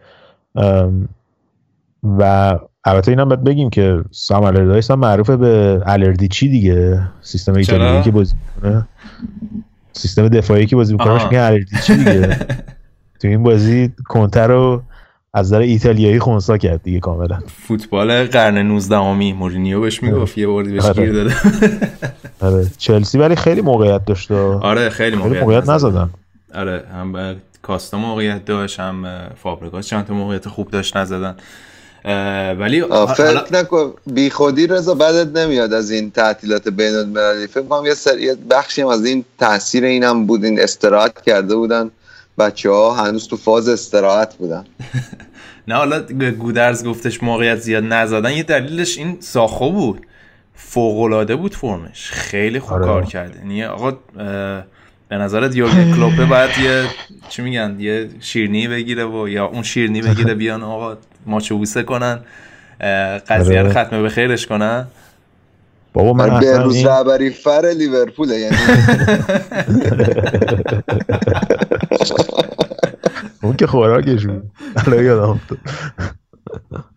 و 2.03 2.60
البته 2.85 3.11
اینم 3.11 3.30
باید 3.30 3.43
بگیم 3.43 3.69
که 3.69 4.03
سام 4.11 4.43
الردایس 4.43 4.91
هم 4.91 4.99
معروف 4.99 5.30
به 5.30 5.81
الردیچی 5.85 6.49
دیگه. 6.49 7.01
سیستم 7.22 7.53
ایتالیایی 7.53 8.03
که 8.03 8.11
بازی 8.11 8.35
می‌کنه. 8.55 8.88
سیستم 9.93 10.27
دفاعی 10.27 10.65
که 10.65 10.76
بازی 10.76 10.93
می‌کنه 10.93 11.26
میگه 11.26 11.41
الردیچی 11.41 11.97
دیگه. 11.97 12.38
تو 13.22 13.27
این 13.27 13.43
بازی 13.43 13.91
کنتر 14.05 14.47
رو 14.47 14.81
از 15.35 15.45
نظر 15.45 15.60
ایتالیایی 15.60 16.19
خونسا 16.19 16.57
کرد 16.57 16.84
دیگه 16.84 16.99
کاملا. 16.99 17.39
فوتبال 17.68 18.26
قرن 18.26 18.57
19 18.57 18.95
امی 18.95 19.34
مورینیو 19.34 19.81
بهش 19.81 20.03
می‌گفت 20.03 20.38
یه 20.38 20.47
بردی 20.47 20.72
بهش 20.72 20.91
گیر 20.91 21.14
داده. 21.14 21.35
آره. 22.41 22.65
چلسی 22.77 23.18
ولی 23.18 23.35
خیلی 23.35 23.61
موقعیت 23.61 24.05
داشت 24.05 24.31
آره 24.31 24.89
خیلی 24.89 25.15
موقعیت, 25.15 25.43
موقعیت 25.43 25.69
نزدن. 25.69 26.10
آره 26.55 26.84
هم 26.93 27.35
کاستا 27.61 27.97
موقعیت 27.97 28.45
داشت 28.45 28.80
هم 28.80 29.05
فابرگاس 29.43 29.88
چند 29.88 30.05
تا 30.05 30.14
موقعیت 30.14 30.47
خوب 30.47 30.72
داشت 30.72 30.97
نزدن. 30.97 31.35
ولی 32.60 32.81
فکر 33.18 33.45
نکن 33.51 33.93
بی 34.14 34.30
خودی 34.30 34.68
رضا 34.68 34.95
بدت 34.95 35.38
نمیاد 35.38 35.73
از 35.73 35.91
این 35.91 36.11
تعطیلات 36.11 36.69
بین 36.69 36.95
المللی. 36.95 37.47
فکر 37.47 37.64
کنم 37.64 37.85
یه 37.85 37.93
سری 37.93 38.35
بخشی 38.49 38.84
از 38.84 39.05
این 39.05 39.26
تاثیر 39.39 39.84
اینم 39.84 40.26
بود 40.26 40.43
این 40.43 40.61
استراحت 40.61 41.22
کرده 41.22 41.55
بودن. 41.55 41.91
بچه 42.38 42.69
ها 42.69 42.93
هنوز 42.93 43.27
تو 43.27 43.38
فاز 43.38 43.69
استراحت 43.69 44.35
بودن. 44.35 44.65
نه 45.68 45.76
حالا 45.76 46.01
گودرز 46.39 46.85
گفتش 46.85 47.23
موقعیت 47.23 47.55
زیاد 47.60 47.84
نزدن. 47.84 48.31
یه 48.31 48.43
دلیلش 48.43 48.97
این 48.97 49.18
ساخو 49.19 49.72
بود. 49.72 50.05
فوقلاده 50.55 51.35
بود 51.35 51.55
فرمش. 51.55 52.11
خیلی 52.11 52.60
خوب 52.60 52.73
آره. 52.73 52.85
کار 52.85 53.05
کرده 53.05 53.39
یعنی 53.39 53.64
آقا 53.64 53.97
به 55.10 55.18
نظرت 55.18 55.55
یورگن 55.55 55.95
کلوپه 55.95 56.26
باید 56.26 56.49
یه 56.64 56.84
چی 57.30 57.41
میگن 57.41 57.76
یه 57.80 58.10
شیرنی 58.19 58.68
بگیره 58.68 59.05
و 59.05 59.27
یا 59.27 59.45
اون 59.45 59.64
شیرنی 59.64 60.01
بگیره 60.01 60.34
بیان 60.43 60.64
آقا 60.64 60.97
ماچو 61.26 61.57
بوسه 61.57 61.84
کنن 61.84 62.19
قضیه 63.27 63.61
رو 63.61 63.69
آره. 63.69 63.84
ختمه 63.84 64.01
به 64.01 64.10
خیرش 64.10 64.47
کنن. 64.47 64.88
بابا 65.94 66.14
من 66.14 66.40
به 66.40 66.57
روز 66.57 66.76
این... 66.76 66.88
رهبری 66.88 67.30
فر 67.30 67.74
لیورپوله 67.78 68.40
یعنی 68.40 68.57
اون 73.44 73.56
که 73.56 73.68
خوراکش 73.68 74.26
بود. 74.26 74.52
الان 74.76 75.06
یادم 75.06 75.40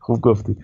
خوب 0.01 0.20
گفتی. 0.20 0.56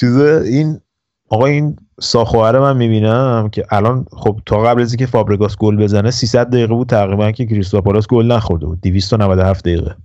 چیز 0.00 0.20
این 0.20 0.80
آقا 1.28 1.46
این 1.46 1.76
ساخوهره 2.00 2.58
من 2.58 2.76
می‌بینم 2.76 3.48
که 3.52 3.64
الان 3.70 4.06
خب 4.10 4.40
تا 4.46 4.62
قبل 4.62 4.82
از 4.82 4.92
اینکه 4.92 5.06
فابرگاس 5.06 5.56
گل 5.56 5.76
بزنه 5.76 6.10
300 6.10 6.50
دقیقه 6.50 6.74
بود 6.74 6.88
تقریبا 6.88 7.32
که 7.32 7.46
کریستوپالاس 7.46 8.06
گل 8.06 8.26
نخورده 8.26 8.66
بود. 8.66 8.80
297 8.80 9.64
دقیقه 9.64 9.96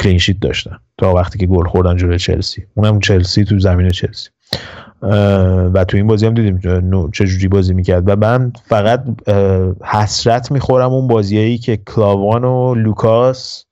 clean 0.00 0.20
sheet 0.20 0.40
داشتن. 0.40 0.76
تا 0.98 1.14
وقتی 1.14 1.38
که 1.38 1.46
گل 1.46 1.66
خوردن 1.66 1.96
جلوی 1.96 2.18
چلسی. 2.18 2.66
اونم 2.74 3.00
چلسی 3.00 3.44
تو 3.44 3.58
زمین 3.58 3.90
چلسی. 3.90 4.30
و 5.74 5.84
تو 5.88 5.96
این 5.96 6.06
بازی 6.06 6.26
هم 6.26 6.34
دیدیم 6.34 7.10
چجوری 7.10 7.48
بازی 7.48 7.74
می‌کرد. 7.74 8.02
و 8.06 8.16
من 8.16 8.52
فقط 8.68 9.04
حسرت 9.84 10.52
می‌خورم 10.52 10.92
اون 10.92 11.08
بازیایی 11.08 11.58
که 11.58 11.76
کلاوان 11.76 12.44
و 12.44 12.74
لوکاس 12.74 13.64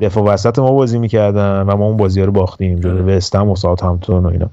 دفاع 0.00 0.24
وسط 0.24 0.58
ما 0.58 0.72
بازی 0.72 0.98
می‌کردن 0.98 1.62
و 1.62 1.76
ما 1.76 1.86
اون 1.86 1.96
بازی 1.96 2.20
ها 2.20 2.26
رو 2.26 2.32
باختیم 2.32 2.80
جلوی 2.80 3.16
وستهم 3.16 3.48
و 3.48 3.56
ساوتهمپتون 3.56 4.26
و 4.26 4.28
اینا. 4.28 4.50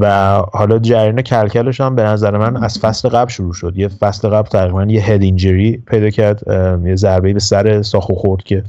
و 0.00 0.36
حالا 0.52 0.78
جریان 0.78 1.22
کلکلش 1.22 1.80
هم 1.80 1.94
به 1.94 2.02
نظر 2.02 2.38
من 2.38 2.64
از 2.64 2.78
فصل 2.78 3.08
قبل 3.08 3.30
شروع 3.30 3.52
شد. 3.52 3.72
یه 3.76 3.88
فصل 3.88 4.28
قبل 4.28 4.48
تقریبا 4.48 4.84
یه 4.84 5.02
head 5.02 5.22
injury 5.22 5.82
پیدا 5.86 6.10
کرد 6.10 6.42
یه 6.86 6.96
ضربه 6.96 7.32
به 7.32 7.40
سر 7.40 7.82
ساخو 7.82 8.14
خورد 8.14 8.42
که 8.42 8.64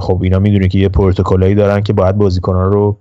خب 0.00 0.22
اینا 0.22 0.38
می‌دونی 0.38 0.68
که 0.68 0.78
یه 0.78 0.88
پروتکلایی 0.88 1.54
دارن 1.54 1.80
که 1.80 1.92
باید 1.92 2.16
بازیکنان 2.16 2.72
رو 2.72 2.96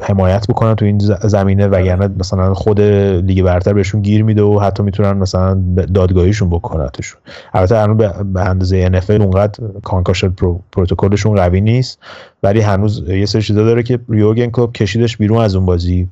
حمایت 0.00 0.46
بکنن 0.48 0.74
تو 0.74 0.84
این 0.84 0.98
زمینه 1.22 1.66
وگرنه 1.66 2.08
مثلا 2.18 2.54
خود 2.54 2.80
لیگ 2.80 3.42
برتر 3.42 3.72
بهشون 3.72 4.02
گیر 4.02 4.24
میده 4.24 4.42
و 4.42 4.60
حتی 4.60 4.82
می‌تونن 4.82 5.12
مثلا 5.12 5.62
دادگاهیشون 5.94 6.50
بکنتشون. 6.50 7.20
البته 7.54 7.78
الان 7.78 7.96
به 8.32 8.40
اندازه 8.40 8.90
NFL 8.90 9.10
اونقدر 9.10 9.64
concussion 9.82 10.34
پروتکلشون 10.72 11.36
قوی 11.36 11.60
نیست 11.60 11.98
ولی 12.42 12.60
هنوز 12.60 13.08
یه 13.08 13.26
سری 13.26 13.42
چیزا 13.42 13.64
داره 13.64 13.82
که 13.82 13.98
یورگن 14.08 14.46
کلوپ 14.46 14.72
کشیدش 14.72 15.16
بیرون 15.16 15.38
از 15.38 15.54
اون 15.54 15.66
بازی 15.66 16.08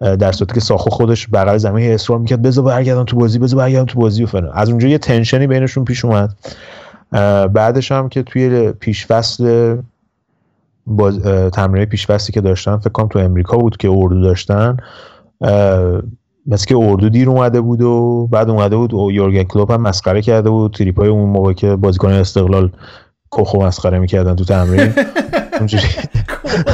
در 0.00 0.32
صورتی 0.32 0.54
که 0.54 0.60
ساخو 0.60 0.90
خودش 0.90 1.28
بغل 1.32 1.56
زمین 1.56 1.92
اصرار 1.92 2.18
می‌کرد 2.18 2.42
بذار 2.42 2.64
برگردم 2.64 3.04
تو 3.04 3.16
بازی 3.16 3.38
بذار 3.38 3.58
برگردم 3.58 3.86
تو 3.86 4.00
بازی 4.00 4.24
و 4.24 4.26
فلان. 4.26 4.50
از 4.54 4.68
اونجا 4.68 4.88
یه 4.88 4.98
tension 4.98 5.40
ی 5.40 5.46
بینشون 5.46 5.84
پیش 5.84 6.04
اومد. 6.04 6.34
بعدش 7.52 7.92
هم 7.92 8.08
که 8.08 8.22
توی 8.22 8.72
پیش 8.72 9.06
فصل 9.06 9.76
باز 10.88 11.22
تمرین 11.52 11.84
پیشفستی 11.84 12.32
که 12.32 12.40
داشتن 12.40 12.76
فکر 12.76 12.90
کنم 12.90 13.08
تو 13.08 13.18
امریکا 13.18 13.56
بود 13.56 13.76
که 13.76 13.88
اردو 13.88 14.22
داشتن. 14.22 14.76
مثل 16.46 16.66
که 16.66 16.76
اردو 16.76 17.08
دیر 17.08 17.30
اومده 17.30 17.60
بود 17.60 17.82
و 17.82 18.26
بعد 18.32 18.50
اومده 18.50 18.76
بود 18.76 18.94
و 18.94 19.10
یورگن 19.12 19.42
کلوپ 19.42 19.70
هم 19.70 19.80
مسخره 19.80 20.22
کرده 20.22 20.50
بود. 20.50 20.72
تریپای 20.72 21.08
اون 21.08 21.30
موقع 21.30 21.52
که 21.52 21.76
بازیکن 21.76 22.12
استقلال 22.12 22.70
کوخو 23.30 23.62
مسخره 23.62 23.98
می‌کردن 23.98 24.36
تو 24.36 24.44
تمرین. 24.44 24.92
اونجوری 25.58 25.82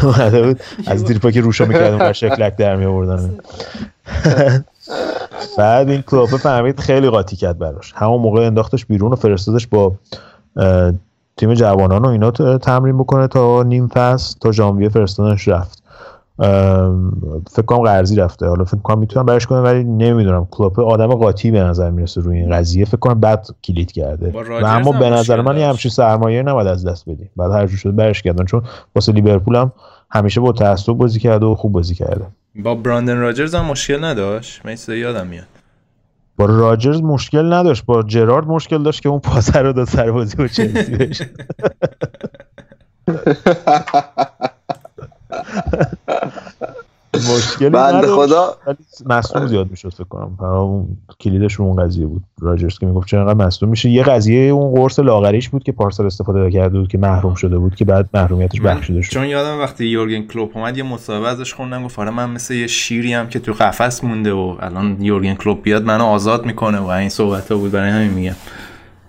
اومده 0.03 0.43
بود. 0.43 0.61
از 0.87 1.05
تریپای 1.05 1.33
که 1.33 1.41
روشا 1.41 1.65
می‌کردن 1.71 2.11
و 2.11 2.13
شکلک 2.13 2.57
در 2.57 2.77
می 2.77 2.85
آوردن 2.85 3.31
بعد 5.59 5.91
این 5.91 6.03
کلوپ 6.03 6.37
فهمید 6.37 6.81
خیلی 6.81 7.11
قاطی 7.11 7.37
کرد 7.37 7.59
براش. 7.59 7.93
همون 7.97 8.21
موقع 8.21 8.47
انداختش 8.47 8.87
بیرون 8.87 9.13
و 9.13 9.17
فرستادش 9.17 9.67
با 9.67 9.95
تیم 11.37 11.55
جوانان 11.55 12.03
رو 12.05 12.09
اینا 12.09 12.31
تمرین 12.59 12.99
بکنه 12.99 13.27
تا 13.27 13.63
نیم 13.63 13.89
فصل 13.89 14.39
تا 14.41 14.53
ژانویه 14.53 14.89
فرستادنش 14.89 15.49
رفت. 15.49 15.83
فکر 17.51 17.67
کنم 17.67 17.79
قرضی 17.79 18.17
رفته. 18.17 18.47
حالا 18.47 18.65
فکر 18.65 18.81
کنم 18.81 18.99
می‌تونم 18.99 19.27
برش 19.27 19.47
کنم 19.47 19.65
ولی 19.65 19.85
نمی‌دونم. 19.85 20.49
کلوپ 20.51 20.81
آدم 20.81 21.07
قاطی 21.07 21.51
به 21.51 21.61
نظر 21.61 21.91
می‌رسه 21.91 22.21
روی 22.21 22.39
این 22.39 22.51
قضیه. 22.51 22.85
فکر 22.85 22.97
کنم 22.97 23.21
بعد 23.21 23.47
کلید 23.65 23.93
کرده. 23.93 24.33
و 24.63 24.67
اما 24.67 24.93
به 24.93 25.11
نظر 25.11 25.41
من 25.41 25.57
یه 25.57 25.69
همچین 25.69 25.91
سرمایه 25.91 26.43
نباید 26.43 26.69
از 26.69 26.87
دست 26.87 27.09
بدی 27.09 27.31
بعد 27.37 27.51
هر 27.51 27.67
شده 27.67 27.93
برش 27.93 28.23
کردن. 28.23 28.45
چون 28.45 28.63
واسه 28.95 29.13
لیورپول 29.13 29.57
هم 29.57 29.73
همیشه 30.11 30.41
با 30.41 30.53
تعصب 30.53 30.93
بازی 30.93 31.21
کرده 31.21 31.47
و 31.47 31.55
خوب 31.55 31.73
بازی 31.73 31.95
کرده. 31.95 32.27
با 32.57 32.75
براندن 32.75 33.19
راجرز 33.19 33.55
هم 33.55 33.65
مشکل 33.65 34.05
نداشت؟ 34.05 34.61
من 34.67 34.77
یادم 34.89 35.27
میاد. 35.27 35.45
با 36.37 36.45
راجرز 36.45 37.03
مشکل 37.03 37.53
نداشت 37.53 37.85
با 37.85 38.03
جرارد 38.03 38.47
مشکل 38.47 38.83
داشت 38.83 39.03
که 39.03 39.09
اون 39.09 39.21
پاسه 39.21 39.59
رو 39.59 39.73
داد 39.73 39.89
سر 39.89 40.11
بازی 40.11 40.37
با 40.37 40.49
چلسی 40.49 40.97
بشه 40.97 41.29
مشکلی 47.17 47.69
بنده 47.69 48.07
خدا. 48.07 48.57
مصدوم 49.07 49.47
زیاد 49.47 49.71
می‌شد 49.71 49.93
فکر 49.93 50.05
کنم. 50.05 50.37
اون 50.41 50.97
کلیدش 51.21 51.61
اون 51.61 51.85
قضیه 51.85 52.07
بود. 52.07 52.23
راجرز 52.41 52.79
که 52.79 52.87
می‌گفت 52.87 53.09
چرا 53.09 53.35
مصدوم 53.35 53.69
میشه 53.69 53.91
یه 53.91 54.03
قضیه 54.03 54.51
اون 54.51 54.75
قرص 54.75 54.99
لاغریش 54.99 55.49
بود 55.49 55.63
که 55.63 55.73
پارسال 55.73 56.07
استفاده 56.07 56.51
کرده 56.51 56.79
بود 56.79 56.89
که 56.89 56.99
محروم 56.99 57.35
شده 57.35 57.59
بود 57.59 57.75
که 57.75 57.85
بعد 57.85 58.09
محرومیتش 58.15 58.61
بخشیده 58.61 59.03
شد. 59.03 59.13
چون 59.13 59.27
یادم 59.27 59.59
وقتی 59.59 59.87
یورگن 59.87 60.23
کلوپ 60.23 60.57
اومد 60.57 60.77
یه 60.77 60.83
مصاحبه 60.83 61.29
ازش 61.29 61.55
خوندم 61.55 61.85
گفت 61.85 61.99
آره 61.99 62.11
من 62.11 62.31
مثل 62.31 62.55
یه 62.55 62.67
شیری 62.67 63.13
هم 63.13 63.29
که 63.29 63.39
تو 63.39 63.53
قفس 63.53 64.05
مونده 64.05 64.33
و 64.33 64.57
الان 64.61 64.97
یورگن 65.01 65.35
کلوپ 65.35 65.63
بیاد 65.63 65.85
منو 65.85 66.05
آزاد 66.05 66.47
می‌کنه 66.47 66.79
و 66.79 66.87
این 66.87 67.09
صحبت 67.09 67.53
ها 67.53 67.59
بود. 67.59 67.71
برای 67.71 67.91
همین 67.91 68.11
میگم. 68.11 68.35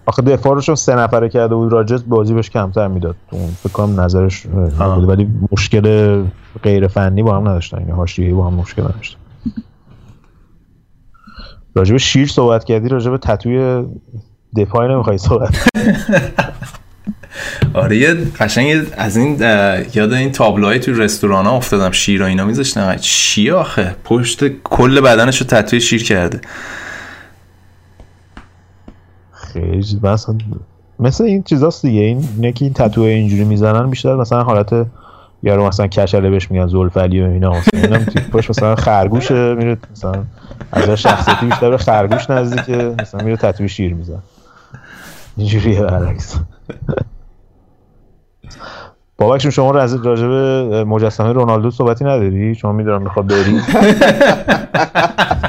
آخه 0.05 0.21
دفاع 0.21 0.55
رو 0.55 0.61
چون 0.61 0.75
سه 0.75 0.95
نفره 0.95 1.29
کرده 1.29 1.55
بود 1.55 1.71
راجت 1.71 2.03
بازی 2.03 2.33
بهش 2.33 2.49
کمتر 2.49 2.87
می‌داد. 2.87 3.15
اون 3.31 3.47
فکر 3.47 3.73
کنم 3.73 4.01
نظرش 4.01 4.47
بود 4.47 5.09
ولی 5.09 5.27
مشکل 5.51 6.23
غیر 6.63 6.87
فنی 6.87 7.23
با 7.23 7.37
هم 7.37 7.47
نداشتن. 7.47 7.79
یعنی 7.79 7.91
حاشیه‌ای 7.91 8.33
با 8.33 8.47
هم 8.47 8.53
مشکل 8.53 8.81
نداشتن. 8.81 9.19
راجب 11.75 11.97
شیر 11.97 12.27
صحبت 12.27 12.63
کردی 12.63 12.89
راجب 12.89 13.17
تتوی 13.17 13.85
دفاعی 14.57 14.93
نمی‌خوای 14.93 15.17
صحبت 15.17 15.67
آره 17.73 17.97
یه 17.97 18.13
قشنگ 18.13 18.85
از 18.97 19.17
این 19.17 19.39
یاد 19.93 20.13
این 20.13 20.31
تابلوهای 20.31 20.79
توی 20.79 20.93
رستوران 20.93 21.45
ها 21.45 21.51
افتادم. 21.57 21.91
شیر 21.91 22.23
و 22.23 22.25
اینا 22.25 22.45
میذاشتن. 22.45 22.95
چی 22.95 23.51
آخه؟ 23.51 23.95
پشت 24.03 24.47
کل 24.63 25.01
بدنش 25.01 25.41
رو 25.41 25.47
تتوی 25.47 25.81
شیر 25.81 26.03
کرده. 26.03 26.41
خیلی 29.55 29.99
مثلا 30.03 30.37
مثل 30.99 31.23
این 31.23 31.43
چیزاست 31.43 31.81
دیگه. 31.85 32.01
این 32.01 32.29
اینه 32.35 32.51
که 32.51 32.65
این 32.65 32.73
تتو 32.73 33.01
اینجوری 33.01 33.43
می‌زنن 33.43 33.89
بیشتر 33.89 34.15
مثلا 34.15 34.43
حالت 34.43 34.85
یارو 35.43 35.67
مثلا 35.67 35.87
کشله 35.87 36.29
بهش 36.29 36.51
میگن 36.51 36.67
زلفلی 36.67 37.21
و 37.21 37.25
اینا. 37.25 37.55
اینم 37.73 38.05
پشت 38.05 38.49
مثلا 38.49 38.75
خرگوشه 38.75 39.55
میره 39.55 39.77
مثلا 39.91 40.23
از 40.71 40.89
شخصیتی 40.89 41.45
بیشتر 41.45 41.69
به 41.69 41.77
خرگوش 41.77 42.29
نزدیکه 42.29 42.95
مثلا 43.01 43.23
میره 43.23 43.37
تتو 43.37 43.67
شیر 43.67 43.93
میزن 43.93 44.19
اینجوریه 45.37 45.81
برعکس. 45.81 46.39
بابکشون 49.17 49.51
شما 49.51 49.71
راجع 49.71 50.27
به 50.27 50.83
مجسمه 50.83 51.31
رونالدو 51.31 51.71
صحبتی 51.71 52.05
نداری؟ 52.05 52.55
چون 52.55 52.75
می‌دونم 52.75 53.01
می‌خواد 53.01 53.27
بری. 53.27 53.59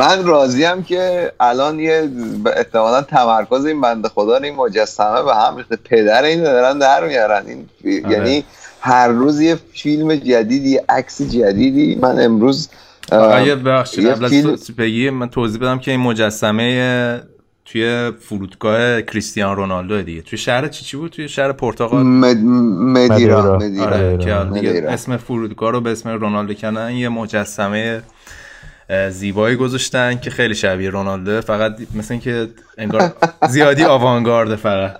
من 0.00 0.24
راضیم 0.24 0.82
که 0.82 1.32
الان 1.40 1.80
یه 1.80 2.10
احتمالا 2.56 3.02
تمرکز 3.02 3.66
این 3.66 3.80
بنده 3.80 4.08
خدا 4.08 4.36
این 4.36 4.54
مجسمه 4.54 5.22
به 5.22 5.34
هم 5.34 5.56
ریخته. 5.56 5.76
پدر 5.76 6.22
این 6.22 6.42
دارن 6.42 6.78
در 6.78 7.06
میارن. 7.06 7.44
این 7.46 7.68
یعنی 8.10 8.44
هر 8.80 9.08
روز 9.08 9.40
یه 9.40 9.58
فیلم 9.72 10.14
جدیدی 10.14 10.70
یه 10.70 10.84
عکس 10.88 11.22
جدیدی. 11.22 11.98
من 12.02 12.20
امروز 12.20 12.68
آیا 13.12 13.56
بخشید 13.56 14.06
قبل 14.06 14.24
از 14.24 14.70
بگی 14.78 15.10
من 15.10 15.28
توضیح 15.28 15.60
بدم 15.60 15.78
که 15.78 15.90
این 15.90 16.00
مجسمه 16.00 17.20
توی 17.64 18.12
فرودگاه 18.20 19.02
کریستیان 19.02 19.56
رونالدو 19.56 20.02
دیگه. 20.02 20.22
توی 20.22 20.38
شهر 20.38 20.68
چی 20.68 20.84
چی 20.84 20.96
بود؟ 20.96 21.10
توی 21.10 21.28
شهر 21.28 21.52
پرتغال؟ 21.52 22.02
مدیرا 22.02 23.54
آره 23.80 24.18
که 24.18 24.34
دیگه 24.54 24.84
اسم 24.88 25.16
فرودگاه 25.16 25.72
رو 25.72 25.80
به 25.80 25.90
اسم 25.90 26.08
رونالدو 26.08 26.54
کردن 26.54 26.90
یه 26.90 27.08
مجسمه 27.08 28.02
زیبایی 29.10 29.56
گذاشتن 29.56 30.18
که 30.18 30.30
خیلی 30.30 30.54
شبیه 30.54 30.90
رونالدو 30.90 31.40
فقط 31.40 31.76
مثل 31.94 32.14
اینکه 32.14 32.48
انگار 32.78 33.12
زیادی 33.48 33.84
آوانگارده 33.84 34.56
فقط. 34.56 34.96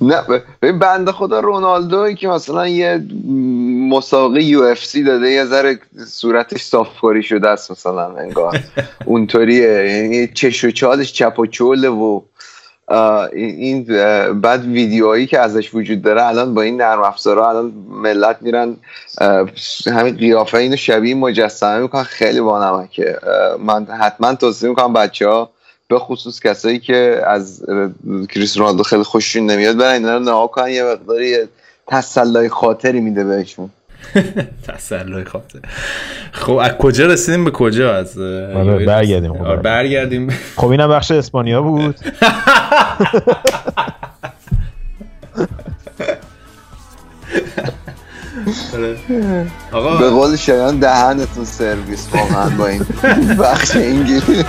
نه 0.00 0.22
ببین 0.62 0.78
بنده 0.78 1.12
خدا 1.12 1.40
رونالدو 1.40 2.12
که 2.12 2.28
مثلا 2.28 2.68
یه 2.68 3.02
مسابقه 3.90 4.42
یو 4.42 4.62
اف 4.62 4.84
سی 4.84 5.04
داده 5.04 5.30
یه 5.30 5.44
ذره 5.44 5.78
صورتش 6.06 6.62
صافکاری 6.62 7.22
شده 7.22 7.48
است 7.48 7.70
مثلا 7.70 8.16
انگار. 8.16 8.60
اونطوریه. 9.04 10.02
یعنی 10.02 10.28
چش 10.28 10.64
و 10.64 10.70
چالش 10.70 11.12
چپ 11.12 11.38
و 11.38 11.46
چوله 11.46 11.88
و 11.88 12.20
این 13.32 13.84
بعد 14.40 14.64
ویدیوهایی 14.64 15.26
که 15.26 15.38
ازش 15.38 15.74
وجود 15.74 16.02
داره 16.02 16.26
الان 16.26 16.54
با 16.54 16.62
این 16.62 16.76
نرم 16.76 17.02
افزارها 17.02 17.48
الان 17.48 17.72
ملت 17.90 18.36
میرن 18.40 18.76
همین 19.86 20.16
قیافه 20.16 20.58
اینو 20.58 20.76
شبیه 20.76 21.14
مجسمه 21.14 21.78
می‌کنن 21.78 22.02
خیلی 22.02 22.40
بانمکه. 22.40 23.18
من 23.58 23.86
حتما 23.86 24.34
توصیه 24.34 24.68
می‌کنم 24.68 24.92
بچه 24.92 25.28
ها 25.28 25.50
به 25.88 25.98
خصوص 25.98 26.40
کسایی 26.40 26.78
که 26.78 27.22
از 27.26 27.64
کریس 28.28 28.56
رونالدو 28.56 28.82
خیلی 28.82 29.02
خوششون 29.02 29.46
نمیاد 29.46 29.76
برن 29.76 29.92
اینا 29.92 30.16
رو 30.16 30.22
نها 30.22 30.46
کنن 30.46 30.68
یه 30.68 30.84
مقداری 30.84 31.36
تسلای 31.86 32.48
خاطری 32.48 33.00
میده 33.00 33.24
بهشون. 33.24 33.70
تسلای 34.68 35.24
خاطر. 35.24 35.58
خب 36.32 36.52
از 36.52 36.72
کجا 36.72 37.06
رسیدیم 37.06 37.44
به 37.44 37.50
کجا؟ 37.50 37.94
از 37.94 38.18
آره 38.18 38.86
برگردیم. 38.86 39.32
آره 39.32 39.56
برگردیم. 39.56 40.30
خب 40.56 40.68
اینم 40.68 40.88
بخش 40.88 41.10
اسپانیا 41.10 41.62
بود. 41.62 41.96
آقا. 49.72 49.96
به 49.96 50.10
قول 50.10 50.36
شایان 50.36 50.78
دهنتون 50.78 51.44
سرویس 51.44 52.08
واقعا 52.12 52.50
با 52.50 52.66
این 52.66 52.84
بخش 53.38 53.76
انگلیسی. 53.76 54.44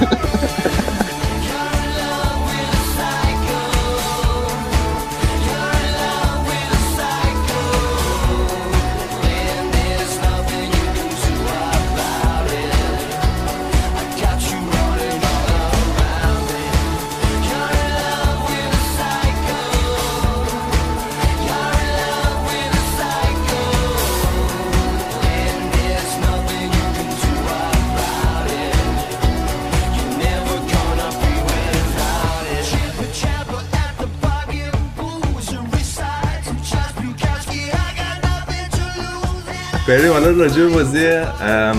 بریم 40.11 40.23
حالا 40.23 40.37
راجع 40.37 40.61
به 40.61 40.69
بازی 40.69 41.07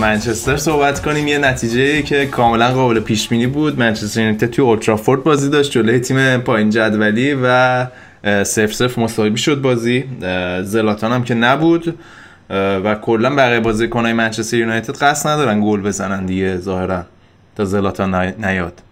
منچستر 0.01 0.57
صحبت 0.57 1.01
کنیم. 1.01 1.27
یه 1.27 1.37
نتیجه 1.37 2.01
که 2.01 2.25
کاملا 2.25 2.71
قابل 2.71 2.99
پیش 2.99 3.27
بینی 3.27 3.47
بود. 3.47 3.79
منچستر 3.79 4.21
یونایتد 4.21 4.49
توی 4.49 4.65
اولترافورد 4.65 5.23
بازی 5.23 5.49
داشت 5.49 5.71
جلوی 5.71 5.99
تیم 5.99 6.37
پایین 6.37 6.69
جدولی 6.69 7.37
و 7.43 7.87
سف 8.43 8.73
سف 8.73 8.97
مساوی 8.97 9.37
شد 9.37 9.61
بازی. 9.61 10.03
زلاتان 10.63 11.11
هم 11.11 11.23
که 11.23 11.33
نبود. 11.33 11.99
و 12.49 12.95
کلا 12.95 13.35
بقیه 13.35 13.59
بازیکنای 13.59 14.13
منچستر 14.13 14.57
یونایتد 14.57 14.97
قصد 14.97 15.29
ندارن 15.29 15.61
گل 15.63 15.81
بزنن 15.81 16.25
دیگه 16.25 16.57
ظاهرا 16.57 17.03
تا 17.55 17.65
زلاتان 17.65 18.15
نیاد. 18.15 18.82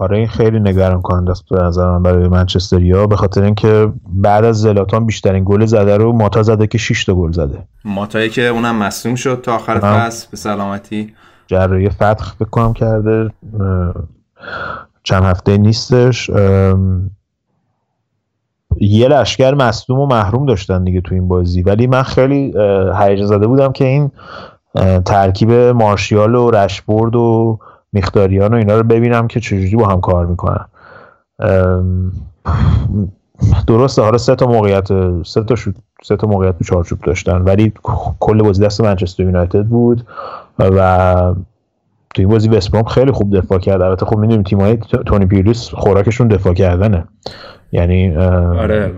آره 0.00 0.16
این 0.16 0.26
خیلی 0.26 0.60
نگران 0.60 1.02
کننده 1.02 1.30
است 1.30 1.44
به 1.50 1.62
نظر 1.62 1.90
من 1.90 2.02
برای 2.02 2.28
منچستریا 2.28 3.06
به 3.06 3.16
خاطر 3.16 3.42
اینکه 3.42 3.92
بعد 4.06 4.44
از 4.44 4.60
زلاتان 4.60 5.06
بیشترین 5.06 5.44
گل 5.46 5.66
زده 5.66 5.96
رو 5.96 6.12
ماتا 6.12 6.42
زده 6.42 6.66
که 6.66 6.78
6 6.78 7.04
تا 7.04 7.14
گل 7.14 7.32
زده. 7.32 7.58
ماتایی 7.84 8.28
که 8.28 8.42
اونم 8.42 8.76
مصدوم 8.76 9.14
شد 9.14 9.40
تا 9.42 9.54
آخر 9.54 9.78
فصل 9.78 10.28
به 10.30 10.36
سلامتی. 10.36 11.14
جراحی 11.46 11.88
فتح 11.88 12.32
فکر 12.38 12.48
کنم 12.50 12.72
کرده. 12.72 13.30
چند 15.02 15.22
هفته 15.22 15.58
نیستش. 15.58 16.30
یه 18.80 19.08
لشکر 19.08 19.54
مصدوم 19.54 20.00
و 20.00 20.06
محروم 20.06 20.46
داشتن 20.46 20.84
دیگه 20.84 21.00
تو 21.00 21.14
این 21.14 21.28
بازی. 21.28 21.62
ولی 21.62 21.86
من 21.86 22.02
خیلی 22.02 22.54
هیجان 22.98 23.26
زده 23.26 23.46
بودم 23.46 23.72
که 23.72 23.84
این 23.84 24.10
ترکیب 25.02 25.52
مارشیال 25.52 26.34
و 26.34 26.50
رشبورد 26.50 27.16
و 27.16 27.58
میختاریان 27.92 28.54
و 28.54 28.56
اینا 28.56 28.76
رو 28.76 28.82
ببینم 28.82 29.28
که 29.28 29.40
چجوری 29.40 29.76
با 29.76 29.88
هم 29.88 30.00
کار 30.00 30.26
می‌کنن. 30.26 30.66
درسته 33.66 34.02
حالا 34.02 34.18
سه 34.18 34.34
تا 34.34 34.46
موقعیت 34.46 34.88
سه 35.22 35.42
تا 35.44 35.54
شد 35.56 35.74
سه 36.02 36.16
تا 36.16 36.26
موقعیت 36.26 36.58
تو 36.58 36.64
چارچوب 36.64 37.00
داشتن 37.00 37.42
ولی 37.42 37.72
کل 38.20 38.42
بازی 38.42 38.64
دست 38.64 38.80
منچستر 38.80 39.22
یونایتد 39.22 39.64
بود 39.64 40.06
و 40.58 41.34
تو 42.14 42.22
این 42.22 42.28
بازی 42.28 42.48
وستبروم 42.48 42.84
خیلی 42.84 43.12
خوب 43.12 43.36
دفاع 43.36 43.58
کرد. 43.58 43.82
البته 43.82 44.06
خب 44.06 44.16
می‌دونیم 44.16 44.42
تیم‌های 44.42 44.76
تونی 45.06 45.26
پیرلیس 45.26 45.68
خوراکشون 45.68 46.28
دفاع 46.28 46.54
کردنه. 46.54 47.04
یعنی 47.72 48.16
آره. 48.16 48.92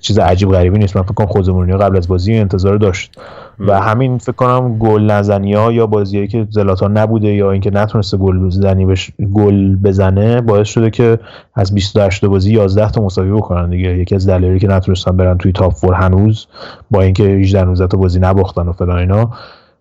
چیز 0.00 0.18
عجیب 0.18 0.50
غریبی 0.50 0.78
نیست. 0.78 0.96
من 0.96 1.02
فکر 1.02 1.14
کنم 1.14 1.26
خوزه 1.26 1.52
قبل 1.52 1.96
از 1.96 2.08
بازی 2.08 2.34
انتظار 2.34 2.76
داشت. 2.76 3.20
و 3.58 3.80
همین 3.80 4.18
فکر 4.18 4.32
کنم 4.32 4.78
گل 4.78 5.02
نزنی 5.02 5.54
ها 5.54 5.72
یا 5.72 5.86
بازیایی 5.86 6.28
که 6.28 6.46
زلاتان 6.50 6.98
نبوده 6.98 7.28
یا 7.28 7.50
اینکه 7.50 7.70
نتونسته 7.70 8.16
گل 8.16 8.38
بزنی 8.38 8.86
بش 8.86 9.10
گل 9.32 9.76
بزنه 9.76 10.40
باعث 10.40 10.68
شده 10.68 10.90
که 10.90 11.18
از 11.54 11.74
28 11.74 12.24
بازی 12.24 12.52
11 12.52 12.90
تا 12.90 13.02
مساوی 13.02 13.30
بکنن 13.30 13.70
دیگه. 13.70 13.98
یکی 13.98 14.14
از 14.14 14.28
دلایلی 14.28 14.58
که 14.58 14.68
نتونستن 14.68 15.16
برن 15.16 15.38
توی 15.38 15.52
تاپ 15.52 15.72
فور 15.72 15.94
هنوز 15.94 16.46
با 16.90 17.02
اینکه 17.02 17.22
18 17.24 17.64
19 17.64 17.86
تا 17.86 17.98
بازی 17.98 18.20
نباختن 18.20 18.68
و 18.68 18.72
فلان 18.72 18.98
اینا 18.98 19.30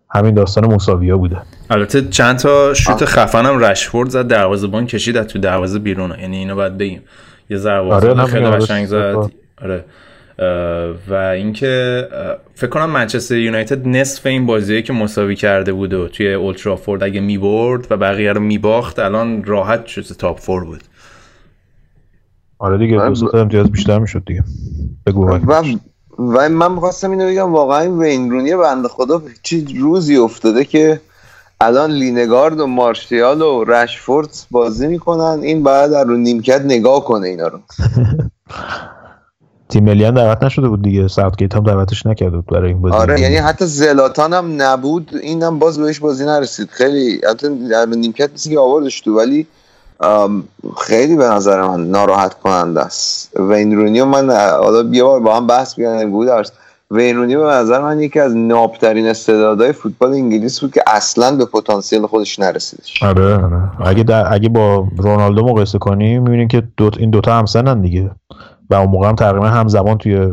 همین 0.09 0.33
داستان 0.33 0.73
مساوی 0.73 1.09
ها 1.09 1.17
بوده. 1.17 1.37
البته 1.69 2.01
چند 2.09 2.37
تا 2.37 2.73
شوت 2.73 3.05
خفن 3.05 3.45
هم 3.45 3.59
رشفورد 3.59 4.09
زد 4.09 4.27
دروازه‌بان 4.27 4.85
کشید 4.85 5.17
از 5.17 5.27
تو 5.27 5.39
دروازه 5.39 5.79
بیرون. 5.79 6.13
یعنی 6.21 6.37
اینو 6.37 6.55
باید 6.55 6.77
بگیم. 6.77 7.01
یه 7.51 7.57
ضربه 7.57 7.93
آره 7.93 8.25
خیلی 8.25 8.45
قشنگ 8.45 8.85
زد. 8.85 9.15
آره. 9.61 9.85
و 11.09 11.13
اینکه 11.13 12.07
فکر 12.55 12.69
کنم 12.69 12.89
منچستر 12.89 13.37
یونایتد 13.37 13.87
نصف 13.87 14.25
این 14.25 14.45
بازیه 14.45 14.81
که 14.81 14.93
مساوی 14.93 15.35
کرده 15.35 15.73
بود 15.73 15.93
و 15.93 16.07
توی 16.07 16.33
اولترافورد 16.33 17.03
اگه 17.03 17.19
می‌برد 17.21 17.87
و 17.89 17.97
بقیه 17.97 18.33
رو 18.33 18.41
میباخت 18.41 18.99
الان 18.99 19.43
راحت 19.43 19.85
شد 19.85 20.01
تاپ 20.01 20.39
فور 20.39 20.65
بود. 20.65 20.83
آره 22.59 22.77
دیگه 22.77 23.01
امتیاز 23.33 23.71
بیشتر 23.71 23.99
می‌شد 23.99 24.23
دیگه. 24.25 24.43
بگو 25.07 25.29
و, 25.29 25.63
و 26.19 26.49
من 26.49 26.71
می‌خواستم 26.71 27.11
اینو 27.11 27.27
بگم 27.27 27.53
واقعا 27.53 27.97
وین 27.97 28.31
رونی 28.31 28.55
بنده 28.55 28.87
خدا 28.87 29.21
چی 29.43 29.79
روزی 29.79 30.17
افتاده 30.17 30.65
که 30.65 31.01
الان 31.61 31.91
لینگارد 31.91 32.59
و 32.59 32.67
مارشیال 32.67 33.41
و 33.41 33.63
رشفورد 33.63 34.29
بازی 34.51 34.87
می‌کنن. 34.87 35.39
این 35.43 35.63
بعد 35.63 35.91
در 35.91 36.03
رو 36.03 36.17
نیمکت 36.17 36.61
نگاه 36.61 37.05
کنه 37.05 37.27
اینا 37.27 37.47
رو. 37.47 37.59
تیم 39.69 39.83
ملی 39.83 40.03
هم 40.03 40.15
دعوت 40.15 40.43
نشده 40.43 40.67
بود 40.67 40.81
دیگه. 40.81 41.07
ساوتگیت 41.07 41.55
هم 41.55 41.63
دعوتش 41.63 42.05
نکرده 42.05 42.35
بود 42.35 42.45
برای 42.45 42.67
این 42.67 42.81
بازی. 42.81 42.95
آره 42.95 43.19
یعنی 43.19 43.35
حتی 43.35 43.65
زلاتان 43.65 44.33
هم 44.33 44.61
نبود. 44.61 45.11
اینم 45.21 45.59
باز 45.59 45.79
بهش 45.79 45.99
بازی 45.99 46.25
نرسید. 46.25 46.69
خیلی 46.69 47.21
حتی 47.29 47.67
در 47.69 47.85
نیمکت 47.85 48.31
نیست 48.31 48.49
که 48.49 48.59
آوردش 48.59 49.01
تو 49.01 49.17
ولی 49.17 49.47
خیلی 50.81 51.15
به 51.15 51.25
نظر 51.25 51.61
من 51.61 51.87
ناراحت 51.87 52.33
کننده 52.33 52.81
است. 52.81 53.39
وین 53.39 53.75
رونی 53.75 54.03
من 54.03 54.29
حالا 54.49 54.89
یه 54.91 55.03
بار 55.03 55.19
با 55.19 55.35
هم 55.35 55.47
بحث 55.47 55.75
بیان 55.75 56.11
بود 56.11 56.29
وین 56.91 57.15
رونی 57.15 57.35
به 57.35 57.43
نظر 57.43 57.81
من 57.81 58.01
یکی 58.01 58.19
از 58.19 58.35
نابترین 58.35 59.07
استعدادهای 59.07 59.71
فوتبال 59.71 60.13
انگلیس 60.13 60.59
بود 60.59 60.71
که 60.71 60.83
اصلا 60.87 61.35
به 61.35 61.45
پتانسیل 61.45 62.05
خودش 62.05 62.39
نرسیدش. 62.39 63.03
آره 63.03 63.35
آره. 63.35 63.87
اگه 63.87 64.03
در 64.03 64.33
اگه 64.33 64.49
با 64.49 64.87
رونالدو 64.97 65.45
مقایسه 65.45 65.77
کنیم 65.77 66.23
می‌بینیم 66.23 66.47
که 66.47 66.63
دوت 66.77 66.97
این 66.97 67.09
دوتا 67.09 67.37
همسنن 67.37 67.81
دیگه. 67.81 68.11
و 68.69 68.75
اون 68.75 68.89
موقع 68.89 69.07
هم 69.07 69.15
تقریبا 69.15 69.47
هم 69.47 69.67
زمان 69.67 69.97
توی 69.97 70.31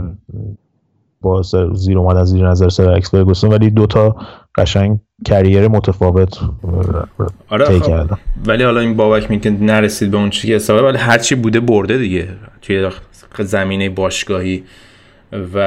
با 1.20 1.42
زیر 1.74 1.98
اومدن 1.98 2.24
زیر 2.24 2.48
نظر 2.48 2.68
سر 2.68 2.90
اکس 2.90 3.10
فرگوسون. 3.10 3.52
ولی 3.52 3.70
دوتا 3.70 4.16
قشنگ 4.56 4.98
کریر 5.24 5.68
متفاوت 5.68 6.38
آره 7.48 7.80
خب. 7.80 8.10
ولی 8.46 8.64
حالا 8.64 8.80
این 8.80 8.96
بابک 8.96 9.30
میگه 9.30 9.50
نرسید 9.50 10.10
به 10.10 10.16
اون 10.16 10.30
چیزی 10.30 10.48
که 10.48 10.54
حسابه 10.54 10.82
ولی 10.82 10.98
هرچی 10.98 11.34
بوده 11.34 11.60
برده 11.60 11.98
دیگه. 11.98 12.28
توی 12.62 12.90
زمینه 13.38 13.88
باشگاهی. 13.88 14.64
و 15.32 15.58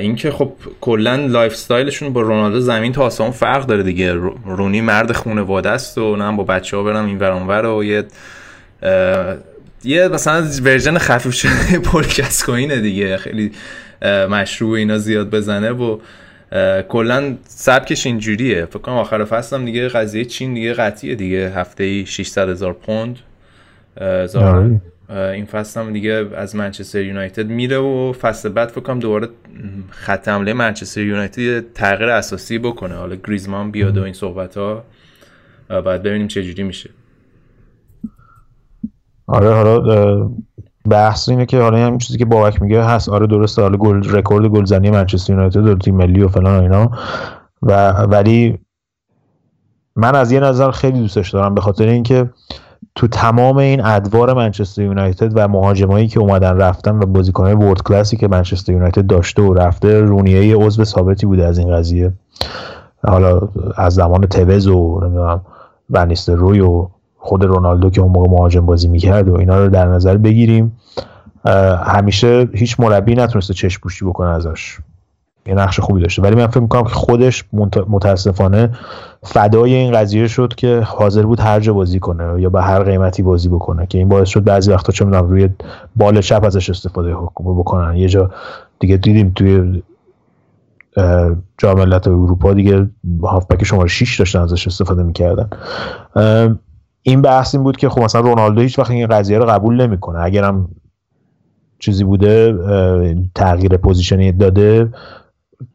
اینکه 0.00 0.30
خب 0.30 0.52
کلا 0.80 1.16
lifestyle 1.16 1.52
شون 1.52 2.12
با 2.12 2.20
رونالدو 2.20 2.60
زمین 2.60 2.92
تا 2.92 3.02
آسمون 3.02 3.30
فرق 3.30 3.66
داره 3.66 3.82
دیگه. 3.82 4.12
رونی 4.44 4.80
مرد 4.80 5.12
خانواده 5.12 5.70
است 5.70 5.98
و 5.98 6.16
نه 6.16 6.36
با 6.36 6.44
بچه 6.44 6.76
ها 6.76 6.82
برم 6.82 7.06
این 7.06 7.18
ور 7.18 7.66
و 7.66 7.84
یه 7.84 8.04
یه 9.84 10.08
مثلا 10.08 10.46
version 10.62 10.98
خفیف 10.98 11.34
شده 11.34 11.78
پل 11.88 12.06
گسکوئینه 12.06 12.80
دیگه. 12.80 13.16
خیلی 13.16 13.52
مشروب 14.30 14.76
اینا 14.76 14.98
زیاد 14.98 15.30
بزنه 15.30 15.70
و 15.70 15.98
کلا 16.88 17.36
سبکش 17.44 18.06
اینجوریه. 18.06 18.64
فکر 18.64 18.78
کنم 18.78 18.94
آخر 18.94 19.24
فصل 19.24 19.64
دیگه 19.64 19.88
قضیه 19.88 20.24
چین 20.24 20.54
دیگه 20.54 20.72
قطعیه 20.72 21.14
دیگه. 21.14 21.52
هفته 21.56 21.84
ای 21.84 22.06
600 22.06 22.48
هزار 22.48 22.72
پوند. 22.72 23.16
این 25.10 25.44
فصل 25.44 25.80
هم 25.80 25.92
دیگه 25.92 26.30
از 26.36 26.56
منچستر 26.56 27.02
یونایتد 27.02 27.46
میره 27.46 27.78
و 27.78 28.12
فصل 28.12 28.48
بعد 28.48 28.68
فکر 28.68 28.80
کنم 28.80 28.98
دوباره 28.98 29.28
خط 29.90 30.28
حمله 30.28 30.52
منچستر 30.52 31.00
یونایتد 31.00 31.72
تغییر 31.72 32.10
اساسی 32.10 32.58
بکنه. 32.58 32.94
حالا 32.94 33.16
گریزمان 33.16 33.70
بیاد 33.70 33.98
و 33.98 34.02
این 34.02 34.12
صحبت 34.12 34.56
ها 34.56 34.84
بعد 35.68 36.02
ببینیم 36.02 36.28
چه 36.28 36.42
جوری 36.42 36.62
میشه. 36.62 36.90
آره 39.26 39.54
حالا 39.54 40.30
بحث 40.90 41.28
اینه 41.28 41.46
که 41.46 41.60
حالا 41.60 41.86
همین 41.86 41.98
چیزی 41.98 42.18
که 42.18 42.24
بابک 42.24 42.62
میگه 42.62 42.84
هست. 42.84 43.08
آره 43.08 43.26
درسته 43.26 43.62
حالا 43.62 43.76
گل 43.76 44.10
رکورد 44.10 44.46
گلزنی 44.46 44.90
منچستر 44.90 45.32
یونایتد 45.32 45.66
و 45.66 45.74
تیم 45.74 45.96
ملی 45.96 46.22
و 46.22 46.28
فلان 46.28 46.58
و 46.58 46.62
اینا. 46.62 46.90
و 47.62 47.90
ولی 47.90 48.58
من 49.96 50.14
از 50.14 50.32
یه 50.32 50.40
نظر 50.40 50.70
خیلی 50.70 51.00
دوستش 51.00 51.30
دارم 51.30 51.54
به 51.54 51.60
خاطر 51.60 51.88
اینکه 51.88 52.30
تو 52.94 53.08
تمام 53.08 53.56
این 53.56 53.84
ادوار 53.84 54.34
منچستر 54.34 54.82
یونایتد 54.82 55.32
و 55.34 55.48
مهاجمایی 55.48 56.08
که 56.08 56.20
اومدن 56.20 56.56
رفتن 56.56 57.02
و 57.02 57.06
بازیکنهای 57.06 57.54
ورد 57.54 57.82
کلاسی 57.82 58.16
که 58.16 58.28
منچستر 58.28 58.72
یونایتد 58.72 59.06
داشته 59.06 59.42
و 59.42 59.54
رفته 59.54 60.00
رونیه 60.00 60.56
عضو 60.56 60.84
ثابتی 60.84 61.26
بوده 61.26 61.46
از 61.46 61.58
این 61.58 61.76
قضیه. 61.76 62.12
حالا 63.06 63.40
از 63.76 63.94
زمان 63.94 64.26
توز 64.26 64.66
و 64.66 65.00
نمی‌دونم 65.02 65.40
ونیستر 65.90 66.34
روی 66.34 66.60
و 66.60 66.88
خود 67.18 67.44
رونالدو 67.44 67.90
که 67.90 68.00
اون 68.00 68.12
موقع 68.12 68.30
مهاجم 68.30 68.66
بازی 68.66 68.88
می‌کرد 68.88 69.28
و 69.28 69.34
اینا 69.34 69.64
رو 69.64 69.68
در 69.68 69.88
نظر 69.88 70.16
بگیریم. 70.16 70.76
همیشه 71.84 72.48
هیچ 72.54 72.80
مربی 72.80 73.14
نتونسته 73.14 73.54
چشم 73.54 73.80
پوشی 73.82 74.04
بکنه 74.04 74.28
ازش. 74.28 74.78
یه 75.48 75.54
نقش 75.54 75.80
خوبی 75.80 76.00
داشته. 76.00 76.22
ولی 76.22 76.34
من 76.34 76.46
فکر 76.46 76.60
می‌کنم 76.60 76.82
که 76.82 76.88
خودش 76.88 77.44
متاسفانه 77.88 78.70
فدای 79.22 79.74
این 79.74 79.92
قضیه 79.92 80.28
شد 80.28 80.54
که 80.56 80.80
حاضر 80.80 81.22
بود 81.22 81.40
هر 81.40 81.60
جا 81.60 81.72
بازی 81.72 81.98
کنه 81.98 82.42
یا 82.42 82.50
به 82.50 82.62
هر 82.62 82.82
قیمتی 82.82 83.22
بازی 83.22 83.48
بکنه 83.48 83.86
که 83.86 83.98
این 83.98 84.08
باعث 84.08 84.28
شد 84.28 84.44
بعضی 84.44 84.72
وقتا 84.72 84.92
چه 84.92 85.04
می‌دونم 85.04 85.26
روی 85.26 85.48
بال 85.96 86.20
چپ 86.20 86.44
ازش 86.44 86.70
استفاده 86.70 87.14
بکنن. 87.36 87.96
یه 87.96 88.08
جا 88.08 88.30
دیگه 88.78 88.96
دیدیم 88.96 89.32
توی 89.34 89.82
جام 91.58 91.78
ملت 91.78 92.08
اروپا 92.08 92.54
دیگه 92.54 92.90
هافبک 93.22 93.64
شماره 93.64 93.88
6 93.88 94.18
داشتن 94.18 94.40
ازش 94.40 94.66
استفاده 94.66 95.02
می‌کردن. 95.02 95.50
این 97.02 97.22
بحث 97.22 97.54
این 97.54 97.64
بود 97.64 97.76
که 97.76 97.88
خب 97.88 98.00
مثلا 98.00 98.20
رونالدو 98.20 98.60
هیچ 98.60 98.78
وقت 98.78 98.90
این 98.90 99.06
قضیه 99.06 99.38
رو 99.38 99.44
قبول 99.44 99.86
نمی‌کنه. 99.86 100.18
اگرم 100.18 100.68
چیزی 101.78 102.04
بوده 102.04 102.54
تغییر 103.34 103.76
position 103.76 104.26
ی 104.26 104.32
داده 104.32 104.88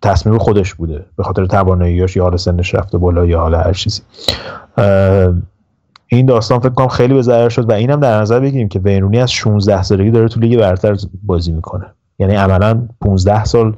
تصمیم 0.02 0.38
خودش 0.38 0.74
بوده. 0.74 1.06
به 1.18 1.24
خاطر 1.24 1.46
تواناییاش 1.46 2.16
یا 2.16 2.24
حالا 2.24 2.38
سنش 2.38 2.76
رفته 2.76 2.98
بالا 2.98 3.26
یا 3.26 3.40
حالا 3.40 3.60
هر 3.60 3.74
چیزی. 3.74 4.02
این 6.08 6.26
داستان 6.26 6.60
فکر 6.60 6.70
کنم 6.70 6.88
خیلی 6.88 7.14
به 7.14 7.22
ضررش 7.22 7.50
شد 7.50 7.70
و 7.70 7.74
اینم 7.74 8.00
در 8.00 8.22
نظر 8.22 8.40
بگیریم 8.40 8.68
که 8.68 8.80
وین 8.80 8.97
رونی 8.97 9.20
از 9.20 9.32
16 9.32 9.84
سالگی 9.84 10.12
داره 10.12 10.28
تو 10.28 10.40
لیگ 10.40 10.60
برتر 10.60 10.98
بازی 11.24 11.52
می‌کنه. 11.52 11.86
یعنی 12.20 12.36
عملا 12.36 12.88
15 13.02 13.46
سال 13.46 13.76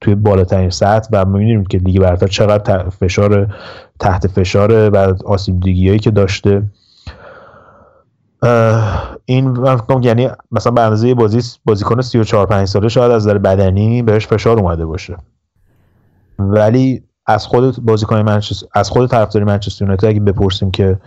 توی 0.00 0.14
بالاترین 0.14 0.70
سطح 0.70 1.08
و 1.12 1.24
می‌بینیم 1.24 1.64
که 1.64 1.78
لیگ 1.78 2.00
برتر 2.00 2.26
چقدر 2.26 2.88
فشار 2.88 3.54
تحت 4.00 4.26
فشار 4.26 4.90
و 4.90 5.16
آسیب 5.24 5.60
دیدگی 5.60 5.98
که 5.98 6.10
داشته. 6.10 6.62
این 9.24 9.66
یعنی 10.02 10.28
مثلا 10.52 10.72
به 10.72 10.80
اندازه 10.80 11.14
بازی 11.14 11.40
بازیکن 11.64 12.00
34 12.00 12.46
5 12.46 12.68
ساله 12.68 12.88
شاید 12.88 13.12
از 13.12 13.22
نظر 13.22 13.38
بدنی 13.38 14.02
بهش 14.02 14.26
فشار 14.26 14.58
اومده 14.58 14.86
باشه. 14.86 15.16
ولی 16.38 17.02
از 17.26 17.46
خود 17.46 17.84
بازیکن 17.84 18.22
منچستر 18.22 18.66
از 18.74 18.90
خود 18.90 19.10
طرفدار 19.10 19.44
منچستر 19.44 19.84
یونایتد 19.84 20.04
اگه 20.04 20.20
بپرسیم 20.20 20.70
که 20.70 20.98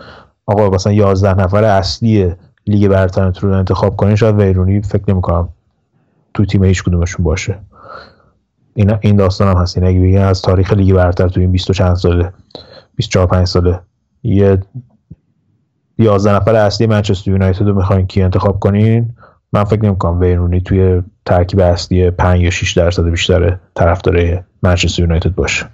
آقا 0.46 0.70
مثلا 0.70 0.94
11 0.94 1.34
نفر 1.34 1.64
اصلی 1.64 2.34
لیگ 2.68 2.88
برتر 2.88 3.32
رو 3.40 3.54
انتخاب 3.54 3.96
کنین 3.96 4.16
شاید 4.16 4.40
ویرونی 4.40 4.82
فکر 4.82 5.04
نمی‌کنم 5.08 5.50
تو 6.34 6.46
تیم 6.46 6.64
هیچ 6.64 6.84
کدومشون 6.84 7.24
باشه. 7.24 7.60
این 8.74 8.98
این 9.02 9.16
داستان 9.16 9.48
هم 9.48 9.62
هست. 9.62 9.78
این 9.78 9.88
اگه 9.88 10.00
بگن 10.00 10.22
از 10.22 10.42
تاریخ 10.42 10.74
لیگ 10.74 10.96
برتر 10.96 11.28
تو 11.28 11.40
این 11.40 11.52
20 11.52 11.72
چند 11.72 11.96
ساله 11.96 12.34
24 12.96 13.28
5 13.28 13.48
ساله 13.48 13.80
یه 14.24 14.60
11 16.00 16.36
نفر 16.36 16.56
اصلی 16.56 16.88
منچستر 16.88 17.32
یونایتد 17.32 17.68
رو 17.68 17.74
می‌خواین 17.74 18.08
کی 18.08 18.22
انتخاب 18.22 18.60
کنین؟ 18.60 19.10
من 19.54 19.64
فکر 19.64 19.86
نمی‌کنم 19.86 20.20
ویرونی 20.20 20.62
توی 20.62 21.02
ترکیب 21.26 21.60
اصلی 21.60 22.12
5 22.12 22.42
یا 22.42 22.50
6 22.50 22.74
درصد 22.74 23.04
بیشتر 23.04 23.58
طرفدار 23.76 24.44
منچستر 24.64 25.02
یونایتد 25.02 25.36
باشه. 25.36 25.66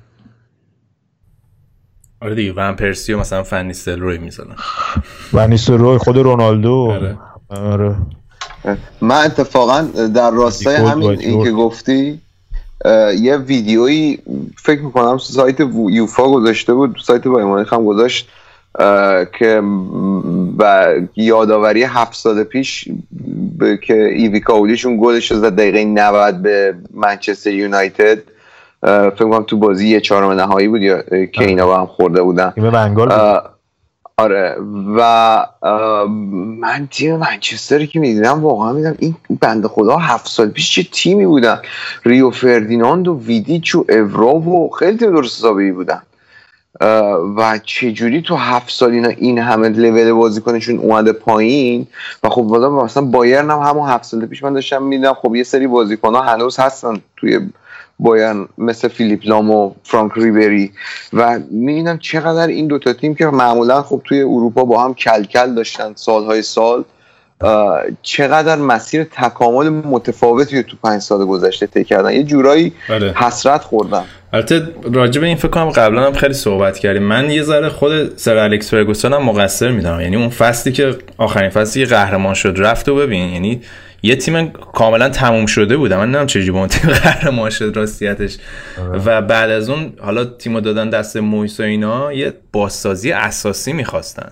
آره 2.22 2.36
دیگه 2.36 2.54
ون 2.54 2.76
پرسی 2.76 3.14
و 3.14 3.20
مثلا 3.20 3.44
فنیستل 3.44 4.00
روی 4.00 4.18
می‌زنن 4.18 4.56
فنیستل 5.32 5.78
روی 5.78 5.98
خود 5.98 6.18
رونالدو. 6.18 6.92
آره. 6.92 7.18
آره. 7.50 7.96
من 9.02 9.26
اتفاقا 9.26 9.82
در 10.16 10.32
راستای 10.32 10.76
همین 10.76 11.20
این 11.20 11.44
که 11.44 11.52
گفتی 11.52 12.22
یه 13.22 13.38
ویدیویی 13.38 14.20
فکر 14.56 14.82
می‌کنم 14.82 15.18
سایت 15.18 15.60
یوفا 15.90 16.30
گذاشته 16.30 16.74
بود 16.74 16.98
سایت 17.04 17.28
با 17.28 17.66
هم 17.72 17.86
گذاشت. 17.86 18.30
که 19.40 19.62
و 20.60 20.94
یادآوری 21.16 21.84
هفت 21.84 22.14
سال 22.14 22.44
پیش 22.44 22.90
که 23.84 24.04
ایوی 24.04 24.40
کاودیشون 24.40 24.98
گلش 25.02 25.32
رو 25.32 25.38
زد 25.38 25.56
دقیقه 25.56 25.86
90 25.86 26.42
به 26.42 26.76
منچستر 26.94 27.52
یونایتد. 27.52 28.18
فکر 28.82 29.30
کنم 29.30 29.44
تو 29.44 29.58
بازی 29.58 29.88
یه 29.88 30.02
چهارم 30.02 30.32
نهایی 30.32 30.68
بود 30.68 30.82
یا 30.82 31.02
که 31.26 31.46
اینا 31.46 31.66
با 31.66 31.80
هم 31.80 31.86
خورده 31.86 32.22
بودن. 32.22 32.54
آره. 34.18 34.56
و 34.98 35.46
من 36.60 36.88
تیم 36.92 37.16
منچستر 37.16 37.86
که 37.86 38.00
می‌دیدم 38.00 38.42
واقعا 38.42 38.74
میدم 38.74 38.96
این 39.00 39.16
بنده 39.42 39.68
خدا 39.68 39.98
هفت 39.98 40.28
سال 40.28 40.50
پیش 40.50 40.76
چه 40.76 40.84
تیمی 40.92 41.26
بودن. 41.26 41.60
ریو 42.06 42.32
فردیناند 42.32 43.08
و 43.08 43.20
ویدیچ 43.20 43.76
و 43.76 43.86
اورا 43.90 44.36
و 44.36 44.70
خیلی 44.70 44.98
تیم 44.98 45.12
درست 45.12 45.40
حسابی 45.40 45.72
بودن. 45.72 46.02
و 47.38 47.60
چجوری 47.64 48.22
تو 48.22 48.36
هفت 48.36 48.70
سال 48.70 48.92
اینا 48.92 49.10
این 49.10 49.40
همه 49.40 49.70
لول 49.70 50.12
بازیکنشون 50.12 50.80
اومده 50.80 51.14
پایین؟ 51.14 51.88
و 52.24 52.30
خب 52.30 52.42
مثلا 52.42 53.06
بایرن 53.06 53.52
هم 53.52 53.60
همون 53.60 53.90
هفت 53.90 54.04
سال 54.04 54.26
پیش 54.26 54.44
من 54.44 54.54
داشتم 54.54 54.84
میدم 54.84 55.14
خب 55.14 55.36
یه 55.36 55.44
سری 55.44 55.68
بازیکن 55.68 56.16
ها 56.16 56.22
هنوز 56.22 56.60
هستن 56.60 57.02
توی 57.18 57.40
بایرن 58.00 58.48
مثل 58.58 58.88
فیلیپ 58.88 59.20
لام 59.24 59.52
و 59.52 59.74
فرانک 59.84 60.12
ریبری. 60.16 60.72
و 61.14 61.40
می‌بینم 61.52 61.98
چقدر 61.98 62.48
این 62.48 62.68
دوتا 62.68 62.94
تیم 62.94 63.16
که 63.16 63.26
معمولا 63.26 63.82
خب 63.82 64.02
توی 64.04 64.22
اروپا 64.22 64.66
با 64.66 64.84
هم 64.84 64.94
کلکل 64.94 65.54
داشتن 65.54 65.94
سالهای 65.96 66.42
سال. 66.42 66.84
چقدر 68.02 68.56
مسیر 68.56 69.04
تکامل 69.04 69.70
متفاوتی 69.70 70.64
تو 70.64 70.78
پنج 70.84 71.02
سال 71.02 71.26
گذشته 71.26 71.68
طی 71.68 71.84
کردن. 71.84 72.14
یه 72.14 72.24
جورایی 72.24 72.74
بله. 72.90 73.14
حسرت 73.14 73.62
خوردن 73.62 74.04
البته 74.34 74.68
راجع 74.94 75.22
به 75.22 75.28
این 75.28 75.36
فکر 75.36 75.48
کنم 75.48 75.70
قبلا 75.70 76.06
هم 76.06 76.14
خیلی 76.14 76.34
صحبت 76.34 76.80
کردیم. 76.80 77.04
من 77.04 77.30
یه 77.30 77.44
ذره 77.44 77.70
خود 77.70 78.18
سر 78.18 78.38
الکس 78.38 78.72
فرگوسن 78.72 79.14
هم 79.14 79.24
مقصر 79.24 79.72
می‌دونم. 79.72 80.02
یعنی 80.02 80.16
اون 80.16 80.30
فصلی 80.30 80.74
که 80.74 80.96
آخرین 81.18 81.50
فصلی 81.50 81.86
که 81.86 81.90
قهرمان 81.90 82.34
شد 82.34 82.56
رفت 82.58 82.90
و 82.90 82.96
ببین 82.96 83.30
یعنی 83.30 83.62
یه 84.04 84.16
تیم 84.16 84.50
کاملا 84.50 85.10
تموم 85.10 85.46
شده 85.46 85.78
بود. 85.78 85.94
من 85.94 86.04
نمی‌دونم 86.04 86.26
چجوری 86.26 86.52
با 86.52 86.60
اون 86.60 86.68
تیم 86.68 86.92
قهرمان 87.04 87.50
شد 87.50 87.74
راستیتش. 87.76 88.38
و 89.06 89.22
بعد 89.22 89.50
از 89.50 89.70
اون 89.70 89.94
حالا 90.02 90.26
تیمو 90.26 90.62
دادن 90.62 90.90
دست 90.90 91.18
مویس 91.18 91.60
و 91.60 91.64
اینا 91.64 92.14
یه 92.14 92.34
بازسازی 92.52 93.12
اساسی 93.12 93.74
می‌خواستن. 93.74 94.32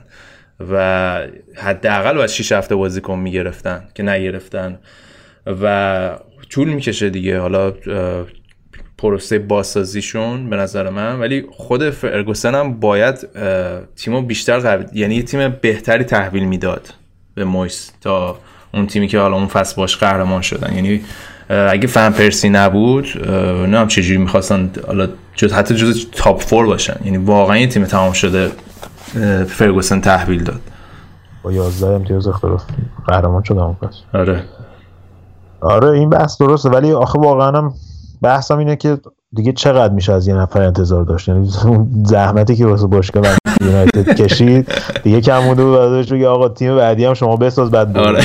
و 0.72 1.28
حداقل 1.56 2.14
باید 2.14 2.30
6 2.30 2.52
هفته 2.52 2.76
بازیکن 2.76 3.20
می‌گرفتن 3.20 3.84
که 3.96 4.04
نگرفتن. 4.04 4.80
و 5.62 6.18
طول 6.50 6.70
می‌کشه 6.70 7.10
دیگه. 7.10 7.40
حالا 7.40 7.74
پروسه 8.98 9.40
بازسازیشون 9.40 10.50
به 10.50 10.56
نظر 10.56 10.90
من. 10.90 11.20
ولی 11.20 11.44
خود 11.52 11.90
فرگوسن 11.90 12.56
هم 12.56 12.80
باید 12.80 13.28
تیمو 13.96 14.22
بیشتر 14.22 14.60
قوی 14.60 14.86
یعنی 14.94 15.24
تیم 15.24 15.50
بهتری 15.62 16.04
تحویل 16.04 16.44
می‌داد 16.44 16.94
به 17.36 17.46
مویس 17.46 17.92
تا 18.02 18.40
اون 18.74 18.88
تیمی 18.88 19.08
که 19.08 19.20
حالا 19.20 19.36
اون 19.36 19.48
فصل 19.48 19.76
باش 19.76 19.98
قهرمان 19.98 20.42
شدن. 20.42 20.76
یعنی 20.76 21.02
اگه 21.50 21.88
فن 21.88 22.10
پرسی 22.10 22.50
نبود 22.50 23.28
نه 23.68 23.80
هم 23.80 23.88
چجوری 23.88 24.18
می‌خواستن 24.18 24.72
حالا 24.88 25.10
جز 25.36 25.54
حتی 25.54 25.76
جز 25.76 26.08
تاپ 26.12 26.42
فور 26.42 26.66
باشن. 26.66 26.96
یعنی 27.06 27.18
واقعا 27.18 27.58
یه 27.58 27.68
تیم 27.68 27.86
تمام 27.86 28.14
شده 28.14 28.52
فرگوسن 29.48 30.02
تحویل 30.02 30.44
داد. 30.44 30.62
با 31.44 31.52
11 31.52 31.88
امتیاز 31.88 32.28
اختلاف 32.28 32.64
قهرمان 33.08 33.44
شدم 33.44 33.58
اون 33.58 33.74
پس. 33.76 33.96
آره. 34.14 34.44
آره 35.62 35.90
این 35.90 36.10
بحث 36.10 36.42
درسته 36.42 36.70
ولی 36.70 36.92
آخه 36.92 37.20
واقعا 37.20 37.58
هم 37.58 37.74
بحثم 38.22 38.58
اینه 38.58 38.76
که 38.76 38.98
دیگه 39.36 39.52
چقدر 39.52 39.94
میشه 39.94 40.14
از 40.14 40.28
یه 40.28 40.34
نفر 40.34 40.62
انتظار 40.62 41.04
داشت؟ 41.04 41.28
یعنی 41.28 41.50
اون 41.66 42.04
زحمتی 42.06 42.56
که 42.56 42.66
واسه 42.66 42.88
باشگاه 42.88 43.24
یونایتد 43.62 44.14
کشید 44.14 44.68
دیگه 45.04 45.22
کم 45.22 45.44
مونده 45.44 45.64
بود 45.64 45.78
بعدش 45.78 46.14
بگه 46.14 46.28
آقا 46.28 46.50
تیم 46.50 46.76
بعدی 46.76 47.06
هم 47.06 47.14
شما 47.14 47.36
بساز 47.36 47.72
بعد 47.72 47.98
آره. 47.98 48.24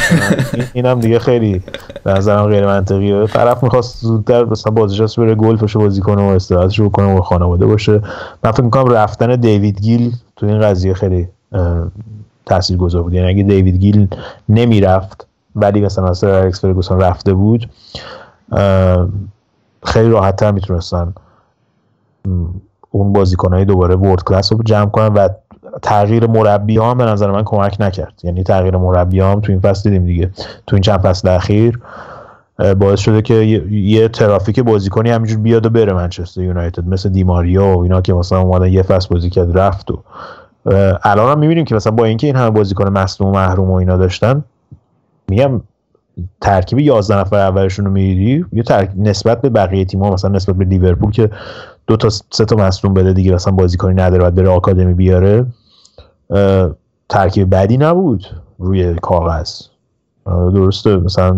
اینم 0.73 1.01
دیگه 1.01 1.19
خیلی 1.19 1.63
به 2.05 2.13
نظرم 2.13 2.47
غیر 2.47 2.67
منطقیه. 2.67 3.27
طرف 3.27 3.63
می‌خواست 3.63 4.01
زودتر 4.01 4.45
مثلا 4.45 4.73
بازیش 4.73 5.19
بره 5.19 5.35
گلفشو 5.35 5.79
بازی 5.79 6.01
کنه 6.01 6.23
و 6.23 6.25
استراحتش 6.25 6.81
بکنه 6.81 7.19
و 7.19 7.21
خانواده 7.21 7.67
باشه. 7.67 8.01
من 8.45 8.51
فکر 8.53 8.63
می‌کنم 8.63 8.93
رفتن 8.93 9.37
دیوید 9.37 9.81
گیل 9.81 10.13
تو 10.37 10.47
این 10.47 10.61
قضیه 10.61 10.95
خیلی 10.95 11.29
تاثیرگذار 12.47 13.03
بود. 13.03 13.15
یعنی 13.15 13.29
اگه 13.29 13.43
دیوید 13.43 13.77
گیل 13.77 14.09
نمی‌رفت 14.49 15.27
ولی 15.57 15.81
مثلا 15.81 16.15
سر 16.15 16.31
الکس 16.31 16.61
فرگوسن 16.61 17.01
رفته 17.01 17.35
بود 17.35 17.69
خیلی 19.87 20.11
راحت 20.11 20.37
تر 20.37 20.53
می‌تونستن 20.53 21.15
اون 22.91 23.13
بازیکنهای 23.13 23.65
دوباره 23.65 23.97
ورد 23.97 24.25
کلاس 24.25 24.53
رو 24.53 24.63
جمع 24.65 24.91
کنن 24.91 25.13
و 25.13 25.29
تغییر 25.83 26.27
مربی 26.27 26.77
ها 26.77 26.91
هم 26.91 26.99
به 26.99 27.05
نظر 27.05 27.31
من 27.31 27.43
کمک 27.45 27.77
نکرد. 27.81 28.21
یعنی 28.23 28.43
تغییر 28.43 28.77
مربی 28.77 29.21
هم 29.21 29.41
تو 29.41 29.53
این 29.53 29.61
فصل 29.61 29.91
دیدیم 29.91 30.07
دیگه. 30.07 30.31
تو 30.67 30.77
این 30.77 30.83
چند 30.83 31.01
فصل 31.01 31.29
اخیر 31.29 31.81
باعث 32.79 33.01
شده 33.01 33.23
که 33.23 33.35
یه 33.71 34.09
ترافیک 34.09 34.61
بازیکنی 34.61 35.11
همینجور 35.11 35.39
بیاد 35.39 35.67
و 35.67 35.71
بره 35.71 35.93
منچستر 35.93 36.43
یونایتد 36.43 36.89
مثل 36.89 37.09
دیماریا 37.09 37.67
و 37.67 37.83
اینا 37.83 38.01
که 38.01 38.15
مثلا 38.15 38.41
اومدن 38.41 38.73
یه 38.73 38.83
فصل 38.83 39.09
بازی 39.11 39.31
کرد 39.31 39.59
رفت 39.59 39.91
و 39.91 39.99
الان 41.03 41.33
هم 41.33 41.39
می‌بینیم 41.39 41.65
که 41.65 41.75
مثلا 41.75 41.93
با 41.93 42.05
اینکه 42.05 42.27
این 42.27 42.37
همه 42.37 42.51
بازیکن 42.51 42.89
مصدوم 42.89 43.29
و 43.29 43.33
محروم 43.33 43.71
و 43.71 43.75
اینا 43.75 43.97
داشتن 43.97 44.45
میگم 45.29 45.61
ترکیب 46.41 46.79
11 46.79 47.21
نفر 47.21 47.37
اولشون 47.37 47.85
رو 47.85 47.91
می‌دیدی 47.91 48.45
یه 48.53 48.63
ترک... 48.63 48.91
نسبت 48.97 49.41
به 49.41 49.49
بقیه 49.49 49.85
تیم‌ها 49.85 50.11
مثلا 50.11 50.31
نسبت 50.31 50.57
به 50.57 50.65
لیورپول 50.65 51.11
که 51.11 51.31
دو 51.87 51.97
تا 51.97 52.09
سه 52.09 52.45
تا 52.45 52.57
مصدوم 52.57 52.95
بده 52.95 53.13
دیگه 53.13 53.35
مثلا 53.35 53.53
بازیکنی 53.53 53.95
نداره 53.95 54.23
بعد 54.23 54.35
بره 54.35 54.49
آکادمی 54.49 54.95
بیاره. 54.95 55.47
ترکیب 57.09 57.55
بدی 57.55 57.77
نبود 57.77 58.27
روی 58.59 58.95
کاغذ. 58.95 59.61
درسته 60.27 60.97
مثلا 60.97 61.37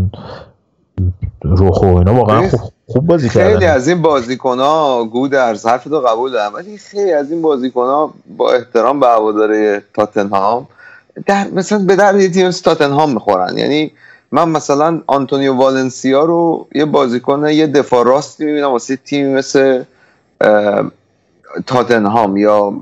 روخو 1.43 1.87
اینا 1.87 2.15
واقعا 2.15 2.49
خوب, 2.49 2.73
خوب 2.87 3.07
بازی 3.07 3.29
کردن. 3.29 3.53
خیلی 3.53 3.67
از 3.67 3.89
این 3.89 4.03
بازیکن 4.03 4.59
ها 4.59 5.05
گودرز 5.05 5.67
حرف 5.67 5.85
تو 5.85 6.01
قبول 6.01 6.33
دارم 6.33 6.55
ولی 6.55 6.79
خیلی 6.79 7.13
از 7.13 7.31
این 7.31 7.43
بازیکن 7.43 7.85
ها 7.85 8.15
با 8.37 8.53
احترام 8.53 9.01
به 9.01 9.07
هواداره 9.07 9.83
تاتنهام 9.95 10.69
در 11.27 11.47
مثلا 11.55 11.79
به 11.79 11.97
در 11.97 12.17
یه 12.17 12.29
تیم 12.29 12.51
تاتنهام 12.51 13.13
می‌خورن. 13.15 13.59
یعنی 13.59 13.93
من 14.33 14.49
مثلا 14.49 15.03
آنتونیو 15.07 15.55
والنسیا 15.55 16.25
رو 16.25 16.69
یه 16.75 16.85
بازیکن 16.85 17.49
یه 17.49 17.67
دفاع 17.67 18.05
راستی 18.05 18.45
می‌بینم 18.45 18.71
واسه 18.71 18.97
تیم 18.97 19.35
مثل 19.35 19.83
تاتنهام 21.67 22.37
یا 22.37 22.73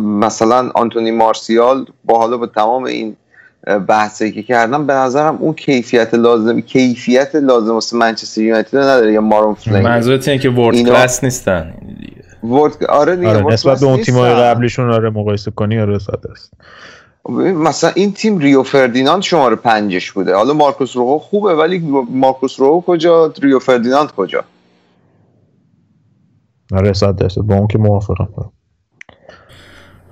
مثلا 0.00 0.70
آنتونی 0.74 1.10
مارسیال 1.10 1.86
با 2.04 2.18
حالا 2.18 2.36
با 2.36 2.46
تمام 2.46 2.84
این 2.84 3.16
بحثی 3.88 4.32
که 4.32 4.42
کردم 4.42 4.86
به 4.86 4.92
نظرم 4.92 5.36
اون 5.36 5.54
کیفیت 5.54 6.14
لازم 6.14 6.60
کیفیت 6.60 7.34
لازم 7.34 7.74
واسه 7.74 7.96
منچستر 7.96 8.40
یونایتد 8.40 8.76
نداره 8.76 9.12
یا 9.12 9.20
مروان 9.20 9.54
فلینی 9.54 9.84
منظورت 9.86 10.28
اینه 10.28 10.42
که 10.42 10.50
world 10.50 10.74
اینا... 10.74 10.90
کلاس 10.90 11.24
نیستن؟ 11.24 11.74
world 12.44 12.84
آره 12.84 13.16
دیگه 13.16 13.28
آره 13.28 13.52
نسبت 13.52 13.80
به 13.80 13.86
اون 13.86 14.02
تیم‌های 14.02 14.34
قبلیشون 14.34 14.90
آره 14.90 15.10
مقایسه 15.10 15.50
کنی 15.50 15.80
آره 15.80 15.98
ساده 15.98 16.30
است 16.30 16.52
مثلا 17.28 17.90
این 17.90 18.12
تیم 18.12 18.38
ریو 18.38 18.62
فردیناند 18.62 19.22
شماره 19.22 19.56
پنجش 19.56 20.12
بوده. 20.12 20.34
حالا 20.34 20.54
مارکوس 20.54 20.96
روخو 20.96 21.18
خوبه 21.18 21.54
ولی 21.54 21.78
مارکوس 22.10 22.60
روخو 22.60 22.92
کجا؟ 22.92 23.32
ریو 23.42 23.58
فردیناند 23.58 24.12
کجا؟ 24.12 24.44
آره 26.72 26.92
صد 26.92 27.16
درصد. 27.16 27.40
با 27.40 27.54
اون 27.54 27.66
که 27.66 27.78
موافقم. 27.78 28.28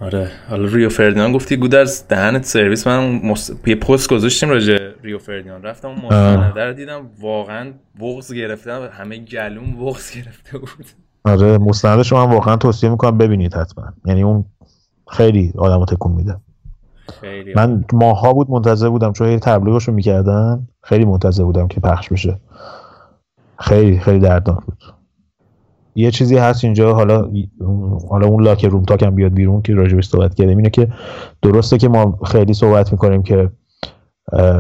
آره. 0.01 0.31
حالا 0.49 0.69
ریو 0.69 0.89
فردیناند 0.89 1.35
گفتی 1.35 1.57
گودرز 1.57 2.03
دهنت 2.09 2.45
سرویس. 2.45 2.87
من 2.87 3.21
مص... 3.25 3.51
یه 3.67 3.75
پست 3.75 4.11
گذاشتیم 4.11 4.51
راجع 4.51 4.79
ریو 5.03 5.19
فردیناند. 5.19 5.67
رفتم 5.67 5.89
اون 5.89 5.99
مستنده 5.99 6.65
رو 6.65 6.73
دیدم. 6.73 7.11
واقعا 7.21 7.73
بغض 8.01 8.33
گرفته 8.33 8.91
همه 8.91 9.19
گلوم 9.19 9.77
بغض 9.77 10.11
گرفته 10.11 10.59
بود. 10.59 10.87
آره 11.25 11.59
مستندش 11.59 12.13
رو 12.13 12.27
من 12.27 12.33
واقعا 12.33 12.57
توصیه 12.57 12.91
می‌کنم 12.91 13.19
ببینید 13.19 13.55
حتما. 13.55 13.85
یعنی 14.05 14.23
اون 14.23 14.45
خیلی 15.09 15.53
آدمو 15.59 15.85
تکون 15.85 16.13
میده. 16.13 16.37
خیلی 17.21 17.55
من 17.55 17.85
ماها 17.93 18.33
بود 18.33 18.51
منتظر 18.51 18.89
بودم 18.89 19.13
چون 19.13 19.39
تبلیغش 19.39 19.89
رو 19.89 19.95
می‌کردن. 19.95 20.69
خیلی 20.83 21.05
منتظر 21.05 21.45
بودم 21.45 21.69
که 21.69 21.81
پخش 21.81 22.09
بشه. 22.09 22.41
خیلی 23.59 23.99
خیلی 23.99 24.19
دردناک 24.19 24.65
بود. 24.65 24.79
یه 25.95 26.11
چیزی 26.11 26.37
هست 26.37 26.65
اینجا 26.65 26.95
حالا 26.95 27.31
حالا 28.11 28.27
اون 28.27 28.45
لاک 28.45 28.65
روم 28.65 28.85
تاک 28.85 29.03
هم 29.03 29.15
بیاد 29.15 29.33
بیرون 29.33 29.63
که 29.63 29.75
راجبش 29.75 30.09
صحبت 30.09 30.35
کردیم 30.35 30.57
اینه 30.57 30.71
که 30.71 30.89
درسته 31.43 31.79
که 31.79 31.89
ما 31.89 32.19
خیلی 32.25 32.55
صحبت 32.55 32.93
می‌کنیم 32.93 33.23
که 33.23 33.51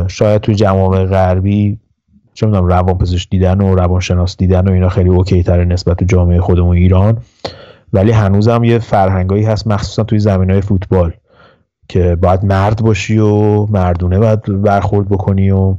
شاید 0.08 0.40
توی 0.40 0.54
جوامع 0.54 1.04
غربی 1.04 1.80
چه 2.34 2.46
می‌دونم 2.46 2.66
روانپزشک 2.66 3.30
دیدن 3.30 3.60
و 3.60 3.74
روانشناس 3.74 4.36
دیدن 4.36 4.68
و 4.68 4.72
اینا 4.72 4.88
خیلی 4.88 5.08
اوکی 5.08 5.42
تره 5.42 5.64
نسبت 5.64 5.96
تو 5.96 6.04
جامعه 6.04 6.40
خودمون 6.40 6.76
ایران. 6.76 7.18
ولی 7.92 8.10
هنوزم 8.10 8.64
یه 8.64 8.78
فرهنگایی 8.78 9.44
هست 9.44 9.66
مخصوصا 9.66 10.04
توی 10.04 10.18
زمین 10.18 10.50
های 10.50 10.60
فوتبال. 10.60 11.12
که 11.88 12.16
باید 12.16 12.44
مرد 12.44 12.82
باشی 12.82 13.18
و 13.18 13.66
مردونه 13.66 14.18
باید 14.18 14.62
برخورد 14.62 15.08
بکنی 15.08 15.50
و 15.50 15.74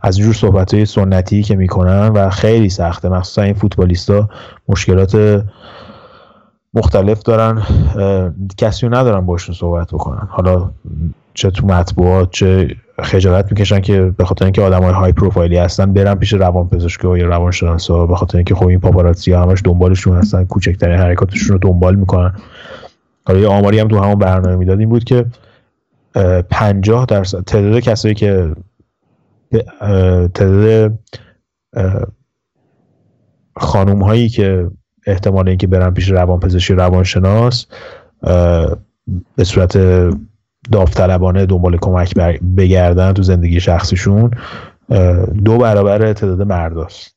از 0.00 0.18
جور 0.18 0.34
صحبت 0.34 0.74
های 0.74 0.86
سنتی 0.86 1.42
که 1.42 1.56
می‌کنن 1.56 2.08
و 2.08 2.30
خیلی 2.30 2.68
سخته. 2.68 3.08
مخصوصا 3.08 3.42
این 3.42 3.54
فوتبالیستا 3.54 4.28
مشکلات 4.68 5.44
مختلف 6.74 7.22
دارن. 7.22 7.62
کسی 8.58 8.86
رو 8.86 8.94
ندارن 8.94 9.26
باشون 9.26 9.54
صحبت 9.54 9.88
بکنن. 9.88 10.28
حالا 10.30 10.70
چه 11.34 11.50
تو 11.50 11.66
مطبوعات 11.66 12.30
چه 12.30 12.76
خجالت 13.02 13.46
می‌کشن 13.50 13.80
که 13.80 14.14
به 14.16 14.24
خاطر 14.24 14.44
اینکه 14.44 14.62
آدمای 14.62 14.92
های 14.92 15.12
پروفایلی 15.12 15.56
هستن 15.56 15.92
برن 15.92 16.14
پیش 16.14 16.32
روان 16.32 16.68
پزشک 16.68 17.04
و 17.04 17.16
یا 17.16 17.26
روانشناسا. 17.26 18.06
به 18.06 18.16
خاطر 18.16 18.38
اینکه 18.38 18.54
خب 18.54 18.66
این 18.66 18.80
پاپاراتزی 18.80 19.32
همش 19.32 19.60
دنبالشون 19.64 20.16
هستن 20.16 20.44
کوچکترین 20.44 20.98
حرکاتشون 20.98 21.48
رو 21.52 21.58
دنبال 21.58 21.94
می‌کنن. 21.94 22.34
حالا 23.26 23.40
یه 23.40 23.48
آماری 23.48 23.78
هم 23.78 23.88
تو 23.88 23.98
همون 23.98 24.18
برنامه 24.18 24.56
می‌داد 24.56 24.78
این 24.80 24.88
بود 24.88 25.04
که 25.04 25.26
50 26.50 27.06
درصد 27.06 27.44
تعداد 27.44 27.80
کسایی 27.80 28.14
که 28.14 28.54
تعداد 30.34 30.98
خانوم 33.56 34.02
هایی 34.02 34.28
که 34.28 34.70
احتمال 35.06 35.48
اینکه 35.48 35.66
برن 35.66 35.90
پیش 35.90 36.10
روان 36.10 36.40
پزشکی 36.40 36.74
روانشناس 36.74 37.66
به 39.36 39.44
صورت 39.44 39.78
داوطلبانه 40.72 41.46
دنبال 41.46 41.76
کمک 41.76 42.14
بگردن 42.56 43.12
تو 43.12 43.22
زندگی 43.22 43.60
شخصیشون 43.60 44.30
دو 45.44 45.58
برابر 45.58 46.12
تعداد 46.12 46.42
مرداست 46.42 47.13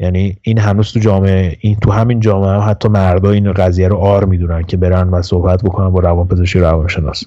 یعنی 0.00 0.36
این 0.42 0.58
هنوز 0.58 0.92
تو 0.92 1.00
جامعه 1.00 1.56
این 1.60 1.76
تو 1.76 1.92
همین 1.92 2.20
جامعه 2.20 2.50
هم 2.50 2.70
حتی 2.70 2.88
مردا 2.88 3.30
این 3.30 3.52
قضیه 3.52 3.88
رو 3.88 3.96
آر 3.96 4.24
می‌دونن 4.24 4.62
که 4.62 4.76
برن 4.76 5.08
و 5.08 5.22
صحبت 5.22 5.62
بکنن 5.62 5.90
با 5.90 6.00
روانپزشک 6.00 6.56
روانشناس. 6.56 7.24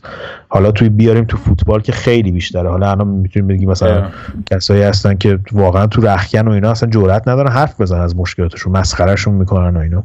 حالا 0.48 0.72
توی 0.72 0.90
بیاریم 0.90 1.24
تو 1.24 1.38
فوتبال 1.38 1.82
که 1.82 1.92
خیلی 1.92 2.32
بیشتره. 2.32 2.70
حالا 2.70 2.92
الان 2.92 3.08
می‌تونیم 3.08 3.48
بگیم 3.48 3.70
مثلا 3.70 4.08
کسایی 4.46 4.84
هستن 4.84 5.16
که 5.16 5.40
واقعا 5.52 5.88
تو 5.88 6.02
رخکن 6.02 6.48
و 6.48 6.52
اینا 6.52 6.72
اصلا 6.72 6.90
جرئت 6.90 7.28
ندارن 7.28 7.52
حرف 7.52 7.82
بزنن 7.82 8.02
از 8.02 8.16
مشکلاتشون 8.16 8.78
مسخرهشون 8.78 9.34
می‌کنن 9.34 9.78
و 9.78 9.80
اینا. 9.80 10.04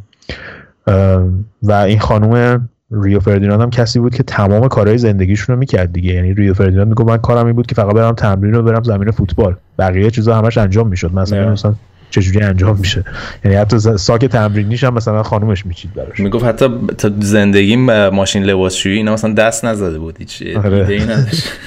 و 1.63 1.73
این 1.73 1.99
خانم 1.99 2.69
ریو 2.91 3.21
فردیناند 3.21 3.61
هم 3.61 3.71
کسی 3.71 3.99
بود 3.99 4.15
که 4.15 4.23
تمام 4.23 4.69
کارهای 4.69 4.99
زندگیشون 4.99 5.55
رو 5.55 5.59
می‌کرد 5.59 5.93
دیگه. 5.93 6.15
یعنی 6.15 6.35
ریو 6.35 6.55
فردیناند 6.55 6.89
میگه 6.89 7.05
من 7.05 7.17
کارم 7.17 7.47
این 7.47 7.57
بود 7.57 7.67
که 7.67 7.75
فقط 7.75 7.95
برم 7.95 8.13
تمرین 8.13 8.55
رو 8.55 8.63
برم 8.63 8.83
زمین 8.83 9.11
فوتبال. 9.11 9.57
بقیه 9.79 10.11
چیزا 10.11 10.37
همش 10.37 10.59
انجام 10.59 10.89
می‌شد. 10.89 11.15
مثلا 11.15 11.53
مثلا 11.53 11.75
چجوری 12.11 12.41
انجام 12.41 12.79
میشه. 12.79 13.05
یعنی 13.45 13.57
حتی 13.57 13.79
ساک 13.79 14.25
تمرینیش 14.25 14.85
هم 14.85 14.95
مثلا 14.95 15.23
خانومش 15.23 15.67
میچید 15.67 15.95
براش. 15.95 16.21
می‌گفت 16.21 16.45
حتی 16.45 16.69
تا 16.99 17.11
زندگی 17.21 17.77
ماشین 17.77 18.45
لباسشویی 18.45 18.97
اینا 18.97 19.13
مثلا 19.13 19.33
دست 19.35 19.65
نزده 19.65 19.99
بود 19.99 20.19
هیچ 20.19 20.43
آره. 20.57 20.79
ایده 20.79 20.93
ای 20.93 21.05
نداشت. 21.05 21.45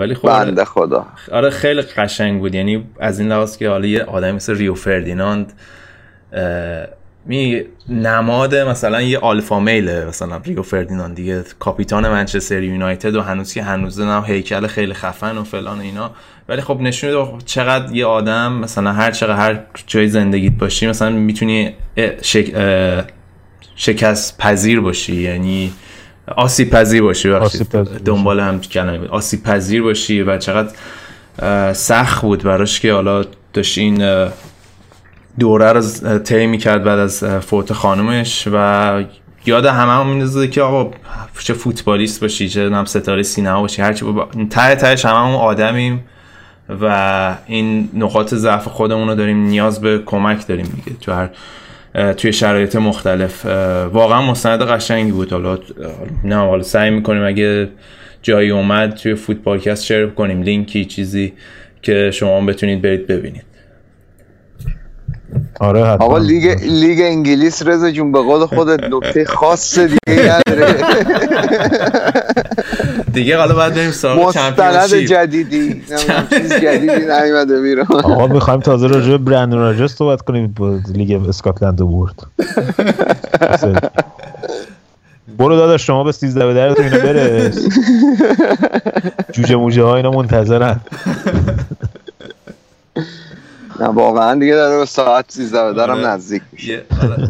ولی 0.00 0.14
خب 0.14 0.28
بنده 0.28 0.64
خدا. 0.64 1.06
آره 1.32 1.50
خیلی 1.50 1.82
قشنگ 1.82 2.40
بود. 2.40 2.54
یعنی 2.54 2.84
از 3.00 3.20
این 3.20 3.28
لحاظ 3.28 3.56
که 3.56 3.68
حالا 3.68 3.86
یه 3.86 4.02
آدمی 4.02 4.32
مثل 4.32 4.56
ریو 4.56 4.74
فردیناند 4.74 5.52
می 7.26 7.62
نماد 7.88 8.54
مثلا 8.54 9.02
یه 9.02 9.18
آلفا 9.18 9.60
میله 9.60 10.04
مثلا 10.04 10.36
ریو 10.44 10.62
فردیناند 10.62 11.16
دیگه 11.16 11.44
کاپیتان 11.58 12.08
منچستر 12.08 12.62
یونایتد 12.62 13.16
و 13.16 13.22
هنوز 13.22 13.54
که 13.54 13.62
هنوز 13.62 14.00
نه 14.00 14.22
هیکل 14.24 14.66
خیلی 14.66 14.94
خفن 14.94 15.38
و 15.38 15.44
فلان 15.44 15.80
اینا. 15.80 16.10
ولی 16.48 16.60
خب 16.60 16.80
نشون 16.80 17.38
چقدر 17.46 17.94
یه 17.96 18.06
آدم 18.06 18.52
مثلا 18.52 18.92
هر 18.92 19.10
چقدر 19.10 19.36
هر 19.36 19.60
جای 19.86 20.08
زندگیت 20.08 20.52
باشی 20.52 20.86
مثلا 20.86 21.10
می‌تونی 21.10 21.74
شک... 22.22 22.52
شکست 23.76 24.38
پذیر 24.38 24.80
باشی. 24.80 25.16
یعنی 25.16 25.72
آسیب 26.36 26.70
پذیر 26.70 27.02
باشی. 27.02 27.28
دنبال 28.04 28.40
هم 28.40 28.60
کلمه 28.60 29.08
آسیب 29.08 29.42
پذیر 29.42 29.82
باشی 29.82 30.22
و 30.22 30.38
چقدر 30.38 30.72
سخت 31.72 32.22
بود 32.22 32.42
براش 32.42 32.80
که 32.80 32.92
حالا 32.92 33.24
داشت 33.52 33.78
این 33.78 34.28
دوره 35.40 35.72
رو 35.72 35.82
طی 36.18 36.46
می‌کرد 36.46 36.84
بعد 36.84 36.98
از 36.98 37.24
فوت 37.24 37.72
خانومش 37.72 38.48
و 38.52 39.04
یاد 39.46 39.66
همه 39.66 39.92
هم 39.92 40.06
میندازه 40.06 40.48
که 40.48 40.62
آقا 40.62 40.90
چه 41.38 41.54
فوتبالیست 41.54 42.20
باشی 42.20 42.48
چه 42.48 42.68
نم 42.68 42.84
ستاره 42.84 43.22
سینما 43.22 43.60
باشی 43.60 43.82
هرچی 43.82 44.04
با... 44.04 44.28
ته 44.50 44.74
تهش 44.74 45.04
همه 45.04 45.18
هم 45.18 45.34
آدمیم 45.34 46.04
و 46.82 47.36
این 47.46 47.88
نقاط 47.94 48.34
ضعف 48.34 48.68
خودمون 48.68 49.08
رو 49.08 49.14
داریم 49.14 49.36
نیاز 49.36 49.80
به 49.80 49.98
کمک 50.06 50.46
داریم 50.46 50.82
دیگه 50.84 50.98
تو 51.00 51.12
هر 51.12 51.30
توی 52.12 52.32
شرایط 52.32 52.76
مختلف. 52.76 53.46
واقعا 53.92 54.22
مستند 54.22 54.62
قشنگی 54.62 55.12
بود. 55.12 55.32
حالا 55.32 55.58
نه 56.24 56.36
حالا 56.36 56.62
سعی 56.62 56.90
می‌کنیم 56.90 57.24
اگه 57.24 57.68
جایی 58.22 58.50
اومد 58.50 58.94
توی 58.94 59.14
فوتبالکست 59.14 59.84
شیر 59.84 60.06
کنیم. 60.06 60.42
لینکی 60.42 60.84
چیزی 60.84 61.32
که 61.82 62.10
شما 62.10 62.40
بتونید 62.40 62.82
برید 62.82 63.06
ببینید. 63.06 63.49
آره 65.60 65.84
حتما. 65.84 66.06
آقا 66.06 66.18
لیگ 66.18 66.56
لیگ 66.62 67.00
انگلیس 67.00 67.62
رضا 67.66 67.90
جون 67.90 68.12
به 68.12 68.18
قول 68.18 68.46
خودت 68.46 68.84
نکته 68.84 69.24
خاص 69.24 69.78
دیگه 69.78 69.98
نداره. 70.46 70.74
دیگه 73.12 73.38
حالا 73.38 73.54
باید 73.54 73.74
بریم 73.74 73.90
سراغ 73.90 74.28
مستند 74.28 74.84
جدیدی. 74.86 75.82
چیز 76.30 76.52
جدیدی 76.52 76.86
نیومده 76.86 77.60
بیرون. 77.60 77.86
آقا 77.92 78.26
می‌خوایم 78.26 78.60
تازه 78.60 78.86
راجع 78.86 79.10
به 79.10 79.18
برندن 79.18 79.56
راجرز 79.56 79.92
صحبت 79.92 80.22
کنیم. 80.22 80.54
با 80.56 80.78
لیگ 80.94 81.28
اسکاتلند 81.28 81.76
برد 81.78 82.14
برو 85.38 85.56
داداش 85.56 85.86
شما 85.86 86.04
به 86.04 86.12
13 86.12 86.46
به 86.46 86.54
درتون 86.54 86.84
اینا 86.84 86.98
برس 86.98 87.68
جوجه 89.32 89.56
موجه 89.56 89.82
ها 89.82 89.96
اینا 89.96 90.10
منتظرن. 90.10 90.80
نه 93.80 93.86
واقعا 93.86 94.34
دیگه 94.34 94.54
داره 94.54 94.78
به 94.78 94.84
ساعت 94.84 95.24
13 95.28 95.72
دارم 95.72 95.96
آره. 95.96 96.06
نزدیک 96.06 96.42
میشه. 96.52 96.82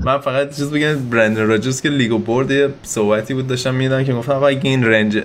من 0.05 0.19
فقط 0.19 0.57
چیز 0.57 0.71
بگم 0.71 1.09
برندن 1.11 1.47
راجرز 1.47 1.81
که 1.81 1.89
لیگو 1.89 2.19
برد 2.19 2.51
یه 2.51 2.69
صحبتی 2.83 3.35
بود 3.35 3.47
داشتم 3.47 3.75
می‌دونم 3.75 4.05
که 4.05 4.13
گفتم 4.13 4.43
اگه 4.43 4.61
این 4.63 4.85
رنج 4.85 5.19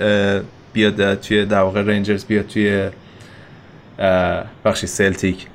بیاد 0.73 1.19
توی 1.19 1.45
در 1.45 1.61
واقع 1.61 1.81
رنجرز 1.81 2.26
بیاد 2.26 2.47
توی 2.47 2.89
بخشی 4.65 4.88
سلتیک 4.88 5.47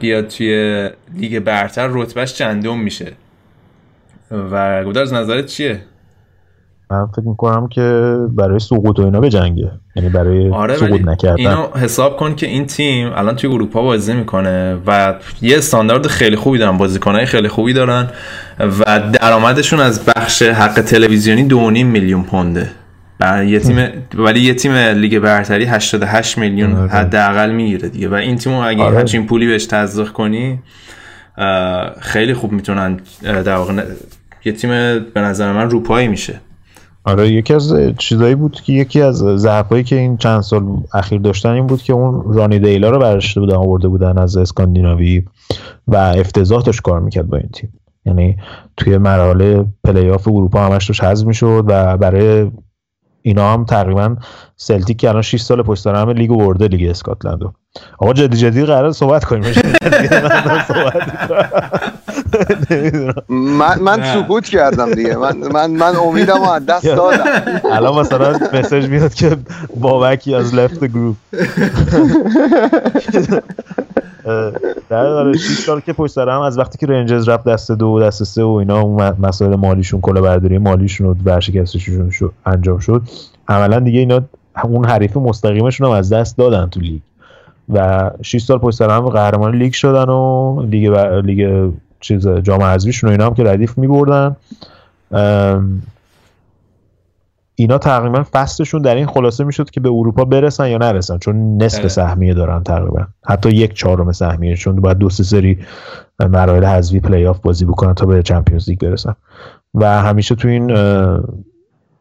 بیاد 0.00 0.28
توی 0.28 0.90
لیگ 1.14 1.38
برتر 1.38 1.88
رتبهش 1.92 2.34
چندم 2.34 2.78
میشه. 2.78 3.12
و 4.30 4.84
گودر 4.84 5.02
از 5.02 5.12
نظرت 5.12 5.46
چیه؟ 5.46 5.82
من 6.90 7.06
فکر 7.06 7.28
می‌کنم 7.28 7.68
که 7.68 8.16
برای 8.28 8.58
سقوط 8.58 8.98
و 8.98 9.02
اینا 9.02 9.20
به 9.20 9.28
جنگه. 9.28 9.70
یعنی 9.96 10.08
برای 10.08 10.50
آره 10.50 10.76
سقوط 10.76 11.00
نکردن. 11.00 11.36
اینو 11.36 11.66
حساب 11.74 12.16
کن 12.16 12.34
که 12.34 12.46
این 12.46 12.66
تیم 12.66 13.12
الان 13.14 13.36
توی 13.36 13.50
اروپا 13.50 13.82
بازی 13.82 14.14
می‌کنه 14.14 14.78
و 14.86 15.14
یه 15.42 15.58
استاندارد 15.58 16.06
خیلی 16.06 16.36
خوبی 16.36 16.58
دارن 16.58 16.78
بازیکنهای 16.78 17.26
خیلی 17.26 17.48
خوبی 17.48 17.72
دارن 17.72 18.06
و 18.60 19.00
درآمدشون 19.12 19.80
از 19.80 20.04
بخش 20.04 20.42
حق 20.42 20.80
تلویزیونی 20.80 21.48
2.5 21.48 21.56
میلیون 21.84 22.22
پونده. 22.22 22.70
یه 23.46 23.58
تیم 23.58 23.88
ولی 24.14 24.40
یه 24.40 24.54
تیم 24.54 24.72
لیگ 24.72 25.18
برتری 25.18 25.64
88 25.64 26.38
میلیون 26.38 26.76
آره. 26.76 26.90
حداقل 26.90 27.50
می‌گیره 27.50 27.88
دیگه. 27.88 28.08
و 28.08 28.14
این 28.14 28.36
تیمو 28.36 28.60
اگه 28.60 28.82
آره. 28.82 28.98
همچین 28.98 29.26
پولی 29.26 29.46
بهش 29.46 29.66
تزریق 29.66 30.08
کنی 30.08 30.62
خیلی 32.00 32.34
خوب 32.34 32.52
می‌تونن 32.52 33.00
در 33.22 33.56
واقع 33.56 33.82
یه 34.44 34.52
تیم 34.52 34.70
به 34.98 35.20
نظر 35.20 35.52
من 35.52 35.70
روپایی 35.70 36.08
میشه. 36.08 36.40
آره 37.04 37.28
یکی 37.28 37.54
از 37.54 37.74
چیزایی 37.98 38.34
بود 38.34 38.60
که 38.60 38.72
یکی 38.72 39.02
از 39.02 39.16
ضعفایی 39.16 39.84
که 39.84 39.96
این 39.96 40.16
چند 40.16 40.40
سال 40.40 40.82
اخیر 40.94 41.20
داشتن 41.20 41.50
این 41.50 41.66
بود 41.66 41.82
که 41.82 41.92
اون 41.92 42.34
رانی 42.34 42.58
دیلا 42.58 42.90
رو 42.90 42.98
برشته 42.98 43.40
بودن 43.40 43.56
آورده 43.56 43.88
بودن 43.88 44.18
از 44.18 44.36
اسکاندیناوی 44.36 45.24
و 45.88 45.96
افتضاح 45.96 46.62
داشت 46.62 46.82
کار 46.82 47.00
می‌کرد 47.00 47.28
با 47.28 47.36
این 47.36 47.48
تیم. 47.48 47.72
یعنی 48.04 48.36
توی 48.76 48.98
مراحل 48.98 49.64
پلی 49.84 50.10
آف 50.10 50.28
اروپا 50.28 50.66
همش 50.66 50.86
توش 50.86 51.00
حذف 51.00 51.26
می‌شد 51.26 51.64
و 51.68 51.96
برای 51.96 52.50
اینا 53.22 53.52
هم 53.52 53.64
تقریبا 53.64 54.16
سلتیک 54.62 54.96
که 54.96 55.08
الان 55.08 55.22
6 55.22 55.40
سال 55.40 55.62
پشت 55.62 55.82
سر 55.82 55.94
هم 55.94 56.10
لیگ 56.10 56.30
برده 56.30 56.68
لیگ 56.68 56.90
اسکاتلندو 56.90 57.52
آقا 57.98 58.12
جدی 58.12 58.36
جدی 58.36 58.64
قرار 58.64 58.92
صحبت 58.92 59.24
کنیم. 59.24 59.44
من 63.58 63.80
من 63.80 64.02
سکوت 64.14 64.44
کردم 64.44 64.94
دیگه. 64.94 65.16
من 65.16 65.36
من 65.36 65.70
من 65.70 65.96
امیدم 65.96 66.42
از 66.42 66.66
دست 66.66 66.86
دادم. 66.96 67.60
الان 67.72 68.00
مثلا 68.00 68.38
message 68.52 68.86
میاد 68.86 69.14
که 69.14 69.36
بابک 69.76 70.34
has 70.34 70.54
left 70.54 70.84
group 70.84 71.16
در 74.88 75.06
آره 75.06 75.32
6 75.32 75.40
سال 75.40 75.80
که 75.80 75.92
پشت 75.92 76.18
هم 76.18 76.40
از 76.40 76.58
وقتی 76.58 76.78
که 76.78 76.86
رنجرز 76.86 77.28
رفت 77.28 77.44
دست 77.44 77.72
دو 77.72 77.86
و 77.86 78.00
دست 78.00 78.24
سه 78.24 78.42
و 78.42 78.50
اینا 78.50 78.86
مسائل 79.12 79.56
مالیشون 79.56 80.00
کلا 80.00 80.20
برداری 80.20 80.58
مالیشون 80.58 81.06
و 81.06 81.14
ورشکستشون 81.24 82.10
شد 82.10 82.32
انجام 82.46 82.78
شد. 82.78 83.02
عملا 83.48 83.80
دیگه 83.80 83.98
اینا 83.98 84.22
اون 84.64 84.84
حریف 84.84 85.16
مستقیمشون 85.16 85.86
هم 85.86 85.92
از 85.92 86.12
دست 86.12 86.38
دادن 86.38 86.66
تو 86.66 86.80
لیگ. 86.80 87.00
و 87.72 88.10
6 88.22 88.42
سال 88.42 88.58
پشت 88.58 88.82
هم 88.82 89.08
قهرمان 89.08 89.54
لیگ 89.54 89.72
شدن 89.72 90.08
و 90.08 90.62
لیگ 90.62 90.90
لیگ 91.24 91.70
چیز 92.00 92.28
جام 92.28 92.62
حذفیشون 92.62 93.08
و 93.08 93.10
اینا 93.10 93.26
هم 93.26 93.34
که 93.34 93.44
ردیف 93.44 93.78
میبردن. 93.78 94.36
اینا 97.54 97.78
تقریبا 97.78 98.24
فصلشون 98.32 98.82
در 98.82 98.94
این 98.94 99.06
خلاصه 99.06 99.44
می‌شد 99.44 99.70
که 99.70 99.80
به 99.80 99.88
اروپا 99.88 100.24
برسن 100.24 100.68
یا 100.68 100.78
نرسن 100.78 101.18
چون 101.18 101.62
نصف 101.62 101.78
آره. 101.78 101.88
سهمیه 101.88 102.34
دارن 102.34 102.62
تقریبا. 102.62 103.06
حتی 103.26 103.50
یک 103.50 103.74
چهارم 103.74 104.12
سهمیه 104.12 104.56
چون 104.56 104.76
باید 104.76 104.98
دو 104.98 105.10
سه 105.10 105.22
سری 105.22 105.58
مراحل 106.20 106.64
حذفی 106.64 107.00
پلی 107.00 107.26
آف 107.26 107.40
بازی 107.40 107.64
بکنن 107.64 107.94
تا 107.94 108.06
به 108.06 108.22
Champions 108.22 108.68
League 108.68 108.80
برسن. 108.80 109.14
و 109.74 110.02
همیشه 110.02 110.34
تو 110.34 110.48
این 110.48 110.66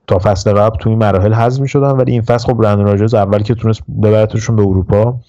تا 0.09 0.19
فصل 0.19 0.53
قبل 0.53 0.77
تو 0.77 0.89
این 0.89 0.99
مراحل 0.99 1.33
حذف 1.33 1.61
می‌شدن 1.61 1.91
ولی 1.91 2.11
این 2.11 2.21
فصل 2.21 2.47
خب 2.47 2.53
برندن 2.53 2.83
راجرز 2.83 3.13
اول 3.13 3.39
که 3.39 3.55
تونست 3.55 3.81
ببرتشون 4.03 4.55
به 4.55 4.61
اروپا 4.61 5.19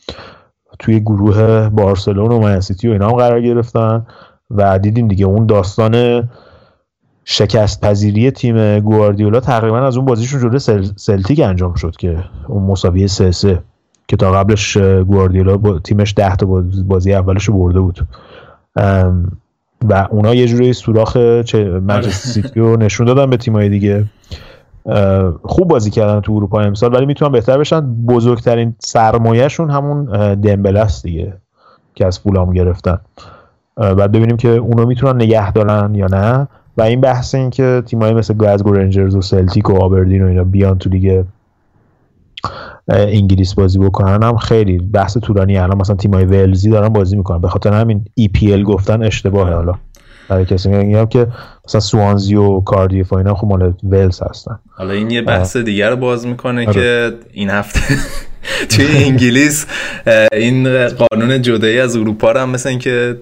توی 0.78 1.00
گروه 1.00 1.68
بارسلون 1.68 2.32
و 2.32 2.38
منسیتی 2.38 2.88
و 2.88 2.92
اینا 2.92 3.08
هم 3.08 3.16
قرار 3.16 3.40
گرفتن 3.40 4.06
و 4.50 4.78
دیدیم 4.78 5.08
دیگه 5.08 5.26
اون 5.26 5.46
داستان 5.46 6.28
شکست 7.24 7.80
پذیری 7.80 8.30
تیم 8.30 8.80
گواردیولا 8.80 9.40
تقریبا 9.40 9.78
از 9.78 9.96
اون 9.96 10.06
بازیشون 10.06 10.40
جلوی 10.40 10.58
سل... 10.58 10.86
سلتیک 10.96 11.40
انجام 11.40 11.74
شد 11.74 11.96
که 11.96 12.24
اون 12.48 12.62
مساوی 12.62 13.08
سه 13.08 13.30
سه 13.30 13.62
که 14.08 14.16
تا 14.16 14.32
قبلش 14.32 14.76
گواردیولا 14.76 15.56
با 15.56 15.78
تیمش 15.78 16.14
ده 16.16 16.36
تا 16.36 16.46
بازی 16.86 17.14
اولش 17.14 17.50
برده 17.50 17.80
بود. 17.80 18.06
و 19.88 20.08
اونا 20.10 20.34
یه 20.34 20.46
جوری 20.46 20.72
سوراخ 20.72 21.16
منچستر 21.16 22.28
سیتی 22.28 22.60
رو 22.60 22.76
نشون 22.76 23.06
دادن 23.06 23.30
به 23.30 23.36
تیمای 23.36 23.68
دیگه. 23.68 24.04
خوب 25.42 25.68
بازی 25.68 25.90
کردن 25.90 26.20
تو 26.20 26.32
اروپا 26.32 26.60
امسال 26.60 26.94
ولی 26.94 27.06
می‌تونن 27.06 27.32
بهتر 27.32 27.58
بشن. 27.58 27.80
بزرگترین 27.80 28.74
سرمایهشون 28.78 29.70
همون 29.70 30.04
دمبله 30.34 30.80
است 30.80 31.02
دیگه 31.02 31.32
که 31.94 32.06
از 32.06 32.18
فولام 32.18 32.52
گرفتن. 32.52 32.98
بعد 33.76 34.12
ببینیم 34.12 34.36
که 34.36 34.48
اونو 34.48 34.86
می‌تونن 34.86 35.22
نگه 35.22 35.52
دارن 35.52 35.94
یا 35.94 36.06
نه. 36.06 36.48
و 36.76 36.82
این 36.82 37.00
بحث 37.00 37.34
این 37.34 37.50
که 37.50 37.82
تیمایی 37.86 38.14
مثل 38.14 38.34
گلاسگو 38.34 38.72
رنجرز 38.72 39.14
و 39.14 39.20
سلتیک 39.20 39.70
و 39.70 39.76
آبردین 39.76 40.24
و 40.24 40.26
اینا 40.26 40.44
بیان 40.44 40.78
تو 40.78 40.90
دیگه 40.90 41.24
انگلیس 42.88 43.54
بازی 43.54 43.78
بکنن 43.78 44.22
هم 44.22 44.36
خیلی 44.36 44.78
بحث 44.78 45.18
طولانی 45.18 45.58
الان 45.58 45.78
مثلا 45.78 45.96
تیمای 45.96 46.24
ولزی 46.24 46.70
دارن 46.70 46.88
بازی 46.88 47.16
می‌کنن. 47.16 47.40
به 47.40 47.48
خاطر 47.48 47.72
همین 47.72 48.04
EPL 48.20 48.62
گفتن 48.62 49.02
اشتباهه 49.02 49.54
حالا. 49.54 49.74
برای 50.30 50.44
کسی. 50.44 50.68
میگم 50.68 51.06
که 51.06 51.26
مثلا 51.68 51.80
سوانزی 51.80 52.34
و 52.34 52.60
کاردیف 52.60 53.12
و 53.12 53.16
اینا 53.16 53.34
خب 53.34 53.46
مال 53.46 53.74
ولز 53.82 54.22
هستن. 54.22 54.58
حالا 54.70 54.92
این 54.92 55.10
یه 55.10 55.22
بحث 55.22 55.56
دیگر 55.56 55.90
رو 55.90 55.96
باز 55.96 56.26
می‌کنه 56.26 56.68
آره. 56.68 56.72
که 56.72 57.12
این 57.32 57.50
هفته 57.50 57.80
توی 58.70 58.86
انگلیس 59.04 59.66
این 60.32 60.88
قانون 60.88 61.42
جدایی 61.42 61.80
از 61.80 61.96
اروپا 61.96 62.32
رو 62.32 62.40
هم 62.40 62.50
مثل 62.50 62.68
اینکه 62.68 63.16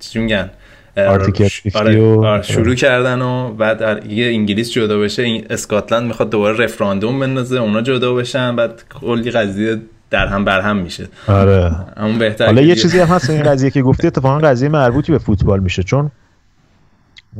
چی 0.00 0.18
میگن؟ 0.18 0.50
آره، 0.96 2.42
شروع 2.42 2.74
کردن 2.74 3.22
و 3.22 3.52
بعد 3.52 4.06
یه 4.10 4.26
انگلیس 4.26 4.72
جدا 4.72 4.98
بشه 4.98 5.42
اسکاتلند 5.50 6.06
می‌خواد 6.06 6.30
دوباره 6.30 6.64
رفراندوم 6.64 7.20
بندازه 7.20 7.60
اونا 7.60 7.82
جدا 7.82 8.14
بشن 8.14 8.56
بعد 8.56 8.82
کلی 9.00 9.30
قضیه 9.30 9.80
در 10.10 10.26
هم 10.26 10.44
بر 10.44 10.60
هم 10.60 10.76
میشه. 10.76 11.08
آره. 11.28 11.76
همون 11.96 12.18
بهتر 12.18 12.46
حالا 12.46 12.62
یه 12.62 12.74
چیزی 12.74 12.98
هم 12.98 13.06
هست 13.06 13.30
این 13.30 13.42
قضیه 13.42 13.70
که 13.70 13.82
گفتی 13.82 14.06
اتفاقا 14.06 14.38
قضیه 14.38 14.68
مربوطی 14.68 15.12
به 15.12 15.18
فوتبال 15.18 15.60
میشه 15.60 15.82
چون 15.82 16.10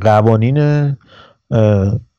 قوانین 0.01 0.97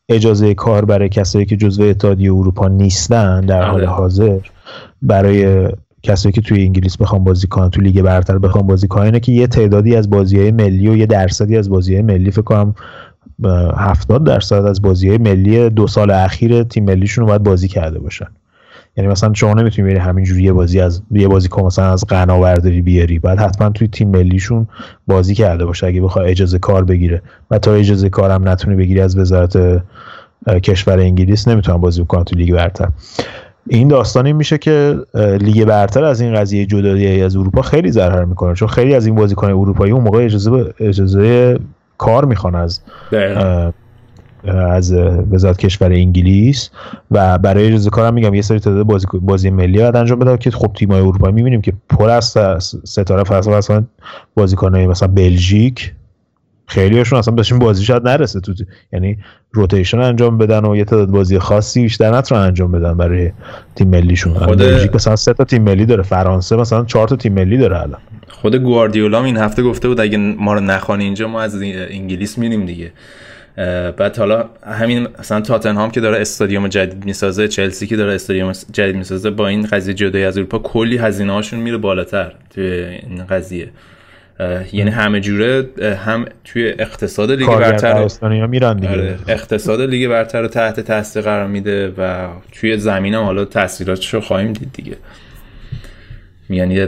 اجازه 0.10 0.54
کار 0.54 0.86
برای 0.86 1.10
کسایی 1.10 1.46
که 1.46 1.58
جزو 1.58 1.84
اتحادیه 1.84 2.34
اروپا 2.34 2.68
نیستن 2.68 3.42
در 3.42 3.64
حال 3.64 3.76
آره. 3.76 3.88
حاضر 3.88 4.40
برای 5.02 5.70
کسایی 6.04 6.34
که 6.34 6.42
توی 6.42 6.64
انگلیس 6.64 6.98
بخوام 6.98 7.24
بازی 7.24 7.48
کنن 7.48 7.70
تو 7.70 7.82
لیگ 7.82 8.02
برتر 8.02 8.38
بخوام 8.38 8.68
بازی 8.68 8.88
کنن 8.88 9.04
اینه 9.04 9.20
که 9.20 9.32
یه 9.32 9.48
تعدادی 9.48 9.96
از 9.96 10.10
بازی 10.10 10.40
های 10.40 10.52
ملی 10.52 10.88
و 10.88 10.96
یه 10.96 11.06
درصدی 11.06 11.58
از 11.58 11.70
بازی 11.70 11.94
های 11.94 12.02
ملی 12.04 12.32
فکر 12.32 12.42
کنم 12.42 12.76
70 13.78 14.24
درصد 14.24 14.66
از 14.66 14.82
بازی 14.82 15.10
های 15.10 15.18
ملی 15.18 15.70
دو 15.70 15.88
سال 15.88 16.12
اخیر 16.12 16.64
تیم 16.64 16.86
ملیشون 16.86 17.22
رو 17.22 17.28
باید 17.28 17.44
بازی 17.44 17.68
کرده 17.68 18.00
باشن. 18.00 18.28
یعنی 18.98 19.10
مثلا 19.10 19.34
شما 19.34 19.54
نمی‌تونی 19.54 19.88
بری 19.88 19.98
همینجوری 19.98 20.44
یه 20.44 20.54
بازی 20.54 20.80
از 20.80 21.02
یه 21.12 21.28
بازی 21.28 21.50
کن 21.50 21.64
مثلا 21.64 21.92
از 21.92 22.06
غنا 22.10 22.40
برداری 22.40 22.82
بیاری. 22.82 23.20
بعد 23.20 23.40
حتما 23.40 23.70
توی 23.70 23.88
تیم 23.88 24.10
ملیشون 24.10 24.68
بازی 25.08 25.36
کرده 25.36 25.66
باشه 25.66 25.88
اگه 25.88 26.02
بخواد 26.02 26.26
اجازه 26.28 26.60
کار 26.60 26.84
بگیره. 26.84 27.22
و 27.52 27.60
تا 27.60 27.74
اجازه 27.74 28.10
کارم 28.10 28.50
نتونه 28.50 28.76
بگیری 28.76 29.02
از 29.02 29.18
وزارت 29.18 29.84
کشور 30.64 31.00
انگلیس 31.00 31.48
نمی‌تونن 31.48 31.78
بازی 31.78 32.04
بکنن 32.04 32.24
تو 32.24 32.36
لیگ 32.36 32.54
برتر. 32.54 32.88
این 33.68 33.88
داستان 33.88 34.26
این 34.26 34.36
میشه 34.36 34.58
که 34.58 34.96
لیگ 35.42 35.66
برتر 35.66 36.04
از 36.04 36.22
این 36.22 36.36
قضیه 36.36 36.66
جدایی 36.66 37.22
از 37.22 37.36
اروپا 37.36 37.62
خیلی 37.62 37.92
ضرر 37.92 38.26
می‌کنه. 38.26 38.54
چون 38.54 38.68
خیلی 38.68 38.96
از 38.96 39.06
این 39.06 39.16
بازیکن 39.16 39.48
اروپایی 39.48 39.92
اون 39.94 40.04
موقع 40.04 40.26
اجازه 40.26 40.74
اجازه 40.80 41.60
کار 41.98 42.26
می‌خوان 42.26 42.56
از 42.56 42.82
از 44.48 44.94
وزارت 45.32 45.58
کشور 45.58 45.92
انگلیس 45.92 46.70
و 47.12 47.38
برای 47.38 47.68
اجازه 47.68 47.90
کارم 47.90 48.14
میگم 48.14 48.34
یه 48.34 48.42
سری 48.42 48.60
تعداد 48.60 48.86
بازی 48.86 49.08
بازی 49.22 49.50
ملی 49.50 49.78
باید 49.78 49.96
انجام 49.96 50.20
بدن 50.20 50.38
که 50.38 50.52
خب 50.52 50.72
تیم‌های 50.76 51.02
اروپایی 51.02 51.34
می‌بینیم 51.34 51.62
که 51.62 51.74
پر 51.90 52.10
از 52.10 52.38
ستاره 52.84 53.24
فصل 53.24 53.52
مثلا 53.52 53.84
بازیکن‌های 54.36 54.88
مثلا 54.88 55.08
بلژیک 55.08 55.94
خیلی 56.68 56.98
هاشون 56.98 57.20
اصلا 57.20 57.34
بهشون 57.34 57.60
بازی 57.60 57.84
شاید 57.84 58.08
نرسه 58.08 58.40
تو 58.40 58.54
یعنی 58.94 59.18
روتیشن 59.52 60.00
انجام 60.00 60.38
بدن 60.38 60.66
و 60.66 60.76
یه 60.76 60.86
تعداد 60.86 61.10
بازی 61.10 61.40
خاصی 61.40 61.82
بیشتر 61.82 62.18
نتونن 62.18 62.42
انجام 62.42 62.72
بدن 62.72 62.98
برای 62.98 63.32
تیم 63.76 63.88
ملیشون. 63.88 64.34
خود 64.34 64.58
بلژیک 64.58 64.96
مثلا 64.96 65.16
سه 65.16 65.34
تا 65.34 65.44
تیم 65.44 65.64
ملی 65.64 65.86
داره 65.86 66.04
فرانسه 66.04 66.56
مثلا 66.56 66.86
چهار 66.86 67.08
تا 67.08 67.16
تیم 67.16 67.34
ملی 67.34 67.58
داره 67.58 67.82
الان. 67.82 68.00
خود 68.28 68.56
گواردیولا 68.56 69.24
این 69.24 69.38
هفته 69.38 69.64
گفته 69.64 69.88
بود 69.88 70.00
اگه 70.00 70.18
ما 70.18 70.54
رو 70.54 70.60
نخوان 70.60 71.00
اینجا 71.00 71.28
ما 71.28 71.42
از 71.42 71.62
انگلیس 71.90 72.38
میریم 72.38 72.66
دیگه. 72.66 72.92
بعد 73.98 74.18
حالا 74.18 74.50
همین 74.68 75.08
مثلا 75.20 75.42
تاتنهام 75.42 75.92
که 75.92 76.02
داره 76.02 76.22
استادیوم 76.22 76.68
جدید 76.68 77.06
می‌سازه 77.06 77.48
چلسی 77.48 77.88
که 77.88 77.96
داره 77.96 78.14
استادیوم 78.14 78.52
جدید 78.52 78.96
می‌سازه 78.96 79.30
با 79.30 79.48
این 79.48 79.66
قضیه 79.66 79.94
جدایی 79.94 80.26
از 80.26 80.38
اروپا 80.38 80.60
کلی 80.60 80.98
هزینه 80.98 81.34
هاشون 81.34 81.60
میره 81.60 81.78
بالاتر 81.78 82.32
توی 82.50 82.66
این 82.66 83.26
قضیه. 83.26 83.70
یعنی 84.74 84.92
همه 84.92 85.20
جوره 85.20 85.70
هم 86.06 86.26
توی 86.44 86.74
اقتصاد 86.80 87.32
لیگ 87.32 87.48
برتر 87.48 88.08
میرن 88.48 88.78
دیگه. 88.78 88.90
آره، 88.90 89.20
اقتصاد 89.28 89.82
لیگ 89.82 90.10
برتر 90.10 90.42
رو 90.42 90.48
تحت 90.48 90.80
تاثیر 90.80 91.22
قرار 91.22 91.48
میده 91.48 91.94
و 91.98 92.28
توی 92.52 92.78
زمین 92.78 93.14
هم 93.14 93.24
حالا 93.24 93.46
تاثیراتش 93.46 94.14
رو 94.14 94.22
خواهیم 94.22 94.54
دید 94.54 94.70
دیگه. 94.74 94.98
یعنی 96.50 96.88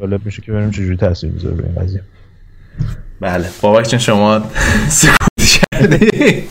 جالب 0.00 0.20
میشه 0.24 0.42
که 0.42 0.52
ببینیم 0.52 0.70
چجوری 0.70 0.96
تاثیر 0.96 1.30
می‌ذاره 1.30 1.54
به 1.54 1.64
این 1.64 1.84
قضیه. 1.84 2.00
بله. 3.20 3.46
بابک 3.60 3.88
چون 3.88 3.98
شما 3.98 4.42
کردی 5.90 6.48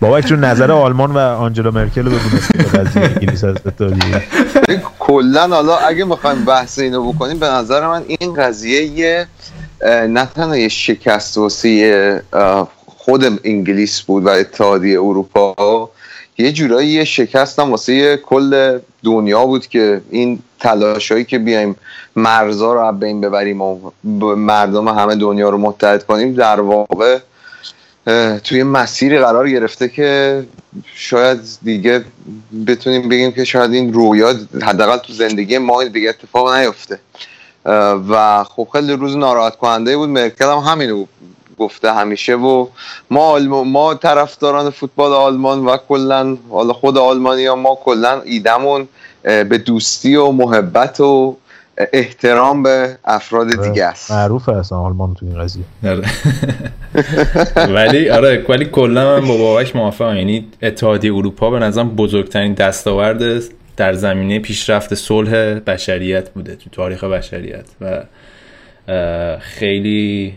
بابک 0.00 0.26
چون 0.26 0.44
نظر 0.44 0.72
آلمان 0.72 1.10
و 1.10 1.18
آنجلا 1.18 1.70
مرکل 1.70 2.04
رو 2.04 2.10
بگو 2.10 2.78
قضیه 2.78 3.02
انگلیس 3.02 3.44
از 3.44 3.56
کلا 4.98 5.48
حالا 5.48 5.76
اگه 5.76 6.04
می‌خوایم 6.04 6.44
بحث 6.44 6.78
اینو 6.78 7.12
بکنیم 7.12 7.38
به 7.38 7.46
نظر 7.46 7.86
من 7.86 8.04
این 8.06 8.34
قضیه 8.34 8.82
یه 8.82 9.26
نه 10.08 10.26
تنها 10.26 10.56
یه 10.56 10.68
شکست 10.68 11.38
واسه 11.38 12.22
خود 12.86 13.24
انگلیس 13.44 14.00
بود 14.00 14.24
و 14.24 14.28
اتحادیه 14.28 15.00
اروپا 15.00 15.90
یه 16.38 16.52
جورایی 16.52 16.88
یه 16.88 17.04
شکست 17.04 17.58
هم 17.58 17.70
واسه 17.70 18.16
کل 18.16 18.78
دنیا 19.04 19.46
بود 19.46 19.66
که 19.66 20.00
این 20.10 20.38
تلاشایی 20.60 21.24
که 21.24 21.38
بیایم 21.38 21.76
مرزا 22.16 22.74
رو 22.74 22.92
بین 22.92 23.20
ببریم 23.20 23.60
و 23.60 23.90
مردم 24.36 24.88
همه 24.88 25.14
دنیا 25.14 25.48
رو 25.48 25.58
متحد 25.58 26.04
کنیم 26.04 26.34
در 26.34 26.60
واقع 26.60 27.18
توی 28.44 28.62
مسیری 28.62 29.18
قرار 29.18 29.48
گرفته 29.48 29.88
که 29.88 30.42
شاید 30.94 31.40
دیگه 31.62 32.04
بتونیم 32.66 33.08
بگیم 33.08 33.32
که 33.32 33.44
شاید 33.44 33.72
این 33.72 33.92
رویا 33.92 34.34
حداقل 34.62 34.96
تو 34.96 35.12
زندگی 35.12 35.58
ما 35.58 35.84
دیگه 35.84 36.08
اتفاق 36.08 36.54
نیفته. 36.54 36.98
و 38.08 38.44
خب 38.44 38.68
خیلی 38.72 38.92
روز 38.92 39.16
ناراحت 39.16 39.56
کننده 39.56 39.96
بود. 39.96 40.08
مرکل 40.08 40.44
هم 40.44 40.58
همینو 40.58 41.06
گفته 41.58 41.92
همیشه 41.92 42.34
و 42.34 42.66
ما 43.10 43.38
ما 43.64 43.94
طرفداران 43.94 44.70
فوتبال 44.70 45.12
آلمان 45.12 45.64
و 45.64 45.76
کلا 45.88 46.36
حالا 46.50 46.72
خود 46.72 46.98
آلمانی 46.98 47.46
ها 47.46 47.56
ما 47.56 47.78
کلا 47.84 48.20
ایدمون 48.20 48.88
به 49.22 49.58
دوستی 49.58 50.16
و 50.16 50.30
محبت 50.30 51.00
و 51.00 51.36
احترام 51.92 52.62
به 52.62 52.98
افراد 53.04 53.58
آره، 53.58 53.68
دیگه 53.68 53.84
است. 53.84 54.12
معروف 54.12 54.48
اصلا 54.48 54.78
آلمان 54.78 55.14
تو 55.14 55.26
این 55.26 55.38
قضیه. 55.38 55.64
آره. 55.84 56.02
ولی 57.74 58.10
آره 58.10 58.44
ولی 58.48 58.64
کلا 58.64 59.20
من 59.20 59.28
با 59.28 59.36
بابک 59.36 59.76
موافقم. 59.76 60.16
یعنی 60.16 60.46
اتحادیه 60.62 61.14
اروپا 61.14 61.50
به 61.50 61.58
نظرم 61.58 61.88
بزرگترین 61.88 62.54
دستاورد 62.54 63.42
در 63.76 63.92
زمینه 63.92 64.38
پیشرفت 64.38 64.94
صلح 64.94 65.54
بشریت 65.54 66.30
بوده 66.30 66.56
تو 66.56 66.70
تاریخ 66.70 67.04
بشریت. 67.04 67.64
و 67.80 68.02
خیلی 69.40 70.34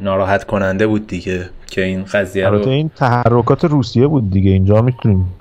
ناراحت 0.00 0.44
کننده 0.44 0.86
بود 0.86 1.06
دیگه 1.06 1.50
که 1.66 1.84
این 1.84 2.04
قضیه 2.04 2.48
رو 2.48 2.68
این 2.68 2.90
تحرکات 2.96 3.64
روسیه 3.64 4.06
بود 4.06 4.30
دیگه. 4.30 4.50
اینجا 4.50 4.82
می‌تونیم 4.82 5.34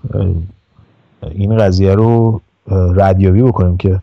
این 1.31 1.57
قضیه 1.57 1.93
رو 1.93 2.41
ردیابی 2.95 3.41
بکنیم 3.41 3.77
که 3.77 3.99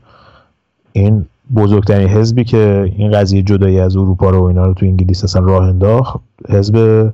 این 0.97 1.27
بزرگترین 1.55 2.09
حزبی 2.09 2.45
که 2.45 2.93
این 2.97 3.12
قضیه 3.12 3.43
جدایی 3.43 3.81
از 3.81 3.97
اروپا 3.97 4.31
رو 4.31 4.41
و 4.41 4.43
اینا 4.43 4.66
رو 4.66 4.75
تو 4.75 4.87
انگلیس 4.87 5.25
اصلا 5.25 5.43
راه 5.43 5.69
انداخت 5.69 6.21
حزب 6.49 7.09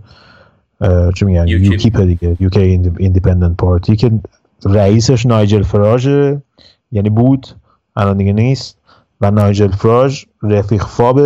چه 1.14 1.26
میگن 1.26 1.48
UKIP 1.48 2.00
دیگه 2.00 2.36
UK 2.40 2.60
Independent 2.98 3.56
Party 3.56 3.96
که 3.96 4.10
رئیسش 4.64 5.26
نایجل 5.26 5.62
فراژ 5.62 6.06
یعنی 6.92 7.10
بود 7.10 7.46
الان 7.96 8.16
دیگه 8.16 8.32
نیست 8.32 8.78
و 9.20 9.30
نایجل 9.30 9.70
فراژ 9.70 10.24
رفیق 10.42 10.82
فاب 10.82 11.20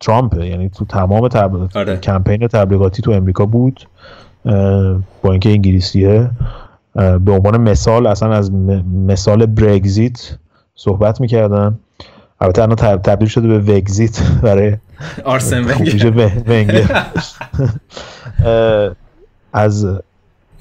ترامپ 0.00 0.38
یعنی 0.38 0.68
تو 0.68 0.84
تمام 0.84 1.28
تبل... 1.28 1.66
آره. 1.74 1.96
کمپین 1.96 2.46
تبلیغاتی 2.46 3.02
تو 3.02 3.10
امریکا 3.10 3.46
بود 3.46 3.88
با 5.22 5.30
اینکه 5.30 5.50
انگلیسیه 5.50 6.30
به 6.94 7.32
عنوان 7.32 7.60
مثال 7.60 8.06
اصلا 8.06 8.32
از 8.32 8.52
مثال 9.06 9.46
برگزیت 9.46 10.38
صحبت 10.78 11.20
می‌کردن. 11.20 11.78
البته 12.40 12.62
الان 12.62 12.76
تبدیل 12.76 13.28
شده 13.28 13.48
به 13.48 13.58
وگزیت 13.58 14.22
برای 14.42 14.76
آرسن 15.24 15.64
ونگر. 16.48 17.06
از 19.52 19.86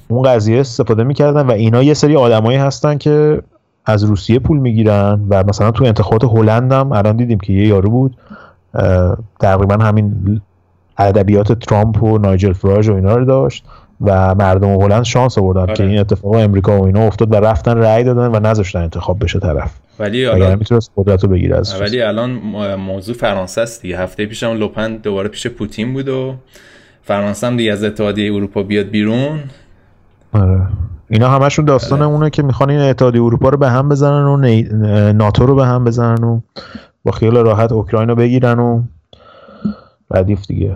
اون 0.07 0.21
قضیه 0.21 0.59
استفاده 0.59 1.03
می‌کردن 1.03 1.41
و 1.41 1.51
اینا 1.51 1.83
یه 1.83 1.93
سری 1.93 2.15
آدمایی 2.15 2.57
هستن 2.57 2.97
که 2.97 3.41
از 3.85 4.03
روسیه 4.03 4.39
پول 4.39 4.57
می‌گیرن 4.57 5.25
و 5.29 5.43
مثلا 5.43 5.71
تو 5.71 5.85
انتخابات 5.85 6.23
هلند 6.23 6.71
هم 6.71 6.91
الان 6.91 7.17
دیدیم 7.17 7.39
که 7.39 7.53
یه 7.53 7.67
یارو 7.67 7.89
بود. 7.89 8.17
تقریبا 9.39 9.75
همین 9.75 10.41
ادبیات 10.97 11.51
ترامپ 11.51 12.03
و 12.03 12.17
نایجل 12.17 12.53
فراج 12.53 12.89
و 12.89 12.93
اینا 12.93 13.15
رو 13.15 13.25
داشت. 13.25 13.65
و 14.01 14.35
مردم 14.35 14.81
هلند 14.81 15.03
شانس 15.03 15.37
آوردن 15.37 15.61
آره. 15.61 15.73
که 15.73 15.83
این 15.83 15.99
اتفاق 15.99 16.33
امریکا 16.33 16.79
و 16.81 16.85
اینا 16.85 17.07
افتاد 17.07 17.33
و 17.33 17.35
رفتن 17.35 17.77
رأی 17.77 18.03
دادن 18.03 18.27
و 18.27 18.39
نذاشتن 18.39 18.79
انتخاب 18.79 19.23
بشه 19.23 19.39
طرف. 19.39 19.71
ولی 19.99 20.25
الان 20.25 20.59
می‌تونست 20.59 20.91
قدرت 20.97 21.23
رو 21.23 21.29
بگیره 21.29 21.57
از 21.57 21.81
ولی 21.81 22.01
الان 22.01 22.31
موضوع 22.75 23.15
فرانسه 23.15 23.61
است 23.61 23.81
دیگه. 23.81 23.99
هفته 23.99 24.25
پیشم 24.25 24.51
لوپن 24.51 24.95
دوباره 24.95 25.29
پیش 25.29 25.47
پوتین 25.47 25.93
بود 25.93 26.09
و 26.09 26.35
فرانسه 27.03 27.47
هم 27.47 27.57
دیگه 27.57 27.71
از 27.71 27.83
اتحادیه 27.83 28.33
اروپا 28.33 28.63
بیاد 28.63 28.85
بیرون. 28.85 29.39
آره. 30.33 30.61
اینا 31.09 31.29
همشون 31.29 31.65
داستان 31.65 32.01
اونه 32.01 32.29
که 32.29 32.43
می‌خوان 32.43 32.69
این 32.69 32.79
اتحادیه 32.79 33.23
اروپا 33.23 33.49
رو 33.49 33.57
به 33.57 33.69
هم 33.69 33.89
بزنن 33.89 34.25
و 34.25 34.37
نی... 34.37 34.63
ناتو 35.13 35.45
رو 35.45 35.55
به 35.55 35.65
هم 35.65 35.83
بزنن 35.83 36.23
و 36.23 36.39
با 37.03 37.11
خیال 37.11 37.37
راحت 37.37 37.71
اوکراین 37.71 38.09
رو 38.09 38.15
بگیرن 38.15 38.59
و 38.59 38.83
ردیف 40.11 40.47
دیگه. 40.47 40.75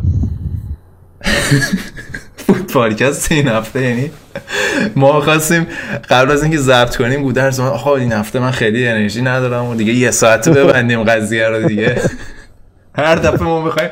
پادکست 2.74 3.32
این 3.32 3.48
هفته 3.48 3.82
یعنی 3.82 4.12
ما 4.96 5.22
خواستیم 5.22 5.68
قبل 6.10 6.32
از 6.32 6.44
اینکه 6.44 6.58
ضبط 6.58 6.96
کنیم 6.96 7.22
گودرز 7.22 7.60
من 7.60 7.68
آقا 7.68 7.96
این 7.96 8.12
هفته 8.12 8.40
من 8.40 8.52
خیلی 8.52 8.88
انرژی 8.88 9.22
ندارم 9.22 9.66
و 9.66 9.76
دیگه 9.76 9.94
یه 9.94 10.12
ساعت 10.12 10.50
ببندیم 10.50 11.04
قضیه 11.04 11.48
رو 11.48 11.68
دیگه. 11.68 12.02
هر 12.96 13.16
دفعه 13.16 13.44
ما 13.44 13.62
بخوایم 13.62 13.90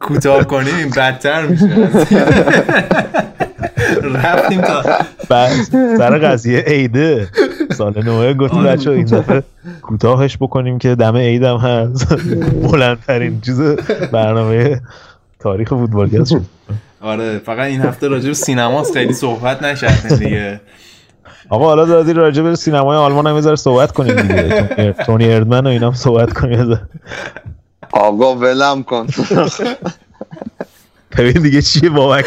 کوتاه 0.00 0.44
کنیم 0.44 0.74
این 0.74 0.90
بدتر 0.90 1.46
میشه. 1.46 1.88
رفتیم 4.14 4.60
تا 4.60 4.82
سر 5.98 6.18
قضیه 6.18 6.60
عیده. 6.60 7.28
سال 7.72 8.04
نوه 8.04 8.34
گفتیم 8.34 8.58
آره. 8.58 8.72
بچه 8.72 8.90
این 8.90 9.04
دفعه 9.04 9.42
کوتاهش 9.82 10.36
بکنیم 10.40 10.78
که 10.78 10.94
دم 10.94 11.16
عید 11.16 11.42
هم 11.42 11.56
هست. 11.56 12.14
بلندترین 12.72 13.40
چیز 13.40 13.60
برنامه 14.12 14.80
تاریخ 15.40 15.68
فوتبال 15.68 16.24
شد. 16.24 16.42
آره 17.02 17.38
فقط 17.38 17.58
این 17.66 17.80
هفته 17.80 18.08
راجع 18.08 18.28
به 18.28 18.34
سینماست 18.34 18.92
خیلی 18.92 19.12
صحبت 19.12 19.62
نکردیم 19.62 20.16
دیگه 20.18 20.60
آقا 21.48 21.64
حالا 21.64 21.84
دادی 21.84 22.12
راجع 22.12 22.42
به 22.42 22.56
سینمای 22.56 22.96
آلمان 22.96 23.26
هم 23.26 23.34
یه 23.34 23.40
ذره 23.40 23.56
صحبت 23.56 23.92
کنیم 23.92 24.16
دیگه 24.22 24.92
تونی- 25.06 25.28
اردمن 25.32 25.66
و 25.66 25.70
اینا 25.70 25.86
هم 25.86 25.94
صحبت 25.94 26.32
کنیم. 26.32 26.78
آقا 27.92 28.34
ولم 28.36 28.82
کن 28.82 29.06
ببین 31.18 31.42
دیگه 31.42 31.62
چیه 31.62 31.90
بابک 31.90 32.24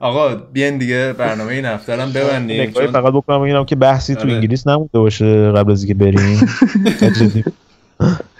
آقا 0.00 0.34
بیاین 0.34 0.78
دیگه 0.78 1.12
برنامه 1.18 1.52
این 1.52 1.64
هفته 1.64 2.02
هم 2.02 2.12
ببندیم 2.12 2.70
فقط 2.70 3.12
بکنم 3.12 3.40
ببینم 3.42 3.64
که 3.64 3.76
بحثی 3.76 4.14
تو 4.14 4.20
آره. 4.20 4.32
انگلیس 4.32 4.66
نمونده 4.66 4.98
باشه 4.98 5.52
قبل 5.52 5.72
از 5.72 5.84
اینکه 5.84 6.04
بریم. 6.04 6.40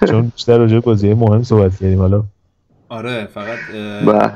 چون 0.09 0.29
بیشتر 0.29 0.59
راجع 0.59 0.79
بازی 0.81 1.15
مهم 1.15 1.43
صحبت 1.43 1.79
کردیم 1.81 1.99
حالا. 1.99 2.23
آره 2.89 3.29
فقط 3.35 3.59
اه، 3.75 4.05
به. 4.05 4.31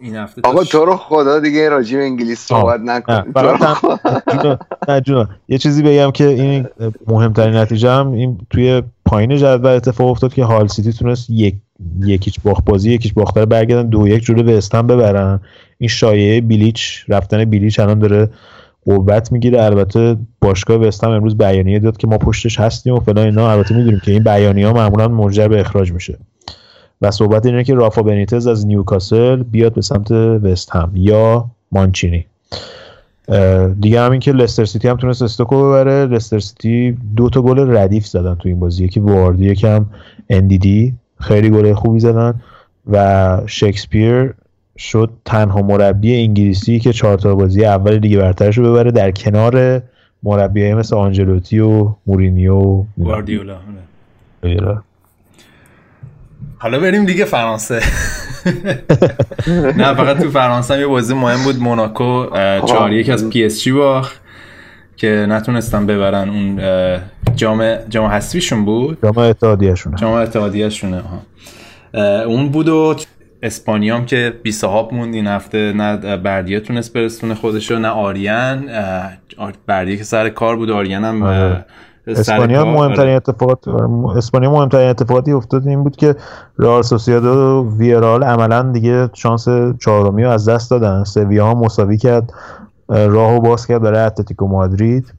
این 0.00 0.16
هفته 0.16 0.40
آقا 0.44 0.64
تو 0.64 0.84
رو 0.84 0.96
خدا 0.96 1.38
دیگه 1.40 1.68
راجع 1.68 1.98
به 1.98 2.04
انگلیس 2.04 2.38
صحبت 2.38 2.80
نکن 2.80 3.24
نه 4.88 5.00
جونا. 5.00 5.28
یه 5.48 5.58
چیزی 5.58 5.82
بگم 5.82 6.10
که 6.10 6.26
این 6.26 6.66
مهمترین 7.06 7.56
نتیجه 7.56 7.90
هم 7.90 8.12
این 8.12 8.38
توی 8.50 8.82
پایین 9.04 9.36
جدول 9.36 9.66
اتفاق 9.66 10.08
افتاد 10.08 10.34
که 10.34 10.44
هال 10.44 10.66
سیتی 10.66 10.92
تونست 10.92 11.30
یک 11.30 11.54
یک 12.00 12.17
هیچ 12.17 12.40
باخت 12.44 12.64
بازی 12.64 12.90
یک 12.90 13.00
هیچ 13.00 13.14
باخته 13.14 13.46
برگردن 13.46 13.88
دو 13.88 14.08
یک 14.08 14.24
جلو 14.24 14.42
وستهم 14.42 14.86
ببرن. 14.86 15.40
این 15.78 15.88
شایعه 15.88 16.40
بیلیچ 16.40 17.04
رفتن 17.08 17.44
بیلیچ 17.44 17.80
الان 17.80 17.98
داره 17.98 18.30
قوت 18.84 19.32
می‌گیره. 19.32 19.62
البته 19.62 20.16
باشگاه 20.40 20.76
وستهم 20.76 21.10
امروز 21.10 21.36
بیانیه 21.38 21.78
داد 21.78 21.96
که 21.96 22.06
ما 22.06 22.18
پشتش 22.18 22.60
هستیم 22.60 22.94
و 22.94 23.00
فلان 23.00 23.26
اینا. 23.26 23.50
البته 23.50 23.76
می‌دونیم 23.76 24.00
که 24.04 24.12
این 24.12 24.22
بیانیه 24.22 24.66
ها 24.66 24.72
معمولا 24.72 25.08
منجر 25.08 25.48
به 25.48 25.60
اخراج 25.60 25.92
میشه. 25.92 26.18
و 27.02 27.10
صحبت 27.10 27.46
اینه 27.46 27.64
که 27.64 27.74
رافا 27.74 28.02
بنیتز 28.02 28.46
از 28.46 28.66
نیوکاسل 28.66 29.42
بیاد 29.42 29.74
به 29.74 29.82
سمت 29.82 30.10
وست 30.10 30.70
هم 30.70 30.90
یا 30.94 31.50
مانچینی. 31.72 32.26
دیگه 33.80 34.00
همین 34.00 34.20
که 34.20 34.32
لستر 34.32 34.64
سیتی 34.64 34.88
هم 34.88 34.96
تونست 34.96 35.22
استوکو 35.22 35.56
ببره. 35.56 36.06
لستر 36.06 36.38
سیتی 36.38 36.96
دو 37.16 37.28
تا 37.28 37.42
گل 37.42 37.76
ردیف 37.76 38.06
زدن 38.06 38.34
تو 38.34 38.48
این 38.48 38.60
بازی. 38.60 38.84
یکی 38.84 39.00
واردی 39.00 39.44
یکم 39.44 39.86
اندیدی 40.30 40.94
خیلی 41.20 41.50
گل 41.50 41.72
خوبی 41.72 42.00
زدن. 42.00 42.40
و 42.90 43.40
شکسپیر 43.46 44.34
شد 44.78 45.10
تنها 45.24 45.62
مربی 45.62 46.16
انگلیسی 46.16 46.78
که 46.78 46.92
چهار 46.92 47.18
تا 47.18 47.34
بازی 47.34 47.64
اول 47.64 47.98
لیگ 47.98 48.18
برترش 48.18 48.58
رو 48.58 48.72
ببره 48.72 48.90
در 48.90 49.10
کنار 49.10 49.82
مربیای 50.22 50.74
مثل 50.74 50.96
آنجلوتی 50.96 51.58
و 51.58 51.94
مورینیو 52.06 52.54
و 52.54 52.84
گواردیولا 52.98 53.54
آره. 53.54 53.62
غیره. 54.42 54.78
حالا 56.58 56.80
بریم 56.80 57.04
دیگه 57.04 57.24
فرانسه. 57.24 57.80
نه 59.78 59.94
فقط 59.94 60.22
تو 60.22 60.30
فرانسه 60.30 60.74
هم 60.74 60.80
یه 60.80 60.86
بازی 60.86 61.14
مهم 61.14 61.44
بود. 61.44 61.58
موناکو 61.58 62.02
اه، 62.04 62.60
چهار 62.60 62.92
یک 62.92 63.08
از 63.08 63.28
PSG 63.28 63.72
باخت 63.72 64.20
که 64.96 65.26
نتونستن 65.28 65.86
ببرن 65.86 66.28
اون 66.28 66.60
جام 67.36 67.76
جام 67.88 68.06
حذفیشون 68.06 68.64
بود؟ 68.64 68.98
جام 69.02 69.18
اتحادیه‌شونه. 69.18 69.96
جام 69.96 70.12
اتحادیه 70.12 70.68
شونه 70.68 71.02
اون 72.26 72.48
بود 72.48 72.68
و 72.68 72.96
اسپانیا 73.42 73.96
هم 73.96 74.06
که 74.06 74.34
بی 74.42 74.52
صاحب 74.52 74.94
موند 74.94 75.14
این 75.14 75.26
هفته 75.26 75.72
نه 75.72 76.16
بردیه 76.16 76.60
تونست 76.60 76.92
برسونه 76.92 77.34
خودشو 77.34 77.78
نه 77.78 77.88
آریان 77.88 78.70
بردیه 79.66 79.96
که 79.96 80.04
سر 80.04 80.28
کار 80.28 80.56
بود 80.56 80.70
آریان 80.70 81.04
هم 81.04 81.22
آره. 81.22 81.64
اسپانیا. 82.06 82.64
مهمترین 82.64 83.00
آره. 83.00 83.16
اتفاقات 83.16 83.68
اسپانیا 84.16 84.50
مهمترین 84.50 84.88
اتفاقاتی 84.88 85.32
افتاد 85.32 85.66
این 85.66 85.82
بود 85.82 85.96
که 85.96 86.14
رئال 86.58 86.82
سوسییداد 86.82 87.36
و 87.36 87.76
ویارال 87.78 88.24
عملا 88.24 88.62
دیگه 88.62 89.10
شانس 89.14 89.48
چهارمی 89.80 90.24
رو 90.24 90.30
از 90.30 90.48
دست 90.48 90.70
دادن 90.70 91.04
سویا 91.04 91.50
هم 91.50 91.58
مساوی 91.58 91.96
کرد 91.96 92.32
اه، 92.88 93.06
راهو 93.06 93.40
باز 93.40 93.66
کرد 93.66 93.82
برای 93.82 94.00
اتلتیکو 94.00 94.46
مادرید 94.46 95.14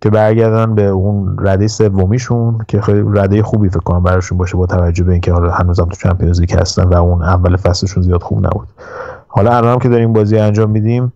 که 0.00 0.10
برگردن 0.10 0.74
به 0.74 0.86
اون 0.86 1.36
رده 1.40 1.68
سومیشون 1.68 2.58
که 2.68 2.80
خیلی 2.80 3.04
رده 3.14 3.42
خوبی 3.42 3.68
فکر 3.68 3.80
کنم 3.80 4.02
براشون 4.02 4.38
باشه 4.38 4.56
با 4.56 4.66
توجه 4.66 5.04
به 5.04 5.12
اینکه 5.12 5.32
حالا 5.32 5.50
هنوزم 5.50 5.84
تو 5.84 5.96
Champions 5.96 6.40
League 6.40 6.52
هستن 6.52 6.82
و 6.82 6.94
اون 6.94 7.22
اول 7.22 7.56
فصلشون 7.56 8.02
زیاد 8.02 8.22
خوب 8.22 8.46
نبود 8.46 8.68
حالا 9.28 9.56
الان 9.56 9.78
که 9.78 9.88
داریم 9.88 10.12
بازی 10.12 10.38
انجام 10.38 10.70
میدیم 10.70 11.12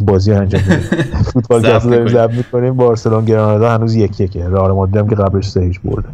بازی 0.00 0.32
انجام 0.32 0.60
میدیم 0.62 0.82
فوتبالکست 1.32 1.86
داریم 1.86 2.04
می‌کنیم. 2.04 2.26
ضبط 2.26 2.34
می‌کنیم 2.34 2.76
بارسلون 2.76 3.24
گرانادا 3.24 3.70
هنوز 3.70 3.94
یک 3.94 4.20
یکه 4.20 4.48
رئال 4.48 4.72
مادرید 4.72 4.96
هم 4.96 5.08
که 5.08 5.14
قبلش 5.14 5.48
سه 5.48 5.60
هیچ 5.60 5.80
برده 5.84 6.08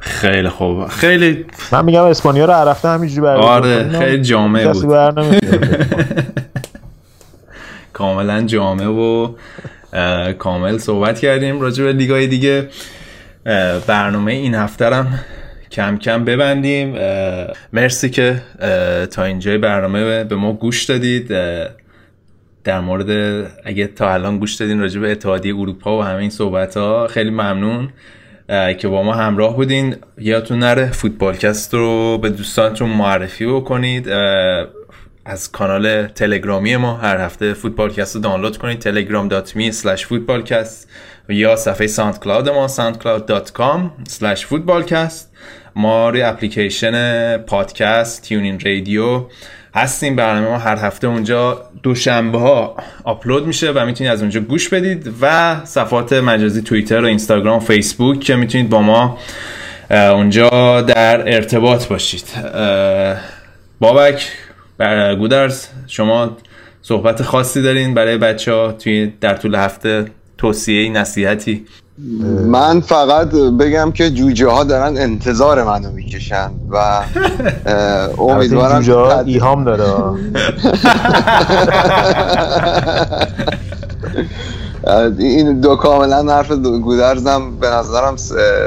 خیلی 0.00 0.48
خوب 0.48 0.86
خیلی 0.86 1.44
من 1.72 1.84
میگم 1.84 2.04
اسپانیا 2.04 2.44
رو 2.44 2.52
هر 2.52 2.68
هفته 2.68 2.88
همینجوری 2.88 3.26
آره. 3.26 3.88
خیلی 3.88 4.22
جامع 4.22 4.64
کسی 4.64 4.86
بود. 4.86 4.96
کاملا 7.98 8.42
جامع 8.42 8.86
و 8.86 9.34
کامل 10.38 10.78
صحبت 10.78 11.20
کردیم 11.20 11.60
راجع 11.60 11.84
به 11.84 11.92
لیگای 11.92 12.26
دیگه. 12.26 12.68
برنامه 13.86 14.32
این 14.32 14.54
هفته 14.54 14.94
هم 14.94 15.18
کم 15.70 15.98
کم 15.98 16.24
ببندیم. 16.24 16.98
مرسی 17.72 18.10
که 18.10 18.42
تا 19.10 19.24
اینجای 19.24 19.58
برنامه 19.58 20.24
به 20.24 20.36
ما 20.36 20.52
گوش 20.52 20.84
دادید. 20.84 21.28
در 22.64 22.80
مورد 22.80 23.10
اگه 23.64 23.86
تا 23.86 24.12
الان 24.12 24.38
گوش 24.38 24.54
دادین 24.54 24.80
راجع 24.80 25.00
به 25.00 25.10
اتحادیه 25.10 25.56
اروپا 25.56 25.98
و 25.98 26.02
همه 26.02 26.18
این 26.18 26.30
صحبت 26.30 26.76
ها 26.76 27.06
خیلی 27.06 27.30
ممنون. 27.30 27.88
که 28.78 28.88
با 28.88 29.02
ما 29.02 29.14
همراه 29.14 29.56
بودین. 29.56 29.96
یادتون 30.18 30.58
نره 30.58 30.90
فوتبالکست 30.90 31.74
رو 31.74 32.18
به 32.18 32.30
دوستانتون 32.30 32.88
معرفی 32.88 33.46
بکنید. 33.46 34.08
از 35.28 35.52
کانال 35.52 36.06
تلگرامی 36.06 36.76
ما 36.76 36.96
هر 36.96 37.16
هفته 37.16 37.54
فوتبالکست 37.54 38.14
رو 38.14 38.20
دانلود 38.20 38.58
کنید. 38.58 38.82
telegram.me 38.82 39.72
slash 39.74 40.00
footballcast 40.00 40.86
یا 41.28 41.56
صفحه 41.56 41.86
ساند 41.86 42.18
کلاود 42.18 42.48
ما 42.48 42.68
soundcloud.com 42.68 43.80
slash 44.10 44.40
footballcast. 44.40 45.14
ما 45.76 46.10
روی 46.10 46.22
اپلیکیشن 46.22 47.36
پادکست 47.36 48.22
تیونین 48.22 48.60
رادیو 48.60 49.24
هستیم. 49.74 50.16
برنامه 50.16 50.48
ما 50.48 50.58
هر 50.58 50.76
هفته 50.76 51.06
اونجا 51.06 51.62
دوشنبه 51.82 52.38
ها 52.38 52.76
آپلود 53.04 53.46
میشه 53.46 53.70
و 53.70 53.86
می‌تونید 53.86 54.12
از 54.12 54.20
اونجا 54.20 54.40
گوش 54.40 54.68
بدید 54.68 55.12
و 55.20 55.56
صفحات 55.64 56.12
مجازی 56.12 56.62
توییتر 56.62 57.00
و 57.00 57.06
اینستاگرام 57.06 57.56
و 57.56 57.60
فیسبوک 57.60 58.20
که 58.20 58.36
می‌تونید 58.36 58.70
با 58.70 58.82
ما 58.82 59.18
اونجا 59.90 60.80
در 60.80 61.34
ارتباط 61.34 61.86
باشید. 61.86 62.24
بابک. 63.80 64.28
بر 64.78 65.14
گودرز 65.14 65.66
شما 65.86 66.30
صحبت 66.82 67.22
خاصی 67.22 67.62
دارین 67.62 67.94
برای 67.94 68.18
بچه 68.18 68.52
ها 68.52 68.72
توی 68.72 69.12
در 69.20 69.36
طول 69.36 69.54
هفته 69.54 70.04
توصیه 70.38 70.92
نصیحتی؟ 70.92 71.66
من 72.46 72.80
فقط 72.80 73.28
بگم 73.34 73.92
که 73.92 74.10
جوجه 74.10 74.48
ها 74.48 74.64
دارن 74.64 74.96
انتظار 74.96 75.64
منو 75.64 75.90
می‌کشن 75.90 76.50
و 76.70 76.76
امیدوارم 78.18 78.74
این 78.74 78.82
جوجه 78.82 78.94
ها 78.94 79.20
ایهام 79.20 79.64
داره. 79.64 79.84
این 85.18 85.60
دو 85.60 85.76
کاملا 85.76 86.34
حرف 86.34 86.52
گودرزم 86.82 87.56
به 87.60 87.66
نظرم 87.66 88.16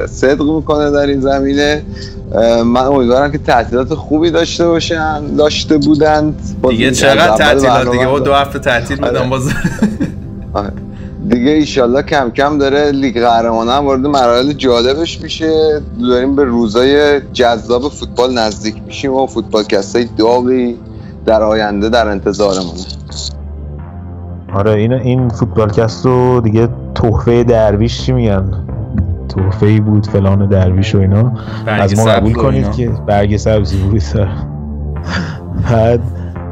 صدق 0.08 0.42
می‌کنه 0.42 0.92
در 0.92 1.06
این 1.06 1.22
زمینه. 1.22 1.84
من 2.66 2.82
امیدوارم 2.82 3.32
که 3.32 3.38
تعطیلات 3.38 3.94
خوبی 3.94 4.32
داشته 4.32 4.68
باشن 4.68 5.36
داشته 5.36 5.78
بودند 5.78 6.42
دیگه 6.70 6.92
چقدر 6.92 7.36
تعطیلات؟ 7.36 7.92
دیگه 7.92 8.20
دو 8.20 8.34
هفته 8.34 8.60
تعطیل 8.60 8.98
بدم 8.98 9.20
آره. 9.20 9.30
باز. 9.30 9.50
آره. 10.54 10.72
دیگه 11.28 11.52
ایشالله 11.52 12.02
کم 12.02 12.30
کم 12.30 12.58
داره 12.58 12.92
لیگ 12.92 13.20
قهرمانان 13.20 13.78
هم 13.78 13.86
وارد 13.86 14.06
مراحل 14.06 14.54
جالبش 14.54 15.22
میشه. 15.22 15.82
داریم 16.02 16.36
به 16.36 16.44
روزای 16.44 17.22
جذاب 17.34 17.92
فوتبال 17.92 18.34
نزدیک 18.34 18.76
میشیم 18.88 19.14
و 19.14 19.28
فوتبال 19.28 19.64
کسای 19.64 20.08
داغی 20.18 20.78
در 21.26 21.44
آینده 21.44 21.90
در 21.90 22.08
انتظارمونه 22.08 22.82
آره 24.54 24.72
این 24.72 24.94
این 24.94 25.30
فوتبالکست 25.30 26.06
رو 26.06 26.42
دیگه 26.42 26.70
تحفه 26.96 27.44
درویش 27.44 28.02
چی 28.02 28.12
میگن؟ 28.12 28.71
تحفه 29.36 29.66
ای 29.66 29.80
بود 29.80 30.08
فلان 30.08 30.46
درویش 30.46 30.96
و 30.96 31.00
اینا. 31.00 31.34
از 31.68 31.98
ما 31.98 32.06
قبول 32.06 32.34
کنید 32.34 32.72
که 32.72 32.92
برگ 33.08 33.38
سبزی 33.38 33.78
بود. 33.78 34.02
بعد 35.72 36.02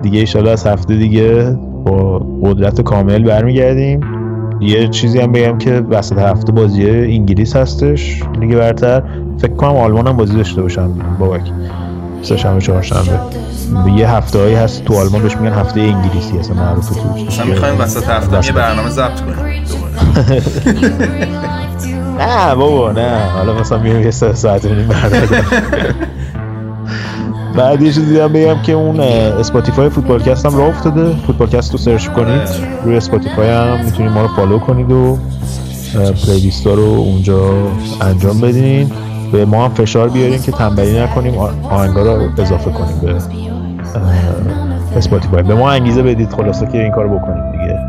دیگه 0.01 0.19
ایشالا 0.19 0.51
از 0.51 0.67
هفته 0.67 0.95
دیگه 0.95 1.57
با 1.85 2.25
قدرت 2.43 2.81
کامل 2.81 3.23
برمیگردیم. 3.23 4.01
یه 4.61 4.87
چیزی 4.87 5.19
هم 5.19 5.31
بگم 5.31 5.57
که 5.57 5.83
وسط 5.89 6.17
هفته 6.17 6.51
بازی 6.51 6.89
انگلیس 6.89 7.55
هستش. 7.55 8.23
دیگه 8.39 8.55
برتر 8.55 9.03
فکر 9.37 9.53
کنم 9.53 9.75
آلمان 9.75 10.07
هم 10.07 10.17
بازی 10.17 10.37
داشته 10.37 10.61
باشن 10.61 10.87
بابک. 11.19 11.51
سه 12.21 12.37
شنبه 12.37 12.61
چهار 12.61 12.81
شنبه. 12.81 13.19
یه 13.97 14.09
هفته 14.09 14.39
هایی 14.39 14.55
هست 14.55 14.85
تو 14.85 14.99
آلمان 14.99 15.21
بهش 15.21 15.37
میگن 15.37 15.53
هفته 15.53 15.81
انگلیسی 15.81 16.39
اصلا 16.39 16.55
معروفه 16.55 16.95
تو. 16.95 17.01
مثلا 17.27 17.45
می‌خوایم 17.45 17.79
وسط 17.79 18.09
هفته 18.09 18.45
یه 18.45 18.51
برنامه 18.51 18.89
ضبط 18.89 19.21
کنیم. 19.21 19.35
نه 22.19 22.55
بابا 22.55 22.91
نه. 22.91 23.19
حالا 23.35 23.53
مثلا 23.53 23.77
میریم 23.77 24.03
یه 24.03 24.11
سه 24.11 24.33
ساعت 24.33 24.65
نیم 24.65 24.89
بعد 27.57 27.81
یه 27.81 27.91
چیزی 27.91 28.05
دیدم 28.05 28.27
بگم 28.27 28.61
که 28.61 28.73
اون 28.73 28.99
Spotify 28.99 29.89
فوتبالکست 29.89 30.45
هم 30.45 30.57
راه 30.57 30.67
افتاده. 30.67 31.15
فوتبالکست 31.27 31.71
رو 31.71 31.77
سرچ 31.77 32.07
کنید. 32.07 32.49
روی 32.83 32.97
Spotify 32.97 33.49
هم 33.49 33.85
می‌تونید 33.85 34.11
ما 34.11 34.21
رو 34.21 34.27
follow 34.27 34.59
کنید 34.59 34.91
و 34.91 35.17
playlist 36.25 36.67
رو 36.67 36.83
اونجا 36.83 37.39
انجام 38.01 38.41
بدین. 38.41 38.91
به 39.31 39.45
ما 39.45 39.65
هم 39.65 39.73
فشار 39.73 40.09
بیاریم 40.09 40.41
که 40.41 40.51
تنبلی 40.51 40.99
نکنیم. 40.99 41.37
آهنگا 41.69 42.03
رو 42.03 42.29
اضافه 42.37 42.71
کنیم 42.71 42.99
به 43.01 43.15
اسپاتیفای 44.97 45.43
به 45.43 45.55
ما 45.55 45.71
انگیزه 45.71 46.01
بدید 46.01 46.33
خلاصه 46.33 46.65
که 46.65 46.81
این 46.83 46.91
کار 46.91 47.07
بکنیم 47.07 47.51
دیگه. 47.51 47.79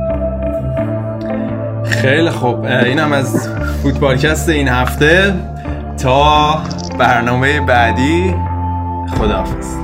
خیلی 2.00 2.30
خوب. 2.30 2.64
اینم 2.64 3.12
از 3.12 3.48
فوتبالکست 3.82 4.48
این 4.48 4.68
هفته. 4.68 5.34
تا 6.02 6.62
برنامه 6.98 7.60
بعدی 7.60 8.34
خداحافظ. 9.18 9.76